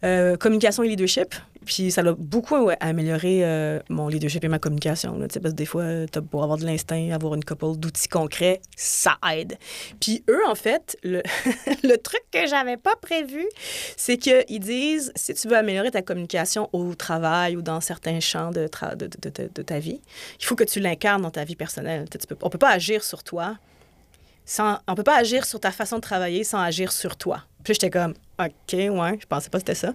Euh, 0.05 0.37
communication 0.37 0.83
et 0.83 0.89
leadership. 0.89 1.35
Puis 1.67 1.91
ça 1.91 2.01
a 2.01 2.13
beaucoup 2.13 2.57
ouais, 2.57 2.77
amélioré 2.81 3.45
euh, 3.45 3.81
mon 3.89 4.09
leadership 4.09 4.43
et 4.45 4.49
ma 4.49 4.59
communication. 4.59 5.19
Là, 5.19 5.27
parce 5.29 5.53
que 5.53 5.57
des 5.57 5.67
fois, 5.67 5.85
as 5.85 6.21
beau 6.21 6.43
avoir 6.43 6.59
de 6.59 6.65
l'instinct, 6.65 7.11
avoir 7.13 7.35
une 7.35 7.45
couple 7.45 7.77
d'outils 7.77 8.09
concrets, 8.09 8.61
ça 8.77 9.19
aide. 9.33 9.59
Puis 10.01 10.25
eux, 10.29 10.41
en 10.47 10.55
fait, 10.55 10.97
le, 11.05 11.97
truc 11.97 12.23
que 12.33 12.47
j'avais 12.47 12.77
pas 12.77 12.97
prévu, 12.97 13.47
c'est 13.97 14.17
qu'ils 14.17 14.61
disent, 14.61 15.13
si 15.17 15.35
tu 15.35 15.49
veux 15.49 15.57
améliorer 15.57 15.91
ta 15.91 16.03
communication 16.03 16.69
au 16.73 16.95
travail 16.95 17.57
ou 17.57 17.63
dans 17.63 17.81
certains 17.81 18.21
champs 18.21 18.51
de, 18.51 18.67
ta 18.67 19.79
vie, 19.79 20.01
il 20.39 20.45
faut 20.45 20.57
que 20.57 20.65
tu 20.65 20.81
l'incarnes 20.81 21.23
dans 21.23 21.31
ta 21.31 21.45
vie 21.45 21.57
personnelle. 21.57 22.07
Tu 22.11 22.19
peux, 22.27 22.37
on 22.43 22.51
peut 22.51 22.59
pas 22.59 22.71
agir 22.71 23.05
sur 23.05 23.23
toi 23.23 23.57
sans... 24.45 24.79
On 24.89 24.95
peut 24.95 25.05
pas 25.05 25.17
agir 25.17 25.45
sur 25.45 25.61
ta 25.61 25.71
façon 25.71 25.97
de 25.97 26.01
travailler 26.01 26.45
sans 26.45 26.61
agir 26.61 26.91
sur 26.93 27.17
toi. 27.17 27.45
Puis 27.63 27.75
j'étais 27.75 27.91
comme, 27.91 28.15
OK, 28.41 28.73
ouais, 28.73 29.19
je 29.21 29.27
pensais 29.27 29.51
pas 29.51 29.59
que 29.59 29.67
c'était 29.67 29.75
ça. 29.75 29.95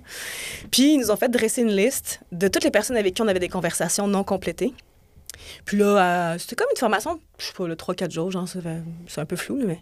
Puis 0.71 0.93
ils 0.93 0.99
nous 0.99 1.11
ont 1.11 1.15
fait 1.15 1.29
dresser 1.29 1.61
une 1.61 1.75
liste 1.75 2.21
de 2.31 2.47
toutes 2.47 2.63
les 2.63 2.71
personnes 2.71 2.97
avec 2.97 3.13
qui 3.13 3.21
on 3.21 3.27
avait 3.27 3.39
des 3.39 3.49
conversations 3.49 4.07
non 4.07 4.23
complétées. 4.23 4.73
Puis 5.65 5.77
là, 5.77 5.85
euh, 6.33 6.37
c'était 6.37 6.55
comme 6.55 6.67
une 6.71 6.79
formation, 6.79 7.19
je 7.37 7.45
sais 7.45 7.53
pas, 7.57 7.67
le 7.67 7.75
3-4 7.75 8.11
jours, 8.11 8.31
genre, 8.31 8.47
ça 8.47 8.59
c'est 9.07 9.21
un 9.21 9.25
peu 9.25 9.35
flou, 9.35 9.57
là, 9.57 9.65
mais. 9.67 9.79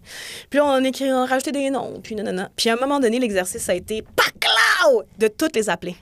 Puis 0.50 0.60
là, 0.60 0.66
on 0.66 0.84
écrit, 0.84 1.12
on 1.12 1.24
a 1.24 1.26
rajouté 1.26 1.52
des 1.52 1.70
noms, 1.70 2.00
puis 2.02 2.16
nanana. 2.16 2.50
Puis 2.56 2.70
à 2.70 2.74
un 2.74 2.78
moment 2.78 3.00
donné, 3.00 3.20
l'exercice 3.20 3.68
a 3.70 3.74
été 3.76 4.04
PACLAO 4.16 5.04
de 5.20 5.28
toutes 5.28 5.56
les 5.56 5.70
appeler. 5.70 5.96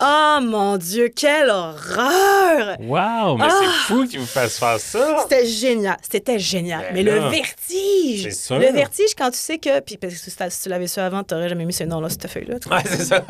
Ah. 0.00 0.38
Oh 0.40 0.44
mon 0.44 0.76
Dieu, 0.76 1.08
quelle 1.14 1.50
horreur! 1.50 2.76
Wow, 2.80 3.36
mais 3.36 3.44
Ah! 3.48 3.60
c'est 3.60 3.92
fou 3.94 4.06
qu'ils 4.06 4.20
vous 4.20 4.26
fassent 4.26 4.58
faire 4.58 4.80
ça! 4.80 5.18
C'était 5.22 5.46
génial, 5.46 5.96
c'était 6.10 6.38
génial. 6.38 6.82
Ben 6.88 6.94
mais 6.94 7.02
le 7.02 7.18
vertige! 7.28 8.22
c'est 8.22 8.30
sûr. 8.32 8.58
Le 8.58 8.72
vertige, 8.72 9.14
quand 9.16 9.30
tu 9.30 9.38
sais 9.38 9.58
que. 9.58 9.80
Puis 9.80 9.96
parce 9.98 10.14
que 10.14 10.18
si 10.50 10.60
tu- 10.62 10.68
l'avais 10.68 10.86
su 10.86 10.98
avant, 11.00 11.22
tu 11.22 11.34
n'aurais 11.34 11.48
jamais 11.48 11.64
mis 11.64 11.72
ce 11.72 11.84
nom-là 11.84 12.08
ta 12.10 12.28
feuille-là. 12.28 12.56
Ouais, 12.70 12.82
c'est 12.86 13.04
ça. 13.04 13.24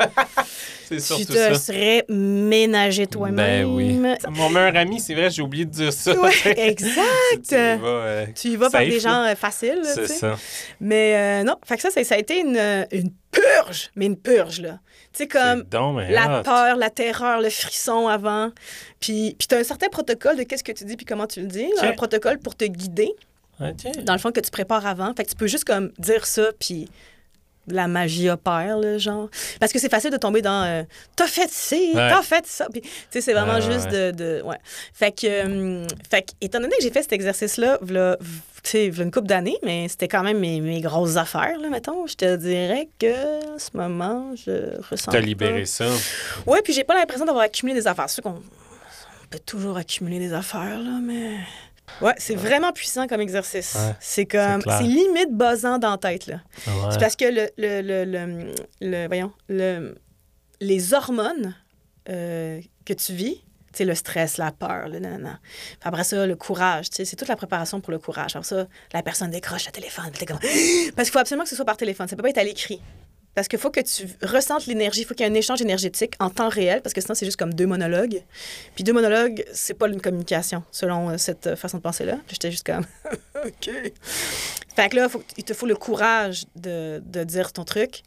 c'est 0.87 0.97
tu 1.17 1.25
te 1.25 1.33
ça. 1.33 1.53
serais 1.55 2.05
ménagé 2.09 3.07
toi-même. 3.07 3.35
Ben 3.35 3.65
oui. 3.65 3.99
Mon 4.31 4.49
meilleur 4.49 4.75
ami, 4.77 4.99
c'est 4.99 5.13
vrai, 5.13 5.29
j'ai 5.29 5.41
oublié 5.41 5.65
de 5.65 5.71
dire 5.71 5.93
ça. 5.93 6.13
Ouais, 6.19 6.31
Tu 6.75 6.85
exact. 7.33 7.77
y 7.77 7.81
vas, 7.81 7.87
euh, 7.87 8.25
Tu 8.35 8.47
y 8.49 8.55
vas 8.55 8.69
par 8.69 8.81
des 8.81 8.99
gens 8.99 9.23
euh, 9.23 9.35
faciles. 9.35 9.81
là, 9.83 9.93
C'est 9.93 10.01
tu 10.01 10.07
sais. 10.07 10.13
ça. 10.13 10.37
Mais 10.79 11.15
euh, 11.15 11.43
non, 11.43 11.55
fait 11.65 11.77
que 11.77 11.81
ça, 11.81 12.03
ça, 12.03 12.15
a 12.15 12.17
été 12.17 12.39
une, 12.39 12.57
une 12.91 13.11
purge, 13.31 13.91
mais 13.95 14.05
une 14.05 14.17
purge, 14.17 14.61
là. 14.61 14.79
Tu 15.13 15.23
sais, 15.23 15.27
comme 15.27 15.63
donc, 15.63 16.01
la 16.09 16.39
hot. 16.39 16.43
peur, 16.43 16.75
la 16.75 16.89
terreur, 16.89 17.39
le 17.39 17.49
frisson 17.49 18.07
avant. 18.07 18.51
Puis, 18.99 19.35
puis 19.37 19.47
tu 19.47 19.55
as 19.55 19.59
un 19.59 19.63
certain 19.63 19.87
protocole 19.87 20.35
de 20.37 20.43
qu'est-ce 20.43 20.63
que 20.63 20.71
tu 20.73 20.83
dis 20.83 20.97
puis 20.97 21.05
comment 21.05 21.27
tu 21.27 21.41
le 21.41 21.47
dis. 21.47 21.69
Un 21.81 21.93
protocole 21.93 22.39
pour 22.39 22.55
te 22.55 22.65
guider, 22.65 23.13
dans 23.59 24.13
le 24.13 24.19
fond, 24.19 24.31
que 24.31 24.41
tu 24.41 24.51
prépares 24.51 24.85
avant. 24.85 25.13
Fait 25.15 25.23
que 25.23 25.29
tu 25.29 25.35
peux 25.35 25.47
juste 25.47 25.65
comme 25.65 25.91
dire 25.97 26.25
ça, 26.25 26.51
puis 26.59 26.89
la 27.67 27.87
magie 27.87 28.29
opère, 28.29 28.77
là, 28.77 28.97
genre. 28.97 29.29
Parce 29.59 29.71
que 29.73 29.79
c'est 29.79 29.89
facile 29.89 30.11
de 30.11 30.17
tomber 30.17 30.41
dans 30.41 30.63
euh, 30.63 30.83
T'as 31.15 31.27
fait 31.27 31.49
ci, 31.49 31.91
Ouais. 31.93 32.09
t'as 32.09 32.21
fait 32.21 32.45
ça. 32.45 32.67
Puis, 32.71 32.81
tu 32.81 32.89
sais, 33.09 33.21
c'est 33.21 33.33
vraiment 33.33 33.59
juste 33.61 33.89
ouais. 33.91 34.11
de, 34.11 34.39
de- 34.39 34.41
Ouais. 34.43 34.57
Fait 34.93 35.11
que, 35.11 35.25
euh, 35.27 35.87
fait 36.09 36.21
que, 36.23 36.31
étant 36.41 36.59
donné 36.59 36.75
que 36.77 36.83
j'ai 36.83 36.91
fait 36.91 37.01
cet 37.03 37.13
exercice-là, 37.13 37.79
v'là- 37.81 38.17
sais, 38.63 38.87
une 38.87 39.11
couple 39.11 39.27
d'années, 39.27 39.57
mais 39.63 39.87
c'était 39.87 40.07
quand 40.07 40.23
même 40.23 40.39
mes, 40.39 40.59
mes 40.59 40.81
grosses 40.81 41.17
affaires, 41.17 41.59
là, 41.59 41.69
mettons. 41.69 42.07
Je 42.07 42.15
te 42.15 42.35
dirais 42.35 42.89
que, 42.99 43.53
en 43.55 43.59
ce 43.59 43.69
moment, 43.75 44.31
je 44.35 44.75
ressens. 44.89 45.11
T'as 45.11 45.19
pas- 45.19 45.25
libéré 45.25 45.65
ça. 45.65 45.85
Ouais, 46.47 46.61
puis 46.63 46.73
j'ai 46.73 46.83
pas 46.83 46.95
l'impression 46.95 47.25
d'avoir 47.25 47.45
accumulé 47.45 47.79
des 47.79 47.87
affaires. 47.87 48.09
C'est 48.09 48.15
sûr 48.15 48.23
qu'on 48.23 48.31
on 48.31 49.27
peut 49.29 49.39
toujours 49.45 49.77
accumuler 49.77 50.17
des 50.19 50.33
affaires, 50.33 50.79
là, 50.79 50.99
mais. 51.01 51.31
Ouais, 52.01 52.13
c'est 52.17 52.35
vraiment 52.35 52.71
puissant 52.71 53.07
comme 53.07 53.21
exercice. 53.21 53.75
Ouais, 53.75 53.95
c'est 53.99 54.25
comme. 54.25 54.61
C'est 54.79 54.83
limite 54.83 55.31
buzzant 55.31 55.77
dans 55.77 55.91
la 55.91 55.97
tête, 55.97 56.27
là. 56.27 56.41
Ouais. 56.67 56.73
C'est 56.91 56.99
parce 56.99 57.15
que 57.15 57.25
le, 57.25 57.49
le, 57.57 57.81
le, 57.81 58.05
le, 58.05 58.55
le- 58.81 59.07
voyons, 59.07 59.31
le, 59.49 59.95
les 60.59 60.93
hormones 60.93 61.55
euh, 62.09 62.59
que 62.85 62.93
tu 62.93 63.13
vis, 63.13 63.35
tu 63.37 63.79
sais, 63.79 63.85
le 63.85 63.95
stress, 63.95 64.37
la 64.37 64.51
peur, 64.51 64.87
le 64.89 64.99
nanana. 64.99 65.39
Après 65.83 66.03
ça, 66.03 66.25
le 66.25 66.35
courage, 66.35 66.87
c'est 66.91 67.15
toute 67.15 67.27
la 67.27 67.35
préparation 67.35 67.81
pour 67.81 67.91
le 67.91 67.99
courage. 67.99 68.35
Après 68.35 68.47
ça, 68.47 68.67
la 68.93 69.03
personne 69.03 69.29
décroche 69.31 69.65
le 69.65 69.71
téléphone. 69.71 70.11
comme... 70.27 70.39
Parce 70.95 71.07
qu'il 71.09 71.13
faut 71.13 71.19
absolument 71.19 71.43
que 71.43 71.49
ce 71.49 71.55
soit 71.55 71.65
par 71.65 71.77
téléphone. 71.77 72.07
Ça 72.07 72.15
peut 72.15 72.23
pas 72.23 72.29
être 72.29 72.37
à 72.37 72.43
l'écrit. 72.43 72.81
Parce 73.35 73.49
qu'il 73.49 73.59
faut 73.59 73.69
que 73.69 73.81
tu 73.81 74.07
ressentes 74.23 74.65
l'énergie. 74.65 75.01
Il 75.01 75.05
faut 75.05 75.13
qu'il 75.13 75.25
y 75.25 75.29
ait 75.29 75.31
un 75.31 75.35
échange 75.35 75.61
énergétique 75.61 76.13
en 76.19 76.29
temps 76.29 76.47
réel, 76.47 76.81
parce 76.81 76.93
que 76.93 77.01
sinon, 77.01 77.15
c'est 77.15 77.25
juste 77.25 77.37
comme 77.37 77.53
deux 77.53 77.65
monologues. 77.67 78.23
Puis 78.75 78.83
deux 78.83 78.93
monologues, 78.93 79.45
c'est 79.53 79.73
pas 79.73 79.87
une 79.87 80.01
communication, 80.01 80.63
selon 80.71 81.09
euh, 81.09 81.17
cette 81.17 81.47
euh, 81.47 81.55
façon 81.57 81.77
de 81.77 81.83
penser-là. 81.83 82.17
J'étais 82.29 82.49
juste 82.49 82.65
comme, 82.65 82.85
OK. 83.45 83.69
Fait 84.75 84.89
que 84.89 84.95
là, 84.95 85.09
il 85.37 85.43
te 85.43 85.53
faut 85.53 85.65
le 85.65 85.75
courage 85.75 86.45
de, 86.55 87.03
de 87.05 87.23
dire 87.25 87.51
ton 87.51 87.65
truc. 87.65 88.03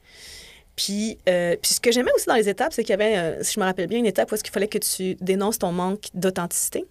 Puis, 0.76 1.18
euh, 1.28 1.56
puis 1.60 1.74
ce 1.74 1.80
que 1.80 1.92
j'aimais 1.92 2.12
aussi 2.14 2.26
dans 2.26 2.34
les 2.34 2.48
étapes, 2.48 2.72
c'est 2.72 2.82
qu'il 2.82 2.98
y 2.98 3.02
avait, 3.02 3.42
si 3.44 3.54
je 3.54 3.60
me 3.60 3.64
rappelle 3.64 3.88
bien, 3.88 3.98
une 3.98 4.06
étape 4.06 4.32
où 4.32 4.34
est-ce 4.34 4.44
qu'il 4.44 4.52
fallait 4.52 4.68
que 4.68 4.78
tu 4.78 5.16
dénonces 5.20 5.58
ton 5.58 5.72
manque 5.72 6.06
d'authenticité. 6.14 6.86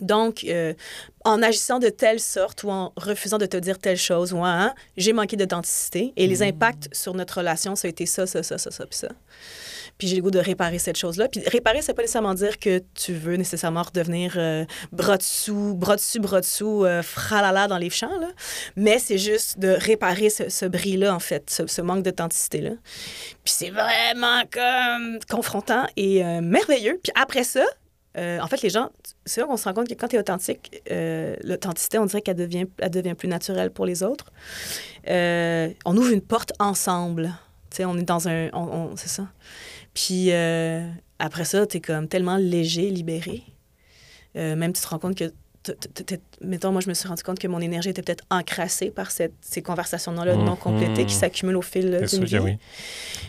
Donc, 0.00 0.44
euh, 0.44 0.74
en 1.24 1.42
agissant 1.42 1.78
de 1.78 1.88
telle 1.88 2.20
sorte 2.20 2.64
ou 2.64 2.70
en 2.70 2.92
refusant 2.96 3.38
de 3.38 3.46
te 3.46 3.56
dire 3.56 3.78
telle 3.78 3.96
chose 3.96 4.32
ou 4.32 4.44
hein, 4.44 4.74
j'ai 4.96 5.12
manqué 5.12 5.36
d'authenticité 5.36 6.12
et 6.16 6.26
les 6.26 6.42
impacts 6.42 6.88
sur 6.92 7.14
notre 7.14 7.38
relation, 7.38 7.76
ça 7.76 7.86
a 7.86 7.90
été 7.90 8.06
ça, 8.06 8.26
ça, 8.26 8.42
ça, 8.42 8.58
ça, 8.58 8.70
ça, 8.70 8.86
puis 8.86 8.98
ça. 8.98 9.08
Puis 9.98 10.06
j'ai 10.06 10.16
le 10.16 10.22
goût 10.22 10.30
de 10.30 10.38
réparer 10.38 10.78
cette 10.78 10.96
chose-là. 10.96 11.28
Puis 11.28 11.42
réparer, 11.46 11.82
c'est 11.82 11.92
pas 11.92 12.02
nécessairement 12.02 12.34
dire 12.34 12.58
que 12.58 12.82
tu 12.94 13.12
veux 13.12 13.34
nécessairement 13.34 13.82
redevenir 13.82 14.34
euh, 14.36 14.64
bras 14.92 15.16
dessous, 15.16 15.74
bras 15.74 15.96
dessus, 15.96 16.20
bras 16.20 16.40
dessous, 16.40 16.84
euh, 16.84 17.02
fralala 17.02 17.66
dans 17.66 17.78
les 17.78 17.90
champs, 17.90 18.18
là. 18.20 18.28
Mais 18.76 19.00
c'est 19.00 19.18
juste 19.18 19.58
de 19.58 19.68
réparer 19.68 20.30
ce, 20.30 20.48
ce 20.48 20.66
bris-là, 20.66 21.12
en 21.12 21.18
fait, 21.18 21.50
ce, 21.50 21.66
ce 21.66 21.82
manque 21.82 22.04
d'authenticité-là. 22.04 22.70
Puis 23.44 23.54
c'est 23.56 23.70
vraiment 23.70 24.42
comme 24.52 25.18
confrontant 25.28 25.86
et 25.96 26.24
euh, 26.24 26.40
merveilleux. 26.42 27.00
Puis 27.02 27.12
après 27.16 27.42
ça, 27.42 27.64
euh, 28.18 28.40
en 28.40 28.46
fait, 28.48 28.60
les 28.62 28.70
gens, 28.70 28.90
c'est 29.24 29.40
là 29.40 29.46
qu'on 29.46 29.56
se 29.56 29.64
rend 29.64 29.72
compte 29.74 29.88
que 29.88 29.94
quand 29.94 30.08
tu 30.08 30.16
es 30.16 30.18
authentique, 30.18 30.82
euh, 30.90 31.36
l'authenticité, 31.44 31.98
on 31.98 32.06
dirait 32.06 32.20
qu'elle 32.20 32.36
devient, 32.36 32.66
elle 32.78 32.90
devient 32.90 33.14
plus 33.14 33.28
naturelle 33.28 33.70
pour 33.70 33.86
les 33.86 34.02
autres. 34.02 34.32
Euh, 35.08 35.68
on 35.84 35.96
ouvre 35.96 36.10
une 36.10 36.20
porte 36.20 36.52
ensemble. 36.58 37.32
Tu 37.70 37.78
sais, 37.78 37.84
on 37.84 37.96
est 37.96 38.02
dans 38.02 38.28
un. 38.28 38.50
on- 38.52 38.96
c'est 38.96 39.08
ça. 39.08 39.28
Puis 39.94 40.30
après 41.18 41.44
ça, 41.44 41.66
tu 41.66 41.76
es 41.78 41.80
comme 41.80 42.08
tellement 42.08 42.36
léger, 42.36 42.90
libéré. 42.90 43.42
Même 44.34 44.72
tu 44.72 44.80
te 44.82 44.86
rends 44.88 44.98
compte 44.98 45.16
que. 45.16 45.32
Mettons, 46.40 46.72
moi, 46.72 46.80
je 46.80 46.88
me 46.88 46.94
suis 46.94 47.08
rendu 47.08 47.22
compte 47.22 47.38
que 47.38 47.48
mon 47.48 47.60
énergie 47.60 47.88
était 47.90 48.02
peut-être 48.02 48.24
encrassée 48.30 48.90
par 48.90 49.10
cette, 49.10 49.32
ces 49.40 49.62
conversations-là 49.62 50.36
non 50.36 50.52
Mhm. 50.52 50.56
complétées 50.58 51.04
qui 51.06 51.14
s'accumulent 51.14 51.56
au 51.56 51.62
fil 51.62 52.06
sûr 52.08 52.18
d'une 52.20 52.26
vie. 52.26 52.38
oui. 52.38 52.56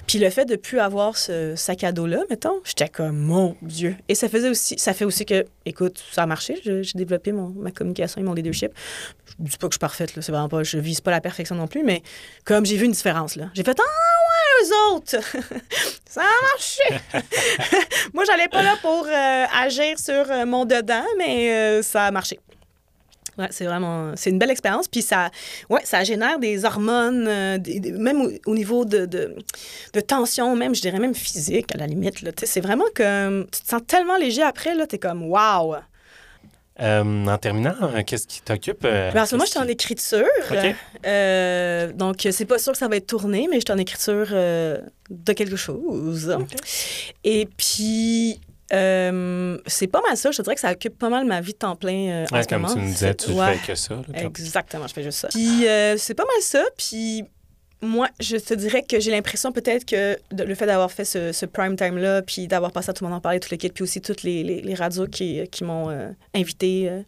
Puis 0.07 0.19
le 0.19 0.29
fait 0.29 0.45
de 0.45 0.55
plus 0.55 0.79
avoir 0.79 1.17
ce 1.17 1.55
sac 1.55 1.83
à 1.83 1.91
dos-là, 1.91 2.23
mettons, 2.29 2.59
j'étais 2.63 2.87
comme, 2.89 3.17
mon 3.17 3.55
Dieu. 3.61 3.95
Et 4.07 4.15
ça 4.15 4.29
faisait 4.29 4.49
aussi, 4.49 4.77
ça 4.79 4.93
fait 4.93 5.05
aussi 5.05 5.25
que, 5.25 5.45
écoute, 5.65 6.03
ça 6.11 6.23
a 6.23 6.25
marché. 6.25 6.59
J'ai 6.63 6.81
développé 6.95 7.31
mon, 7.31 7.49
ma 7.49 7.71
communication 7.71 8.21
et 8.21 8.23
mon 8.23 8.33
leadership. 8.33 8.71
Je 9.27 9.33
dis 9.45 9.57
pas 9.57 9.67
que 9.67 9.73
je 9.73 9.75
suis 9.75 9.79
parfaite, 9.79 10.15
là. 10.15 10.21
C'est 10.21 10.31
vraiment 10.31 10.49
pas, 10.49 10.63
je 10.63 10.77
vise 10.77 11.01
pas 11.01 11.11
la 11.11 11.21
perfection 11.21 11.55
non 11.55 11.67
plus, 11.67 11.83
mais 11.83 12.01
comme 12.45 12.65
j'ai 12.65 12.77
vu 12.77 12.85
une 12.85 12.91
différence, 12.91 13.35
là. 13.35 13.49
J'ai 13.53 13.63
fait, 13.63 13.77
ah 13.79 13.83
ouais, 13.83 14.28
eux 14.61 14.93
autres! 14.93 15.17
ça 16.09 16.21
a 16.21 16.41
marché! 16.53 17.23
Moi, 18.13 18.23
j'allais 18.25 18.47
pas 18.47 18.63
là 18.63 18.75
pour 18.81 19.05
euh, 19.07 19.45
agir 19.61 19.97
sur 19.99 20.29
euh, 20.29 20.45
mon 20.45 20.65
dedans, 20.65 21.05
mais 21.17 21.51
euh, 21.51 21.81
ça 21.81 22.05
a 22.05 22.11
marché. 22.11 22.39
Ouais, 23.37 23.47
c'est 23.51 23.65
vraiment, 23.65 24.11
c'est 24.15 24.29
une 24.29 24.39
belle 24.39 24.51
expérience. 24.51 24.87
Puis 24.87 25.01
ça, 25.01 25.29
ouais, 25.69 25.81
ça 25.85 26.03
génère 26.03 26.39
des 26.39 26.65
hormones, 26.65 27.23
même 27.23 28.21
au, 28.21 28.31
au 28.51 28.55
niveau 28.55 28.83
de, 28.83 29.05
de, 29.05 29.99
tension, 30.01 30.55
même, 30.57 30.75
je 30.75 30.81
dirais 30.81 30.99
même 30.99 31.15
physique 31.15 31.73
à 31.73 31.77
la 31.77 31.87
limite. 31.87 32.15
Tu 32.15 32.45
C'est 32.45 32.59
vraiment 32.59 32.85
comme, 32.93 33.45
tu 33.49 33.61
te 33.61 33.67
sens 33.69 33.81
tellement 33.87 34.17
léger 34.17 34.43
après, 34.43 34.75
là, 34.75 34.87
t'es 34.87 34.97
comme, 34.97 35.23
wow. 35.23 35.75
Euh, 36.81 37.25
en 37.25 37.37
terminant, 37.37 37.75
euh, 37.81 38.03
qu'est-ce 38.05 38.25
qui 38.27 38.41
t'occupe? 38.41 38.85
euh, 38.85 39.11
Ben, 39.11 39.23
en 39.23 39.25
ce 39.25 39.35
moment, 39.35 39.45
je 39.45 39.51
suis 39.51 39.59
en 39.59 39.67
écriture. 39.67 40.25
OK. 40.51 40.75
Euh, 41.05 41.91
donc, 41.93 42.27
c'est 42.31 42.45
pas 42.45 42.57
sûr 42.59 42.71
que 42.71 42.77
ça 42.77 42.87
va 42.87 42.95
être 42.95 43.07
tourné, 43.07 43.47
mais 43.49 43.57
je 43.59 43.65
suis 43.65 43.73
en 43.73 43.77
écriture 43.77 44.27
de 44.29 45.33
quelque 45.33 45.55
chose. 45.55 46.37
Et 47.23 47.47
puis, 47.57 48.39
euh, 48.71 49.57
c'est 49.65 49.87
pas 49.87 50.01
mal 50.07 50.15
ça. 50.15 50.31
Je 50.31 50.37
te 50.37 50.41
dirais 50.43 50.55
que 50.55 50.61
ça 50.61 50.71
occupe 50.71 50.97
pas 50.97 51.09
mal 51.09 51.25
ma 51.25 51.41
vie 51.41 51.53
de 51.53 51.57
temps 51.57 51.75
plein 51.75 52.09
euh, 52.09 52.25
en 52.31 52.41
ce 52.43 52.47
comme 52.47 52.61
moment. 52.61 52.73
tu 52.75 52.79
nous 52.79 52.85
disais, 52.87 53.15
tu 53.15 53.31
ouais. 53.31 53.55
fais 53.57 53.67
que 53.73 53.75
ça. 53.75 53.95
là, 53.95 54.19
Exactement, 54.23 54.87
je 54.87 54.93
fais 54.93 55.03
juste 55.03 55.19
ça. 55.19 55.27
Puis 55.29 55.67
euh, 55.67 55.97
c'est 55.97 56.13
pas 56.13 56.25
mal 56.25 56.41
ça. 56.41 56.63
Puis 56.77 57.23
moi, 57.81 58.09
je 58.19 58.37
te 58.37 58.53
dirais 58.53 58.83
que 58.83 58.99
j'ai 58.99 59.11
l'impression 59.11 59.51
peut-être 59.51 59.85
que 59.85 60.17
le 60.31 60.55
fait 60.55 60.65
d'avoir 60.65 60.91
fait 60.91 61.05
ce, 61.05 61.31
ce 61.31 61.45
prime 61.45 61.75
time-là, 61.75 62.21
puis 62.21 62.47
d'avoir 62.47 62.71
passé 62.71 62.89
à 62.89 62.93
tout 62.93 63.03
le 63.03 63.09
monde 63.09 63.17
en 63.17 63.21
parler, 63.21 63.39
tout 63.39 63.49
le 63.51 63.57
kit, 63.57 63.69
puis 63.69 63.83
aussi 63.83 64.01
toutes 64.01 64.23
les, 64.23 64.43
les, 64.43 64.61
les 64.61 64.75
radios 64.75 65.07
qui, 65.07 65.47
qui 65.49 65.63
m'ont 65.63 65.89
euh, 65.89 66.09
invité, 66.33 66.89
euh, 66.89 67.01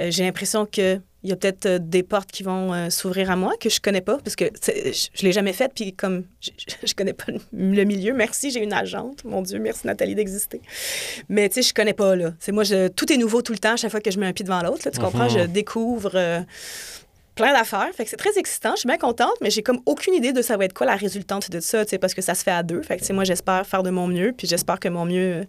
euh, 0.00 0.10
j'ai 0.10 0.24
l'impression 0.24 0.66
que 0.66 1.00
il 1.24 1.30
y 1.30 1.32
a 1.32 1.36
peut-être 1.36 1.78
des 1.78 2.02
portes 2.02 2.30
qui 2.30 2.42
vont 2.42 2.74
euh, 2.74 2.90
s'ouvrir 2.90 3.30
à 3.30 3.36
moi 3.36 3.54
que 3.58 3.70
je 3.70 3.80
connais 3.80 4.02
pas 4.02 4.18
parce 4.18 4.36
que 4.36 4.44
je, 4.62 5.08
je 5.14 5.22
l'ai 5.22 5.32
jamais 5.32 5.54
fait 5.54 5.72
puis 5.74 5.94
comme 5.94 6.24
je, 6.38 6.50
je, 6.84 6.94
connais 6.94 7.14
pas 7.14 7.32
le, 7.50 7.84
milieu 7.84 8.12
merci 8.12 8.50
j'ai 8.50 8.62
une 8.62 8.74
agente 8.74 9.24
mon 9.24 9.40
dieu 9.40 9.58
merci 9.58 9.86
Nathalie 9.86 10.14
d'exister 10.14 10.60
mais 11.30 11.48
tu 11.48 11.54
sais 11.54 11.62
je 11.70 11.72
connais 11.72 11.94
pas 11.94 12.14
là 12.14 12.34
c'est 12.40 12.52
moi 12.52 12.62
je, 12.62 12.88
tout 12.88 13.10
est 13.10 13.16
nouveau 13.16 13.40
tout 13.40 13.52
le 13.54 13.58
temps 13.58 13.72
à 13.72 13.76
chaque 13.76 13.90
fois 13.90 14.02
que 14.02 14.10
je 14.10 14.18
mets 14.20 14.26
un 14.26 14.34
pied 14.34 14.44
devant 14.44 14.62
l'autre 14.62 14.90
tu 14.90 15.00
comprends 15.00 15.24
Mhm. 15.24 15.30
je 15.30 15.46
découvre 15.46 16.10
euh, 16.14 16.40
plein 17.34 17.52
d'affaires. 17.52 17.88
Fait 17.94 18.04
que 18.04 18.10
c'est 18.10 18.16
très 18.16 18.36
excitant. 18.38 18.72
Je 18.72 18.80
suis 18.80 18.86
bien 18.86 18.98
contente, 18.98 19.34
mais 19.40 19.50
j'ai 19.50 19.62
comme 19.62 19.80
aucune 19.86 20.14
idée 20.14 20.32
de 20.32 20.42
ça 20.42 20.56
va 20.56 20.64
être 20.64 20.72
quoi 20.72 20.86
la 20.86 20.96
résultante 20.96 21.50
de 21.50 21.60
ça, 21.60 21.84
parce 22.00 22.14
que 22.14 22.22
ça 22.22 22.34
se 22.34 22.42
fait 22.42 22.50
à 22.50 22.62
deux. 22.62 22.82
Fait 22.82 22.96
que, 22.96 23.12
moi, 23.12 23.24
j'espère 23.24 23.66
faire 23.66 23.82
de 23.82 23.90
mon 23.90 24.06
mieux, 24.06 24.32
puis 24.36 24.46
j'espère 24.46 24.80
que 24.80 24.88
mon 24.88 25.04
mieux 25.04 25.34
euh, 25.34 25.44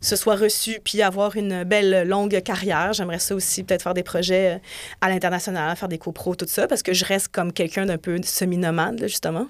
se 0.00 0.16
soit 0.16 0.36
reçu, 0.36 0.78
puis 0.82 1.02
avoir 1.02 1.36
une 1.36 1.64
belle 1.64 2.06
longue 2.08 2.40
carrière. 2.42 2.92
J'aimerais 2.92 3.18
ça 3.18 3.34
aussi, 3.34 3.64
peut-être 3.64 3.82
faire 3.82 3.94
des 3.94 4.02
projets 4.02 4.54
euh, 4.54 4.58
à 5.00 5.08
l'international, 5.08 5.76
faire 5.76 5.88
des 5.88 5.98
copros, 5.98 6.34
tout 6.34 6.46
ça, 6.48 6.66
parce 6.66 6.82
que 6.82 6.92
je 6.92 7.04
reste 7.04 7.28
comme 7.28 7.52
quelqu'un 7.52 7.86
d'un 7.86 7.98
peu 7.98 8.18
semi-nomade, 8.22 9.02
justement. 9.02 9.48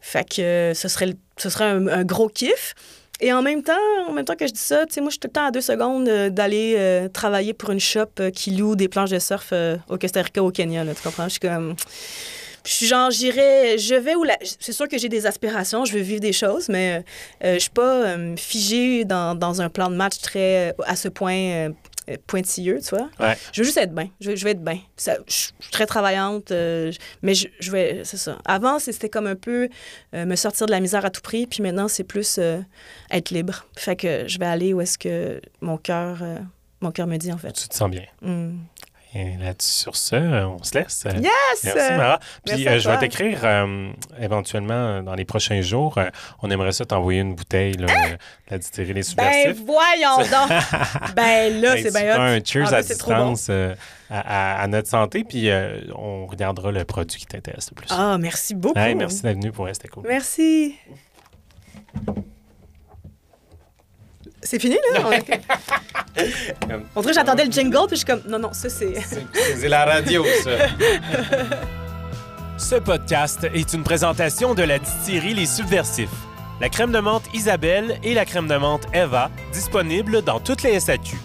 Fait 0.00 0.28
que 0.28 0.42
euh, 0.42 0.74
ce 0.74 0.88
serait, 0.88 1.14
ce 1.36 1.48
serait 1.48 1.64
un 1.64 2.04
gros 2.04 2.28
kiff. 2.28 2.74
Et 3.20 3.32
en 3.32 3.42
même 3.42 3.62
temps, 3.62 3.72
en 4.08 4.12
même 4.12 4.24
temps 4.24 4.34
que 4.34 4.46
je 4.46 4.52
dis 4.52 4.60
ça, 4.60 4.86
tu 4.86 4.94
sais, 4.94 5.00
moi, 5.00 5.08
je 5.08 5.12
suis 5.12 5.20
tout 5.20 5.28
le 5.28 5.32
temps 5.32 5.46
à 5.46 5.50
deux 5.50 5.60
secondes 5.60 6.08
euh, 6.08 6.30
d'aller 6.30 6.74
euh, 6.76 7.08
travailler 7.08 7.54
pour 7.54 7.70
une 7.70 7.80
shop 7.80 8.06
euh, 8.18 8.30
qui 8.30 8.50
loue 8.50 8.74
des 8.74 8.88
planches 8.88 9.10
de 9.10 9.18
surf 9.18 9.52
au 9.88 9.98
Costa 9.98 10.22
Rica, 10.22 10.42
au 10.42 10.50
Kenya, 10.50 10.84
là, 10.84 10.94
tu 10.94 11.02
comprends? 11.02 11.24
Je 11.24 11.30
suis 11.30 11.40
comme... 11.40 11.74
Je 12.66 12.72
suis 12.72 12.86
genre, 12.86 13.10
j'irai, 13.10 13.76
je 13.76 13.94
vais 13.94 14.14
où 14.14 14.24
la... 14.24 14.38
C'est 14.42 14.72
sûr 14.72 14.88
que 14.88 14.96
j'ai 14.96 15.10
des 15.10 15.26
aspirations, 15.26 15.84
je 15.84 15.92
veux 15.92 16.00
vivre 16.00 16.20
des 16.20 16.32
choses, 16.32 16.70
mais 16.70 17.04
je 17.42 17.58
suis 17.58 17.68
pas 17.68 18.16
figée 18.38 19.04
dans, 19.04 19.34
dans 19.34 19.60
un 19.60 19.68
plan 19.68 19.90
de 19.90 19.94
match 19.96 20.18
très, 20.22 20.74
à 20.86 20.96
ce 20.96 21.08
point 21.08 21.68
pointilleux, 22.26 22.80
tu 22.80 22.94
vois. 22.96 23.08
Ouais. 23.20 23.36
Je 23.52 23.60
veux 23.60 23.64
juste 23.64 23.78
être 23.78 23.94
bien. 23.94 24.08
Je, 24.20 24.30
veux- 24.30 24.36
je 24.36 24.46
être 24.46 24.62
bien. 24.64 24.78
Je 24.98 25.10
je 25.26 25.32
suis 25.32 25.52
très 25.70 25.86
travaillante, 25.86 26.50
euh, 26.50 26.92
mais 27.22 27.34
je, 27.34 27.48
je 27.60 27.70
vais... 27.70 28.02
C'est 28.04 28.16
ça. 28.16 28.38
Avant, 28.44 28.78
c'était 28.78 29.08
comme 29.08 29.26
un 29.26 29.36
peu 29.36 29.68
euh, 30.14 30.24
me 30.26 30.36
sortir 30.36 30.66
de 30.66 30.70
la 30.72 30.80
misère 30.80 31.04
à 31.04 31.10
tout 31.10 31.22
prix, 31.22 31.46
puis 31.46 31.62
maintenant, 31.62 31.88
c'est 31.88 32.04
plus 32.04 32.36
euh, 32.38 32.60
être 33.10 33.30
libre. 33.30 33.64
Fait 33.76 33.96
que 33.96 34.24
je 34.28 34.38
vais 34.38 34.46
aller 34.46 34.72
où 34.74 34.80
est-ce 34.80 34.98
que 34.98 35.40
mon 35.60 35.76
cœur... 35.78 36.18
euh, 36.22 36.38
mon 36.80 36.90
cœur 36.90 37.06
me 37.06 37.16
dit, 37.16 37.32
en 37.32 37.38
fait. 37.38 37.52
Tu 37.52 37.66
te 37.66 37.74
sens 37.74 37.88
bien. 37.90 38.02
Mm. 38.20 38.58
Et 39.14 39.36
là-dessus, 39.36 39.72
sur 39.72 39.96
ce, 39.96 40.16
euh, 40.16 40.48
on 40.48 40.62
se 40.62 40.76
laisse. 40.76 41.04
Yes! 41.04 41.30
Merci, 41.62 41.92
Mara. 41.92 42.18
Puis 42.18 42.64
merci 42.64 42.68
euh, 42.68 42.78
je 42.80 42.90
vais 42.90 42.98
t'écrire 42.98 43.40
euh, 43.44 43.90
éventuellement 44.20 45.02
dans 45.02 45.14
les 45.14 45.24
prochains 45.24 45.60
jours. 45.60 45.98
euh, 45.98 46.08
on 46.42 46.50
aimerait 46.50 46.72
ça 46.72 46.84
t'envoyer 46.84 47.20
une 47.20 47.34
bouteille 47.34 47.74
là, 47.74 47.86
de 47.86 48.16
la 48.50 48.58
distillerie 48.58 48.92
Les 48.94 49.02
Ben 49.16 49.32
Subversifs. 49.32 49.64
voyons 49.64 50.18
donc! 50.18 51.14
ben 51.14 51.60
là, 51.60 51.76
c'est 51.76 51.92
bien 51.92 52.20
un 52.20 52.44
cheers 52.44 52.66
Ah, 52.66 52.70
ben, 52.70 52.76
à 52.78 52.82
distance 52.82 53.50
à, 54.10 54.66
notre 54.68 54.88
santé, 54.88 55.24
puis 55.24 55.50
euh, 55.50 55.80
on 55.94 56.26
regardera 56.26 56.70
le 56.72 56.84
produit 56.84 57.20
qui 57.20 57.26
t'intéresse 57.26 57.70
le 57.70 57.74
plus. 57.74 57.88
Ah, 57.90 58.18
merci 58.18 58.54
beaucoup. 58.54 58.74
Merci 58.78 59.22
d'être 59.22 59.36
venu 59.36 59.52
pour 59.52 59.68
c'était 59.72 59.88
cool. 59.88 60.04
Merci. 60.06 60.74
C'est 64.44 64.58
fini, 64.58 64.76
là? 64.92 65.00
On, 65.02 65.08
on 66.96 67.00
dirait 67.00 67.12
que 67.12 67.18
j'attendais 67.18 67.46
le 67.46 67.50
jingle, 67.50 67.86
puis 67.88 67.96
je 67.96 67.96
suis 67.96 68.04
comme, 68.04 68.22
non, 68.28 68.38
non, 68.38 68.52
ça, 68.52 68.68
c'est... 68.68 68.94
C'est 69.56 69.68
la 69.68 69.84
radio, 69.86 70.24
ça. 70.44 70.50
Ce 72.58 72.76
podcast 72.76 73.48
est 73.52 73.72
une 73.72 73.82
présentation 73.82 74.54
de 74.54 74.62
la 74.62 74.78
distillerie 74.78 75.34
Les 75.34 75.46
Subversifs. 75.46 76.08
La 76.60 76.68
crème 76.68 76.92
de 76.92 77.00
menthe 77.00 77.24
Isabelle 77.34 77.98
et 78.04 78.14
la 78.14 78.24
crème 78.24 78.46
de 78.46 78.56
menthe 78.56 78.86
Eva, 78.94 79.28
disponibles 79.52 80.22
dans 80.22 80.38
toutes 80.38 80.62
les 80.62 80.78
SAQ. 80.78 81.16